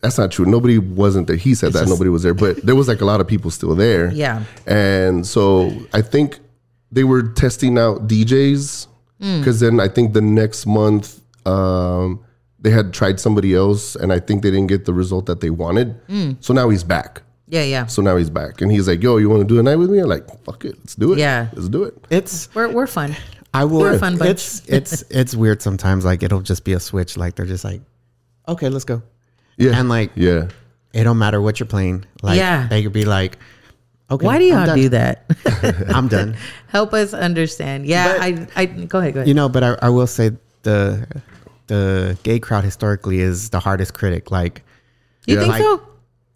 That's 0.00 0.18
not 0.18 0.30
true. 0.30 0.44
Nobody 0.44 0.76
wasn't 0.76 1.28
there. 1.28 1.36
He 1.36 1.54
said 1.54 1.72
that 1.72 1.88
nobody 1.88 2.10
was 2.10 2.22
there, 2.22 2.34
but 2.34 2.58
there 2.58 2.74
was 2.74 2.88
like 2.88 3.00
a 3.00 3.06
lot 3.06 3.22
of 3.22 3.26
people 3.26 3.50
still 3.50 3.74
there. 3.74 4.12
Yeah. 4.12 4.44
And 4.66 5.26
so 5.26 5.72
I 5.94 6.02
think 6.02 6.40
they 6.92 7.04
were 7.04 7.22
testing 7.22 7.78
out 7.78 8.06
DJs 8.06 8.86
because 9.18 9.60
then 9.60 9.80
I 9.80 9.88
think 9.88 10.12
the 10.12 10.20
next 10.20 10.66
month 10.66 11.22
um, 11.46 12.22
they 12.60 12.68
had 12.68 12.92
tried 12.92 13.18
somebody 13.18 13.54
else 13.54 13.96
and 13.96 14.12
I 14.12 14.20
think 14.20 14.42
they 14.42 14.50
didn't 14.50 14.66
get 14.66 14.84
the 14.84 14.92
result 14.92 15.24
that 15.24 15.40
they 15.40 15.48
wanted. 15.48 15.98
Hmm. 16.06 16.32
So 16.40 16.52
now 16.52 16.68
he's 16.68 16.84
back. 16.84 17.22
Yeah, 17.46 17.62
yeah. 17.62 17.86
So 17.86 18.02
now 18.02 18.16
he's 18.16 18.30
back 18.30 18.60
and 18.60 18.72
he's 18.72 18.88
like, 18.88 19.02
"Yo, 19.02 19.18
you 19.18 19.28
want 19.28 19.40
to 19.42 19.46
do 19.46 19.60
a 19.60 19.62
night 19.62 19.76
with 19.76 19.90
me?" 19.90 19.98
I'm 20.00 20.08
like, 20.08 20.26
"Fuck 20.44 20.64
it, 20.64 20.76
let's 20.78 20.94
do 20.94 21.12
it. 21.12 21.18
Yeah. 21.18 21.48
let's 21.52 21.68
do 21.68 21.84
it." 21.84 21.94
it's 22.10 22.52
We're 22.54 22.68
we're 22.68 22.86
fun. 22.86 23.14
I 23.54 23.64
will. 23.64 23.80
We're 23.80 23.94
a 23.94 23.98
fun 23.98 24.18
bunch. 24.18 24.30
It's 24.30 24.62
it's 24.68 25.02
it's 25.10 25.34
weird 25.34 25.62
sometimes. 25.62 26.04
Like 26.04 26.22
it'll 26.22 26.40
just 26.42 26.64
be 26.64 26.72
a 26.74 26.80
switch. 26.80 27.16
Like 27.16 27.36
they're 27.36 27.46
just 27.46 27.64
like, 27.64 27.80
okay, 28.48 28.68
let's 28.68 28.84
go. 28.84 29.02
Yeah, 29.56 29.78
And 29.78 29.88
like 29.88 30.10
yeah, 30.16 30.48
it 30.92 31.04
don't 31.04 31.18
matter 31.18 31.40
what 31.40 31.60
you're 31.60 31.66
playing. 31.68 32.04
Like 32.22 32.36
Yeah. 32.38 32.66
they 32.68 32.82
could 32.82 32.92
be 32.92 33.04
like, 33.04 33.38
okay, 34.10 34.26
Why 34.26 34.38
do 34.38 34.44
y'all 34.44 34.74
do 34.74 34.88
that? 34.90 35.24
I'm 35.94 36.08
done. 36.08 36.36
Help 36.68 36.92
us 36.92 37.14
understand. 37.14 37.86
Yeah, 37.86 38.12
But- 38.18 38.20
I 38.20 38.46
I 38.62 38.64
go 38.66 38.98
ahead, 38.98 39.14
go 39.14 39.20
ahead. 39.20 39.28
You 39.28 39.34
know, 39.34 39.48
but 39.48 39.62
I, 39.62 39.78
I 39.80 39.88
will 39.90 40.08
say 40.08 40.32
the 40.62 41.06
the 41.68 42.18
gay 42.24 42.38
crowd 42.40 42.64
historically 42.64 43.20
is 43.20 43.50
the 43.50 43.60
hardest 43.60 43.94
critic. 43.94 44.30
Like, 44.30 44.62
you 45.26 45.34
yeah, 45.36 45.40
think 45.40 45.52
like- 45.52 45.62
so? 45.62 45.80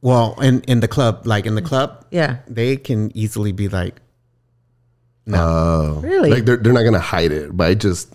well, 0.00 0.38
in 0.40 0.60
in 0.62 0.78
the 0.80 0.88
club, 0.88 1.26
like 1.26 1.44
in 1.44 1.54
the 1.56 1.62
club, 1.62 2.06
Yeah. 2.12 2.38
they 2.46 2.76
can 2.76 3.10
easily 3.16 3.50
be 3.52 3.68
like, 3.68 3.96
no, 5.28 5.38
Oh, 5.40 6.00
Really? 6.02 6.30
Like 6.30 6.44
they're 6.44 6.56
they're 6.56 6.72
not 6.72 6.82
gonna 6.82 6.98
hide 6.98 7.30
it, 7.32 7.56
but 7.56 7.68
I 7.68 7.74
just 7.74 8.12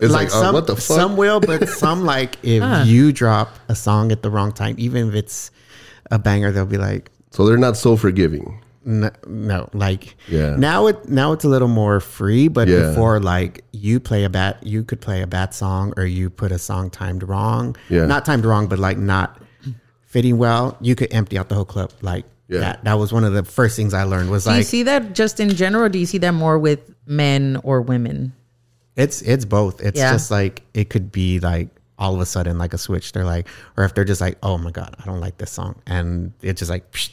it's 0.00 0.12
like, 0.12 0.28
uh, 0.28 0.30
some 0.30 0.54
what 0.54 0.66
the 0.66 0.74
fuck? 0.76 0.82
some 0.96 1.16
will, 1.16 1.40
but 1.40 1.68
some 1.82 2.04
like 2.04 2.36
if 2.42 2.62
Huh. 2.62 2.84
you 2.86 3.12
drop 3.12 3.50
a 3.68 3.74
song 3.74 4.12
at 4.12 4.22
the 4.22 4.30
wrong 4.30 4.52
time, 4.52 4.74
even 4.78 5.08
if 5.08 5.14
it's 5.14 5.50
a 6.10 6.18
banger, 6.18 6.50
they'll 6.52 6.66
be 6.66 6.78
like, 6.78 7.10
so 7.30 7.46
they're 7.46 7.56
not 7.56 7.76
so 7.76 7.96
forgiving. 7.96 8.60
no, 8.84 9.10
no. 9.26 9.68
like 9.72 10.14
Yeah. 10.28 10.56
now 10.56 10.88
it 10.88 11.08
now 11.08 11.32
it's 11.32 11.44
a 11.44 11.48
little 11.48 11.68
more 11.72 12.00
free 12.00 12.48
but 12.48 12.68
Yeah. 12.68 12.90
before 12.90 13.18
like 13.18 13.64
you 13.72 13.98
play 13.98 14.24
a 14.24 14.28
bad 14.28 14.58
you 14.60 14.84
could 14.84 15.00
play 15.00 15.22
a 15.22 15.26
bad 15.26 15.54
song 15.54 15.94
or 15.96 16.04
you 16.04 16.28
put 16.28 16.52
a 16.52 16.58
song 16.58 16.90
timed 16.90 17.22
wrong 17.22 17.76
Yeah. 17.88 18.04
not 18.04 18.26
timed 18.26 18.44
wrong 18.44 18.66
but 18.68 18.78
like 18.78 18.98
not 18.98 19.40
fitting 20.04 20.36
well 20.36 20.76
you 20.82 20.94
could 20.94 21.08
empty 21.14 21.38
out 21.38 21.48
the 21.48 21.54
whole 21.54 21.64
club 21.64 21.92
like 22.02 22.26
Yeah. 22.48 22.60
that 22.60 22.84
that 22.84 22.94
was 22.94 23.12
one 23.12 23.24
of 23.24 23.32
the 23.32 23.42
first 23.44 23.74
things 23.76 23.94
i 23.94 24.02
learned 24.04 24.30
was 24.30 24.46
like 24.46 24.54
Do 24.54 24.58
you 24.58 24.64
see 24.64 24.82
that 24.84 25.14
just 25.14 25.40
in 25.40 25.48
general? 25.56 25.88
Do 25.88 25.98
you 25.98 26.04
see 26.06 26.18
that 26.18 26.32
more 26.32 26.58
with 26.58 26.94
men 27.06 27.58
or 27.64 27.80
women? 27.80 28.32
it's 28.96 29.22
it's 29.22 29.44
both 29.44 29.80
it's 29.80 29.98
Yeah. 29.98 30.12
just 30.12 30.30
like 30.30 30.62
it 30.74 30.88
could 30.90 31.10
be 31.10 31.40
like 31.40 31.68
all 31.98 32.14
of 32.14 32.20
a 32.20 32.26
sudden 32.26 32.58
like 32.58 32.74
a 32.74 32.78
switch 32.78 33.12
they're 33.12 33.24
like 33.24 33.48
or 33.76 33.84
if 33.84 33.94
they're 33.94 34.04
just 34.04 34.20
like 34.20 34.36
oh 34.42 34.58
my 34.58 34.70
god 34.70 34.94
i 35.00 35.04
don't 35.04 35.20
like 35.20 35.36
this 35.38 35.50
song 35.50 35.74
and 35.86 36.32
it's 36.42 36.58
just 36.60 36.70
like 36.70 36.90
psh, 36.92 37.10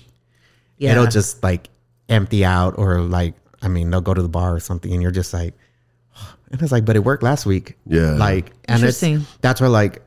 Yeah. 0.78 0.92
it'll 0.92 1.08
just 1.08 1.42
like 1.44 1.70
empty 2.10 2.44
out 2.46 2.78
or 2.78 3.00
like 3.02 3.34
i 3.62 3.68
mean 3.68 3.90
they'll 3.90 4.02
go 4.02 4.14
to 4.14 4.22
the 4.22 4.30
bar 4.30 4.54
or 4.56 4.60
something 4.60 4.92
and 4.92 5.02
you're 5.02 5.12
just 5.12 5.34
like 5.34 5.54
and 6.52 6.62
it's 6.62 6.72
like 6.72 6.84
but 6.86 6.96
it 6.96 7.04
worked 7.06 7.24
last 7.24 7.46
week 7.46 7.78
Yeah. 7.88 8.12
like 8.12 8.48
and 8.66 8.84
it's 8.84 9.02
Interesting. 9.02 9.26
that's 9.42 9.62
where 9.62 9.70
like 9.70 10.02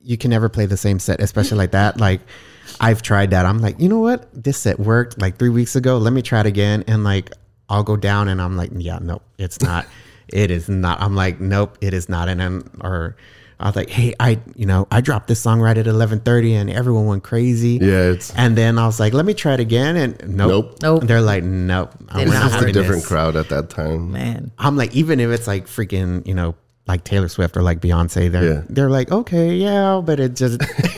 you 0.00 0.16
can 0.16 0.30
never 0.30 0.48
play 0.48 0.66
the 0.66 0.76
same 0.76 0.98
set 0.98 1.20
especially 1.20 1.58
like 1.58 1.72
that 1.72 2.00
like 2.00 2.20
i've 2.80 3.02
tried 3.02 3.30
that 3.30 3.44
i'm 3.46 3.58
like 3.60 3.78
you 3.80 3.88
know 3.88 3.98
what 4.00 4.28
this 4.32 4.58
set 4.58 4.78
worked 4.80 5.20
like 5.20 5.36
three 5.38 5.48
weeks 5.48 5.76
ago 5.76 5.98
let 5.98 6.12
me 6.12 6.22
try 6.22 6.40
it 6.40 6.46
again 6.46 6.82
and 6.86 7.04
like 7.04 7.30
i'll 7.68 7.82
go 7.84 7.96
down 7.96 8.28
and 8.28 8.40
i'm 8.40 8.56
like 8.56 8.70
yeah 8.76 8.98
nope 9.00 9.22
it's 9.38 9.60
not 9.60 9.86
it 10.28 10.50
is 10.50 10.68
not 10.68 11.00
i'm 11.00 11.14
like 11.14 11.40
nope 11.40 11.76
it 11.80 11.92
is 11.94 12.08
not 12.08 12.28
and 12.28 12.40
then 12.40 12.62
or 12.80 13.16
I 13.60 13.66
was 13.66 13.76
like, 13.76 13.90
hey, 13.90 14.12
I 14.18 14.40
you 14.56 14.66
know 14.66 14.88
I 14.90 15.00
dropped 15.00 15.28
this 15.28 15.38
song 15.40 15.60
right 15.60 15.78
at 15.78 15.86
eleven 15.86 16.18
thirty, 16.18 16.52
and 16.54 16.68
everyone 16.68 17.06
went 17.06 17.22
crazy. 17.22 17.78
Yeah, 17.80 18.10
it's 18.10 18.34
And 18.34 18.58
then 18.58 18.76
I 18.76 18.86
was 18.86 18.98
like, 18.98 19.12
let 19.12 19.24
me 19.24 19.34
try 19.34 19.54
it 19.54 19.60
again, 19.60 19.94
and 19.96 20.36
nope, 20.36 20.48
Nope. 20.50 20.82
Nope. 20.82 21.02
They're 21.04 21.20
like, 21.20 21.44
nope, 21.44 21.92
I'm 22.08 22.24
Did 22.24 22.28
not 22.32 22.50
not 22.50 22.50
just 22.50 22.64
a 22.64 22.72
different 22.72 23.02
this. 23.02 23.06
crowd 23.06 23.36
at 23.36 23.50
that 23.50 23.70
time. 23.70 24.10
Man. 24.10 24.50
I'm 24.58 24.76
like, 24.76 24.96
even 24.96 25.20
if 25.20 25.30
it's 25.30 25.46
like 25.46 25.66
freaking, 25.68 26.26
you 26.26 26.34
know, 26.34 26.56
like 26.88 27.04
Taylor 27.04 27.28
Swift 27.28 27.56
or 27.56 27.62
like 27.62 27.80
Beyonce, 27.80 28.32
they're 28.32 28.42
Yeah. 28.54 28.62
they're 28.68 28.90
like, 28.90 29.12
okay, 29.12 29.54
yeah, 29.54 30.00
but 30.04 30.18
it 30.18 30.34
just, 30.34 30.60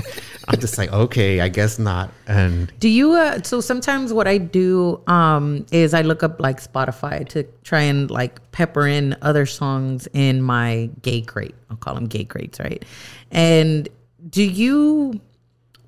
I'm 0.48 0.60
just 0.60 0.76
like, 0.78 0.92
okay, 0.92 1.40
I 1.40 1.48
guess 1.48 1.78
not. 1.78 2.10
And 2.26 2.72
Do 2.78 2.88
you 2.88 3.14
uh 3.14 3.42
so 3.42 3.60
sometimes 3.60 4.12
what 4.12 4.26
I 4.26 4.38
do 4.38 5.00
um 5.06 5.66
is 5.72 5.94
I 5.94 6.02
look 6.02 6.22
up 6.22 6.40
like 6.40 6.62
Spotify 6.62 7.26
to 7.30 7.44
try 7.62 7.80
and 7.80 8.10
like 8.10 8.52
pepper 8.52 8.86
in 8.86 9.16
other 9.22 9.46
songs 9.46 10.06
in 10.12 10.42
my 10.42 10.90
gay 11.02 11.22
crate. 11.22 11.54
I'll 11.70 11.76
call 11.76 11.94
them 11.94 12.06
gay 12.06 12.24
crates, 12.24 12.60
right? 12.60 12.84
And 13.30 13.88
do 14.28 14.42
you 14.42 15.20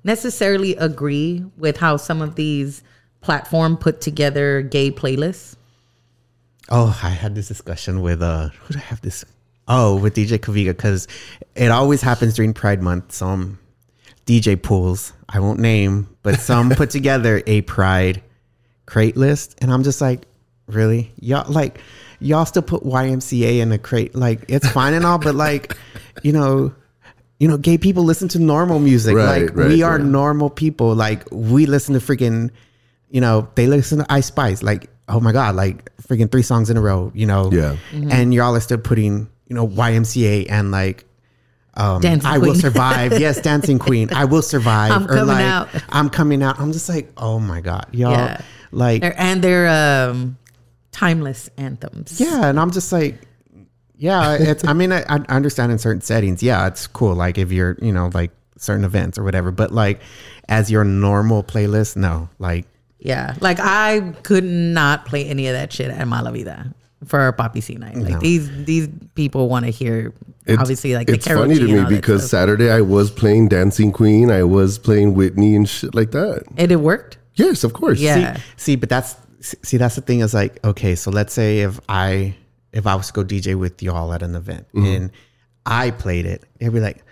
necessarily 0.03 0.75
agree 0.75 1.43
with 1.57 1.77
how 1.77 1.97
some 1.97 2.21
of 2.21 2.35
these 2.35 2.83
platform 3.21 3.77
put 3.77 4.01
together 4.01 4.61
gay 4.61 4.91
playlists? 4.91 5.55
oh, 6.69 6.99
I 7.03 7.09
had 7.09 7.35
this 7.35 7.47
discussion 7.47 8.01
with 8.01 8.21
uh, 8.21 8.49
who 8.49 8.73
did 8.73 8.81
I 8.81 8.85
have 8.85 9.01
this? 9.01 9.25
Oh, 9.67 9.97
with 9.97 10.15
DJ 10.15 10.37
Kavika 10.37 10.67
because 10.67 11.07
it 11.55 11.71
always 11.71 12.01
happens 12.01 12.35
during 12.35 12.53
Pride 12.53 12.81
Month. 12.81 13.11
Some 13.11 13.59
DJ 14.27 14.61
pools, 14.61 15.13
I 15.29 15.39
won't 15.39 15.59
name, 15.59 16.09
but 16.21 16.39
some 16.39 16.69
put 16.69 16.89
together 16.91 17.41
a 17.47 17.61
Pride 17.61 18.21
crate 18.85 19.15
list, 19.17 19.55
and 19.59 19.71
I'm 19.71 19.83
just 19.83 20.01
like, 20.01 20.27
really, 20.67 21.13
y'all 21.19 21.49
like, 21.51 21.79
y'all 22.19 22.45
still 22.45 22.61
put 22.61 22.83
YMCA 22.83 23.59
in 23.59 23.71
a 23.71 23.77
crate? 23.77 24.13
Like, 24.13 24.43
it's 24.49 24.69
fine 24.69 24.93
and 24.93 25.05
all, 25.05 25.17
but 25.17 25.33
like, 25.33 25.75
you 26.21 26.33
know. 26.33 26.75
You 27.39 27.47
know, 27.47 27.55
gay 27.55 27.77
people 27.77 28.03
listen 28.03 28.27
to 28.29 28.39
normal 28.39 28.79
music. 28.79 29.15
Right, 29.15 29.43
like 29.43 29.55
right, 29.55 29.67
we 29.67 29.83
are 29.83 29.97
right. 29.97 30.03
normal 30.03 30.49
people. 30.49 30.95
Like 30.95 31.23
we 31.31 31.67
listen 31.67 31.93
to 31.93 31.99
freaking, 31.99 32.49
you 33.11 33.21
know, 33.21 33.47
they 33.53 33.67
listen 33.67 33.99
to 33.99 34.11
Ice 34.11 34.25
Spice. 34.25 34.63
Like, 34.63 34.89
oh 35.07 35.19
my 35.19 35.31
god, 35.31 35.55
like 35.55 35.95
freaking 36.01 36.31
three 36.31 36.41
songs 36.41 36.71
in 36.71 36.77
a 36.77 36.81
row. 36.81 37.11
You 37.13 37.27
know, 37.27 37.51
Yeah. 37.93 38.09
And 38.09 38.33
y'all 38.33 38.55
are 38.55 38.59
still 38.59 38.79
putting, 38.79 39.29
you 39.45 39.55
know, 39.55 39.67
YMCA 39.67 40.47
and 40.49 40.71
like, 40.71 41.05
um, 41.77 42.01
I 42.25 42.37
will 42.39 42.55
survive. 42.55 43.19
yes, 43.19 43.39
Dancing 43.49 43.77
Queen. 43.79 44.09
I 44.13 44.25
will 44.25 44.41
survive. 44.41 44.91
I'm 44.91 45.05
coming 45.07 45.27
like, 45.27 45.45
out. 45.45 45.69
I'm 45.89 46.09
coming 46.09 46.41
out. 46.43 46.59
I'm 46.59 46.71
just 46.71 46.89
like, 46.89 47.11
oh 47.17 47.39
my 47.39 47.61
god, 47.61 47.85
y'all. 47.91 48.11
Yeah. 48.11 48.41
like 48.71 49.01
They're- 49.01 49.15
and 49.17 49.41
they're 49.43 50.09
um, 50.09 50.37
timeless 50.91 51.49
anthems. 51.57 52.19
Yeah, 52.19 52.47
and 52.47 52.59
I'm 52.59 52.71
just 52.71 52.91
like, 52.91 53.21
yeah, 53.95 54.37
it's. 54.39 54.65
I 54.65 54.73
mean, 54.73 54.91
I, 54.91 55.03
I 55.07 55.19
understand 55.29 55.71
in 55.71 55.77
certain 55.79 56.01
settings, 56.01 56.41
yeah, 56.43 56.67
it's 56.67 56.87
cool. 56.87 57.15
Like 57.15 57.37
if 57.37 57.51
you're, 57.51 57.77
you 57.81 57.91
know, 57.91 58.09
like 58.13 58.31
certain 58.57 58.83
events 58.83 59.17
or 59.17 59.23
whatever. 59.23 59.51
But 59.51 59.71
like, 59.71 60.01
as 60.49 60.71
your 60.71 60.83
normal 60.83 61.43
playlist, 61.43 61.95
no, 61.95 62.29
like, 62.39 62.65
Yeah, 62.99 63.35
like 63.39 63.59
I 63.59 64.13
could 64.23 64.43
not 64.43 65.05
play 65.05 65.25
any 65.25 65.47
of 65.47 65.53
that 65.53 65.71
shit 65.71 65.91
at 65.91 66.07
Mala 66.07 66.31
Vida 66.31 66.73
for 67.05 67.19
our 67.19 67.31
Poppy 67.31 67.61
C 67.61 67.75
night. 67.75 67.95
Like 67.95 68.13
No. 68.13 68.19
these 68.19 68.65
these 68.65 68.89
people 69.15 69.49
want 69.49 69.65
to 69.65 69.71
hear 69.71 70.13
It's, 70.45 70.59
obviously 70.61 70.95
like 70.95 71.09
it's 71.09 71.25
the 71.25 71.35
funny 71.35 71.55
to 71.55 71.67
me 71.67 71.85
because 71.87 72.21
stuff. 72.21 72.41
Saturday 72.41 72.71
I 72.71 72.81
was 72.81 73.11
playing 73.11 73.49
Dancing 73.49 73.91
Queen, 73.91 74.31
I 74.31 74.43
was 74.43 74.77
playing 74.79 75.13
Whitney 75.13 75.55
and 75.55 75.67
shit 75.67 75.93
like 75.93 76.11
that. 76.11 76.43
and 76.57 76.71
it 76.71 76.77
worked. 76.77 77.17
Yes, 77.35 77.63
of 77.63 77.73
course. 77.73 77.99
Yeah. 77.99 78.37
see, 78.37 78.41
see, 78.57 78.75
but 78.75 78.89
that's 78.89 79.15
see, 79.41 79.77
that's 79.77 79.95
the 79.95 80.01
thing 80.01 80.21
is 80.21 80.33
like, 80.33 80.63
okay, 80.65 80.95
so 80.95 81.11
let's 81.11 81.33
say 81.33 81.59
if 81.59 81.79
I 81.87 82.35
if 82.73 82.87
I 82.87 82.95
was 82.95 83.07
to 83.07 83.13
go 83.13 83.23
DJ 83.23 83.57
with 83.57 83.81
y'all 83.81 84.13
at 84.13 84.23
an 84.23 84.35
event 84.35 84.67
mm-hmm. 84.73 84.85
and 84.85 85.11
I 85.65 85.91
played 85.91 86.25
it, 86.25 86.43
it'd 86.59 86.73
be 86.73 86.79
like, 86.79 87.03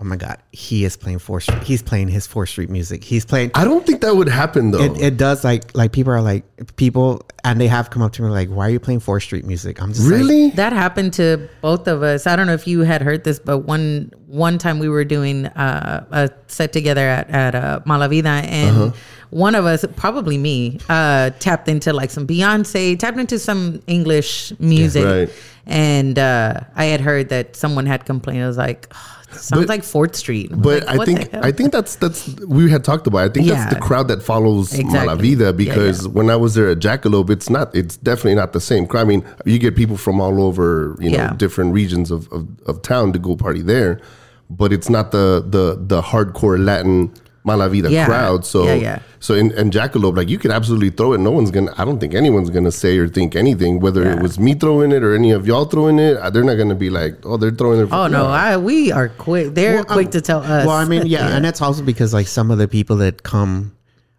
oh 0.00 0.04
my 0.04 0.16
god, 0.16 0.38
he 0.52 0.84
is 0.84 0.96
playing 0.96 1.18
four 1.18 1.40
street, 1.40 1.62
he's 1.62 1.82
playing 1.82 2.08
his 2.08 2.26
four 2.26 2.46
street 2.46 2.70
music, 2.70 3.02
he's 3.02 3.24
playing. 3.24 3.50
I 3.54 3.64
don't 3.64 3.84
think 3.84 4.00
that 4.02 4.14
would 4.16 4.28
happen 4.28 4.70
though. 4.70 4.80
It, 4.80 5.00
it 5.00 5.16
does 5.16 5.44
like 5.44 5.74
like 5.76 5.92
people 5.92 6.12
are 6.12 6.20
like 6.22 6.44
people 6.76 7.22
and 7.44 7.60
they 7.60 7.68
have 7.68 7.90
come 7.90 8.02
up 8.02 8.12
to 8.12 8.22
me 8.22 8.28
like 8.28 8.48
why 8.48 8.66
are 8.66 8.70
you 8.70 8.80
playing 8.80 9.00
four 9.00 9.20
street 9.20 9.44
music 9.44 9.80
I'm 9.82 9.92
just 9.92 10.02
like, 10.08 10.20
really? 10.20 10.50
That 10.50 10.72
happened 10.72 11.14
to 11.14 11.48
both 11.60 11.88
of 11.88 12.02
us. 12.02 12.26
I 12.26 12.36
don't 12.36 12.46
know 12.46 12.54
if 12.54 12.66
you 12.66 12.80
had 12.80 13.02
heard 13.02 13.24
this, 13.24 13.38
but 13.38 13.58
one 13.60 14.12
one 14.26 14.58
time 14.58 14.78
we 14.78 14.88
were 14.88 15.04
doing 15.04 15.46
uh, 15.46 16.06
a 16.10 16.30
set 16.46 16.72
together 16.72 17.06
at 17.08 17.28
at 17.30 17.54
uh, 17.54 17.80
Mala 17.84 18.08
Vida, 18.08 18.28
and 18.28 18.76
Uh-huh. 18.76 18.92
One 19.30 19.54
of 19.54 19.66
us, 19.66 19.84
probably 19.96 20.38
me, 20.38 20.78
uh, 20.88 21.30
tapped 21.38 21.68
into 21.68 21.92
like 21.92 22.10
some 22.10 22.26
Beyonce, 22.26 22.98
tapped 22.98 23.18
into 23.18 23.38
some 23.38 23.80
English 23.86 24.52
music, 24.58 25.04
Right. 25.04 25.28
and 25.66 26.18
uh, 26.18 26.60
I 26.74 26.86
had 26.86 27.00
heard 27.00 27.28
that 27.28 27.54
someone 27.56 27.86
had 27.86 28.06
complained. 28.06 28.42
I 28.42 28.46
was 28.46 28.56
like, 28.56 28.88
"Oh, 28.94 29.16
sounds 29.32 29.62
But- 29.62 29.68
like 29.68 29.84
Fourth 29.84 30.16
Street. 30.16 30.50
But 30.54 30.86
like, 30.86 31.00
I 31.00 31.04
think? 31.04 31.34
I 31.34 31.52
think 31.52 31.72
that's 31.72 31.96
that's 31.96 32.26
we 32.46 32.70
had 32.70 32.84
talked 32.84 33.06
about. 33.06 33.18
it. 33.18 33.30
I 33.30 33.32
think 33.34 33.46
that's 33.48 33.74
the 33.74 33.80
crowd 33.80 34.08
that 34.08 34.22
follows 34.22 34.72
Exactly. 34.72 35.06
Mala 35.06 35.16
Vida 35.16 35.44
Yeah, 35.46 35.52
because 35.52 36.06
yeah. 36.06 36.12
when 36.12 36.30
I 36.30 36.36
was 36.36 36.54
there 36.54 36.70
at 36.70 36.78
Jackalope, 36.78 37.28
it's 37.28 37.50
not. 37.50 37.74
It's 37.74 37.98
definitely 37.98 38.36
not 38.36 38.52
the 38.54 38.60
same 38.60 38.86
crowd. 38.86 39.02
I 39.02 39.04
mean, 39.04 39.24
you 39.44 39.58
get 39.58 39.76
people 39.76 39.98
from 39.98 40.20
all 40.22 40.42
over, 40.42 40.96
you 41.00 41.10
know, 41.10 41.18
Yeah. 41.18 41.34
different 41.36 41.74
regions 41.74 42.10
of, 42.10 42.32
of, 42.32 42.46
of 42.66 42.80
town 42.82 43.12
to 43.12 43.18
go 43.18 43.36
party 43.36 43.60
there, 43.60 44.00
but 44.48 44.72
it's 44.72 44.88
not 44.88 45.10
the 45.12 45.44
the 45.46 45.76
the 45.78 46.00
hardcore 46.00 46.58
Latin 46.64 47.12
Mala 47.44 47.68
Vida 47.68 47.90
Yeah. 47.90 48.04
crowd. 48.06 48.44
So 48.44 48.64
Yeah, 48.64 48.74
yeah. 48.74 48.98
so 49.20 49.34
in, 49.34 49.52
in 49.52 49.70
Jackalope, 49.70 50.16
like 50.16 50.28
you 50.28 50.38
could 50.38 50.50
absolutely 50.50 50.90
throw 50.90 51.12
it. 51.14 51.18
No 51.18 51.30
one's 51.30 51.50
gonna. 51.50 51.72
I 51.78 51.84
don't 51.84 51.98
think 51.98 52.14
anyone's 52.14 52.50
gonna 52.50 52.72
say 52.72 52.98
or 52.98 53.08
think 53.08 53.36
anything. 53.36 53.80
Whether 53.80 54.10
it 54.10 54.20
was 54.20 54.38
me 54.38 54.54
throwing 54.54 54.92
it 54.92 55.02
or 55.02 55.14
any 55.14 55.30
of 55.30 55.46
y'all 55.46 55.64
throwing 55.64 55.98
it, 55.98 56.16
uh, 56.18 56.28
they're 56.30 56.44
not 56.44 56.56
gonna 56.56 56.74
be 56.74 56.90
like, 56.90 57.24
oh, 57.24 57.36
they're 57.36 57.50
throwing 57.50 57.78
their. 57.78 57.88
Oh 57.92 58.06
no, 58.06 58.26
I 58.26 58.56
we 58.56 58.92
are 58.92 59.08
quick. 59.08 59.54
They're 59.54 59.76
Well, 59.76 59.84
quick 59.84 60.06
um, 60.06 60.12
to 60.12 60.20
tell 60.20 60.40
us. 60.42 60.66
Well, 60.66 60.76
I 60.76 60.84
mean, 60.84 61.06
yeah, 61.06 61.34
and 61.34 61.44
that's 61.46 61.62
also 61.62 61.82
because 61.82 62.12
like 62.12 62.26
some 62.26 62.50
of 62.50 62.58
the 62.58 62.68
people 62.68 62.96
that 62.96 63.22
come 63.22 63.72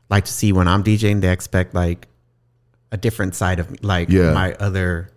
like 0.09 0.26
to 0.26 0.32
see 0.34 0.51
when 0.51 0.67
I'm 0.67 0.84
DJing, 0.84 1.22
they 1.22 1.32
expect 1.32 1.76
like 1.76 2.07
a 2.91 2.97
different 2.97 3.36
side 3.36 3.59
of 3.59 3.70
me, 3.70 3.78
like 3.84 4.09
Yeah. 4.09 4.34
my 4.34 4.53
other 4.53 5.11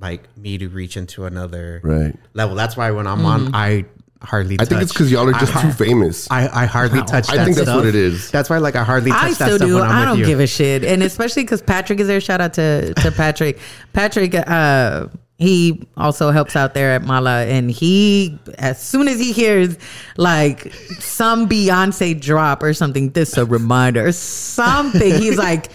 like 0.00 0.22
me 0.36 0.56
to 0.58 0.68
reach 0.68 0.96
into 0.96 1.24
another 1.26 1.80
Right. 1.82 2.14
level. 2.32 2.54
That's 2.56 2.76
why 2.76 2.92
when 2.92 3.06
I'm 3.06 3.18
Mm-hmm. 3.18 3.26
on, 3.26 3.54
I 3.54 3.84
hardly. 4.22 4.56
I 4.60 4.64
think 4.64 4.82
it's 4.82 4.92
because 4.92 5.10
y'all 5.10 5.28
are 5.28 5.32
just 5.32 5.52
too 5.58 5.70
famous. 5.72 6.30
I, 6.30 6.62
I 6.62 6.66
hardly 6.66 7.02
touch. 7.02 7.30
I 7.30 7.36
that 7.36 7.44
think 7.44 7.56
that's 7.56 7.68
stuff. 7.68 7.76
what 7.76 7.86
it 7.86 7.94
is. 7.94 8.30
That's 8.30 8.50
why 8.50 8.58
like 8.58 8.76
I 8.76 8.84
hardly 8.84 9.10
touch 9.10 9.22
I 9.22 9.28
that 9.28 9.34
still 9.34 9.56
stuff 9.56 9.68
do. 9.68 9.74
when 9.76 9.84
I'm 9.84 9.90
I 9.90 10.04
don't 10.04 10.18
give 10.22 10.40
a 10.40 10.46
shit, 10.46 10.84
and 10.84 11.02
especially 11.04 11.44
because 11.44 11.62
Patrick 11.62 12.00
is 12.00 12.06
there. 12.06 12.20
Shout 12.20 12.40
out 12.40 12.54
to 12.54 12.94
to 12.94 13.12
Patrick. 13.12 13.58
Patrick, 13.92 14.34
uh, 14.34 15.06
he 15.38 15.86
also 15.96 16.30
helps 16.30 16.56
out 16.56 16.74
there 16.74 16.92
at 16.92 17.04
Mala, 17.04 17.44
and 17.44 17.70
he 17.70 18.38
as 18.58 18.82
soon 18.82 19.08
as 19.08 19.18
he 19.18 19.32
hears 19.32 19.76
like 20.16 20.72
some 20.98 21.48
Beyonce 21.48 22.20
drop 22.20 22.62
or 22.62 22.74
something, 22.74 23.10
this 23.10 23.36
a 23.36 23.44
reminder, 23.44 24.06
or 24.06 24.12
something, 24.12 25.14
he's 25.14 25.36
like. 25.38 25.70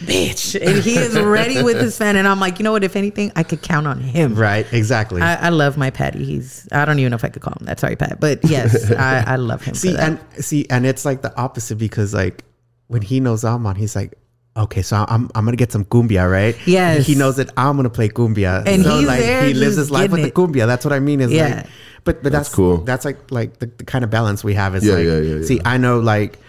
Bitch, 0.00 0.54
and 0.66 0.82
he 0.82 0.96
is 0.96 1.18
ready 1.18 1.62
with 1.62 1.80
his 1.80 1.96
fan, 1.98 2.16
and 2.16 2.26
I'm 2.28 2.38
like, 2.40 2.58
you 2.58 2.62
know 2.64 2.72
what? 2.72 2.84
If 2.84 2.94
anything, 2.96 3.32
I 3.34 3.42
could 3.42 3.62
count 3.62 3.86
on 3.86 4.00
him. 4.00 4.34
Right, 4.34 4.70
exactly. 4.72 5.20
I, 5.22 5.46
I 5.46 5.48
love 5.48 5.76
my 5.76 5.90
Patty. 5.90 6.24
He's 6.24 6.68
I 6.70 6.84
don't 6.84 6.98
even 7.00 7.10
know 7.10 7.16
if 7.16 7.24
I 7.24 7.28
could 7.28 7.42
call 7.42 7.54
him 7.58 7.66
that. 7.66 7.80
Sorry, 7.80 7.96
Pat, 7.96 8.20
but 8.20 8.44
yes, 8.44 8.90
I, 8.92 9.24
I 9.26 9.36
love 9.36 9.64
him. 9.64 9.74
see 9.74 9.96
and 9.96 10.20
see 10.38 10.66
and 10.70 10.86
it's 10.86 11.04
like 11.04 11.22
the 11.22 11.36
opposite 11.36 11.76
because 11.78 12.14
like 12.14 12.44
when 12.86 13.02
he 13.02 13.20
knows 13.20 13.44
I'm 13.44 13.66
on, 13.66 13.76
he's 13.76 13.94
like. 13.96 14.14
Okay, 14.56 14.82
so 14.82 14.96
I'm 15.08 15.30
I'm 15.36 15.44
gonna 15.44 15.56
get 15.56 15.70
some 15.70 15.84
cumbia, 15.84 16.28
right? 16.28 16.56
Yes. 16.66 17.06
He 17.06 17.14
knows 17.14 17.36
that 17.36 17.48
I'm 17.56 17.76
gonna 17.76 17.90
play 17.90 18.08
cumbia, 18.08 18.66
And 18.66 18.82
so 18.82 18.98
he's 18.98 19.06
like 19.06 19.20
there 19.20 19.44
he 19.44 19.54
lives 19.54 19.76
just 19.76 19.78
his 19.78 19.90
life 19.92 20.10
with 20.10 20.22
the 20.22 20.30
getting 20.30 20.52
cumbia. 20.52 20.66
That's 20.66 20.84
what 20.84 20.92
I 20.92 20.98
mean. 20.98 21.20
Is 21.20 21.30
Yeah. 21.30 21.48
like, 21.58 21.66
but 22.02 22.22
but 22.24 22.32
that's, 22.32 22.48
That's 22.48 22.54
cool. 22.56 22.78
That's 22.78 23.04
like 23.04 23.30
like 23.30 23.58
the, 23.58 23.66
the 23.66 23.84
kind 23.84 24.02
of 24.02 24.10
balance 24.10 24.42
we 24.42 24.54
have 24.54 24.74
is 24.74 24.84
Yeah, 24.84 24.94
like, 24.94 25.04
yeah, 25.04 25.18
yeah, 25.20 25.42
see, 25.44 25.56
yeah. 25.56 25.62
I 25.64 25.76
know 25.78 26.00
like, 26.00 26.40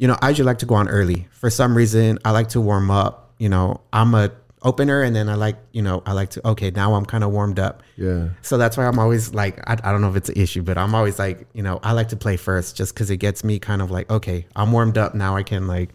you 0.00 0.08
know, 0.08 0.16
I 0.22 0.30
usually 0.30 0.46
like 0.46 0.58
to 0.60 0.66
go 0.66 0.74
on 0.76 0.88
early. 0.88 1.28
For 1.30 1.50
some 1.50 1.76
reason, 1.76 2.18
I 2.24 2.30
like 2.30 2.48
to 2.50 2.60
warm 2.60 2.90
up. 2.90 3.34
You 3.38 3.48
know, 3.50 3.80
I'm 3.92 4.14
a 4.14 4.30
opener, 4.62 5.02
and 5.02 5.14
then 5.14 5.28
I 5.28 5.34
like 5.34 5.56
you 5.72 5.82
know 5.82 6.02
I 6.06 6.12
like 6.12 6.30
to 6.30 6.48
okay 6.52 6.70
now 6.70 6.94
I'm 6.94 7.04
kind 7.04 7.22
of 7.22 7.30
warmed 7.32 7.58
up. 7.58 7.82
Yeah. 7.96 8.28
So 8.42 8.56
that's 8.58 8.76
why 8.78 8.86
I'm 8.86 8.98
always 8.98 9.34
like, 9.34 9.58
I, 9.68 9.74
I 9.84 9.92
don't 9.92 10.00
know 10.00 10.08
if 10.10 10.16
it's 10.16 10.28
an 10.30 10.36
issue, 10.38 10.62
but 10.62 10.76
I'm 10.78 10.94
always 10.94 11.18
like, 11.18 11.46
you 11.52 11.62
know, 11.62 11.80
I 11.82 11.92
like 11.92 12.08
to 12.08 12.16
play 12.16 12.36
first 12.38 12.76
just 12.76 12.94
because 12.94 13.10
it 13.10 13.18
gets 13.18 13.44
me 13.44 13.58
kind 13.58 13.82
of 13.82 13.90
like, 13.90 14.10
okay, 14.10 14.46
I'm 14.56 14.72
warmed 14.72 14.96
up 14.98 15.14
now. 15.14 15.36
I 15.36 15.42
can 15.42 15.66
like, 15.66 15.90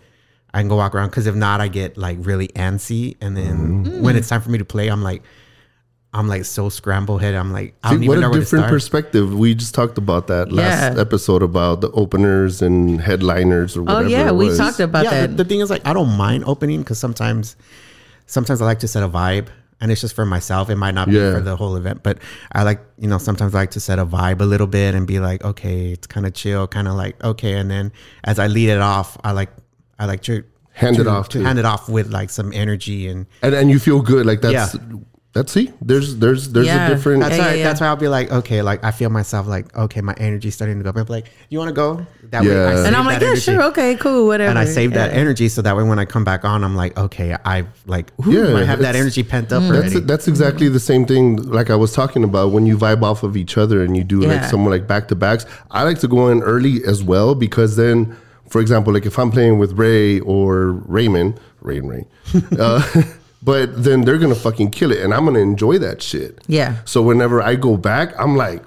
I 0.54 0.60
can 0.62 0.70
go 0.70 0.76
walk 0.78 0.94
around. 0.96 1.10
Because 1.10 1.26
if 1.28 1.36
not, 1.36 1.60
I 1.62 1.68
get 1.68 1.98
like 1.98 2.18
really 2.22 2.50
antsy, 2.50 3.18
and 3.22 3.36
then 3.36 3.86
Mm-hmm. 3.86 4.02
when 4.04 4.16
it's 4.16 4.30
time 4.30 4.42
for 4.42 4.50
me 4.52 4.60
to 4.60 4.66
play, 4.66 4.88
I'm 4.88 5.02
like, 5.04 5.24
I'm 6.18 6.28
like 6.30 6.46
so 6.46 6.70
scramble 6.70 7.18
head. 7.18 7.36
I'm 7.36 7.52
like, 7.52 7.76
I 7.84 7.90
don't 7.90 8.00
See, 8.00 8.06
even 8.06 8.16
what 8.16 8.22
know 8.22 8.28
a 8.28 8.30
where 8.32 8.40
to 8.40 8.46
different 8.46 8.64
start. 8.64 8.72
perspective. 8.72 9.34
We 9.38 9.54
just 9.54 9.76
talked 9.76 9.98
about 9.98 10.28
that 10.28 10.52
last 10.52 10.98
episode 10.98 11.44
about 11.44 11.82
the 11.82 11.92
openers 11.92 12.62
and 12.62 13.02
headliners 13.02 13.76
or 13.78 13.84
whatever. 13.84 14.00
oh 14.00 14.04
whatever. 14.06 14.24
yeah, 14.24 14.30
it 14.30 14.36
we 14.36 14.58
talked 14.58 14.80
about 14.80 15.04
yeah, 15.06 15.12
that. 15.28 15.28
The, 15.38 15.44
the 15.44 15.46
thing 15.50 15.60
is, 15.60 15.70
like, 15.70 15.86
I 15.86 15.94
don't 15.94 16.16
mind 16.16 16.46
opening 16.46 16.80
because 16.80 17.00
sometimes, 17.00 17.58
sometimes 18.28 18.62
I 18.62 18.66
like 18.66 18.80
to 18.80 18.88
set 18.88 19.04
a 19.04 19.10
vibe, 19.10 19.48
and 19.82 19.92
it's 19.92 20.00
just 20.00 20.16
for 20.16 20.26
myself. 20.26 20.70
It 20.70 20.78
might 20.78 20.94
not 20.96 21.10
be 21.10 21.16
Yeah. 21.16 21.34
for 21.34 21.42
the 21.42 21.56
whole 21.58 21.76
event, 21.76 22.02
but 22.02 22.20
I 22.54 22.64
like, 22.64 22.80
you 22.98 23.10
know, 23.10 23.18
sometimes 23.18 23.54
I 23.54 23.60
like 23.60 23.72
to 23.72 23.80
set 23.82 24.00
a 24.00 24.06
vibe 24.06 24.40
a 24.40 24.46
little 24.46 24.68
bit 24.68 24.96
and 24.96 25.06
be 25.06 25.20
like, 25.20 25.44
okay, 25.44 25.92
it's 25.92 26.08
kind 26.08 26.26
of 26.26 26.34
chill, 26.34 26.66
kind 26.68 26.88
of 26.88 26.96
like 26.96 27.22
okay, 27.24 27.54
and 27.60 27.70
then 27.70 27.92
as 28.24 28.40
I 28.40 28.48
lead 28.48 28.70
it 28.70 28.80
off, 28.80 29.18
I 29.24 29.32
like, 29.34 29.50
I 30.00 30.06
like 30.06 30.22
to 30.24 30.44
Hand 30.72 31.00
it 31.00 31.08
off 31.08 31.30
to 31.30 31.40
too. 31.40 31.44
hand 31.46 31.58
it 31.60 31.64
off 31.66 31.88
with 31.88 32.08
like 32.12 32.30
some 32.30 32.52
energy 32.54 33.08
and. 33.08 33.26
and 33.42 33.54
and 33.56 33.70
you 33.70 33.80
feel 33.80 34.02
good 34.02 34.26
like 34.26 34.42
that's 34.42 34.76
Yeah. 34.76 34.82
That's 35.36 35.52
see 35.52 35.70
there's 35.82 36.16
there's 36.16 36.50
there's 36.54 36.66
Yeah. 36.66 36.88
a 36.88 36.90
different 36.90 37.20
That's 37.22 37.38
Yeah, 37.38 37.46
why. 37.46 37.54
yeah, 37.56 37.64
That's 37.66 37.82
why 37.82 37.88
I'll 37.88 37.98
be 37.98 38.08
like, 38.08 38.32
okay, 38.32 38.62
like 38.62 38.82
I 38.86 38.92
feel 38.92 39.10
myself 39.10 39.46
like, 39.48 39.76
okay, 39.78 40.00
my 40.02 40.14
energy's 40.18 40.56
starting 40.56 40.78
to 40.78 40.84
go. 40.84 40.90
up. 40.92 40.96
I'm 40.96 41.06
like, 41.08 41.30
you 41.50 41.60
want 41.60 41.68
to 41.70 41.74
go? 41.76 42.08
That 42.32 42.44
way, 42.44 42.52
Yeah. 42.56 42.70
I 42.84 42.88
and 42.88 42.96
I'm 42.96 43.06
like, 43.06 43.20
yeah, 43.22 43.28
energy. 43.28 43.42
sure, 43.42 43.62
okay, 43.64 43.96
cool, 43.98 44.28
whatever. 44.28 44.50
and 44.50 44.58
I 44.58 44.64
save 44.64 44.94
that 44.94 45.12
energy 45.12 45.50
so 45.50 45.62
that 45.62 45.76
way 45.76 45.84
when 45.84 46.00
I 46.00 46.06
come 46.06 46.24
back 46.24 46.46
on, 46.46 46.64
I'm 46.64 46.76
like, 46.78 46.98
okay, 46.98 47.36
I've 47.44 47.68
like, 47.86 48.12
ooh, 48.26 48.32
Yeah, 48.32 48.56
I 48.56 48.64
have 48.64 48.80
that 48.80 48.96
energy 48.96 49.24
pent 49.24 49.52
up 49.52 49.62
That's 49.64 49.72
already. 49.94 50.00
that's 50.00 50.28
exactly 50.30 50.70
the 50.70 50.80
same 50.80 51.06
thing 51.06 51.36
like 51.36 51.70
I 51.70 51.76
was 51.76 51.92
talking 51.92 52.24
about 52.24 52.52
when 52.54 52.66
you 52.66 52.78
vibe 52.78 53.04
off 53.04 53.22
of 53.24 53.36
each 53.36 53.58
other 53.58 53.84
and 53.84 53.96
you 53.98 54.06
do 54.06 54.22
like 54.22 54.46
someone 54.46 54.72
like 54.72 54.88
back 54.88 55.10
to 55.10 55.16
backs. 55.16 55.46
I 55.70 55.84
like 55.84 56.00
to 56.00 56.08
go 56.08 56.30
in 56.30 56.42
early 56.44 56.82
as 56.86 57.04
well 57.04 57.36
because 57.36 57.76
then, 57.76 58.16
for 58.48 58.62
example, 58.62 58.94
like 58.94 59.06
if 59.06 59.20
I'm 59.20 59.32
playing 59.32 59.60
with 59.60 59.74
Ray 59.74 60.22
or 60.22 60.72
Raymond, 60.88 61.40
Ray 61.60 61.78
and 61.80 61.90
Ray, 61.94 62.06
uh, 62.58 62.82
but 63.46 63.84
then 63.84 64.02
they're 64.02 64.18
gonna 64.18 64.36
fucking 64.36 64.72
kill 64.72 64.92
it 64.92 65.00
and 65.02 65.14
I'm 65.14 65.24
gonna 65.26 65.40
enjoy 65.40 65.78
that 65.78 66.02
shit. 66.02 66.40
Yeah. 66.48 66.78
So 66.86 67.02
whenever 67.02 67.42
I 67.42 67.56
go 67.56 67.78
back, 67.78 68.14
I'm 68.20 68.36
like, 68.36 68.64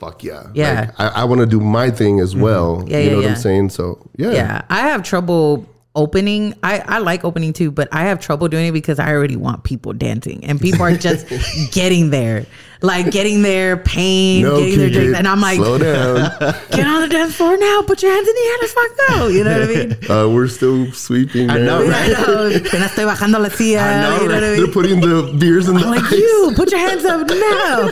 fuck 0.00 0.24
yeah, 0.24 0.46
Yeah. 0.54 0.80
Like, 0.80 1.00
I, 1.00 1.20
I 1.20 1.24
want 1.24 1.42
to 1.42 1.46
do 1.46 1.60
my 1.60 1.90
thing 1.90 2.18
as 2.20 2.32
mm-hmm. 2.32 2.42
well. 2.42 2.84
Yeah, 2.88 2.98
you 2.98 3.04
yeah, 3.04 3.10
know 3.10 3.16
what. 3.18 3.26
I'm 3.28 3.36
saying? 3.36 3.68
So 3.68 4.08
yeah, 4.16 4.32
Yeah, 4.32 4.62
I 4.70 4.88
have 4.88 5.02
trouble 5.02 5.68
opening. 6.00 6.54
I, 6.62 6.78
I 6.80 6.98
like 6.98 7.24
opening 7.24 7.52
too, 7.52 7.70
but 7.70 7.88
I 7.92 8.04
have 8.04 8.20
trouble 8.20 8.48
doing 8.48 8.66
it 8.68 8.72
because 8.72 8.98
I 8.98 9.12
already 9.12 9.36
want 9.36 9.64
people 9.64 9.92
dancing 9.92 10.42
and 10.44 10.58
people 10.58 10.82
are 10.82 10.96
just 10.96 11.26
getting 11.72 12.08
there. 12.10 12.46
Like 12.82 13.10
getting 13.10 13.42
their 13.42 13.76
pain, 13.76 14.42
No, 14.42 14.58
getting 14.58 14.78
their 14.78 14.88
drinks. 14.88 15.18
And 15.18 15.28
I'm 15.28 15.38
like, 15.42 15.56
slow 15.58 15.76
down. 15.76 16.16
get 16.70 16.86
on 16.86 17.02
the 17.02 17.08
dance 17.08 17.34
floor 17.34 17.54
now, 17.58 17.82
put 17.82 18.02
your 18.02 18.10
hands 18.10 18.26
in 18.26 18.34
the 18.34 18.40
air, 18.40 18.56
let's 18.62 18.72
fuck 18.72 19.08
go. 19.08 19.26
You 19.28 19.44
know 19.44 19.60
what 19.60 19.68
I 19.68 19.74
mean? 19.74 19.92
uh, 20.10 20.28
we're 20.34 20.48
still 20.48 20.90
sweeping. 20.92 21.50
I 21.50 21.56
man. 21.56 21.66
know, 21.66 21.82
I 21.84 21.88
right? 21.90 22.10
know, 22.10 22.48
estoy 22.48 23.04
bajando 23.04 23.38
la 23.38 23.50
silla. 23.50 23.82
I 23.82 24.00
know, 24.00 24.22
you 24.22 24.28
know 24.28 24.34
what 24.34 24.44
I 24.44 24.56
They're 24.56 24.66
putting 24.72 25.00
the 25.02 25.36
beers 25.38 25.68
in 25.68 25.74
the 25.74 25.82
I'm 25.82 25.90
like, 25.90 26.04
ice. 26.04 26.12
you, 26.12 26.52
put 26.56 26.70
your 26.70 26.80
hands 26.80 27.04
up 27.04 27.28
now. 27.28 27.84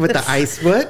with 0.00 0.12
the 0.14 0.24
ice 0.26 0.56
foot. 0.56 0.88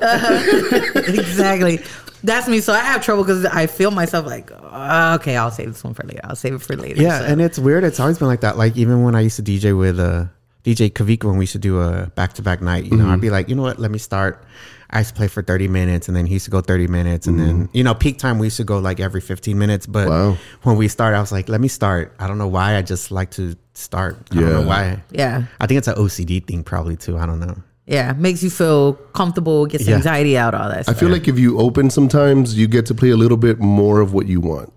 exactly. 1.09 1.81
That's 2.23 2.49
me. 2.49 2.61
So 2.61 2.73
I 2.73 2.81
have 2.81 3.03
trouble 3.05 3.25
because 3.25 3.45
I 3.47 3.67
feel 3.67 3.91
myself 3.91 4.27
like, 4.27 4.51
"Oh, 4.53 5.15
okay, 5.15 5.37
I'll 5.37 5.51
save 5.51 5.69
this 5.73 5.83
one 5.83 5.95
for 5.95 6.05
later. 6.05 6.21
I'll 6.25 6.37
save 6.37 6.55
it 6.55 6.63
for 6.63 6.77
later. 6.77 7.03
yeah, 7.03 7.21
So- 7.21 7.25
and 7.27 7.41
it's 7.41 7.59
weird. 7.59 7.85
It's 7.85 8.01
always 8.01 8.19
been 8.19 8.29
like 8.29 8.41
that. 8.43 8.57
Like 8.59 8.77
even 8.77 9.03
when 9.03 9.15
I 9.15 9.21
used 9.21 9.37
to 9.37 9.43
DJ 9.43 9.77
with 9.77 9.99
uh 9.99 10.27
DJ 10.65 10.93
Kavika 10.93 11.25
when 11.25 11.39
we 11.39 11.45
used 11.45 11.53
to 11.53 11.59
do 11.59 11.81
a 11.81 12.07
back 12.15 12.35
to 12.35 12.43
back 12.43 12.61
night. 12.61 12.85
You 12.85 12.97
know, 12.97 13.07
I'd 13.07 13.13
mm-hmm. 13.13 13.21
be 13.21 13.31
like, 13.31 13.49
you 13.49 13.55
know 13.55 13.63
what? 13.63 13.79
Let 13.79 13.91
me 13.91 13.99
start. 13.99 14.45
I 14.91 14.99
used 14.99 15.11
to 15.11 15.17
play 15.17 15.29
for 15.29 15.43
30 15.43 15.69
minutes 15.69 16.09
and 16.09 16.17
then 16.17 16.27
he 16.27 16.35
used 16.35 16.45
to 16.47 16.51
go 16.51 16.61
30 16.61 16.89
minutes. 16.89 17.27
And 17.27 17.39
then, 17.39 17.55
mm-hmm. 17.65 17.77
you 17.77 17.85
know, 17.85 17.95
peak 17.95 18.19
time, 18.19 18.39
we 18.39 18.47
used 18.49 18.57
to 18.59 18.65
go 18.65 18.79
like 18.79 18.99
every 19.01 19.21
15 19.21 19.57
minutes. 19.57 19.87
But 19.87 20.09
Wow. 20.09 20.37
when 20.65 20.77
we 20.77 20.89
start, 20.89 21.15
I 21.15 21.21
was 21.21 21.31
like, 21.33 21.49
let 21.49 21.61
me 21.61 21.69
start. 21.69 22.13
I 22.19 22.27
don't 22.27 22.39
know 22.39 22.49
why. 22.49 22.77
I 22.77 22.83
just 22.83 23.11
like 23.11 23.31
to 23.33 23.57
start. 23.75 24.19
I 24.33 24.35
don't 24.35 24.45
Yeah. 24.45 24.53
know 24.53 24.67
why. 24.67 25.03
Yeah. 25.13 25.45
I 25.61 25.67
think 25.67 25.79
it's 25.79 25.89
an 25.89 25.95
OCD 25.95 26.41
thing, 26.41 26.65
probably 26.65 26.97
too. 26.97 27.17
I 27.17 27.25
don't 27.25 27.41
know. 27.41 27.57
Yeah. 27.91 28.13
Makes 28.17 28.43
you 28.43 28.51
feel 28.51 28.95
comfortable, 29.21 29.67
gets 29.67 29.87
Yeah. 29.87 29.97
anxiety 29.97 30.39
out, 30.39 30.55
all 30.55 30.69
that 30.69 30.89
I 30.89 30.95
feel 30.95 31.09
like 31.11 31.27
if 31.29 31.39
you 31.39 31.59
open 31.59 31.91
sometimes, 31.91 32.57
you 32.57 32.67
get 32.69 32.87
to 32.87 32.95
play 32.95 33.11
a 33.11 33.17
little 33.17 33.37
bit 33.37 33.59
more 33.59 34.01
of 34.01 34.13
what 34.15 34.27
you 34.27 34.41
want. 34.41 34.73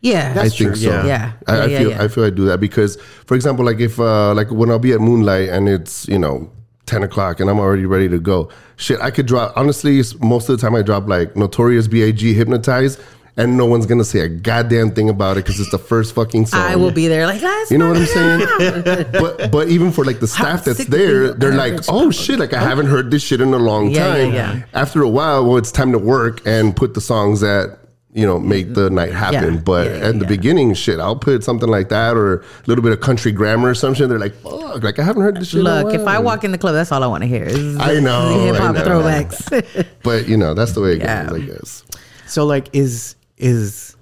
yeah. 0.00 0.30
I 0.30 0.34
That's 0.34 0.56
think 0.58 0.72
true, 0.72 0.76
so. 0.76 0.90
yeah. 0.90 1.06
Yeah. 1.06 1.32
I, 1.46 1.52
I 1.52 1.56
Yeah, 1.56 1.64
yeah, 1.66 1.78
feel 1.78 1.90
yeah. 1.90 2.02
I 2.04 2.08
feel 2.08 2.24
I 2.24 2.30
do 2.30 2.44
that 2.46 2.60
because, 2.60 2.96
for 3.28 3.34
example, 3.34 3.64
like 3.64 3.80
if 3.80 3.98
uh, 4.00 4.34
like 4.34 4.50
when 4.50 4.68
I'll 4.70 4.78
be 4.88 4.92
at 4.92 5.00
Moonlight 5.00 5.48
and 5.50 5.68
it's 5.68 6.08
you 6.08 6.18
know 6.18 6.50
ten 6.86 7.02
o'clock 7.02 7.40
and 7.40 7.48
I'm 7.50 7.58
already 7.58 7.86
ready 7.86 8.08
to 8.08 8.18
go. 8.18 8.48
Shit, 8.76 8.98
I 9.00 9.10
could 9.10 9.26
drop. 9.26 9.52
Honestly, 9.56 10.02
most 10.20 10.48
of 10.48 10.56
the 10.58 10.60
time 10.60 10.74
I 10.74 10.82
drop 10.82 11.08
like 11.08 11.36
Notorious 11.36 11.86
B.I.G. 11.88 12.34
Hypnotize, 12.34 12.98
and 13.36 13.56
no 13.56 13.66
one's 13.66 13.86
gonna 13.86 14.04
say 14.04 14.20
a 14.20 14.28
goddamn 14.28 14.92
thing 14.92 15.08
about 15.08 15.36
it 15.36 15.44
because 15.44 15.58
it's 15.60 15.70
the 15.70 15.78
first 15.78 16.14
fucking 16.14 16.46
song. 16.46 16.60
I 16.60 16.76
will 16.76 16.92
be 16.92 17.08
there 17.08 17.26
like 17.26 17.42
last 17.42 17.70
You 17.70 17.78
know 17.78 17.88
what 17.88 17.96
I'm 17.96 18.06
saying? 18.06 19.06
but 19.12 19.50
but 19.50 19.68
even 19.68 19.90
for 19.92 20.04
like 20.04 20.20
the 20.20 20.28
staff 20.28 20.64
that's 20.64 20.84
there, 20.86 21.32
they're 21.34 21.54
like, 21.54 21.80
oh 21.88 22.10
shit, 22.10 22.38
like 22.38 22.52
I 22.52 22.60
haven't 22.60 22.86
heard 22.86 23.10
this 23.10 23.22
shit 23.22 23.40
in 23.40 23.52
a 23.52 23.58
long 23.58 23.90
Yeah, 23.90 24.16
yeah, 24.16 24.22
time. 24.24 24.32
yeah. 24.34 24.64
After 24.74 25.02
a 25.02 25.08
while, 25.08 25.44
well, 25.46 25.56
it's 25.56 25.72
time 25.72 25.92
to 25.92 25.98
work 25.98 26.46
and 26.46 26.74
put 26.76 26.94
the 26.94 27.00
songs 27.00 27.40
that 27.40 27.78
you 28.12 28.24
know 28.24 28.38
make 28.38 28.74
the 28.74 28.88
night 28.90 29.12
happen. 29.12 29.54
Yeah, 29.54 29.60
But 29.60 29.86
yeah, 29.88 29.96
yeah, 29.96 30.08
at 30.10 30.18
the 30.20 30.26
beginning, 30.26 30.72
shit, 30.74 31.00
I'll 31.00 31.16
put 31.16 31.42
something 31.42 31.68
like 31.68 31.88
that 31.88 32.16
or 32.16 32.36
a 32.36 32.44
little 32.66 32.84
bit 32.84 32.92
of 32.92 33.00
country 33.00 33.32
grammar 33.32 33.70
or 33.70 33.74
something. 33.74 34.08
They're 34.08 34.20
like, 34.20 34.34
fuck, 34.36 34.84
like 34.84 35.00
I 35.00 35.02
haven't 35.02 35.22
heard 35.22 35.36
this 35.38 35.48
shit. 35.48 35.62
in 35.62 35.66
a 35.66 35.82
Look, 35.82 35.92
if 35.94 36.06
I 36.06 36.20
walk 36.20 36.44
in 36.44 36.52
the 36.52 36.58
club, 36.58 36.74
that's 36.74 36.92
all 36.92 37.02
I 37.02 37.08
want 37.08 37.22
to 37.22 37.26
hear. 37.28 37.42
Is 37.42 37.76
I 37.80 37.98
know, 37.98 38.38
hip 38.52 38.56
hop 38.62 38.76
throwbacks. 38.76 39.86
but 40.04 40.28
you 40.28 40.36
know 40.36 40.54
that's 40.54 40.72
the 40.74 40.80
way 40.80 40.92
it 40.92 40.98
Yeah. 41.00 41.26
goes, 41.28 41.42
I 41.42 41.44
guess. 41.46 41.82
So 42.28 42.46
like 42.46 42.68
is 42.72 43.16
is 43.44 43.94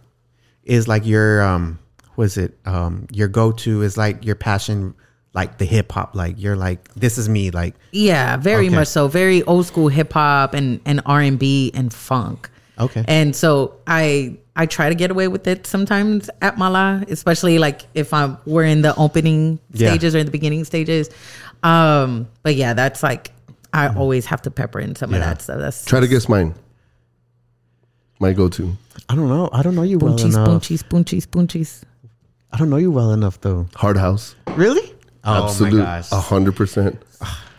is 0.64 0.86
like 0.86 1.05
your 1.05 1.43
um 1.43 1.78
was 2.16 2.36
it 2.36 2.57
um 2.64 3.07
your 3.11 3.26
go 3.28 3.51
to 3.51 3.82
is 3.82 3.97
like 3.97 4.24
your 4.24 4.36
passion 4.36 4.95
like 5.34 5.59
the 5.59 5.64
hip 5.64 5.90
hop 5.90 6.14
like 6.14 6.36
you're 6.38 6.55
like 6.57 6.93
this 6.95 7.18
is 7.18 7.28
me 7.28 7.51
like 7.51 7.74
yeah, 7.90 8.36
very 8.36 8.66
Okay. 8.66 8.74
much 8.76 8.88
so. 8.88 9.09
Very 9.09 9.43
old 9.45 9.66
school 9.66 9.88
hip 9.88 10.12
hop 10.12 10.55
and 10.55 10.80
and 10.84 11.01
R 11.07 11.20
and 11.20 11.38
B 11.38 11.70
and 11.74 11.93
funk. 11.93 12.49
Okay. 12.78 13.05
And 13.09 13.34
so 13.34 13.74
I 13.86 14.36
I 14.55 14.66
try 14.66 14.88
to 14.90 14.95
get 14.95 15.11
away 15.11 15.28
with 15.28 15.47
it 15.47 15.66
sometimes 15.66 16.28
at 16.43 16.59
Mala, 16.59 17.03
especially 17.09 17.59
like 17.59 17.82
if 17.95 18.12
I'm 18.14 18.36
we're 18.47 18.64
in 18.64 18.82
the 18.82 18.95
opening 18.97 19.59
Yeah. 19.72 19.88
stages 19.88 20.14
or 20.14 20.18
in 20.18 20.26
the 20.26 20.32
beginning 20.32 20.64
stages. 20.64 21.09
Um, 21.62 22.28
but 22.43 22.55
yeah, 22.55 22.74
that's 22.74 23.03
like 23.03 23.32
I 23.72 23.88
always 23.88 24.26
have 24.26 24.43
to 24.43 24.51
pepper 24.51 24.78
in 24.80 24.95
some 24.97 25.14
of 25.14 25.20
that 25.20 25.40
stuff. 25.43 25.59
That's 25.59 25.84
Try 25.86 26.01
to 26.01 26.07
guess 26.09 26.28
mine. 26.28 26.55
My 28.21 28.33
go-to 28.33 28.77
I 29.09 29.15
don't 29.17 29.29
know 29.29 29.49
I 29.53 29.63
don't 29.63 29.75
know 29.75 29.83
you 29.83 29.99
well 29.99 30.15
spoonchies, 30.17 30.35
enough 30.35 30.49
spoonchies, 30.63 30.83
spoonchies, 30.85 31.27
spoonchies. 31.27 31.83
I 32.53 32.57
don't 32.59 32.71
know 32.71 32.77
you 32.77 32.91
well 32.91 33.13
enough 33.13 33.41
though 33.41 33.67
hard 33.75 33.97
house. 33.97 34.35
really 34.57 34.95
oh 35.25 35.45
Absolute, 35.47 35.79
my 35.79 35.85
gosh 35.85 36.13
a 36.13 36.21
hundred 36.21 36.55
percent. 36.57 37.03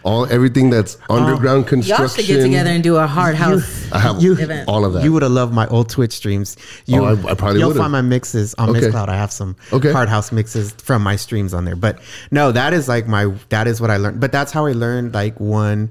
All 0.06 0.26
everything 0.26 0.70
that's 0.70 0.98
oh. 1.10 1.16
underground 1.16 1.66
construction. 1.68 2.04
Y'all 2.04 2.08
should 2.14 2.26
get 2.28 2.42
together 2.44 2.70
and 2.70 2.84
do 2.84 2.98
a 2.98 3.08
hard 3.08 3.36
house. 3.36 3.90
I 3.94 4.00
have 4.00 4.22
You- 4.22 4.34
event. 4.34 4.68
all 4.68 4.84
of 4.84 4.92
that. 4.94 5.04
You 5.06 5.14
would 5.14 5.22
have 5.24 5.32
loved 5.32 5.54
my 5.54 5.66
old 5.68 5.88
Twitch 5.90 6.12
streams. 6.12 6.58
You, 6.86 7.00
Oh, 7.02 7.06
I- 7.26 7.32
I 7.32 7.34
probably 7.36 7.60
You'll 7.60 7.70
would've. 7.70 7.82
find 7.82 7.94
my 7.94 8.02
mixes 8.02 8.54
on 8.56 8.70
Okay. 8.72 8.82
Mixcloud. 8.82 9.08
I 9.08 9.16
have 9.16 9.32
some 9.32 9.56
Okay. 9.72 9.94
hard 9.94 10.10
house 10.10 10.34
mixes 10.34 10.72
from 10.74 11.04
my 11.04 11.16
streams 11.16 11.54
on 11.54 11.64
there. 11.64 11.78
But 11.78 12.00
no, 12.32 12.52
that 12.52 12.74
is 12.74 12.90
like 12.90 13.08
my 13.08 13.34
that 13.48 13.66
is 13.66 13.80
what 13.80 13.92
I 13.92 13.96
learned. 13.98 14.20
But 14.20 14.34
that's 14.34 14.52
how 14.52 14.66
I 14.66 14.74
learned 14.74 15.14
like 15.14 15.40
one, 15.40 15.90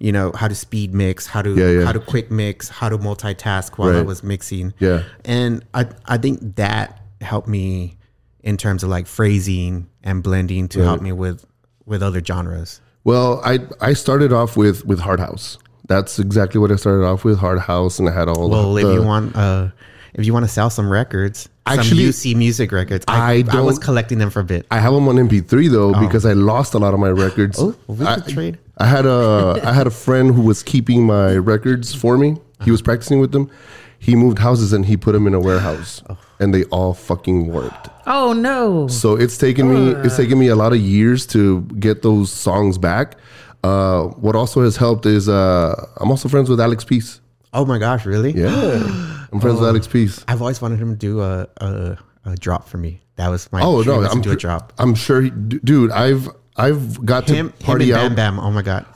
you 0.00 0.10
know, 0.10 0.32
how 0.34 0.48
to 0.48 0.54
speed 0.54 0.94
mix, 0.94 1.26
how 1.26 1.42
to 1.42 1.54
Yeah, 1.54 1.70
yeah. 1.70 1.84
how 1.84 1.92
to 1.92 2.00
quick 2.00 2.30
mix, 2.30 2.68
how 2.68 2.88
to 2.88 2.98
multitask 2.98 3.78
while 3.78 3.94
I 3.96 4.02
was 4.02 4.24
mixing. 4.24 4.74
Yeah. 4.80 5.04
and 5.24 5.64
I 5.74 5.86
I 6.06 6.18
think 6.18 6.56
that 6.56 7.00
helped 7.20 7.48
me 7.48 7.98
in 8.42 8.56
terms 8.56 8.82
of 8.82 8.88
like 8.88 9.06
phrasing 9.06 9.88
and 10.02 10.22
blending 10.22 10.68
to 10.68 10.82
help 10.82 11.02
me 11.02 11.12
with 11.12 11.44
with 11.84 12.02
other 12.02 12.24
genres. 12.24 12.80
well, 13.04 13.40
I 13.44 13.58
I 13.80 13.92
started 13.92 14.32
off 14.32 14.56
with 14.56 14.84
with 14.86 15.00
hard 15.00 15.20
house. 15.20 15.58
That's 15.86 16.18
exactly 16.18 16.60
what 16.60 16.70
I 16.70 16.76
started 16.76 17.04
off 17.04 17.24
with 17.24 17.38
hard 17.38 17.58
house, 17.58 17.98
and 17.98 18.08
I 18.08 18.12
had 18.12 18.28
all. 18.28 18.48
Well, 18.48 18.74
the, 18.74 18.88
if 18.88 18.94
you 18.94 19.02
want, 19.02 19.34
uh, 19.34 19.70
if 20.14 20.24
you 20.24 20.32
want 20.32 20.44
to 20.44 20.48
sell 20.48 20.70
some 20.70 20.88
records, 20.88 21.48
Actually, 21.66 22.12
some 22.12 22.32
UC 22.32 22.36
music 22.36 22.70
records, 22.72 23.04
I, 23.08 23.44
I 23.50 23.58
I, 23.58 23.60
was 23.60 23.78
collecting 23.78 24.18
them 24.18 24.30
for 24.30 24.38
a 24.38 24.44
bit. 24.44 24.66
I 24.70 24.78
have 24.78 24.94
them 24.94 25.08
on 25.08 25.16
MP3 25.16 25.70
though 25.70 25.92
because 26.00 26.24
I 26.24 26.32
lost 26.32 26.74
a 26.74 26.78
lot 26.78 26.94
of 26.94 27.00
my 27.00 27.10
records. 27.10 27.58
Oh, 27.60 27.74
we 27.88 28.06
I, 28.06 28.20
could 28.20 28.32
trade. 28.32 28.58
I 28.80 28.86
had 28.86 29.06
a 29.06 29.60
I 29.64 29.72
had 29.72 29.86
a 29.86 29.90
friend 29.90 30.34
who 30.34 30.42
was 30.42 30.62
keeping 30.62 31.04
my 31.06 31.36
records 31.36 31.94
for 31.94 32.16
me. 32.16 32.36
He 32.64 32.70
was 32.70 32.82
practicing 32.82 33.20
with 33.20 33.32
them. 33.32 33.50
He 33.98 34.16
moved 34.16 34.38
houses 34.38 34.72
and 34.72 34.86
he 34.86 34.96
put 34.96 35.12
them 35.12 35.26
in 35.26 35.34
a 35.34 35.40
warehouse, 35.40 36.02
and 36.38 36.54
they 36.54 36.64
all 36.64 36.94
fucking 36.94 37.48
worked. 37.52 37.88
Oh 38.06 38.32
no. 38.32 38.88
So 38.88 39.14
it's 39.16 39.36
taken 39.36 39.68
me 39.74 39.90
it's 40.04 40.16
taken 40.16 40.38
me 40.38 40.48
a 40.48 40.56
lot 40.56 40.72
of 40.72 40.80
years 40.80 41.26
to 41.28 41.60
get 41.78 42.00
those 42.02 42.32
songs 42.32 42.78
back. 42.78 43.16
Uh, 43.62 44.04
what 44.24 44.34
also 44.34 44.62
has 44.62 44.76
helped 44.78 45.04
is 45.04 45.28
uh, 45.28 45.74
I'm 45.98 46.10
also 46.10 46.28
friends 46.30 46.48
with 46.48 46.60
Alex 46.60 46.82
Peace. 46.84 47.20
Oh 47.52 47.66
my 47.66 47.78
gosh, 47.78 48.06
really? 48.06 48.32
Yeah, 48.32 48.48
I'm 49.32 49.40
friends 49.40 49.60
with 49.60 49.68
Alex 49.68 49.86
Peace. 49.86 50.24
I've 50.28 50.40
always 50.40 50.62
wanted 50.62 50.78
him 50.80 50.90
to 50.92 50.96
do 50.96 51.20
a 51.20 51.46
a, 51.58 51.98
a 52.24 52.36
drop 52.36 52.66
for 52.68 52.78
me. 52.78 53.02
That 53.16 53.28
was 53.28 53.52
my 53.52 53.60
Oh 53.62 53.82
dream 53.82 53.96
no, 53.96 54.00
was 54.00 54.08
to 54.10 54.14
I'm 54.16 54.22
do 54.22 54.30
a 54.30 54.32
pr- 54.34 54.38
drop. 54.38 54.72
I'm 54.78 54.94
sure, 54.94 55.20
he, 55.20 55.28
d- 55.28 55.60
dude. 55.62 55.90
I've 55.90 56.26
I've 56.56 57.04
got 57.04 57.26
to 57.28 57.34
Him, 57.34 57.46
him 57.48 57.52
party 57.60 57.90
and 57.92 58.00
out. 58.00 58.16
Bam 58.16 58.36
Bam. 58.36 58.40
Oh 58.40 58.50
my 58.50 58.62
god. 58.62 58.86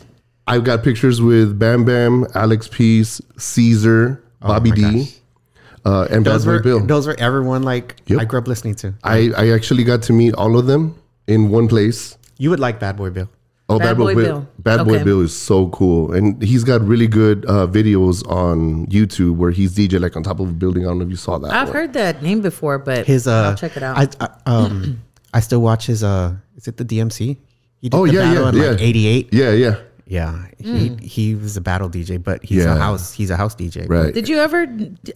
I've 0.46 0.64
got 0.64 0.82
pictures 0.82 1.20
with 1.22 1.58
Bam 1.58 1.84
Bam, 1.84 2.26
Alex 2.34 2.68
Peace, 2.68 3.20
Caesar, 3.38 4.22
Bobby 4.40 4.70
Oh 4.70 4.74
my 4.82 4.90
D, 4.92 4.98
gosh. 5.04 5.14
uh, 5.86 6.08
and 6.10 6.24
Bad 6.24 6.32
Those 6.34 6.44
Boy 6.44 6.50
were 6.52 6.60
Bill. 6.60 6.86
those 6.86 7.06
were 7.06 7.16
everyone 7.18 7.62
like 7.62 7.96
Yep. 8.06 8.20
I 8.20 8.24
grew 8.26 8.38
up 8.40 8.46
listening 8.48 8.74
to. 8.76 8.94
I, 9.02 9.30
I 9.36 9.50
actually 9.52 9.84
got 9.84 10.02
to 10.02 10.12
meet 10.12 10.34
all 10.34 10.58
of 10.58 10.66
them 10.66 10.96
in 11.26 11.48
one 11.50 11.66
place. 11.68 12.18
You 12.38 12.50
would 12.50 12.60
like 12.60 12.78
Bad 12.78 12.96
Boy 12.96 13.10
Bill. 13.10 13.30
Oh, 13.70 13.78
Bad 13.78 13.84
Bad, 13.84 13.96
Boy, 13.96 14.14
Boy 14.14 14.22
Bill. 14.22 14.40
Bill. 14.40 14.48
Bad 14.58 14.84
Boy 14.86 15.02
Bill 15.02 15.22
is 15.22 15.34
so 15.34 15.68
cool, 15.70 16.12
and 16.12 16.42
he's 16.42 16.64
got 16.64 16.82
really 16.82 17.06
good 17.06 17.46
uh, 17.46 17.66
videos 17.66 18.28
on 18.30 18.86
YouTube 18.88 19.36
where 19.36 19.50
he's 19.52 19.74
DJ 19.74 19.98
like 19.98 20.14
on 20.16 20.22
top 20.22 20.38
of 20.40 20.50
a 20.50 20.52
building. 20.52 20.84
I 20.84 20.88
don't 20.88 20.98
know 20.98 21.04
if 21.04 21.10
you 21.10 21.16
saw 21.16 21.38
that. 21.38 21.50
I've 21.50 21.68
one. 21.68 21.76
heard 21.78 21.92
that 21.94 22.22
name 22.22 22.42
before, 22.42 22.78
but 22.78 23.06
His 23.06 23.26
uh, 23.26 23.48
I'll 23.50 23.54
check 23.56 23.78
it 23.78 23.82
out. 23.82 23.96
I, 24.20 24.26
I 24.26 24.28
um 24.44 25.00
I 25.34 25.40
still 25.40 25.60
watch 25.60 25.86
his 25.86 26.02
uh. 26.02 26.34
Is 26.56 26.68
it 26.68 26.76
the 26.78 26.84
DMC? 26.84 27.36
He 27.80 27.88
did 27.90 27.94
Oh, 27.94 28.06
the 28.06 28.12
yeah, 28.14 28.22
battle 28.22 28.42
yeah, 28.44 28.48
in 28.48 28.70
like 28.72 28.80
yeah. 28.80 28.86
'88. 28.86 29.28
Yeah, 29.34 29.50
yeah, 29.50 29.76
Yeah, 30.06 30.46
he 30.58 30.96
he 31.02 31.34
was 31.34 31.56
a 31.56 31.60
battle 31.60 31.90
DJ, 31.90 32.22
but 32.22 32.42
he's 32.44 32.64
Yeah. 32.64 32.74
a 32.76 32.78
house 32.78 33.12
he's 33.12 33.30
a 33.30 33.36
house 33.36 33.54
DJ. 33.54 33.86
right. 33.88 34.14
Did 34.14 34.28
you 34.28 34.38
ever 34.38 34.66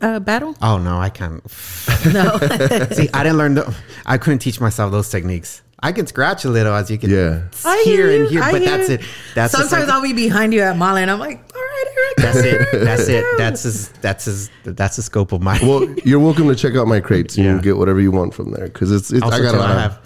uh, 0.02 0.18
battle? 0.20 0.54
Oh 0.60 0.76
no, 0.78 0.98
I 0.98 1.08
can't. 1.10 1.40
No. 2.12 2.36
See, 2.92 3.08
I 3.14 3.22
didn't 3.22 3.38
learn. 3.38 3.54
The, 3.54 3.74
I 4.06 4.18
couldn't 4.18 4.40
teach 4.40 4.60
myself 4.60 4.90
those 4.92 5.08
techniques. 5.08 5.62
I 5.80 5.92
can 5.92 6.06
scratch 6.08 6.44
a 6.44 6.50
little, 6.50 6.74
as 6.74 6.90
you 6.90 6.98
can 6.98 7.08
Yeah. 7.10 7.42
I 7.64 7.82
hear 7.84 8.08
hear 8.08 8.10
and 8.10 8.24
you, 8.24 8.30
hear, 8.30 8.42
I 8.42 8.50
but 8.52 8.62
hear 8.62 8.76
that's 8.76 8.88
it. 8.90 9.00
That's 9.36 9.52
just 9.56 9.70
Sometimes 9.70 9.88
I'll 9.90 10.02
be 10.02 10.12
behind 10.12 10.52
you 10.52 10.60
at 10.62 10.76
Mala, 10.76 11.00
and 11.00 11.10
I'm 11.10 11.20
like, 11.20 11.38
all 11.54 11.60
right, 11.62 11.84
Eriq. 12.18 12.22
that's 12.22 12.38
it. 12.38 12.84
That's 12.84 13.08
it. 13.08 13.24
That's 13.38 13.62
his. 13.62 13.88
That's 14.02 14.24
his. 14.24 14.50
That's 14.64 14.96
the 14.96 15.02
scope 15.02 15.30
of 15.32 15.40
my. 15.40 15.58
well, 15.62 15.88
you're 16.04 16.18
welcome 16.18 16.48
to 16.48 16.56
check 16.56 16.74
out 16.74 16.88
my 16.88 16.98
crates. 17.00 17.38
You 17.38 17.44
Yeah. 17.44 17.52
can 17.54 17.62
get 17.62 17.76
whatever 17.78 18.00
you 18.00 18.10
want 18.10 18.34
from 18.34 18.50
there 18.50 18.66
because 18.66 18.90
it's, 18.90 19.12
it's 19.12 19.22
I 19.22 19.26
Also, 19.26 19.42
got 19.42 19.52
too, 19.52 19.58
a 19.58 19.60
lot, 19.60 19.70
of, 19.70 19.82
have- 19.92 20.00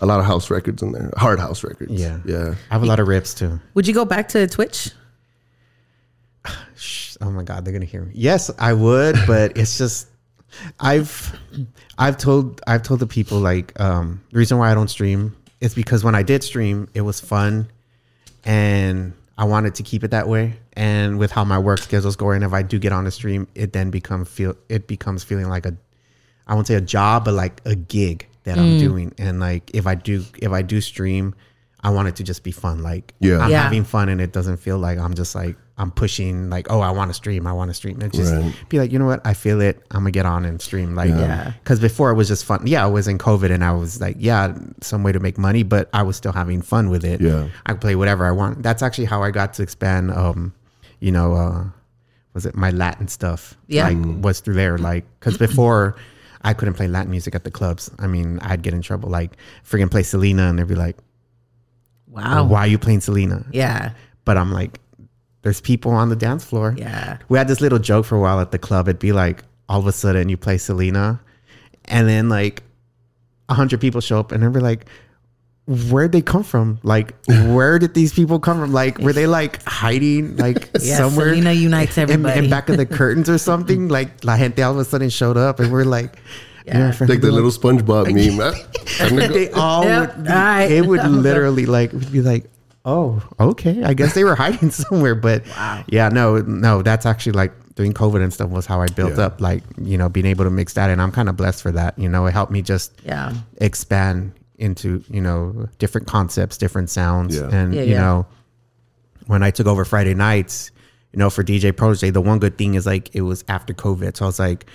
a 0.00 0.06
lot 0.06 0.20
of 0.20 0.26
house 0.26 0.50
records 0.50 0.82
in 0.82 0.92
there, 0.92 1.10
hard 1.16 1.38
house 1.38 1.64
records. 1.64 1.92
yeah, 1.92 2.18
yeah. 2.24 2.54
I 2.70 2.74
have 2.74 2.82
a 2.82 2.86
lot 2.86 3.00
of 3.00 3.08
rips 3.08 3.34
too. 3.34 3.60
Would 3.74 3.86
you 3.86 3.94
go 3.94 4.04
back 4.04 4.28
to 4.28 4.46
Twitch? 4.46 4.90
Oh 7.20 7.30
my 7.30 7.42
god, 7.42 7.64
they're 7.64 7.72
gonna 7.72 7.84
hear 7.84 8.02
me. 8.02 8.12
Yes, 8.14 8.50
I 8.58 8.72
would, 8.72 9.16
but 9.26 9.56
it's 9.58 9.76
just 9.76 10.08
I've 10.78 11.36
I've 11.98 12.16
told 12.16 12.60
I've 12.66 12.82
told 12.82 13.00
the 13.00 13.06
people 13.06 13.40
like 13.40 13.78
um 13.80 14.22
the 14.30 14.38
reason 14.38 14.58
why 14.58 14.70
I 14.70 14.74
don't 14.74 14.88
stream 14.88 15.36
is 15.60 15.74
because 15.74 16.04
when 16.04 16.14
I 16.14 16.22
did 16.22 16.44
stream, 16.44 16.88
it 16.94 17.00
was 17.00 17.18
fun 17.18 17.68
and 18.44 19.12
I 19.36 19.44
wanted 19.44 19.74
to 19.76 19.82
keep 19.82 20.04
it 20.04 20.12
that 20.12 20.28
way. 20.28 20.54
And 20.74 21.18
with 21.18 21.32
how 21.32 21.44
my 21.44 21.58
work 21.58 21.80
schedule's 21.80 22.14
going, 22.14 22.44
if 22.44 22.52
I 22.52 22.62
do 22.62 22.78
get 22.78 22.92
on 22.92 23.04
a 23.06 23.10
stream, 23.10 23.48
it 23.56 23.72
then 23.72 23.90
become 23.90 24.24
feel 24.24 24.54
it 24.68 24.86
becomes 24.86 25.24
feeling 25.24 25.48
like 25.48 25.66
a 25.66 25.76
I 26.46 26.54
won't 26.54 26.68
say 26.68 26.74
a 26.76 26.80
job, 26.80 27.24
but 27.24 27.34
like 27.34 27.60
a 27.64 27.74
gig 27.74 28.27
that 28.44 28.56
Mm. 28.56 28.60
I'm 28.60 28.78
doing. 28.78 29.12
And 29.18 29.40
like 29.40 29.70
if 29.74 29.86
I 29.86 29.94
do 29.94 30.24
if 30.38 30.50
I 30.52 30.62
do 30.62 30.80
stream, 30.80 31.34
I 31.80 31.90
want 31.90 32.08
it 32.08 32.16
to 32.16 32.24
just 32.24 32.42
be 32.42 32.50
fun. 32.52 32.82
Like 32.82 33.14
Yeah. 33.20 33.38
I'm 33.38 33.50
Yeah. 33.50 33.62
having 33.64 33.84
fun 33.84 34.08
and 34.08 34.20
it 34.20 34.32
doesn't 34.32 34.58
feel 34.58 34.78
like 34.78 34.98
I'm 34.98 35.14
just 35.14 35.34
like 35.34 35.56
I'm 35.80 35.92
pushing 35.92 36.50
like, 36.50 36.66
oh, 36.72 36.80
I 36.80 36.90
want 36.90 37.08
to 37.10 37.14
stream, 37.14 37.46
I 37.46 37.52
want 37.52 37.70
to 37.70 37.74
stream. 37.74 38.00
And 38.00 38.12
just 38.12 38.34
Right. 38.34 38.52
be 38.68 38.80
like, 38.80 38.90
you 38.90 38.98
know 38.98 39.06
what, 39.06 39.20
I 39.24 39.32
feel 39.32 39.60
it. 39.60 39.80
I'm 39.92 40.00
gonna 40.00 40.10
get 40.10 40.26
on 40.26 40.44
and 40.44 40.60
stream. 40.60 40.96
Like 40.96 41.10
Yeah. 41.10 41.52
Because 41.62 41.78
before 41.78 42.10
it 42.10 42.14
was 42.14 42.26
just 42.26 42.44
fun. 42.44 42.62
Yeah, 42.66 42.82
I 42.82 42.88
was 42.88 43.06
in 43.06 43.16
COVID 43.18 43.52
and 43.52 43.62
I 43.62 43.70
was 43.72 44.00
like, 44.00 44.16
yeah, 44.18 44.54
some 44.80 45.04
way 45.04 45.12
to 45.12 45.20
make 45.20 45.38
money, 45.38 45.62
but 45.62 45.88
I 45.92 46.02
was 46.02 46.16
still 46.16 46.32
having 46.32 46.62
fun 46.62 46.90
with 46.90 47.04
it. 47.04 47.20
Yeah. 47.20 47.46
I 47.66 47.72
could 47.72 47.80
play 47.80 47.94
whatever 47.94 48.26
I 48.26 48.32
want. 48.32 48.62
That's 48.64 48.82
actually 48.82 49.04
how 49.04 49.22
I 49.22 49.30
got 49.30 49.54
to 49.54 49.62
expand 49.62 50.10
um, 50.10 50.52
you 51.00 51.12
know, 51.12 51.34
uh 51.34 51.64
was 52.34 52.44
it 52.44 52.56
my 52.56 52.70
Latin 52.70 53.06
stuff? 53.08 53.56
Yeah. 53.68 53.88
Like 53.88 53.98
was 54.22 54.40
through 54.40 54.54
there. 54.54 54.78
Like 54.78 55.04
because 55.20 55.38
before 55.38 55.94
I 56.42 56.54
couldn't 56.54 56.74
play 56.74 56.88
Latin 56.88 57.10
music 57.10 57.34
at 57.34 57.44
the 57.44 57.50
clubs. 57.50 57.90
I 57.98 58.06
mean, 58.06 58.38
I'd 58.40 58.62
get 58.62 58.74
in 58.74 58.82
trouble. 58.82 59.10
Like 59.10 59.36
freaking 59.64 59.90
play 59.90 60.02
Selena 60.02 60.48
and 60.48 60.58
they'd 60.58 60.68
be 60.68 60.74
like, 60.74 60.96
Wow. 62.08 62.44
Why 62.44 62.60
are 62.60 62.66
you 62.66 62.78
playing 62.78 63.00
Selena? 63.00 63.44
Yeah. 63.52 63.92
But 64.24 64.38
I'm 64.38 64.52
like, 64.52 64.80
there's 65.42 65.60
people 65.60 65.92
on 65.92 66.08
the 66.08 66.16
dance 66.16 66.44
floor. 66.44 66.74
Yeah. 66.76 67.18
We 67.28 67.38
had 67.38 67.48
this 67.48 67.60
little 67.60 67.78
joke 67.78 68.06
for 68.06 68.16
a 68.16 68.20
while 68.20 68.40
at 68.40 68.50
the 68.50 68.58
club. 68.58 68.88
It'd 68.88 68.98
be 68.98 69.12
like, 69.12 69.44
all 69.68 69.80
of 69.80 69.86
a 69.86 69.92
sudden 69.92 70.28
you 70.28 70.36
play 70.36 70.58
Selena, 70.58 71.20
and 71.84 72.08
then 72.08 72.28
like 72.28 72.62
a 73.48 73.54
hundred 73.54 73.80
people 73.80 74.00
show 74.00 74.18
up, 74.18 74.32
and 74.32 74.42
then 74.42 74.52
we're 74.52 74.60
like, 74.60 74.86
where'd 75.68 76.12
they 76.12 76.22
come 76.22 76.42
from? 76.42 76.80
Like, 76.82 77.14
where 77.28 77.78
did 77.78 77.94
these 77.94 78.12
people 78.12 78.40
come 78.40 78.58
from? 78.58 78.72
Like, 78.72 78.98
were 78.98 79.12
they 79.12 79.26
like 79.26 79.62
hiding 79.64 80.36
like 80.36 80.70
Yeah, 80.80 80.96
somewhere? 80.96 81.28
Selena 81.28 81.52
unites 81.52 81.98
in, 81.98 82.10
in 82.26 82.48
back 82.50 82.68
of 82.68 82.76
the 82.78 82.86
curtains 82.86 83.28
or 83.28 83.38
something. 83.38 83.88
Like, 83.98 84.24
La 84.24 84.36
Gente 84.36 84.62
all 84.62 84.72
of 84.72 84.78
a 84.78 84.84
sudden 84.84 85.10
showed 85.10 85.36
up, 85.36 85.60
and 85.60 85.70
we're 85.70 85.84
like, 85.84 86.16
Yeah. 86.66 86.86
our 86.86 86.92
friends 86.92 87.10
Like 87.10 87.20
the 87.20 87.28
would 87.30 87.38
be 87.38 87.48
little 87.48 87.50
SpongeBob 87.50 88.12
meme. 88.12 88.38
huh? 88.40 88.52
Time 88.98 89.16
to 89.20 89.28
go. 89.28 89.34
they 89.34 89.50
all 89.52 89.84
Yeah, 89.84 90.00
would, 90.00 90.10
all 90.28 90.34
right. 90.34 90.70
it 90.70 90.86
would 90.86 91.04
literally 91.08 91.66
like 91.66 91.92
we'd 91.92 92.10
be 92.12 92.22
like 92.22 92.44
oh 92.84 93.20
okay 93.40 93.82
i 93.84 93.92
guess 93.92 94.14
they 94.14 94.22
were 94.24 94.36
hiding 94.36 94.70
somewhere 94.70 95.14
but 95.14 95.44
wow. 95.48 95.84
yeah 95.88 96.08
no 96.08 96.38
no 96.38 96.80
that's 96.80 97.04
actually 97.04 97.32
like 97.32 97.52
during 97.74 97.92
covid 97.92 98.22
and 98.22 98.32
stuff 98.32 98.48
was 98.50 98.64
how 98.66 98.80
i 98.80 98.86
built 98.86 99.18
Yeah. 99.18 99.26
up 99.26 99.40
like 99.42 99.62
you 99.82 99.98
know 99.98 100.08
being 100.08 100.24
able 100.26 100.44
to 100.44 100.50
mix 100.50 100.72
that 100.74 100.88
and 100.88 101.02
i'm 101.02 101.10
kind 101.12 101.28
of 101.28 101.36
blessed 101.36 101.60
for 101.60 101.72
that 101.72 101.98
you 101.98 102.08
know 102.08 102.24
it 102.26 102.32
helped 102.32 102.52
me 102.52 102.62
just 102.62 102.92
Yeah. 103.04 103.34
expand 103.60 104.32
into 104.58 105.02
you 105.08 105.20
know 105.20 105.68
different 105.78 106.06
concepts 106.06 106.58
different 106.58 106.90
sounds 106.90 107.36
Yeah. 107.36 107.48
and 107.50 107.74
Yeah, 107.74 107.82
you 107.82 107.92
yeah. 107.92 108.00
know 108.00 108.26
when 109.26 109.42
i 109.42 109.50
took 109.50 109.66
over 109.66 109.84
friday 109.84 110.14
nights 110.14 110.70
you 111.12 111.18
know 111.18 111.30
for 111.30 111.44
dj 111.44 111.76
protege 111.76 112.10
the 112.10 112.20
one 112.20 112.38
good 112.38 112.58
thing 112.58 112.74
is 112.74 112.84
like 112.86 113.14
it 113.14 113.22
was 113.22 113.44
after 113.48 113.72
covid 113.72 114.16
so 114.16 114.24
i 114.24 114.28
was 114.28 114.38
like 114.40 114.66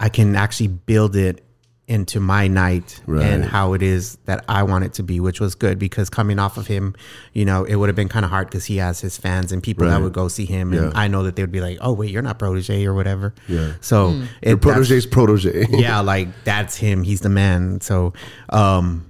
i 0.00 0.08
can 0.08 0.36
actually 0.36 0.68
build 0.68 1.16
it 1.16 1.42
into 1.88 2.18
my 2.18 2.48
night 2.48 3.00
and 3.06 3.44
how 3.44 3.72
it 3.72 3.80
is 3.80 4.16
that 4.24 4.44
I 4.48 4.64
want 4.64 4.84
it 4.84 4.94
to 4.94 5.04
be, 5.04 5.20
which 5.20 5.38
was 5.40 5.54
good 5.54 5.78
because 5.78 6.10
coming 6.10 6.40
off 6.40 6.56
of 6.56 6.66
him, 6.66 6.96
you 7.32 7.44
know, 7.44 7.62
it 7.62 7.76
would 7.76 7.88
have 7.88 7.94
been 7.94 8.08
kind 8.08 8.24
of 8.24 8.30
hard 8.30 8.48
because 8.48 8.64
he 8.64 8.78
has 8.78 9.00
his 9.00 9.16
fans 9.16 9.52
and 9.52 9.62
people 9.62 9.86
that 9.86 10.00
would 10.02 10.12
go 10.12 10.26
see 10.26 10.46
him, 10.46 10.72
and 10.72 10.86
Yeah. 10.92 10.98
I 10.98 11.06
know 11.06 11.22
that 11.22 11.36
they 11.36 11.42
would 11.44 11.52
be 11.52 11.60
like, 11.60 11.78
"Oh, 11.80 11.92
wait, 11.92 12.10
you're 12.10 12.22
not 12.22 12.40
protege 12.40 12.84
or 12.86 12.92
whatever." 12.92 13.34
Yeah. 13.46 13.74
So 13.80 14.10
Hmm. 14.10 14.22
it, 14.42 14.48
Your 14.48 14.56
protege's 14.58 15.06
protege. 15.06 15.66
yeah, 15.70 16.00
like 16.00 16.28
that's 16.42 16.76
him. 16.76 17.04
He's 17.04 17.20
the 17.20 17.28
man. 17.28 17.80
So, 17.80 18.14
um, 18.48 19.04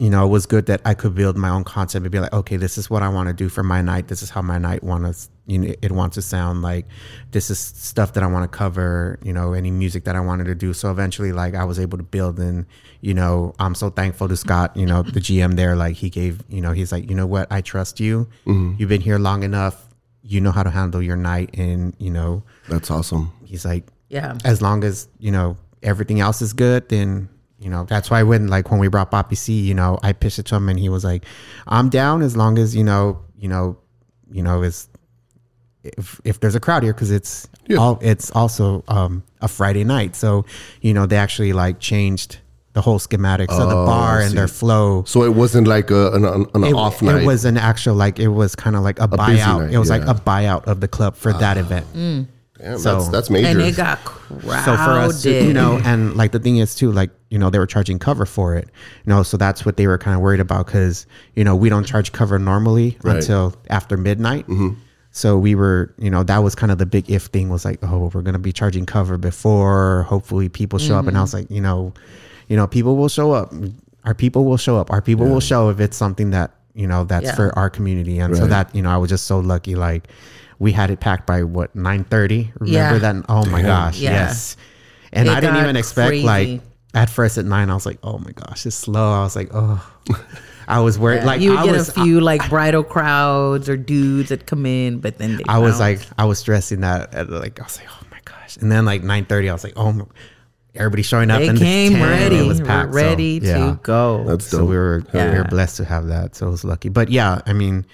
you 0.00 0.10
know, 0.10 0.24
it 0.24 0.28
was 0.28 0.46
good 0.46 0.66
that 0.66 0.80
I 0.84 0.94
could 0.94 1.14
build 1.14 1.36
my 1.36 1.48
own 1.50 1.62
concept 1.64 2.04
and 2.04 2.10
be 2.12 2.18
like, 2.20 2.32
okay, 2.32 2.56
this 2.56 2.78
is 2.78 2.88
what 2.90 3.02
I 3.04 3.08
want 3.08 3.28
to 3.28 3.32
do 3.32 3.48
for 3.48 3.62
my 3.62 3.80
night. 3.82 4.08
This 4.08 4.22
is 4.22 4.30
how 4.30 4.42
my 4.42 4.58
night 4.58 4.82
want 4.84 5.04
to, 5.04 5.28
you 5.48 5.58
know, 5.58 5.74
it 5.82 5.90
wants 5.90 6.14
to 6.14 6.22
sound 6.22 6.62
like. 6.62 6.86
This 7.32 7.50
is 7.50 7.58
stuff 7.58 8.12
that 8.12 8.22
I 8.22 8.26
want 8.28 8.50
to 8.50 8.56
cover. 8.56 9.18
You 9.24 9.32
know, 9.32 9.52
any 9.54 9.70
music 9.72 10.04
that 10.04 10.14
I 10.14 10.20
wanted 10.20 10.44
to 10.44 10.54
do. 10.54 10.72
So 10.72 10.90
eventually, 10.90 11.32
like, 11.32 11.54
I 11.56 11.64
was 11.64 11.80
able 11.80 11.98
to 11.98 12.04
build, 12.04 12.38
and 12.38 12.66
you 13.00 13.14
know, 13.14 13.54
I'm 13.58 13.74
so 13.74 13.90
thankful 13.90 14.28
to 14.28 14.36
Scott. 14.36 14.76
You 14.76 14.86
know, 14.86 15.02
the 15.02 15.20
GM 15.20 15.56
there, 15.56 15.74
like, 15.74 15.96
he 15.96 16.10
gave, 16.10 16.42
you 16.48 16.60
know, 16.60 16.72
he's 16.72 16.92
like, 16.92 17.08
you 17.10 17.16
know 17.16 17.26
what, 17.26 17.50
I 17.50 17.60
trust 17.62 17.98
you. 17.98 18.28
You've 18.46 18.88
been 18.88 19.00
here 19.00 19.18
long 19.18 19.42
enough. 19.42 19.84
You 20.22 20.40
know 20.40 20.50
how 20.52 20.62
to 20.62 20.70
handle 20.70 21.02
your 21.02 21.16
night, 21.16 21.50
and 21.58 21.94
you 21.98 22.10
know, 22.10 22.42
That's 22.68 22.90
awesome. 22.90 23.32
he's 23.44 23.64
like, 23.64 23.86
Yeah. 24.10 24.36
as 24.44 24.60
long 24.62 24.84
as 24.84 25.08
you 25.18 25.30
know 25.32 25.56
everything 25.82 26.18
else 26.20 26.42
is 26.42 26.52
good 26.52 26.88
then 26.88 27.28
you 27.60 27.70
know 27.70 27.84
that's 27.84 28.10
why 28.10 28.20
when 28.24 28.48
like 28.48 28.68
when 28.72 28.80
we 28.80 28.88
brought 28.88 29.12
Poppy 29.12 29.36
C 29.36 29.52
you 29.60 29.74
know 29.74 29.96
I 30.02 30.12
pitched 30.12 30.40
it 30.40 30.46
to 30.46 30.56
him 30.56 30.68
and 30.68 30.76
he 30.78 30.88
was 30.88 31.04
like 31.04 31.24
I'm 31.68 31.88
down 31.88 32.20
as 32.22 32.36
long 32.36 32.58
as 32.58 32.74
you 32.74 32.82
know 32.82 33.20
you 33.38 33.48
know 33.48 33.76
you 34.28 34.42
know 34.42 34.62
is 34.62 34.88
if 35.84 36.20
if 36.24 36.40
there's 36.40 36.54
a 36.54 36.60
crowd 36.60 36.82
here 36.82 36.92
because 36.92 37.10
it's 37.10 37.48
Yeah. 37.66 37.78
all 37.78 37.98
it's 38.02 38.30
also 38.32 38.84
um 38.88 39.22
a 39.40 39.48
Friday 39.48 39.84
night. 39.84 40.16
So 40.16 40.44
you 40.80 40.92
know 40.94 41.06
they 41.06 41.16
actually 41.16 41.52
like 41.52 41.78
changed 41.80 42.38
the 42.74 42.82
whole 42.82 42.98
schematics 42.98 43.58
of 43.58 43.68
the 43.68 43.76
Oh, 43.76 43.86
bar 43.86 44.20
and 44.20 44.36
their 44.36 44.46
flow. 44.46 45.02
So 45.06 45.24
it 45.24 45.34
wasn't 45.34 45.66
like 45.66 45.90
a, 45.90 46.12
an, 46.12 46.24
an, 46.24 46.46
an 46.54 46.64
it, 46.64 46.74
off 46.74 47.02
it 47.02 47.24
was 47.26 47.44
an 47.44 47.56
actual 47.56 47.94
like 47.94 48.18
it 48.20 48.28
was 48.28 48.54
kind 48.54 48.76
of 48.76 48.82
like 48.82 49.00
a, 49.00 49.08
busy 49.08 49.22
buyout. 49.38 49.60
night, 49.60 49.72
it 49.72 49.78
was 49.78 49.90
like 49.90 50.02
a 50.02 50.14
buyout 50.14 50.64
of 50.66 50.80
the 50.80 50.86
club 50.88 51.16
for 51.16 51.32
that 51.32 51.56
ah. 51.56 51.60
event. 51.60 51.86
Mm. 51.94 52.26
Damn, 52.58 52.78
so- 52.78 52.96
that's, 52.96 53.08
that's 53.08 53.30
major. 53.30 53.48
And 53.48 53.60
it 53.62 53.76
got 53.76 53.98
crowded. 54.04 54.64
so 54.64 54.76
for 54.76 54.90
us 54.90 55.22
to, 55.22 55.44
you 55.44 55.52
know 55.52 55.80
and 55.84 56.16
like 56.16 56.32
the 56.32 56.38
thing 56.40 56.58
is 56.58 56.74
too 56.74 56.90
like 56.92 57.10
you 57.30 57.38
know 57.38 57.50
they 57.50 57.58
were 57.58 57.66
charging 57.66 57.98
cover 57.98 58.26
for 58.26 58.54
it. 58.54 58.68
You 59.04 59.10
know 59.10 59.22
so 59.22 59.36
that's 59.36 59.64
what 59.64 59.76
they 59.76 59.86
were 59.86 59.98
kind 59.98 60.14
of 60.14 60.20
worried 60.20 60.40
about 60.40 60.66
because 60.66 61.06
you 61.34 61.44
know 61.44 61.56
we 61.56 61.68
don't 61.68 61.84
charge 61.84 62.12
cover 62.12 62.38
normally 62.38 62.98
Right. 63.02 63.16
until 63.16 63.54
after 63.70 63.96
midnight 63.96 64.46
mm-hmm. 64.46 64.74
So 65.18 65.36
we 65.36 65.56
were 65.56 65.92
you 65.98 66.10
know 66.10 66.22
that 66.22 66.38
was 66.38 66.54
kind 66.54 66.70
of 66.70 66.78
the 66.78 66.86
big 66.86 67.10
if 67.10 67.24
thing 67.24 67.48
was 67.48 67.64
like 67.64 67.80
oh 67.82 68.08
we're 68.14 68.22
gonna 68.22 68.38
be 68.38 68.52
charging 68.52 68.86
cover 68.86 69.18
before 69.18 70.04
hopefully 70.04 70.48
people 70.48 70.78
show 70.78 70.96
up. 70.96 71.08
And 71.08 71.18
i 71.18 71.20
was 71.20 71.30
mm-hmm. 71.30 71.38
like 71.38 71.50
you 71.50 71.60
know 71.60 71.92
you 72.48 72.56
know 72.56 72.68
people 72.68 72.96
will 72.96 73.08
show 73.08 73.32
up. 73.32 73.52
Our 74.04 74.14
people 74.14 74.44
will 74.44 74.56
show 74.56 74.76
up. 74.76 74.90
Our 74.90 75.02
people 75.02 75.26
will 75.26 75.40
show 75.40 75.70
if 75.70 75.80
it's 75.80 75.96
something 75.96 76.30
that 76.30 76.52
you 76.74 76.86
know 76.86 77.02
that's 77.04 77.26
Yeah. 77.26 77.34
for 77.34 77.58
our 77.58 77.68
community. 77.68 78.20
And 78.20 78.36
so 78.36 78.46
that 78.46 78.72
you 78.74 78.82
know 78.82 78.90
i 78.90 78.96
was 78.96 79.10
just 79.10 79.26
so 79.26 79.40
lucky. 79.40 79.74
Like 79.74 80.06
we 80.60 80.70
had 80.72 80.90
it 80.90 81.00
packed 81.00 81.26
by 81.26 81.42
what 81.42 81.76
9:30 81.76 82.52
remember 82.60 82.94
Yeah. 82.94 82.98
that? 82.98 83.24
Oh 83.28 83.44
my 83.46 83.62
gosh 83.62 83.98
Yeah. 83.98 84.12
yes. 84.12 84.56
And 85.12 85.28
It 85.28 85.32
I 85.36 85.40
didn't 85.40 85.56
even 85.56 85.76
expect 85.76 86.08
crazy. 86.08 86.26
like 86.26 86.60
at 86.94 87.10
first 87.10 87.38
at 87.38 87.44
nine, 87.44 87.70
I 87.70 87.74
was 87.74 87.86
like, 87.86 87.98
oh 88.02 88.18
my 88.18 88.32
gosh, 88.32 88.66
it's 88.66 88.76
slow. 88.76 89.12
I 89.12 89.22
was 89.22 89.36
like, 89.36 89.50
oh, 89.52 89.84
I 90.68 90.80
was 90.80 90.98
worried. 90.98 91.24
Like 91.24 91.40
you 91.40 91.50
would 91.50 91.60
I 91.60 91.64
get 91.64 91.72
was, 91.72 91.88
a 91.88 91.92
few 91.92 92.20
like 92.20 92.46
bridal 92.50 92.84
crowds 92.84 93.68
or 93.68 93.76
dudes 93.76 94.28
that 94.28 94.46
come 94.46 94.66
in, 94.66 95.00
but 95.00 95.16
then 95.18 95.36
they 95.36 95.44
I, 95.48 95.58
was 95.58 95.78
bounce. 95.78 95.80
like, 95.80 96.00
I 96.18 96.26
was 96.26 96.38
stressing 96.38 96.82
that. 96.82 97.14
At, 97.14 97.30
like 97.30 97.58
I 97.58 97.64
was 97.64 97.78
like, 97.78 97.88
oh 97.90 98.06
my 98.10 98.18
gosh. 98.24 98.58
And 98.58 98.70
then 98.70 98.84
like 98.84 99.02
nine 99.02 99.24
thirty, 99.24 99.48
I 99.48 99.54
was 99.54 99.64
like, 99.64 99.72
oh, 99.76 99.92
my, 99.92 100.04
everybody 100.74 101.02
showing 101.02 101.30
up. 101.30 101.40
they 101.40 101.48
and 101.48 101.56
it's 101.56 101.64
came 101.64 101.92
10, 101.94 102.02
ready, 102.02 102.36
It 102.36 102.46
was 102.46 102.60
We're 102.60 102.66
packed, 102.66 102.92
so, 102.92 102.96
ready 102.96 103.40
yeah. 103.42 103.54
to 103.72 103.80
go. 103.82 104.24
That's 104.24 104.46
So 104.46 104.64
we 104.64 104.76
were 104.76 105.02
we 105.12 105.18
Yeah. 105.18 105.38
were 105.38 105.44
blessed 105.44 105.78
to 105.78 105.84
have 105.86 106.06
that. 106.08 106.36
So 106.36 106.48
it 106.48 106.50
was 106.50 106.64
lucky. 106.64 106.90
But 106.90 107.08
yeah, 107.08 107.40
I 107.46 107.54
mean, 107.54 107.86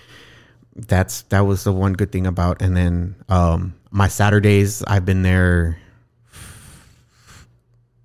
that's 0.74 1.22
that 1.30 1.40
was 1.46 1.62
the 1.62 1.72
one 1.72 1.92
good 1.92 2.10
thing 2.10 2.26
about. 2.26 2.60
And 2.60 2.76
then 2.76 3.14
um 3.28 3.74
my 3.92 4.08
Saturdays, 4.08 4.82
I've 4.88 5.04
been 5.04 5.22
there 5.22 5.78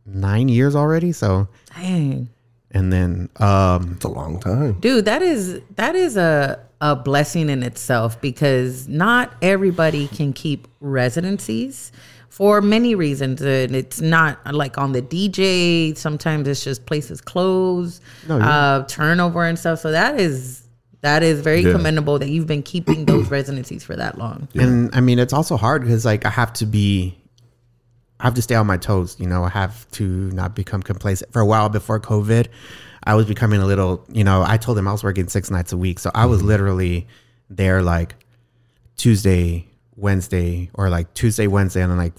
nine 0.05 0.47
years 0.49 0.75
already. 0.75 1.11
So 1.11 1.47
Dang. 1.75 2.29
And 2.71 2.91
then 2.93 3.29
um 3.37 3.93
It's 3.95 4.05
a 4.05 4.09
long 4.09 4.39
time. 4.39 4.73
dude 4.79 5.05
that 5.05 5.21
is 5.21 5.59
that 5.75 5.95
is 5.95 6.17
a 6.17 6.59
a 6.81 6.95
blessing 6.95 7.49
in 7.49 7.61
itself 7.63 8.21
because 8.21 8.87
not 8.87 9.33
everybody 9.41 10.07
can 10.07 10.31
keep 10.31 10.67
residencies 11.13 11.91
for 12.29 12.61
many 12.61 12.95
reasons 12.95 13.41
and 13.41 13.75
it's 13.75 13.99
not 13.99 14.39
like 14.53 14.77
on 14.77 14.91
the 14.93 15.01
dj 15.01 15.97
sometimes 15.97 16.47
it's 16.47 16.63
just 16.63 16.85
places 16.85 17.19
close 17.19 17.99
uh 18.29 18.83
turnover 18.83 19.43
and 19.43 19.57
stuff 19.59 19.79
so 19.79 19.91
that 19.91 20.19
is 20.19 20.63
that 21.01 21.23
is 21.23 21.41
very 21.41 21.61
Yeah. 21.61 21.71
commendable 21.71 22.19
that 22.19 22.29
you've 22.29 22.47
been 22.47 22.61
keeping 22.63 23.05
those 23.05 23.29
residencies 23.31 23.83
for 23.83 23.95
that 23.95 24.17
long 24.17 24.47
And 24.55 24.93
I 24.93 24.99
mean, 24.99 25.17
it's 25.17 25.31
also 25.33 25.55
hard 25.57 25.81
because 25.83 26.03
like 26.05 26.25
I 26.25 26.29
have 26.29 26.51
to 26.53 26.65
be, 26.65 27.17
I 28.19 28.25
have 28.25 28.33
to 28.35 28.41
stay 28.41 28.55
on 28.55 28.67
my 28.67 28.77
toes. 28.77 29.15
You 29.19 29.27
know, 29.27 29.43
I 29.43 29.49
have 29.49 29.89
to 29.91 30.03
not 30.31 30.55
become 30.55 30.81
complacent. 30.83 31.31
For 31.31 31.39
a 31.41 31.45
while 31.45 31.69
before 31.69 31.99
COVID, 31.99 32.47
I 33.05 33.15
was 33.15 33.25
becoming 33.25 33.61
a 33.61 33.65
little. 33.65 34.03
You 34.11 34.23
know, 34.23 34.43
I 34.45 34.57
told 34.57 34.77
him 34.77 34.87
I 34.87 34.91
was 34.91 35.03
working 35.03 35.27
six 35.29 35.49
nights 35.49 35.71
a 35.71 35.77
week, 35.77 35.99
so 35.99 36.11
I 36.13 36.25
was 36.25 36.41
literally 36.43 37.07
there 37.49 37.81
like 37.81 38.15
Tuesday, 38.97 39.67
Wednesday, 39.95 40.69
or 40.73 40.89
like 40.89 41.13
Tuesday, 41.13 41.47
Wednesday, 41.47 41.81
and 41.81 41.91
then 41.91 41.97
like 41.97 42.13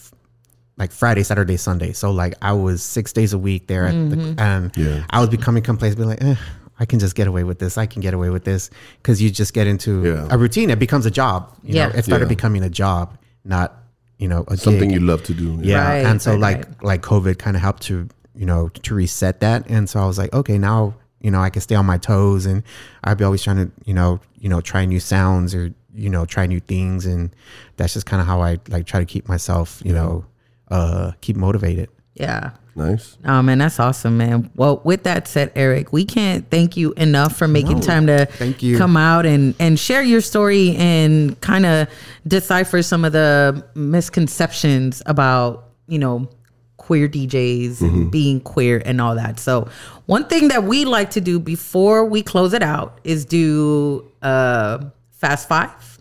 like 0.78 0.92
Friday, 0.92 1.22
Saturday, 1.22 1.58
Sunday. 1.58 1.92
So 1.92 2.10
like 2.10 2.34
I 2.40 2.52
was 2.52 2.82
six 2.82 3.12
days 3.12 3.34
a 3.34 3.38
week 3.38 3.66
there 3.66 3.86
at 3.86 3.92
the, 3.92 4.34
and 4.38 4.74
Yeah. 4.76 5.04
I 5.10 5.20
was 5.20 5.28
becoming 5.28 5.62
complacent, 5.62 5.98
being 5.98 6.08
like, 6.08 6.22
eh, 6.24 6.36
I 6.78 6.86
can 6.86 6.98
just 6.98 7.14
get 7.14 7.26
away 7.26 7.44
with 7.44 7.58
this. 7.58 7.76
I 7.76 7.84
can 7.84 8.00
get 8.00 8.14
away 8.14 8.30
with 8.30 8.44
this 8.44 8.70
because 9.02 9.20
you 9.20 9.28
just 9.30 9.52
get 9.52 9.66
into 9.66 10.02
Yeah. 10.06 10.28
a 10.30 10.38
routine. 10.38 10.70
It 10.70 10.78
becomes 10.78 11.04
a 11.04 11.10
job. 11.10 11.54
You 11.62 11.74
Yeah. 11.74 11.88
know, 11.88 11.94
it 11.96 12.04
started 12.06 12.24
Yeah. 12.24 12.28
becoming 12.30 12.62
a 12.62 12.70
job, 12.70 13.18
not 13.44 13.79
you 14.20 14.28
know 14.28 14.44
a 14.48 14.56
Something 14.56 14.90
gig. 14.90 15.00
you 15.00 15.06
love 15.06 15.22
to 15.24 15.34
do. 15.34 15.58
Yeah, 15.62 15.82
Right, 15.88 16.06
and 16.06 16.20
so 16.22 16.32
right, 16.32 16.40
like 16.40 16.56
right. 16.66 16.84
like 16.90 17.02
COVID 17.02 17.38
kind 17.38 17.56
of 17.56 17.62
helped 17.62 17.82
to 17.84 18.08
you 18.36 18.46
know 18.46 18.68
to 18.86 18.94
reset 18.94 19.40
that, 19.40 19.68
and 19.68 19.88
so 19.90 19.98
I 20.00 20.06
was 20.06 20.18
like, 20.18 20.32
okay, 20.32 20.58
now 20.58 20.94
you 21.20 21.30
know 21.32 21.40
I 21.40 21.50
can 21.50 21.62
stay 21.62 21.74
on 21.74 21.86
my 21.86 21.98
toes, 21.98 22.46
and 22.46 22.62
I'd 23.04 23.18
be 23.18 23.24
always 23.24 23.42
trying 23.42 23.56
to 23.66 23.72
you 23.84 23.94
know 23.94 24.20
you 24.38 24.48
know 24.48 24.60
try 24.60 24.84
new 24.84 25.00
sounds 25.00 25.54
or 25.54 25.74
you 25.94 26.08
know 26.10 26.24
try 26.26 26.46
new 26.46 26.60
things, 26.60 27.06
and 27.06 27.30
that's 27.76 27.94
just 27.94 28.06
kind 28.06 28.20
of 28.20 28.26
how 28.26 28.40
I 28.42 28.58
like 28.68 28.86
try 28.86 29.00
to 29.00 29.06
keep 29.06 29.28
myself 29.28 29.80
you 29.84 29.92
know 29.92 30.24
uh 30.70 31.12
keep 31.20 31.36
motivated. 31.36 31.88
yeah 32.14 32.50
Nice. 32.76 33.18
Oh 33.24 33.42
man, 33.42 33.58
that's 33.58 33.80
awesome, 33.80 34.16
man. 34.16 34.50
Well, 34.54 34.80
with 34.84 35.02
that 35.02 35.26
said, 35.28 35.54
Eriq, 35.54 35.90
we 35.92 36.04
can't 36.04 36.48
thank 36.50 36.76
you 36.76 36.92
enough 36.92 37.36
for 37.36 37.48
making 37.48 37.80
time 37.80 38.06
to 38.06 38.26
thank 38.26 38.62
you. 38.62 38.78
come 38.78 38.96
out 38.96 39.26
and 39.26 39.54
and 39.58 39.78
share 39.78 40.02
your 40.02 40.20
story 40.20 40.76
and 40.76 41.38
kind 41.40 41.66
of 41.66 41.88
decipher 42.26 42.82
some 42.82 43.04
of 43.04 43.12
the 43.12 43.64
misconceptions 43.74 45.02
about 45.06 45.68
you 45.88 45.98
know 45.98 46.28
queer 46.76 47.08
DJs 47.08 47.80
and 47.82 48.10
being 48.10 48.40
queer 48.40 48.82
and 48.84 49.00
all 49.00 49.14
that. 49.14 49.38
So, 49.38 49.68
one 50.06 50.24
thing 50.26 50.48
that 50.48 50.64
we 50.64 50.84
like 50.84 51.10
to 51.10 51.20
do 51.20 51.38
before 51.38 52.04
we 52.04 52.22
close 52.22 52.52
it 52.52 52.62
out 52.62 53.00
is 53.04 53.24
do 53.24 54.10
uh 54.22 54.84
fast 55.10 55.48
5 55.48 55.98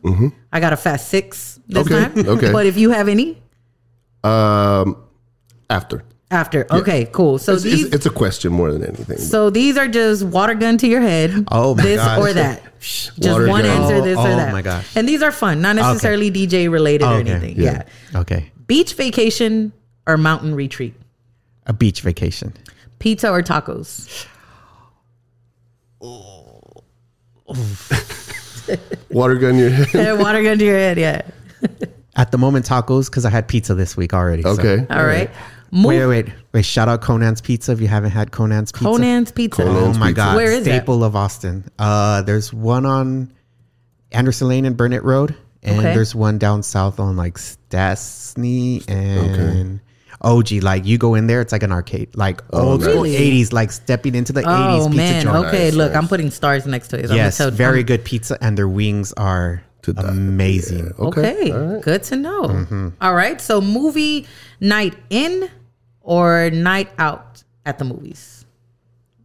I 0.53 0.59
got 0.61 0.71
a 0.73 0.77
fast 0.77 1.09
six 1.09 1.59
this 1.67 1.85
Okay, 1.85 1.99
time. 2.23 2.27
okay. 2.37 2.51
But 2.53 2.65
if 2.65 2.77
you 2.77 2.91
have 2.91 3.07
any, 3.09 3.41
Um, 4.23 4.95
after. 5.69 6.03
After. 6.31 6.67
Okay, 6.71 7.05
cool. 7.11 7.39
So 7.39 7.53
It's, 7.53 7.63
these 7.63 7.85
it's, 7.85 7.95
it's 7.95 8.05
a 8.05 8.11
question 8.11 8.53
more 8.53 8.71
than 8.71 8.83
anything. 8.83 9.17
so 9.17 9.49
these 9.49 9.77
are 9.77 9.87
just 9.87 10.23
water 10.23 10.53
gun 10.53 10.77
to 10.77 10.87
your 10.87 11.01
head. 11.01 11.45
Oh 11.49 11.73
my 11.73 11.81
this 11.81 11.99
gosh. 11.99 12.19
or 12.19 12.33
that. 12.33 12.63
Just 12.79 13.17
Water 13.19 13.47
one 13.49 13.63
gun. 13.63 13.81
answer, 13.81 13.95
Oh, 13.95 14.01
this 14.01 14.17
oh 14.17 14.21
or 14.21 14.35
that. 14.37 14.49
Oh 14.49 14.51
my 14.53 14.61
gosh. 14.61 14.95
And 14.95 15.05
these 15.05 15.21
are 15.21 15.33
fun, 15.33 15.61
not 15.61 15.75
necessarily 15.75 16.31
DJ 16.31 16.71
related 16.71 17.03
or 17.05 17.15
Okay, 17.15 17.29
anything. 17.31 17.57
yeah. 17.57 17.83
yeah. 18.13 18.19
Okay. 18.21 18.51
Beach 18.67 18.93
vacation 18.93 19.73
or 20.07 20.15
mountain 20.15 20.55
retreat? 20.55 20.93
A 21.65 21.73
beach 21.73 21.99
vacation. 22.01 22.53
Pizza 22.99 23.29
or 23.31 23.41
tacos? 23.41 24.25
Water 29.09 29.35
gun 29.35 29.57
your 29.57 29.69
head. 29.71 29.93
Water 30.19 30.43
gun 30.43 30.57
to 30.59 30.65
your 30.65 30.77
head, 30.77 30.97
yeah. 30.97 31.21
At 32.15 32.31
the 32.31 32.37
moment, 32.37 32.65
tacos 32.65 33.09
because 33.09 33.25
I 33.25 33.29
had 33.29 33.47
pizza 33.47 33.73
this 33.73 33.97
week 33.97 34.13
already. 34.13 34.43
so- 34.43 34.49
Okay. 34.51 34.85
All 34.89 35.05
right. 35.05 35.29
Move 35.71 35.85
Wait, 35.85 35.99
wait, 35.99 36.07
wait, 36.25 36.33
wait! 36.53 36.65
Shout 36.65 36.87
out 36.89 37.01
Conan's 37.01 37.41
Pizza 37.41 37.71
if 37.71 37.79
you 37.81 37.87
haven't 37.87 38.11
had 38.11 38.31
Conan's 38.31 38.71
Pizza. 38.71 38.85
Conan's 38.85 39.31
Pizza. 39.31 39.63
Conan's 39.63 39.97
Oh 39.97 39.99
my 39.99 40.07
Pizza. 40.07 40.15
god! 40.15 40.35
Where 40.35 40.51
is 40.51 40.65
that? 40.65 40.77
staple 40.77 41.03
of 41.03 41.15
Austin. 41.15 41.63
Uh, 41.77 42.21
there's 42.23 42.51
one 42.53 42.85
on 42.85 43.31
Anderson 44.11 44.47
Lane 44.47 44.65
and 44.65 44.75
Burnet 44.75 45.03
Road, 45.03 45.35
and 45.61 45.79
Okay. 45.79 45.93
there's 45.93 46.15
one 46.15 46.37
down 46.39 46.63
south 46.63 46.99
on 46.99 47.15
like 47.17 47.37
Stassney 47.37 48.83
and 48.89 49.79
OG. 50.21 50.53
Like 50.63 50.85
you 50.85 50.97
go 50.97 51.15
in 51.15 51.27
there, 51.27 51.41
it's 51.41 51.51
like 51.51 51.63
an 51.63 51.71
arcade, 51.71 52.09
like 52.15 52.41
old 52.51 52.81
school 52.81 53.03
Really? 53.03 53.15
'80s, 53.15 53.53
like 53.53 53.71
stepping 53.71 54.15
into 54.15 54.33
the 54.33 54.41
'80s 54.41 54.81
Oh 54.81 54.85
pizza 54.87 54.97
man. 54.97 55.23
joint. 55.23 55.45
Okay, 55.47 55.65
Nice, 55.65 55.73
look, 55.75 55.91
nice. 55.91 56.01
I'm 56.01 56.07
putting 56.07 56.31
stars 56.31 56.65
next 56.65 56.87
to 56.89 56.99
it. 56.99 57.09
I'm 57.11 57.15
Yes, 57.15 57.37
tell- 57.37 57.51
very 57.51 57.77
I'm- 57.79 57.85
good 57.85 58.03
pizza, 58.03 58.37
and 58.41 58.57
their 58.57 58.67
wings 58.67 59.13
are 59.17 59.61
To 59.83 59.93
die. 59.93 60.07
amazing. 60.09 60.91
Okay, 60.99 61.51
good 61.83 62.03
to 62.03 62.15
know. 62.15 62.91
All 63.01 63.13
right, 63.13 63.39
so 63.39 63.61
movie 63.61 64.25
night 64.59 64.95
in 65.09 65.49
or 66.09 66.49
night 66.49 66.89
out 66.97 67.43
at 67.65 67.77
the 67.77 67.85
movies? 67.85 68.45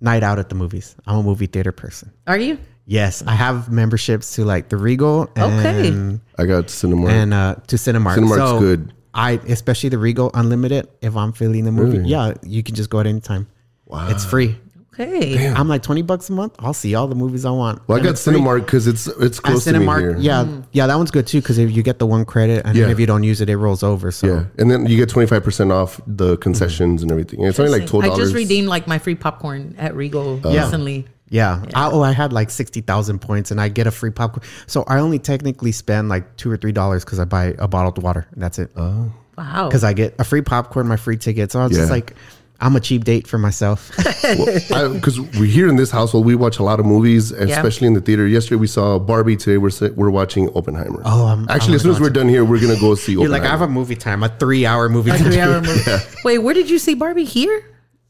Night 0.01 0.23
out 0.23 0.39
at 0.39 0.51
the 0.51 0.55
movies. 0.55 0.95
I'm 1.07 1.17
a 1.19 1.23
movie 1.23 1.47
theater 1.47 1.73
person. 1.73 2.13
Are 2.27 2.37
you? 2.37 2.59
Yes, 2.85 3.23
I 3.27 3.33
have 3.33 3.73
memberships 3.73 4.35
to 4.37 4.45
like 4.45 4.69
the 4.69 4.77
Regal. 4.77 5.23
Okay. 5.39 6.19
I 6.39 6.45
got 6.45 6.69
to 6.69 6.75
Cinemark. 6.75 7.09
and 7.09 7.33
uh, 7.33 7.55
to 7.69 7.77
Cinemark. 7.77 8.17
Cinemark's 8.19 8.61
good. 8.61 8.93
I 9.15 9.41
especially 9.49 9.89
the 9.89 9.97
Regal 9.99 10.31
Unlimited. 10.35 10.89
If 11.01 11.17
I'm 11.17 11.33
feeling 11.33 11.65
the 11.65 11.73
movie, 11.73 11.99
Really? 11.99 12.11
yeah, 12.11 12.35
you 12.43 12.63
can 12.63 12.75
just 12.75 12.91
go 12.91 13.01
at 13.01 13.07
any 13.07 13.21
time. 13.21 13.47
wow. 13.87 14.09
It's 14.11 14.27
free. 14.27 14.59
Okay. 15.01 15.49
I'm 15.49 15.69
like 15.69 15.83
twenty 15.83 16.03
bucks 16.03 16.29
a 16.31 16.33
month. 16.33 16.55
I'll 16.61 16.73
see 16.73 16.95
all 16.95 17.09
the 17.09 17.15
movies 17.15 17.45
I 17.45 17.51
want. 17.51 17.87
well, 17.89 17.99
I 17.99 18.03
got. 18.03 18.15
Cinemark 18.15 18.65
because 18.65 18.87
it's 18.87 19.07
it's 19.07 19.39
At 19.39 19.45
close 19.45 19.65
to 19.65 19.73
me 19.73 19.81
Cinemark, 19.81 20.01
here. 20.01 20.17
yeah, 20.19 20.45
mm-hmm. 20.45 20.61
yeah, 20.73 20.87
that 20.87 20.95
one's 20.97 21.11
good 21.11 21.27
too 21.27 21.41
because 21.41 21.59
if 21.59 21.71
you 21.73 21.83
get 21.83 21.99
the 21.99 22.07
one 22.07 22.25
credit 22.25 22.65
and 22.65 22.77
Yeah. 22.77 22.89
if 22.91 23.01
you 23.01 23.07
don't 23.07 23.25
use 23.25 23.41
it, 23.41 23.51
it 23.51 23.57
rolls 23.57 23.83
over. 23.83 24.11
So 24.13 24.27
Yeah, 24.27 24.45
and 24.59 24.71
then 24.71 24.87
you 24.87 24.97
get 24.97 25.09
twenty 25.09 25.27
five 25.27 25.43
percent 25.43 25.73
off 25.73 26.01
the 26.07 26.37
concessions 26.39 27.03
and 27.03 27.11
everything. 27.11 27.41
And 27.41 27.49
it's 27.49 27.59
only 27.59 27.73
like 27.77 27.89
twelve 27.89 28.05
I 28.05 28.17
just 28.17 28.35
redeemed 28.35 28.69
like 28.69 28.87
my 28.87 28.99
free 28.99 29.17
popcorn 29.17 29.75
at 29.79 29.97
Regal 29.97 30.41
oh. 30.45 30.53
Yeah. 30.53 30.65
recently. 30.65 31.07
Yeah. 31.31 31.65
I, 31.75 31.91
oh, 31.91 32.03
I 32.03 32.13
had 32.13 32.33
like 32.33 32.51
60,000 32.51 33.19
points 33.19 33.51
and 33.51 33.61
I 33.61 33.69
get 33.69 33.89
a 33.89 33.91
free 33.91 34.11
popcorn. 34.11 34.47
So 34.67 34.85
I 34.87 34.99
only 35.01 35.19
technically 35.19 35.73
spend 35.73 36.09
like 36.09 36.37
two 36.37 36.49
or 36.51 36.57
three 36.57 36.71
dollars 36.71 37.05
because 37.05 37.19
I 37.19 37.25
buy 37.25 37.55
a 37.59 37.67
bottled 37.67 38.01
water 38.01 38.29
and 38.33 38.41
that's 38.43 38.59
it. 38.61 38.71
Oh. 38.77 39.13
Wow. 39.37 39.67
Because 39.69 39.83
I 39.83 39.95
get 39.95 40.15
a 40.21 40.25
free 40.25 40.43
popcorn, 40.43 40.87
my 40.87 40.97
free 40.97 41.17
ticket. 41.17 41.51
So 41.51 41.59
I 41.61 41.65
was 41.65 41.73
Yeah. 41.73 41.83
just 41.83 41.91
like, 41.91 42.15
I'm 42.61 42.77
a 42.77 42.81
cheap 42.81 43.05
date 43.05 43.27
for 43.27 43.39
myself. 43.39 43.91
Because 44.25 45.21
we're 45.21 45.45
here 45.45 45.69
in 45.69 45.77
this 45.77 45.91
household, 45.91 46.25
we 46.25 46.35
watch 46.35 46.59
a 46.59 46.63
lot 46.63 46.81
of 46.81 46.87
movies, 46.87 47.31
especially 47.31 47.87
in 47.87 47.93
the 47.95 48.01
theater. 48.01 48.27
Yesterday 48.27 48.57
we 48.57 48.67
saw 48.67 48.99
Barbie. 48.99 49.37
Today 49.37 49.59
we're 49.59 49.71
we're 49.95 50.09
watching 50.11 50.49
Oppenheimer. 50.57 51.03
Oh, 51.05 51.27
I'm- 51.27 51.47
actually, 51.51 51.73
I'm 51.73 51.75
as 51.77 51.83
soon 51.83 51.91
as 51.93 52.01
we're 52.01 52.09
done 52.11 52.29
here, 52.29 52.45
we're 52.45 52.61
gonna 52.61 52.81
go 52.81 52.95
see. 52.95 53.13
You're 53.13 53.29
like, 53.29 53.43
I 53.43 53.49
have 53.49 53.61
a 53.61 53.69
movie 53.69 53.97
time, 53.97 54.23
a 54.23 54.29
three 54.31 54.65
hour 54.65 54.89
movie 54.89 55.11
A 55.11 55.19
time. 55.19 55.25
three-hour 55.31 55.61
movie. 55.69 55.91
Wait, 56.25 56.39
where 56.39 56.55
did 56.55 56.71
you 56.71 56.79
see 56.79 56.95
Barbie? 56.95 57.25
Here? 57.25 57.65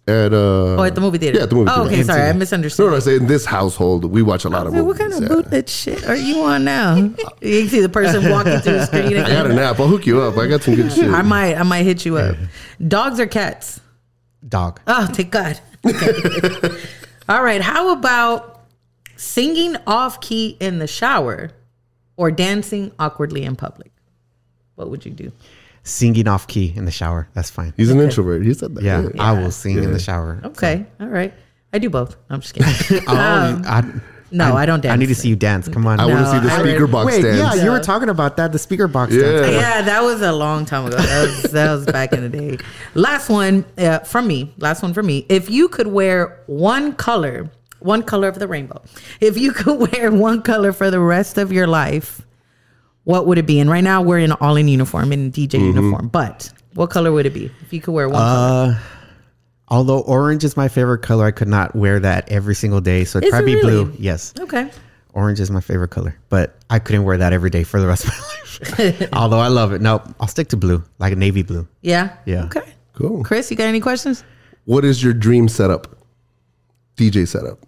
at 0.06 0.34
uh, 0.34 0.76
Oh, 0.76 0.82
at 0.82 0.94
the 0.94 1.00
movie 1.00 1.16
theater. 1.18 1.38
Yeah, 1.38 1.44
at 1.44 1.48
the 1.50 1.56
movie 1.56 1.70
Oh, 1.74 1.84
theater. 1.88 1.94
okay, 1.94 2.02
sorry, 2.04 2.22
I 2.28 2.32
misunderstood. 2.34 2.90
no, 2.90 2.96
I 2.96 2.98
say 3.00 3.16
in 3.16 3.26
this 3.26 3.46
household 3.46 4.04
we 4.04 4.22
watch 4.22 4.44
a 4.44 4.50
lot 4.50 4.66
of 4.66 4.72
Wait, 4.74 4.82
movies. 4.82 5.00
what 5.00 5.10
kind 5.10 5.12
of 5.14 5.22
yeah. 5.22 5.28
bootleg 5.28 5.68
shit 5.68 6.06
are 6.06 6.14
you 6.16 6.42
on 6.42 6.62
now? 6.64 6.94
you 6.94 7.14
can 7.40 7.68
see 7.68 7.80
the 7.80 7.88
person 7.88 8.30
walking 8.30 8.58
through 8.60 8.74
the 8.74 8.86
screen. 8.86 9.16
I 9.16 9.28
got 9.28 9.50
an 9.50 9.58
app. 9.58 9.80
I'll 9.80 9.88
hook 9.88 10.06
you 10.06 10.20
up. 10.20 10.36
I 10.36 10.46
got 10.46 10.62
some 10.62 10.74
good 10.76 10.92
shit. 10.92 11.08
I 11.10 11.22
might, 11.22 11.54
I 11.56 11.62
might 11.64 11.82
hit 11.84 12.04
you 12.04 12.18
up. 12.18 12.36
Dogs 12.86 13.18
or 13.18 13.26
cats? 13.26 13.80
Dog. 14.48 14.80
Oh, 14.86 15.06
thank 15.06 15.30
God. 15.30 15.58
Okay. 15.86 16.12
All 17.28 17.42
right. 17.42 17.60
How 17.62 17.92
about 17.92 18.60
singing 19.16 19.76
off 19.86 20.20
key 20.20 20.56
in 20.60 20.78
the 20.78 20.86
shower 20.86 21.50
or 22.16 22.30
dancing 22.30 22.92
awkwardly 22.98 23.44
in 23.44 23.56
public? 23.56 23.90
What 24.74 24.90
would 24.90 25.04
you 25.06 25.12
do? 25.12 25.32
Singing 25.82 26.28
off 26.28 26.46
key 26.46 26.72
in 26.76 26.84
the 26.84 26.90
shower. 26.90 27.28
That's 27.34 27.50
fine. 27.50 27.72
He's 27.76 27.90
an 27.90 28.00
introvert. 28.00 28.44
He 28.44 28.52
said 28.54 28.74
that. 28.74 28.82
Yeah, 28.84 29.08
I 29.18 29.32
will 29.32 29.50
sing 29.50 29.82
in 29.82 29.92
the 29.92 29.98
shower. 29.98 30.40
Okay. 30.44 30.84
All 31.00 31.08
right. 31.08 31.32
I 31.72 31.78
do 31.78 31.90
both. 31.90 32.16
I'm 32.30 32.40
just 32.40 32.54
kidding. 32.54 33.02
Oh, 33.08 33.12
Um, 33.16 33.62
I, 33.66 33.82
no, 34.30 34.56
I, 34.56 34.66
don't 34.66 34.80
dance. 34.80 34.92
I 34.92 34.96
need 34.96 35.06
to 35.06 35.14
see 35.14 35.28
you 35.28 35.36
dance. 35.36 35.68
Come 35.68 35.86
on. 35.86 36.00
I 36.00 36.06
want 36.06 36.26
to 36.26 36.30
see 36.32 36.38
the 36.40 36.52
I 36.52 36.58
speaker 36.60 36.86
read- 36.86 36.92
box 36.92 37.06
Wait, 37.06 37.22
dance. 37.22 37.56
yeah, 37.56 37.64
you 37.64 37.70
were 37.70 37.80
talking 37.80 38.08
about 38.08 38.36
that. 38.36 38.52
The 38.52 38.58
speaker 38.58 38.88
box. 38.88 39.12
Yeah. 39.12 39.22
dance. 39.22 39.52
Yeah, 39.52 39.82
that 39.82 40.02
was 40.02 40.22
a 40.22 40.32
long 40.32 40.64
time 40.64 40.86
ago. 40.86 40.96
That 40.96 41.22
was, 41.22 41.42
that 41.52 41.72
was 41.72 41.86
back 41.86 42.12
in 42.12 42.20
the 42.22 42.28
day. 42.28 42.58
Last 42.94 43.28
one 43.30 43.64
uh, 43.78 44.00
from 44.00 44.26
me. 44.26 44.52
Last 44.58 44.82
one 44.82 44.92
from 44.94 45.06
me. 45.06 45.24
If 45.28 45.48
you 45.50 45.68
could 45.68 45.86
wear 45.88 46.40
one 46.46 46.94
color, 46.94 47.50
one 47.80 48.02
color 48.02 48.28
of 48.28 48.38
the 48.38 48.48
rainbow, 48.48 48.82
if 49.20 49.36
you 49.38 49.52
could 49.52 49.78
wear 49.92 50.10
one 50.10 50.42
color 50.42 50.72
for 50.72 50.90
the 50.90 51.00
rest 51.00 51.38
of 51.38 51.52
your 51.52 51.66
life, 51.66 52.22
what 53.04 53.26
would 53.26 53.38
it 53.38 53.46
be? 53.46 53.60
And 53.60 53.68
right 53.70 53.84
now 53.84 54.00
we're 54.02 54.18
in 54.18 54.32
all 54.32 54.56
in 54.56 54.66
uniform, 54.68 55.12
in 55.12 55.30
DJ 55.30 55.58
Mm-hmm. 55.58 55.76
uniform. 55.78 56.08
But 56.08 56.50
what 56.74 56.90
color 56.90 57.12
would 57.12 57.26
it 57.26 57.34
be 57.34 57.50
if 57.62 57.72
you 57.72 57.80
could 57.80 57.92
wear 57.92 58.08
one 58.08 58.18
color? 58.18 58.72
Uh, 58.72 58.78
although 59.68 60.00
orange 60.00 60.44
is 60.44 60.56
my 60.56 60.68
favorite 60.68 60.98
color, 61.02 61.24
I 61.26 61.30
could 61.30 61.48
not 61.48 61.74
wear 61.74 62.00
that 62.00 62.30
every 62.30 62.54
single 62.54 62.80
day. 62.80 63.04
So 63.04 63.18
it'd 63.18 63.28
Is 63.28 63.30
probably 63.30 63.52
it 63.52 63.62
be 63.62 63.68
really? 63.68 63.84
blue. 63.84 63.96
Yes. 63.98 64.32
Okay. 64.38 64.70
Orange 65.12 65.38
is 65.40 65.50
my 65.50 65.60
favorite 65.60 65.88
color, 65.90 66.16
but 66.28 66.56
I 66.70 66.80
couldn't 66.80 67.04
wear 67.04 67.16
that 67.18 67.32
every 67.32 67.48
day 67.50 67.62
for 67.62 67.80
the 67.80 67.86
rest 67.86 68.04
of 68.04 68.10
my 68.10 68.84
life. 68.84 69.08
Although 69.12 69.38
I 69.38 69.46
love 69.48 69.72
it. 69.72 69.80
Nope, 69.80 70.02
I'll 70.18 70.26
stick 70.26 70.48
to 70.48 70.56
blue, 70.56 70.82
like 70.98 71.12
a 71.12 71.16
navy 71.16 71.42
blue. 71.42 71.68
Yeah. 71.82 72.16
Yeah. 72.26 72.44
Okay. 72.46 72.72
Cool. 72.94 73.22
Chris, 73.22 73.48
you 73.50 73.56
got 73.56 73.66
any 73.68 73.80
questions? 73.80 74.24
What 74.64 74.84
is 74.84 75.02
your 75.04 75.12
dream 75.12 75.48
setup? 75.48 75.86
DJ 76.96 77.28
setup. 77.28 77.58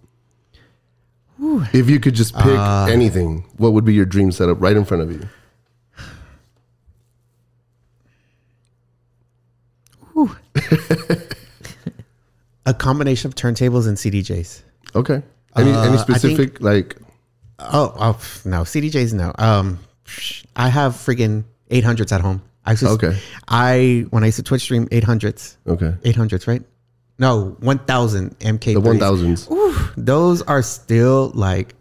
If 1.73 1.89
you 1.90 2.01
could 2.01 2.14
just 2.14 2.35
pick 2.35 2.47
Uh, 2.47 2.86
anything, 2.90 3.44
what 3.59 3.73
would 3.74 3.85
be 3.85 3.93
your 3.94 4.06
dream 4.06 4.32
setup 4.32 4.60
right 4.60 4.77
in 4.77 4.85
front 4.85 5.02
of 5.02 5.12
you? 5.12 5.28
A 12.66 12.74
combination 12.74 13.28
of 13.28 13.34
turntables 13.34 13.86
and 13.88 13.97
CDJs. 13.97 14.62
Okay. 14.94 15.22
Any 15.56 15.72
Uh, 15.72 15.82
any 15.84 15.97
I 15.97 15.97
think- 15.97 16.01
specific 16.18 16.60
like 16.60 16.97
Oh, 17.59 17.94
oh 17.98 18.18
no, 18.44 18.62
CDJs 18.62 19.14
no. 19.14 19.32
Um, 19.38 19.78
I 20.55 20.68
have 20.68 20.93
friggin' 20.93 21.44
800s 21.70 22.12
at 22.12 22.20
home. 22.20 22.43
I 22.66 22.74
just, 22.74 22.84
Okay. 22.84 23.16
I 23.48 24.05
when 24.10 24.22
I 24.24 24.26
used 24.26 24.36
to 24.36 24.43
Twitch 24.43 24.62
stream 24.62 24.86
800s, 24.90 25.56
okay 25.66 25.94
800s, 26.05 26.47
right? 26.47 26.62
No, 27.18 27.56
1000 27.60 28.38
MK. 28.40 28.74
the 28.74 28.80
one 28.80 28.98
thousands? 28.98 29.48
Those 29.97 30.43
are 30.43 30.60
still 30.62 31.30
like, 31.34 31.74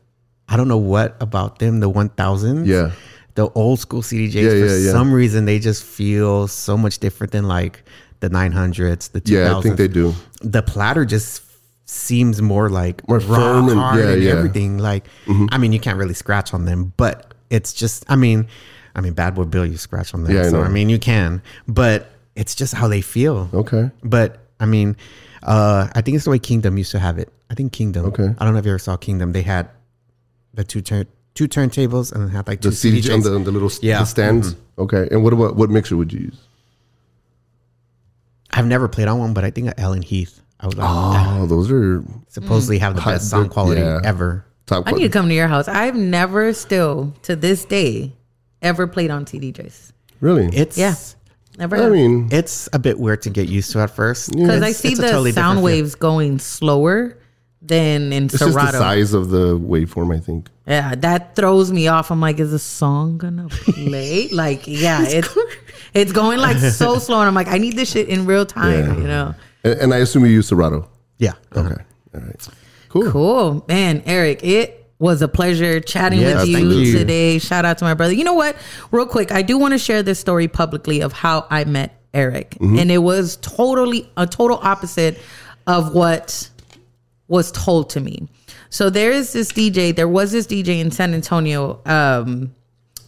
I 0.48 0.56
don't 0.56 0.70
know 0.70 0.78
what 0.78 1.18
about 1.20 1.60
them. 1.60 1.82
The 1.82 1.90
1000s. 1.90 2.68
Yeah. 2.68 2.92
The 3.34 3.50
old 3.50 3.80
school 3.82 4.02
CDJs, 4.02 4.34
Yeah, 4.34 4.50
for 4.50 4.56
yeah, 4.56 4.76
yeah. 4.78 4.92
some 4.92 5.12
reason, 5.12 5.44
they 5.44 5.60
just 5.60 5.84
feel 5.84 6.48
so 6.48 6.78
much 6.78 7.00
different 7.00 7.34
than 7.34 7.50
like 7.50 7.84
the 8.20 8.30
900s, 8.30 9.12
the 9.12 9.22
2000s. 9.22 9.30
Yeah, 9.30 9.58
I 9.58 9.62
think 9.62 9.78
they 9.78 9.88
do. 9.88 10.14
The 10.42 10.62
platter 10.62 11.06
just 11.06 11.44
seems 11.86 12.42
more 12.42 12.70
like 12.70 13.08
More 13.08 13.20
firm 13.20 13.70
and- 13.70 13.78
yeah, 13.80 13.90
and 14.14 14.22
yeah. 14.24 14.30
Mm-hmm. 14.32 14.38
everything. 14.38 14.78
Like, 14.80 15.06
I 15.52 15.58
mean, 15.58 15.72
you 15.72 15.80
can't 15.80 15.98
really 15.98 16.14
scratch 16.14 16.54
on 16.54 16.66
them, 16.66 16.94
but 16.98 17.34
it's 17.50 17.74
just, 17.74 18.06
I 18.08 18.16
mean, 18.16 18.48
I 18.96 19.02
mean, 19.02 19.14
Bad 19.14 19.36
Boy 19.36 19.44
Bill, 19.44 19.66
you 19.66 19.78
scratch 19.78 20.14
on 20.14 20.24
them. 20.24 20.34
Yeah, 20.34 20.42
I 20.44 20.50
so. 20.50 20.62
I 20.64 20.70
mean, 20.70 20.90
you 20.90 20.98
can, 21.00 21.42
but 21.68 22.10
it's 22.36 22.56
just 22.56 22.74
how 22.74 22.88
they 22.88 23.02
feel. 23.02 23.50
Okay. 23.54 23.92
But 24.04 24.40
I 24.60 24.66
mean, 24.66 24.96
uh, 25.44 25.90
I 25.94 26.02
think 26.02 26.16
it's 26.16 26.24
the 26.26 26.32
way 26.32 26.40
Kingdom 26.40 26.78
used 26.78 26.92
to 26.92 27.00
have 27.00 27.18
it. 27.20 27.32
I 27.50 27.54
think 27.54 27.72
Kingdom. 27.74 28.06
Okay. 28.08 28.34
I 28.38 28.44
don't 28.46 28.54
know 28.54 28.60
if 28.60 28.66
you 28.66 28.72
ever 28.72 28.80
saw 28.80 28.98
Kingdom. 28.98 29.32
They 29.34 29.42
had 29.44 29.70
the 30.54 30.64
two 30.64 30.82
turn 30.82 31.06
two 31.36 31.48
turntables 31.50 32.12
and 32.14 32.24
then 32.24 32.30
had 32.30 32.48
like 32.48 32.62
The 32.62 32.70
two 32.70 32.76
CD 32.76 33.02
CDJs. 33.02 33.14
on 33.14 33.20
the, 33.22 33.36
on 33.36 33.44
the 33.44 33.52
little 33.52 33.70
Yeah. 33.82 33.98
Mm-hmm. 33.98 34.06
stands. 34.06 34.56
Okay. 34.80 35.08
And 35.12 35.24
what 35.24 35.34
about 35.34 35.56
what 35.58 35.70
mixer 35.70 35.98
would 35.98 36.12
you 36.14 36.20
use? 36.22 36.40
I've 38.56 38.66
never 38.66 38.88
played 38.88 39.08
on 39.08 39.20
one, 39.20 39.34
but 39.34 39.44
I 39.44 39.52
think 39.52 39.68
at 39.68 39.80
Allen 39.80 40.02
& 40.02 40.04
Heath. 40.04 40.42
I 40.60 40.66
was 40.68 40.76
like, 40.78 40.88
Oh, 40.90 41.46
those 41.46 41.70
are 41.70 42.04
supposedly 42.30 42.78
have 42.80 42.96
the 42.96 43.02
Hot- 43.02 43.12
best 43.16 43.30
sound 43.30 43.52
quality 43.52 43.82
yeah. 43.82 44.00
ever. 44.04 44.46
top. 44.66 44.84
I 44.88 44.92
need 44.92 45.04
to 45.04 45.10
come 45.10 45.28
to 45.28 45.34
your 45.36 45.48
house. 45.50 45.68
I've 45.68 45.96
never 45.96 46.54
still 46.54 47.14
to 47.24 47.36
this 47.36 47.66
day 47.66 48.14
ever 48.62 48.88
played 48.88 49.12
on 49.12 49.26
CDJs. 49.26 49.92
Really? 50.22 50.46
It's 50.56 50.78
Yeah. 50.78 50.96
Never. 51.58 51.78
I 51.78 51.90
mean, 51.90 52.30
it's 52.32 52.68
a 52.74 52.80
bit 52.80 53.00
weird 53.00 53.22
to 53.24 53.30
get 53.30 53.48
used 53.48 53.72
to 53.74 53.80
at 53.80 53.90
first 53.90 54.32
because 54.32 54.62
I 54.62 54.72
see 54.72 54.96
the 54.96 55.04
totally 55.04 55.32
different 55.32 55.46
sound 55.46 55.58
feel. 55.60 55.64
waves 55.66 55.96
going 55.96 56.40
slower 56.40 57.18
than 57.62 58.12
in 58.12 58.26
it's 58.26 58.40
just 58.40 58.54
the 58.54 58.72
size 58.72 59.14
of 59.14 59.30
the 59.30 59.58
waveform. 59.60 60.14
I 60.16 60.20
think. 60.20 60.50
Yeah, 60.68 60.96
that 60.96 61.36
throws 61.36 61.72
me 61.72 61.88
off. 61.88 62.10
I'm 62.12 62.20
like, 62.20 62.40
is 62.40 62.52
the 62.52 62.60
song 62.60 63.18
gonna 63.18 63.48
play? 63.50 64.28
like, 64.32 64.64
yeah, 64.66 65.04
it's 65.06 65.38
it's 65.94 66.12
going 66.12 66.40
like 66.40 66.58
so 66.74 66.98
slow, 66.98 67.20
and 67.20 67.28
I'm 67.28 67.36
like, 67.36 67.48
I 67.48 67.58
need 67.58 67.76
this 67.76 67.92
shit 67.92 68.10
in 68.10 68.26
real 68.26 68.46
time. 68.46 68.80
Yeah. 68.80 68.98
You 68.98 69.08
know. 69.08 69.36
And, 69.64 69.80
and 69.80 69.94
I 69.94 69.98
assume 69.98 70.26
you 70.26 70.32
use 70.32 70.48
Serato. 70.48 70.90
Yeah. 71.20 71.34
Okay. 71.56 71.84
All 72.14 72.22
right. 72.22 72.50
Cool. 72.90 73.12
Cool, 73.12 73.66
man, 73.68 74.02
Eriq. 74.02 74.40
It 74.42 74.90
was 75.00 75.22
a 75.22 75.28
pleasure 75.28 75.80
chatting 75.82 76.22
Yes, 76.22 76.42
with 76.42 76.50
you, 76.50 76.58
thank 76.58 76.86
you. 76.86 76.98
today. 76.98 77.40
Shout 77.40 77.66
out 77.66 77.78
to 77.80 77.86
my 77.86 77.94
brother. 77.94 78.14
You 78.14 78.24
know 78.24 78.34
what? 78.34 78.56
Real 78.92 79.06
quick, 79.06 79.32
I 79.32 79.42
do 79.42 79.58
want 79.58 79.74
to 79.74 79.78
share 79.78 80.02
this 80.02 80.20
story 80.20 80.48
publicly 80.48 81.02
of 81.02 81.12
how 81.12 81.46
I 81.50 81.66
met 81.66 82.02
Eriq, 82.14 82.50
mm-hmm. 82.58 82.80
and 82.80 82.90
it 82.90 83.00
was 83.00 83.38
totally 83.38 84.10
a 84.18 84.26
total 84.26 84.58
opposite 84.64 85.20
of 85.68 85.94
what 85.94 86.50
was 87.28 87.52
told 87.52 87.90
to 87.92 88.00
me. 88.00 88.30
So 88.70 88.90
there 88.90 89.12
is 89.12 89.34
this 89.34 89.52
DJ. 89.52 89.96
There 89.96 90.08
was 90.08 90.32
this 90.32 90.48
DJ 90.48 90.80
in 90.80 90.92
San 90.92 91.14
Antonio, 91.14 91.82
um, 91.86 92.54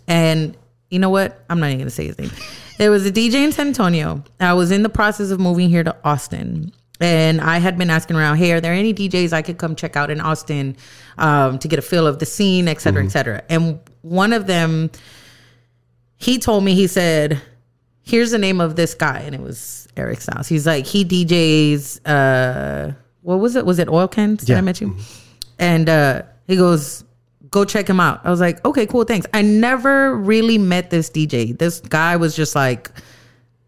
and 0.08 0.56
you 0.90 1.00
know 1.00 1.10
what? 1.10 1.44
I'm 1.50 1.60
not 1.60 1.68
even 1.68 1.80
gonna 1.80 1.90
say 1.90 2.08
his 2.08 2.18
name. 2.18 2.32
There 2.78 2.92
was 2.92 3.06
a 3.06 3.12
DJ 3.12 3.44
in 3.44 3.52
San 3.52 3.68
Antonio. 3.68 4.24
I 4.40 4.54
was 4.54 4.72
in 4.72 4.84
the 4.84 4.90
process 4.90 5.32
of 5.32 5.40
moving 5.40 5.70
here 5.70 5.84
to 5.84 5.96
Austin, 6.04 6.72
and 7.02 7.42
I 7.42 7.58
had 7.58 7.78
been 7.78 7.90
asking 7.90 8.16
around, 8.18 8.38
"Hey, 8.38 8.52
are 8.54 8.62
there 8.62 8.74
any 8.74 8.94
DJs 8.94 9.34
I 9.34 9.42
could 9.42 9.58
come 9.58 9.76
check 9.76 9.96
out 9.96 10.10
in 10.10 10.22
Austin 10.22 10.78
um, 11.18 11.58
to 11.60 11.68
get 11.68 11.80
a 11.80 11.82
feel 11.82 12.06
of 12.08 12.20
the 12.20 12.26
scene, 12.26 12.68
et 12.68 12.80
cetera, 12.80 13.04
et 13.04 13.10
cetera?" 13.10 13.42
And 13.50 13.80
one 14.04 14.32
of 14.32 14.48
them, 14.48 14.92
he 16.18 16.38
told 16.40 16.64
me, 16.64 16.76
he 16.76 16.88
said, 16.88 17.42
"Here's 18.04 18.32
the 18.32 18.38
name 18.38 18.62
of 18.62 18.76
this 18.76 18.94
guy," 18.94 19.20
and 19.26 19.34
it 19.36 19.42
was 19.42 19.88
Eriq 19.98 20.24
Stylez. 20.24 20.48
He's 20.48 20.66
like, 20.68 20.86
he 20.86 21.04
DJs. 21.04 22.00
Uh, 22.06 22.94
what 23.24 23.40
was 23.40 23.56
it? 23.56 23.66
Was 23.66 23.80
it 23.80 23.90
Oil 23.90 24.08
Cans? 24.08 24.42
Did 24.46 24.54
I 24.54 24.58
Yeah. 24.58 24.62
met 24.62 24.80
you? 24.80 24.96
And 25.60 25.90
uh, 25.90 26.24
he 26.48 26.56
goes, 26.56 27.04
go 27.50 27.66
check 27.66 27.90
him 27.90 28.00
out. 28.00 28.22
I 28.24 28.30
was 28.30 28.40
like, 28.40 28.64
okay, 28.66 28.86
cool, 28.86 29.04
thanks. 29.04 29.28
I 29.34 29.42
never 29.42 30.16
really 30.16 30.58
met 30.58 30.90
this 30.90 31.10
DJ. 31.10 31.58
This 31.58 31.80
guy 31.80 32.16
was 32.16 32.36
just 32.36 32.56
like, 32.56 32.92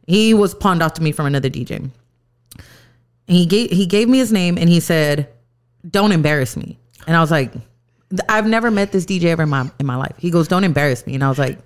he 0.08 0.34
was 0.34 0.54
pawned 0.54 0.82
off 0.82 0.94
to 0.96 1.04
me 1.04 1.12
from 1.12 1.26
another 1.26 1.50
DJ. 1.50 1.90
And 3.30 3.38
he 3.38 3.46
gave 3.46 3.70
he 3.70 3.86
gave 3.86 4.10
me 4.10 4.18
his 4.18 4.32
name 4.32 4.58
and 4.58 4.68
he 4.68 4.80
said, 4.80 5.30
"Don't 5.88 6.12
embarrass 6.12 6.58
me." 6.58 6.80
And 7.06 7.16
I 7.16 7.22
was 7.22 7.30
like, 7.30 7.54
"I've 8.28 8.48
never 8.48 8.72
met 8.72 8.92
this 8.92 9.06
DJ 9.06 9.26
ever 9.26 9.44
in 9.44 9.50
my 9.50 9.70
in 9.80 9.86
my 9.86 9.96
life." 9.96 10.16
He 10.18 10.32
goes, 10.32 10.48
"Don't 10.48 10.64
embarrass 10.64 11.06
me," 11.06 11.14
and 11.14 11.24
I 11.24 11.30
was 11.30 11.38
like, 11.38 11.60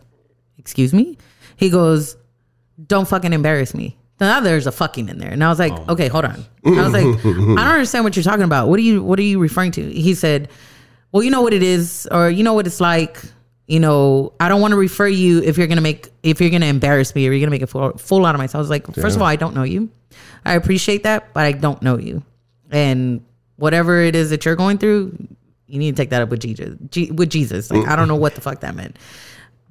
"Excuse 0.58 0.94
me?" 0.94 1.18
He 1.56 1.70
goes, 1.70 2.18
"Don't 2.86 3.08
fucking 3.08 3.32
embarrass 3.32 3.74
me." 3.74 3.98
Now 4.20 4.40
there's 4.40 4.68
a 4.68 4.72
fucking 4.72 5.10
in 5.10 5.18
there, 5.18 5.32
and 5.32 5.44
I 5.44 5.50
was 5.50 5.60
like, 5.60 5.74
oh 5.74 5.94
"Okay, 5.94 6.08
hold 6.08 6.26
on." 6.26 6.46
I 6.66 6.70
was 6.84 6.94
like, 6.94 7.04
"I 7.26 7.34
don't 7.34 7.58
understand 7.60 8.06
what 8.06 8.16
you're 8.16 8.24
talking 8.24 8.44
about. 8.46 8.70
What 8.70 8.80
are 8.80 8.84
you 8.84 9.04
What 9.04 9.20
are 9.20 9.24
you 9.24 9.40
referring 9.40 9.72
to?" 9.72 9.92
He 9.92 10.14
said, 10.14 10.50
"Well, 11.12 11.24
you 11.24 11.32
know 11.32 11.42
what 11.42 11.54
it 11.54 11.64
is, 11.64 12.08
or 12.12 12.30
you 12.30 12.44
know 12.44 12.54
what 12.54 12.68
it's 12.68 12.80
like." 12.80 13.22
You 13.66 13.80
know, 13.80 14.34
I 14.42 14.50
don't 14.50 14.60
want 14.60 14.74
to 14.74 14.76
refer 14.78 15.08
you 15.08 15.42
if 15.42 15.58
you're 15.58 15.68
gonna 15.68 15.82
make 15.82 16.10
if 16.22 16.42
you're 16.42 16.50
gonna 16.50 16.66
embarrass 16.66 17.16
me 17.16 17.26
or 17.28 17.32
you're 17.32 17.40
gonna 17.40 17.50
make 17.52 17.62
a 17.62 17.68
fool, 17.68 17.98
fool 17.98 18.26
out 18.26 18.36
of 18.36 18.40
myself. 18.40 18.60
I 18.60 18.60
was 18.60 18.70
like, 18.70 18.86
first 18.94 19.16
of 19.16 19.22
all, 19.22 19.28
I 19.28 19.38
don't 19.38 19.56
know 19.56 19.64
you. 19.64 19.90
I 20.46 20.56
appreciate 20.56 21.04
that, 21.04 21.34
but 21.34 21.46
I 21.46 21.54
don't 21.54 21.82
know 21.82 21.98
you. 21.98 22.24
And 22.72 23.22
whatever 23.56 24.02
it 24.02 24.16
is 24.16 24.32
that 24.32 24.44
you're 24.44 24.58
going 24.58 24.80
through, 24.80 25.18
you 25.68 25.80
need 25.80 25.96
to 25.96 26.02
take 26.02 26.10
that 26.10 26.22
up 26.22 26.30
with 26.30 26.42
Jesus. 26.42 26.78
With 27.12 27.30
Jesus, 27.30 27.72
like 27.72 27.88
I 27.88 27.96
don't 27.96 28.10
know 28.10 28.18
what 28.18 28.36
the 28.36 28.42
fuck 28.42 28.60
that 28.60 28.76
meant. 28.76 28.98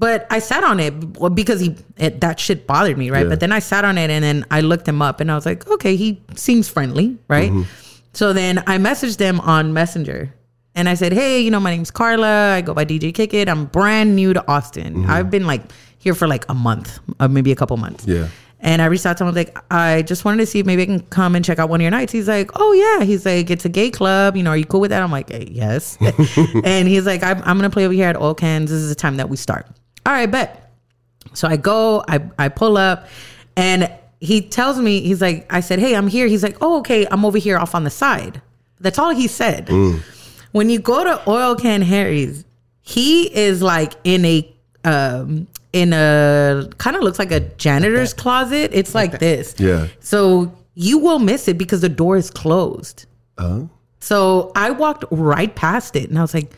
But 0.03 0.27
I 0.31 0.41
sat 0.41 0.65
on 0.65 0.81
it 0.81 0.91
because 1.33 1.61
he 1.61 1.77
it, 1.97 2.21
that 2.23 2.41
shit 2.41 2.67
bothered 2.67 2.99
me, 2.99 3.11
right? 3.11 3.23
Yeah. 3.23 3.29
But 3.29 3.39
then 3.39 3.53
I 3.53 3.61
sat 3.61 3.85
on 3.85 3.99
it 3.99 4.11
and 4.11 4.25
then 4.25 4.45
I 4.51 4.61
looked 4.61 4.89
him 4.89 5.01
up 5.01 5.21
and 5.21 5.31
I 5.31 5.37
was 5.37 5.47
like, 5.47 5.65
okay, 5.71 5.95
he 5.95 6.21
seems 6.35 6.69
friendly, 6.69 7.19
right? 7.29 7.53
Mm-hmm. 7.53 7.71
So 8.13 8.33
then 8.33 8.65
I 8.67 8.79
messaged 8.79 9.19
them 9.19 9.39
on 9.39 9.73
Messenger 9.73 10.35
and 10.75 10.89
I 10.89 10.95
said, 10.95 11.13
hey, 11.13 11.39
you 11.39 11.53
know, 11.53 11.61
my 11.61 11.71
name's 11.71 11.93
Carla. 11.93 12.55
I 12.55 12.63
go 12.63 12.75
by 12.75 12.85
DJ 12.85 13.15
Kick 13.15 13.33
It. 13.33 13.49
I'm 13.49 13.67
brand 13.67 14.17
new 14.17 14.33
to 14.33 14.45
Austin. 14.51 14.93
Mm-hmm. 14.95 15.11
I've 15.11 15.31
been 15.31 15.47
like 15.47 15.63
here 15.99 16.15
for 16.15 16.27
like 16.27 16.47
a 16.49 16.55
month, 16.55 16.99
or 17.21 17.29
maybe 17.29 17.53
a 17.53 17.57
couple 17.57 17.77
months. 17.77 18.05
Yeah. 18.05 18.27
And 18.59 18.83
I 18.83 18.87
reached 18.87 19.07
out 19.07 19.19
to 19.19 19.23
him, 19.23 19.29
I 19.29 19.31
was 19.31 19.37
like, 19.37 19.57
I 19.73 20.03
just 20.03 20.25
wanted 20.25 20.39
to 20.39 20.47
see 20.47 20.59
if 20.59 20.67
maybe 20.67 20.83
I 20.83 20.87
can 20.87 21.01
come 21.01 21.37
and 21.37 21.45
check 21.45 21.61
out 21.61 21.69
one 21.69 21.81
of 21.81 21.83
your 21.83 21.93
nights. 21.93 22.11
He's 22.11 22.27
like, 22.27 22.51
Oh, 22.55 22.73
yeah. 22.73 23.05
He's 23.05 23.25
like, 23.25 23.51
It's 23.51 23.65
a 23.65 23.69
gay 23.69 23.93
club. 23.93 24.37
You 24.37 24.43
know, 24.43 24.51
are 24.51 24.57
you 24.57 24.67
cool 24.67 24.81
with 24.81 24.91
that? 24.91 25.01
I'm 25.01 25.13
like, 25.13 25.31
"Eh, 25.31 25.45
Yes. 25.49 25.97
and 26.65 26.89
he's 26.89 27.07
like, 27.07 27.23
I'm, 27.23 27.39
I'm 27.39 27.57
going 27.57 27.71
to 27.71 27.73
play 27.73 27.85
over 27.85 27.95
here 27.95 28.09
at 28.09 28.17
Oil 28.21 28.35
Cans. 28.35 28.69
This 28.69 28.81
is 28.81 28.89
the 28.89 28.97
time 28.97 29.17
that 29.19 29.29
we 29.29 29.37
start. 29.37 29.67
All 30.07 30.13
right, 30.13 30.31
bet. 30.31 30.73
So 31.35 31.49
I 31.49 31.57
go, 31.57 32.05
I, 32.09 32.21
I 32.39 32.49
pull 32.49 32.77
up, 32.77 33.07
and 33.57 33.91
he 34.21 34.41
tells 34.41 34.79
me, 34.79 35.01
he's 35.01 35.21
like, 35.21 35.53
I 35.53 35.61
said, 35.61 35.79
Hey, 35.79 35.97
I'm 35.97 36.07
here. 36.07 36.27
He's 36.27 36.43
like, 36.43 36.57
Oh, 36.61 36.79
okay. 36.79 37.07
I'm 37.11 37.25
over 37.25 37.39
here 37.39 37.59
off 37.59 37.75
on 37.75 37.85
the 37.85 37.91
side. 37.91 38.41
That's 38.81 38.99
all 38.99 39.11
he 39.11 39.27
said. 39.27 39.69
When 40.53 40.69
you 40.71 40.79
go 40.79 41.03
to 41.05 41.31
Oil 41.31 41.55
Can 41.57 41.83
Harry's, 41.83 42.45
he 42.83 43.35
is 43.35 43.63
like 43.63 43.95
in 44.05 44.25
a 44.25 44.53
um 44.85 45.47
in 45.73 45.93
a 45.93 46.69
kind 46.79 46.97
of 46.97 47.03
looks 47.03 47.19
like 47.19 47.33
a 47.33 47.41
janitor's 47.41 48.13
closet. 48.13 48.71
It's 48.75 48.95
like 48.95 49.19
this. 49.19 49.55
Yeah. 49.59 49.89
So 50.01 50.55
you 50.75 50.99
will 50.99 51.19
miss 51.19 51.49
it 51.49 51.59
because 51.59 51.81
the 51.81 51.89
door 51.89 52.17
is 52.17 52.31
closed. 52.31 53.07
Oh. 53.39 53.69
So 54.01 54.53
I 54.55 54.71
walked 54.71 55.05
right 55.11 55.55
past 55.55 55.97
it 55.97 56.11
and 56.11 56.19
I 56.19 56.23
was 56.23 56.35
like, 56.35 56.53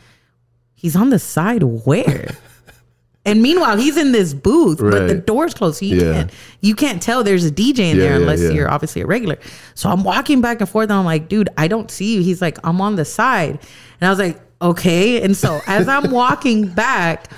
he's 0.75 0.97
on 0.97 1.11
the 1.11 1.19
side 1.19 1.63
where? 1.63 2.37
and 3.27 3.41
meanwhile, 3.43 3.77
he's 3.79 3.97
in 3.97 4.13
this 4.13 4.35
booth, 4.35 4.79
but 4.79 5.09
the 5.09 5.15
door's 5.15 5.55
closed. 5.55 5.79
So 5.79 5.87
you 5.87 5.97
Yeah. 5.97 6.13
can't 6.13 6.31
you 6.61 6.75
can't 6.75 7.01
tell 7.03 7.25
there's 7.25 7.45
a 7.45 7.51
DJ 7.51 7.91
in 7.91 7.97
Yeah, 7.97 8.03
there 8.05 8.15
unless 8.17 8.41
yeah. 8.41 8.51
you're 8.51 8.71
obviously 8.71 9.01
a 9.03 9.07
regular. 9.07 9.39
So 9.75 9.89
I'm 9.89 10.05
walking 10.05 10.41
back 10.41 10.61
and 10.61 10.69
forth 10.69 10.91
and 10.91 10.99
I'm 10.99 11.05
like, 11.05 11.29
dude, 11.29 11.49
I 11.57 11.69
don't 11.69 11.91
see 11.91 12.15
you. 12.17 12.23
He's 12.23 12.43
like, 12.43 12.59
I'm 12.65 12.81
on 12.81 12.97
the 12.97 13.05
side. 13.05 13.59
And 14.01 14.07
I 14.07 14.11
was 14.11 14.19
like, 14.19 14.41
okay. 14.61 15.23
And 15.23 15.37
so 15.37 15.61
as 15.67 15.89
I'm 15.89 16.11
walking 16.23 16.67
back, 16.69 17.31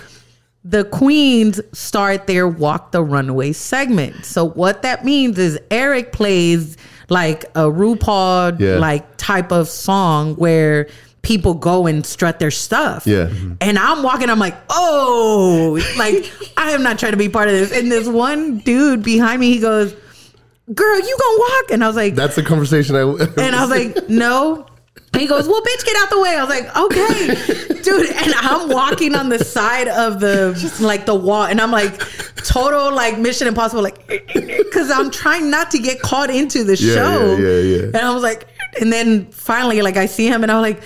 the 0.65 0.83
queens 0.85 1.61
start 1.73 2.27
their 2.27 2.49
walk 2.49 2.91
the 2.91 3.03
runway 3.03 3.53
segment. 3.53 4.25
So 4.25 4.45
what 4.49 4.83
that 4.83 5.05
means 5.05 5.39
is 5.39 5.57
Eriq 5.71 6.11
plays 6.11 6.77
like 7.09 7.45
a 7.55 7.71
RuPaul 7.71 8.81
like 8.81 9.17
type 9.17 9.53
of 9.53 9.69
song 9.69 10.35
where 10.35 10.89
people 11.27 11.55
go 11.55 11.87
and 11.89 12.07
strut 12.07 12.39
their 12.39 12.53
stuff. 12.53 13.05
Yeah. 13.07 13.29
And 13.61 13.79
I'm 13.79 14.03
walking, 14.05 14.31
I'm 14.31 14.39
like, 14.39 14.57
oh, 14.71 15.79
like 15.99 16.33
I 16.57 16.71
am 16.71 16.83
not 16.85 16.99
trying 17.01 17.13
to 17.13 17.19
be 17.19 17.29
part 17.29 17.49
of 17.49 17.55
this. 17.55 17.73
And 17.73 17.91
this 17.91 18.07
one 18.09 18.59
dude 18.59 19.03
behind 19.03 19.41
me, 19.41 19.51
he 19.53 19.59
goes, 19.59 19.93
Girl, 20.73 20.99
you 20.99 21.19
gonna 21.21 21.39
walk? 21.39 21.71
And 21.73 21.85
I 21.85 21.87
was 21.89 21.97
like, 21.97 22.15
That's 22.15 22.37
the 22.37 22.43
conversation 22.43 22.95
I. 22.97 23.01
and 23.01 23.55
I 23.57 23.61
was 23.67 23.71
like, 23.71 24.09
no. 24.09 24.67
And 25.13 25.23
he 25.23 25.29
goes, 25.29 25.49
well, 25.49 25.63
bitch, 25.63 25.85
get 25.87 25.97
out 25.97 26.11
the 26.11 26.21
way. 26.21 26.37
I 26.37 26.45
was 26.45 26.51
like, 26.51 26.77
okay, 26.77 27.83
dude. 27.83 28.11
And 28.11 28.35
I'm 28.35 28.69
walking 28.69 29.15
on 29.15 29.31
the 29.31 29.43
side 29.43 29.89
of 29.89 30.21
the 30.21 30.77
like 30.81 31.07
the 31.07 31.15
wall, 31.15 31.45
and 31.45 31.59
I'm 31.59 31.71
like, 31.71 31.97
total 32.45 32.93
like 32.93 33.19
Mission 33.19 33.47
Impossible, 33.49 33.83
like, 33.83 34.07
because 34.35 34.91
I'm 34.91 35.11
trying 35.11 35.49
not 35.51 35.71
to 35.71 35.79
get 35.79 36.03
caught 36.03 36.29
into 36.29 36.65
the 36.65 36.77
Yeah, 36.77 36.95
show. 36.95 37.37
yeah, 37.37 37.49
yeah, 37.49 37.77
yeah. 37.77 37.83
And 37.87 37.97
I 37.97 38.13
was 38.13 38.23
like, 38.23 38.47
and 38.81 38.93
then 38.93 39.27
finally, 39.27 39.83
like, 39.83 39.97
I 39.97 40.07
see 40.07 40.27
him, 40.27 40.43
and 40.43 40.51
I'm 40.53 40.63
like, 40.63 40.83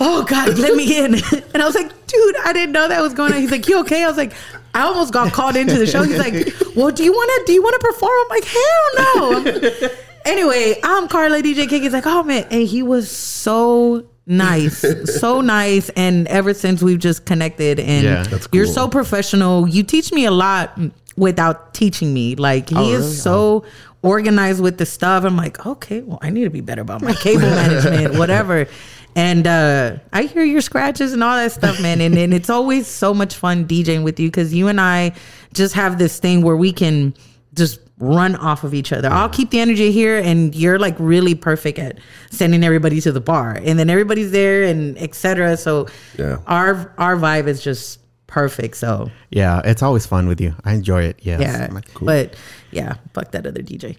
oh 0.00 0.24
god, 0.24 0.58
let 0.58 0.74
me 0.74 1.04
in. 1.04 1.14
And 1.54 1.62
I 1.62 1.66
was 1.66 1.74
like, 1.74 1.88
dude, 2.06 2.36
I 2.44 2.52
didn't 2.52 2.72
know 2.72 2.88
that 2.88 3.00
was 3.02 3.14
going 3.14 3.32
on. 3.32 3.40
He's 3.40 3.50
like, 3.50 3.68
you 3.68 3.80
okay? 3.80 4.04
I 4.04 4.08
was 4.08 4.16
like. 4.16 4.32
I 4.74 4.84
almost 4.84 5.12
got 5.12 5.34
called 5.34 5.54
into 5.54 5.74
the 5.78 5.86
show. 5.86 6.02
He's 6.02 6.16
like, 6.16 6.32
"Well, 6.74 6.90
do 6.90 7.04
you 7.04 7.12
want 7.12 7.30
to? 7.30 7.42
Do 7.46 7.52
you 7.52 7.62
want 7.62 7.78
to 7.78 7.86
perform?" 7.86 8.12
I'm 8.22 8.28
like, 8.30 8.44
"Hell 8.44 9.82
no!" 9.84 9.90
anyway, 10.24 10.80
I'm 10.82 11.08
Carla 11.08 11.42
DJ 11.42 11.68
Kick. 11.68 11.82
He's 11.82 11.92
like, 11.92 12.06
oh 12.06 12.22
man, 12.22 12.46
and 12.50 12.66
he 12.66 12.82
was 12.82 13.10
so 13.10 14.06
nice, 14.26 14.82
so 15.20 15.40
nice. 15.58 15.90
And 15.90 16.26
ever 16.28 16.54
since 16.54 16.82
we've 16.82 16.98
just 16.98 17.26
connected, 17.26 17.80
and 17.80 18.02
Yeah. 18.04 18.22
That's 18.22 18.48
you're 18.52 18.64
so 18.64 18.88
professional. 18.88 19.68
You 19.68 19.82
teach 19.82 20.10
me 20.10 20.24
a 20.24 20.30
lot 20.30 20.78
without 21.18 21.74
teaching 21.74 22.14
me. 22.14 22.34
Like 22.36 22.70
he 22.70 22.76
Oh, 22.76 22.88
is 22.92 23.00
really? 23.04 23.12
so 23.16 23.64
oh. 23.66 23.68
Organized 24.02 24.60
with 24.60 24.78
the 24.78 24.86
stuff. 24.86 25.24
I'm 25.24 25.36
like, 25.36 25.64
okay, 25.64 26.00
well, 26.02 26.18
I 26.22 26.30
need 26.30 26.44
to 26.44 26.50
be 26.50 26.60
better 26.60 26.82
about 26.82 27.02
my 27.02 27.14
cable 27.14 27.40
management, 27.62 28.18
whatever. 28.18 28.66
And 29.14 29.46
uh, 29.46 29.96
I 30.12 30.22
hear 30.24 30.42
your 30.42 30.60
scratches 30.62 31.12
and 31.12 31.22
all 31.22 31.36
that 31.36 31.52
stuff, 31.52 31.80
man. 31.80 32.00
And, 32.00 32.16
and 32.16 32.32
it's 32.34 32.50
always 32.50 32.86
so 32.86 33.12
much 33.14 33.34
fun 33.34 33.66
DJing 33.66 34.04
with 34.04 34.18
you 34.18 34.28
because 34.28 34.54
you 34.54 34.68
and 34.68 34.80
I 34.80 35.12
just 35.52 35.74
have 35.74 35.98
this 35.98 36.18
thing 36.18 36.42
where 36.42 36.56
we 36.56 36.72
can 36.72 37.14
just 37.54 37.78
run 37.98 38.34
off 38.36 38.64
of 38.64 38.72
each 38.74 38.90
other. 38.92 39.08
I'll 39.10 39.28
keep 39.28 39.50
the 39.50 39.60
energy 39.60 39.92
here, 39.92 40.18
and 40.18 40.54
you're 40.56 40.78
like 40.78 40.96
really 40.98 41.34
perfect 41.34 41.78
at 41.78 41.98
sending 42.30 42.64
everybody 42.64 43.00
to 43.02 43.12
the 43.12 43.20
bar, 43.20 43.60
and 43.62 43.78
then 43.78 43.90
everybody's 43.90 44.32
there, 44.32 44.62
and 44.64 44.96
etc. 44.98 45.56
So 45.58 45.86
Yeah. 46.18 46.38
our 46.46 46.92
our 46.98 47.16
vibe 47.16 47.46
is 47.46 47.62
just 47.62 48.00
perfect. 48.26 48.78
So 48.78 49.10
Yeah, 49.30 49.60
it's 49.64 49.82
always 49.82 50.06
fun 50.06 50.26
with 50.26 50.40
you. 50.40 50.54
I 50.64 50.72
enjoy 50.72 51.02
it. 51.04 51.18
Yes. 51.22 51.40
yeah, 51.42 51.80
but 52.00 52.34
yeah, 52.72 52.94
fuck 53.14 53.30
that 53.32 53.46
other 53.46 53.62
DJ. 53.62 53.94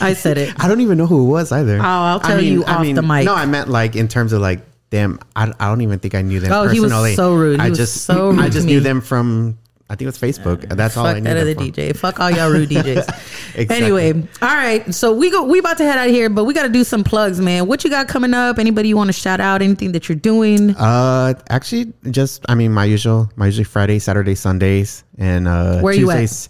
I 0.02 0.14
said 0.14 0.38
it. 0.38 0.54
I 0.62 0.68
don't 0.68 0.80
even 0.80 0.98
know 0.98 1.06
who 1.06 1.24
it 1.24 1.28
was 1.28 1.52
either. 1.52 1.78
Oh, 1.78 1.82
I'll 1.82 2.20
tell 2.20 2.40
you 2.40 2.64
off 2.64 2.84
the 2.84 3.02
mic. 3.02 3.24
No, 3.24 3.34
I 3.34 3.46
meant 3.46 3.68
like 3.68 3.96
in 3.96 4.08
terms 4.08 4.32
of 4.32 4.40
like 4.40 4.60
them. 4.90 5.18
I, 5.34 5.52
I 5.58 5.68
don't 5.68 5.80
even 5.80 5.98
think 5.98 6.14
I 6.14 6.22
knew 6.22 6.38
them. 6.38 6.52
Oh, 6.52 6.68
he 6.68 6.78
was 6.78 6.90
personally. 6.90 7.14
so 7.14 7.34
rude. 7.34 7.60
He 7.60 7.66
I 7.66 7.70
was 7.70 7.78
just 7.78 8.04
so 8.04 8.30
rude 8.30 8.40
I 8.40 8.48
just 8.48 8.66
knew 8.66 8.80
them 8.80 9.00
from 9.00 9.58
I 9.92 9.94
think 9.94 10.02
it 10.02 10.06
was 10.06 10.18
Facebook. 10.18 10.66
That's 10.74 10.96
all 10.96 11.04
I 11.04 11.14
Fuck 11.14 11.22
need. 11.22 11.30
that 11.30 11.36
other. 11.36 11.54
DJ. 11.54 11.94
Fuck 11.94 12.18
all 12.18 12.30
y'all 12.30 12.50
rude 12.50 12.68
DJs. 12.70 13.08
Exactly. 13.54 13.76
Anyway, 13.76 14.26
all 14.40 14.48
right. 14.48 14.94
So 14.94 15.12
we 15.12 15.30
go. 15.30 15.44
We 15.44 15.58
about 15.58 15.76
to 15.78 15.84
head 15.84 15.98
out 15.98 16.08
of 16.08 16.14
here, 16.14 16.30
but 16.30 16.44
we 16.44 16.54
got 16.54 16.62
to 16.62 16.70
do 16.70 16.82
some 16.82 17.04
plugs, 17.04 17.42
man. 17.42 17.66
What 17.66 17.84
you 17.84 17.90
got 17.90 18.08
coming 18.08 18.32
up? 18.32 18.58
Anybody 18.58 18.88
you 18.88 18.96
want 18.96 19.08
to 19.08 19.12
shout 19.12 19.38
out? 19.38 19.60
Anything 19.60 19.92
that 19.92 20.08
you're 20.08 20.16
doing? 20.16 20.74
Uh, 20.76 21.34
actually, 21.50 21.92
just 22.10 22.42
I 22.48 22.54
mean, 22.54 22.72
my 22.72 22.86
usual, 22.86 23.30
my 23.36 23.46
usually 23.46 23.64
Friday, 23.64 23.98
Saturday, 23.98 24.34
Sundays, 24.34 25.04
and 25.18 25.46
uh, 25.46 25.80
Where 25.80 25.92
you 25.92 26.10
at? 26.10 26.48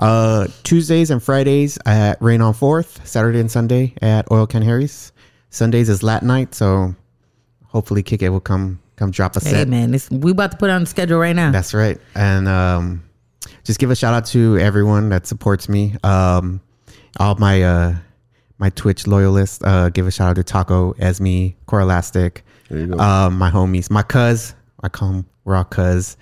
Tuesdays. 0.00 0.08
Uh, 0.08 0.46
Tuesdays 0.64 1.10
and 1.10 1.22
Fridays 1.22 1.78
at 1.86 2.20
Rain 2.22 2.40
on 2.40 2.54
Fourth. 2.54 3.06
Saturday 3.06 3.40
and 3.40 3.50
Sunday 3.50 3.94
at 4.02 4.30
Oil 4.30 4.46
Can 4.46 4.62
Harry's. 4.62 5.12
Sundays 5.50 5.88
is 5.88 6.02
Latin 6.02 6.28
night, 6.28 6.54
so 6.54 6.94
hopefully 7.66 8.02
Kick 8.02 8.22
It 8.22 8.28
will 8.30 8.40
come 8.40 8.80
come 8.96 9.10
drop 9.10 9.36
a 9.36 9.40
Hey 9.40 9.50
set. 9.50 9.68
man, 9.68 9.92
this, 9.92 10.10
we 10.10 10.32
about 10.32 10.50
to 10.52 10.56
put 10.56 10.70
on 10.70 10.82
the 10.82 10.86
schedule 10.86 11.18
right 11.18 11.34
now. 11.36 11.50
That's 11.52 11.72
right. 11.72 11.98
And 12.14 12.48
um, 12.48 13.02
just 13.64 13.78
give 13.78 13.90
a 13.90 13.96
shout 13.96 14.12
out 14.14 14.26
to 14.26 14.58
everyone 14.58 15.08
that 15.10 15.26
supports 15.26 15.68
me. 15.68 15.94
Um, 16.02 16.60
all 17.18 17.34
my 17.36 17.62
uh, 17.62 17.94
my 18.58 18.70
Twitch 18.70 19.06
loyalists. 19.06 19.62
Uh, 19.64 19.88
give 19.90 20.06
a 20.06 20.10
shout 20.10 20.30
out 20.30 20.36
to 20.36 20.44
Taco, 20.44 20.92
Esme, 20.98 21.48
Corelastic, 21.66 22.44
There 22.68 22.78
you 22.80 22.86
go. 22.88 22.98
um, 22.98 23.38
my 23.38 23.50
homies, 23.50 23.90
my 23.90 24.02
cuz. 24.02 24.54
I 24.82 24.88
call 24.88 25.12
them 25.12 25.26
we're 25.44 25.56
all 25.56 25.64
cuz. 25.64 26.16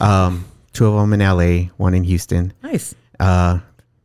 Um, 0.00 0.44
two 0.72 0.86
of 0.86 1.00
them 1.00 1.12
in 1.14 1.20
LA, 1.20 1.70
one 1.78 1.94
in 1.94 2.04
Houston. 2.04 2.52
nice. 2.62 2.94
Uh, 3.20 3.58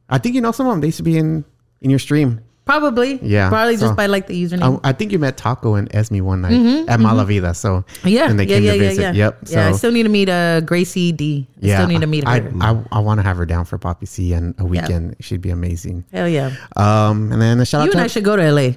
I 0.10 0.18
think 0.18 0.36
you 0.36 0.42
know 0.42 0.52
some 0.52 0.68
of 0.68 0.74
them. 0.74 0.82
They 0.82 0.88
used 0.88 0.98
to 0.98 1.04
be 1.04 1.18
in 1.18 1.46
in 1.82 1.90
your 1.90 2.00
stream. 2.00 2.42
Probably. 2.64 3.20
Yeah, 3.24 3.50
Probably 3.50 3.76
just 3.76 3.96
by 3.98 4.06
like 4.06 4.28
the 4.28 4.42
username. 4.42 4.80
I, 4.84 4.90
I 4.90 4.94
think 4.94 5.12
you 5.12 5.18
met 5.20 5.36
Taco 5.36 5.74
and 5.76 5.94
Esme 5.96 6.20
one 6.20 6.42
night 6.42 6.88
at 6.88 7.00
Mala 7.00 7.26
Vida. 7.26 7.54
So 7.56 7.82
Mm-hmm, 7.82 8.08
yeah. 8.08 8.30
and 8.30 8.40
they 8.40 8.46
yeah. 8.46 8.56
came 8.56 8.64
Yeah. 8.64 8.72
to 8.74 8.80
visit. 8.80 9.02
Yeah. 9.02 9.12
Yep. 9.14 9.38
Yeah. 9.48 9.68
I 9.68 9.72
still 9.74 9.92
need 9.92 10.04
to 10.04 10.10
meet 10.10 10.30
uh 10.30 10.62
Gracie 10.62 11.12
D. 11.12 11.48
I 11.64 11.68
still 11.68 11.88
need 11.88 12.02
to 12.02 12.08
meet 12.08 12.24
her. 12.24 12.30
I, 12.62 12.80
I, 12.92 13.00
want 13.00 13.18
to 13.18 13.24
have 13.24 13.36
her 13.38 13.48
down 13.48 13.66
for 13.66 13.78
Poppy 13.80 14.06
C 14.06 14.32
and 14.34 14.54
a 14.60 14.64
weekend. 14.64 15.16
She'd 15.20 15.42
be 15.42 15.50
amazing. 15.50 16.06
Hell 16.14 16.30
yeah. 16.30 16.52
Um, 16.78 17.32
and 17.34 17.42
then 17.42 17.60
a 17.60 17.66
shout 17.66 17.84
You 17.86 17.90
out 17.90 17.96
and 17.96 18.04
I 18.04 18.08
should 18.08 18.24
go 18.24 18.36
to 18.36 18.52
LA. 18.52 18.74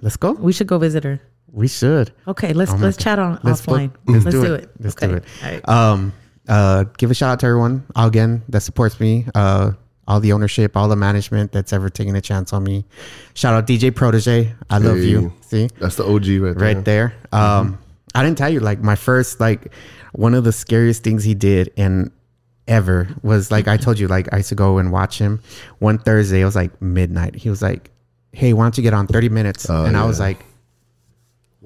let's 0.00 0.16
go. 0.16 0.32
We 0.32 0.52
should 0.52 0.66
go 0.66 0.78
visit 0.78 1.04
her. 1.04 1.20
We 1.52 1.68
should. 1.68 2.12
Okay, 2.26 2.52
let's 2.54 2.72
Oh 2.72 2.76
let's 2.76 2.96
God. 2.96 3.02
chat 3.04 3.18
on 3.18 3.38
Let's 3.44 3.60
offline. 3.62 3.92
book- 3.92 4.24
let's 4.24 4.24
do 4.24 4.42
do 4.42 4.54
it. 4.54 4.70
Let's 4.80 4.96
okay. 4.96 5.06
do 5.08 5.14
it. 5.16 5.24
All 5.44 5.50
right. 5.50 5.68
Um, 5.68 6.12
uh, 6.48 6.84
give 6.98 7.10
a 7.10 7.14
shout 7.14 7.30
out 7.30 7.40
to 7.40 7.46
everyone 7.46 7.84
again 7.96 8.42
that 8.48 8.60
supports 8.60 8.98
me. 9.00 9.26
Uh, 9.34 9.72
all 10.08 10.20
the 10.20 10.32
ownership, 10.32 10.76
all 10.76 10.88
the 10.88 10.94
management 10.96 11.50
that's 11.50 11.72
ever 11.72 11.88
taken 11.90 12.14
a 12.14 12.20
chance 12.20 12.52
on 12.52 12.62
me. 12.62 12.84
Shout 13.34 13.54
out 13.54 13.66
DJ 13.66 13.92
Protege. 13.94 14.54
I 14.70 14.78
love 14.78 14.98
Hey. 14.98 15.04
you. 15.06 15.32
See 15.40 15.68
That's 15.80 15.96
the 15.96 16.04
OG 16.04 16.26
right 16.40 16.54
there. 16.56 16.74
right 16.74 16.84
there. 16.84 17.14
Um, 17.32 17.78
I 18.14 18.22
didn't 18.22 18.38
tell 18.38 18.48
you 18.48 18.60
like 18.60 18.80
my 18.80 18.94
first 18.94 19.40
like 19.40 19.72
one 20.12 20.34
of 20.34 20.44
the 20.44 20.52
scariest 20.52 21.02
things 21.02 21.24
he 21.24 21.34
did 21.34 21.72
and 21.76 22.12
ever 22.68 23.08
was 23.22 23.50
like 23.50 23.66
I 23.68 23.76
told 23.76 23.98
you 23.98 24.06
like 24.06 24.32
I 24.32 24.36
used 24.38 24.48
to 24.50 24.54
go 24.54 24.78
and 24.78 24.92
watch 24.92 25.18
him 25.18 25.40
one 25.80 25.98
Thursday. 25.98 26.40
It 26.40 26.44
was 26.44 26.54
like 26.56 26.80
midnight. 26.80 27.34
He 27.34 27.50
was 27.50 27.60
like, 27.60 27.90
"Hey, 28.32 28.52
why 28.52 28.64
don't 28.64 28.76
you 28.76 28.82
get 28.84 28.94
on 28.94 29.08
thirty 29.08 29.28
minutes?" 29.28 29.68
Oh, 29.68 29.84
and 29.86 29.96
I 29.96 30.04
was 30.04 30.18
yeah. 30.20 30.24
like, 30.26 30.44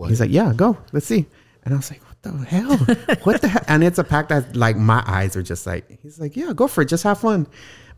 "He's 0.08 0.20
like, 0.20 0.30
yeah, 0.30 0.52
go. 0.56 0.78
Let's 0.92 1.06
see." 1.06 1.26
And 1.64 1.74
I 1.74 1.76
was 1.76 1.90
like, 1.90 2.00
"What 2.22 2.38
the 2.40 2.44
hell? 2.46 2.76
what 3.24 3.40
the 3.40 3.48
hell?" 3.48 3.62
And 3.68 3.82
it's 3.84 3.98
a 3.98 4.04
pack 4.04 4.28
that 4.28 4.56
like 4.56 4.76
my 4.76 5.02
eyes 5.06 5.36
are 5.36 5.42
just 5.42 5.66
like. 5.66 6.00
He's 6.02 6.18
like, 6.20 6.36
"Yeah, 6.36 6.52
go 6.54 6.66
for 6.68 6.82
it. 6.82 6.86
Just 6.86 7.04
have 7.04 7.20
fun." 7.20 7.46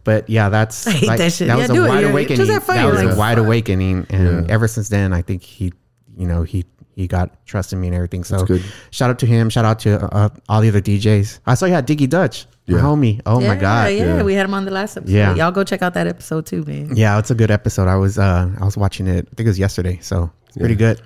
But 0.04 0.28
yeah, 0.28 0.48
that's 0.48 0.86
I 0.88 0.90
hate 0.92 1.06
like, 1.08 1.18
that 1.18 1.32
shit. 1.32 1.48
that 1.48 1.56
Yeah, 1.58 1.68
was 1.68 1.70
a 1.70 1.80
wide 1.88 2.02
Yeah, 2.04 2.10
awakening. 2.10 2.36
just 2.38 2.50
have 2.50 2.64
fun. 2.64 2.76
That 2.76 2.86
was 2.86 3.02
like, 3.04 3.14
a 3.14 3.18
wide 3.18 3.36
fuck. 3.38 3.46
awakening, 3.46 4.06
and 4.10 4.46
Yeah. 4.46 4.52
ever 4.52 4.66
since 4.68 4.88
then, 4.88 5.12
I 5.12 5.22
think 5.22 5.42
he, 5.42 5.72
you 6.16 6.26
know, 6.26 6.42
he 6.42 6.64
he 6.94 7.06
got 7.06 7.46
trust 7.46 7.72
in 7.72 7.80
me 7.80 7.86
and 7.88 7.94
everything. 7.96 8.22
So 8.22 8.44
good. 8.44 8.62
shout 8.90 9.08
out 9.10 9.18
to 9.20 9.26
him. 9.26 9.48
Shout 9.48 9.64
out 9.64 9.78
to 9.80 10.04
uh, 10.14 10.28
all 10.48 10.60
the 10.60 10.68
other 10.68 10.80
DJs. 10.80 11.38
I 11.46 11.54
saw 11.54 11.66
you 11.66 11.72
had 11.72 11.86
Diggy 11.86 12.08
Dutch, 12.08 12.46
my 12.68 12.76
Yeah. 12.76 12.82
homie. 12.82 13.20
Oh 13.24 13.40
yeah, 13.40 13.48
my 13.48 13.54
god, 13.56 13.92
Yeah, 13.92 14.16
Yeah. 14.16 14.22
we 14.22 14.34
had 14.34 14.44
him 14.44 14.52
on 14.54 14.64
the 14.66 14.70
last 14.72 14.96
episode. 14.98 15.12
Yeah. 15.14 15.34
Y'all 15.36 15.50
go 15.52 15.64
check 15.64 15.80
out 15.82 15.94
that 15.94 16.06
episode 16.06 16.44
too, 16.46 16.64
man. 16.64 16.94
Yeah, 16.94 17.18
it's 17.18 17.30
a 17.30 17.34
good 17.34 17.50
episode. 17.50 17.88
I 17.88 17.96
was 17.96 18.18
uh 18.18 18.50
I 18.60 18.64
was 18.64 18.76
watching 18.76 19.06
it. 19.06 19.26
I 19.30 19.34
think 19.34 19.46
it 19.46 19.50
was 19.50 19.58
yesterday, 19.58 19.98
so 20.02 20.30
it's 20.48 20.56
pretty 20.58 20.74
good. 20.74 21.00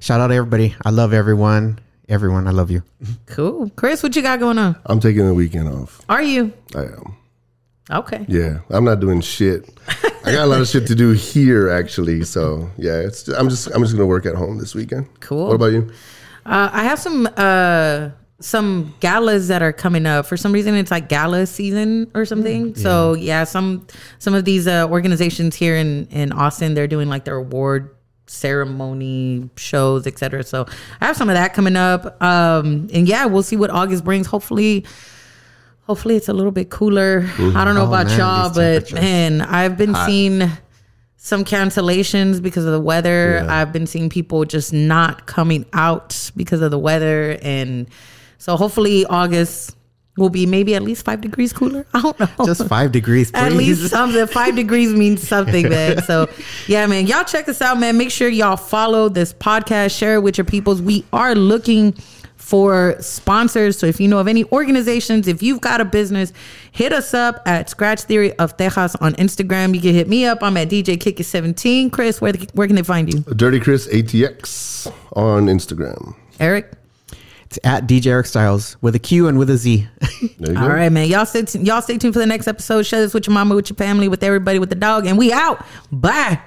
Shout 0.00 0.20
out 0.20 0.26
to 0.28 0.34
everybody. 0.34 0.74
I 0.84 0.90
love 0.90 1.14
everyone. 1.14 1.78
Everyone, 2.10 2.48
I 2.48 2.50
love 2.50 2.72
you. 2.72 2.82
Cool. 3.26 3.70
Chris, 3.76 4.02
what 4.02 4.16
you 4.16 4.22
got 4.22 4.40
going 4.40 4.58
on? 4.58 4.74
I'm 4.84 4.98
taking 4.98 5.24
the 5.24 5.32
weekend 5.32 5.68
off. 5.68 6.00
Are 6.08 6.20
you? 6.20 6.52
I 6.74 6.82
am. 6.82 7.16
Okay. 7.88 8.24
Yeah, 8.26 8.58
I'm 8.68 8.84
not 8.84 8.98
doing 8.98 9.20
shit. 9.20 9.68
I 10.24 10.32
got 10.32 10.44
a 10.44 10.46
lot 10.46 10.60
of 10.60 10.66
shit 10.66 10.88
to 10.88 10.96
do 10.96 11.12
here, 11.12 11.70
actually. 11.70 12.24
So 12.24 12.68
yeah, 12.76 12.98
it's. 12.98 13.28
I'm 13.28 13.48
just. 13.48 13.68
I'm 13.68 13.82
just 13.82 13.94
gonna 13.94 14.06
work 14.06 14.26
at 14.26 14.34
home 14.34 14.58
this 14.58 14.74
weekend. 14.74 15.06
Cool. 15.20 15.46
What 15.46 15.54
about 15.54 15.72
you? 15.72 15.88
Uh, 16.44 16.68
I 16.72 16.82
have 16.82 16.98
some 16.98 17.28
uh 17.36 18.10
some 18.40 18.94
galas 18.98 19.48
that 19.48 19.62
are 19.62 19.72
coming 19.72 20.06
up. 20.06 20.26
For 20.26 20.36
some 20.36 20.52
reason, 20.52 20.74
it's 20.74 20.90
like 20.90 21.08
gala 21.08 21.46
season 21.46 22.10
or 22.14 22.24
something. 22.24 22.74
So 22.74 23.14
yeah, 23.14 23.44
some 23.44 23.86
some 24.18 24.34
of 24.34 24.44
these 24.44 24.66
uh, 24.66 24.88
organizations 24.88 25.54
here 25.54 25.76
in 25.76 26.06
in 26.06 26.32
Austin, 26.32 26.74
they're 26.74 26.88
doing 26.88 27.08
like 27.08 27.24
their 27.24 27.36
award 27.36 27.94
ceremony 28.30 29.50
shows, 29.56 30.06
etc. 30.06 30.42
So 30.44 30.66
I 31.00 31.06
have 31.06 31.16
some 31.16 31.28
of 31.28 31.34
that 31.34 31.52
coming 31.54 31.76
up. 31.76 32.22
Um, 32.22 32.88
and 32.92 33.08
yeah, 33.08 33.26
we'll 33.26 33.42
see 33.42 33.56
what 33.56 33.70
August 33.70 34.04
brings. 34.04 34.26
Hopefully. 34.26 34.84
Hopefully 35.86 36.14
it's 36.14 36.28
a 36.28 36.32
little 36.32 36.52
bit 36.52 36.70
cooler. 36.70 37.28
I 37.36 37.64
don't 37.64 37.74
know 37.74 37.82
Oh, 37.82 37.88
about 37.88 38.06
man, 38.06 38.18
y'all, 38.20 38.54
but 38.54 38.92
man, 38.92 39.40
I've 39.40 39.76
been 39.76 39.92
seeing 40.06 40.48
some 41.16 41.44
cancellations 41.44 42.40
because 42.40 42.64
of 42.64 42.70
the 42.70 42.80
weather. 42.80 43.40
Yeah. 43.44 43.52
I've 43.60 43.72
been 43.72 43.88
seeing 43.88 44.08
people 44.08 44.44
just 44.44 44.72
not 44.72 45.26
coming 45.26 45.66
out 45.72 46.30
because 46.36 46.60
of 46.62 46.70
the 46.70 46.78
weather. 46.78 47.36
And 47.42 47.88
so 48.38 48.56
hopefully 48.56 49.04
August 49.06 49.74
will 50.16 50.30
be 50.30 50.46
maybe 50.46 50.74
at 50.74 50.82
least 50.82 51.04
five 51.04 51.20
degrees 51.20 51.52
cooler. 51.52 51.86
I 51.94 52.02
don't 52.02 52.18
know. 52.20 52.28
Just 52.44 52.66
five 52.66 52.92
degrees, 52.92 53.30
please. 53.30 53.38
At 53.42 53.52
least 53.52 53.88
something. 53.88 54.26
Five 54.26 54.56
degrees 54.56 54.92
means 54.92 55.26
something, 55.26 55.68
man. 55.70 56.02
So, 56.02 56.28
yeah, 56.66 56.86
man. 56.86 57.06
Y'all 57.06 57.24
check 57.24 57.46
this 57.46 57.62
out, 57.62 57.78
man. 57.78 57.96
Make 57.96 58.10
sure 58.10 58.28
y'all 58.28 58.56
follow 58.56 59.08
this 59.08 59.32
podcast, 59.32 59.96
share 59.96 60.16
it 60.16 60.22
with 60.22 60.38
your 60.38 60.44
peoples. 60.44 60.82
We 60.82 61.04
are 61.12 61.34
looking 61.34 61.92
for 62.36 62.96
sponsors. 63.00 63.78
So, 63.78 63.86
if 63.86 64.00
you 64.00 64.08
know 64.08 64.18
of 64.18 64.28
any 64.28 64.44
organizations, 64.46 65.28
if 65.28 65.42
you've 65.42 65.60
got 65.60 65.80
a 65.80 65.84
business, 65.84 66.32
hit 66.72 66.92
us 66.92 67.14
up 67.14 67.42
at 67.46 67.70
Scratch 67.70 68.02
Theory 68.02 68.32
of 68.38 68.56
Tejas 68.56 69.00
on 69.00 69.14
Instagram. 69.14 69.74
You 69.74 69.80
can 69.80 69.94
hit 69.94 70.08
me 70.08 70.26
up. 70.26 70.42
I'm 70.42 70.56
at 70.56 70.68
DJ 70.68 71.00
Kick 71.00 71.22
17. 71.24 71.90
Chris, 71.90 72.20
where, 72.20 72.32
where 72.54 72.66
can 72.66 72.76
they 72.76 72.82
find 72.82 73.12
you? 73.12 73.20
Dirty 73.34 73.60
Chris 73.60 73.86
ATX 73.88 74.92
on 75.12 75.46
Instagram. 75.46 76.14
Eriq? 76.38 76.72
It's 77.50 77.58
at 77.64 77.88
DJ 77.88 78.02
Eriq 78.02 78.26
Stylez 78.26 78.76
with 78.80 78.94
a 78.94 79.00
Q 79.00 79.26
and 79.26 79.36
with 79.36 79.50
a 79.50 79.56
Z. 79.56 79.88
There 80.38 80.50
you 80.50 80.54
go. 80.54 80.62
All 80.62 80.68
right, 80.68 80.92
man. 80.92 81.08
Y'all 81.08 81.26
stay, 81.26 81.42
t- 81.42 81.58
y'all 81.58 81.82
stay 81.82 81.98
tuned 81.98 82.14
for 82.14 82.20
the 82.20 82.26
next 82.26 82.46
episode. 82.46 82.82
Share 82.86 83.00
this 83.00 83.12
with 83.12 83.26
your 83.26 83.34
mama, 83.34 83.56
with 83.56 83.68
your 83.68 83.76
family, 83.76 84.06
with 84.06 84.22
everybody, 84.22 84.60
with 84.60 84.68
the 84.68 84.76
dog. 84.76 85.04
And 85.04 85.18
we 85.18 85.32
out. 85.32 85.66
Bye. 85.90 86.40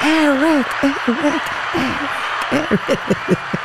Eriq, 0.00 0.64
Eriq, 0.80 1.40
Eriq. 2.50 3.62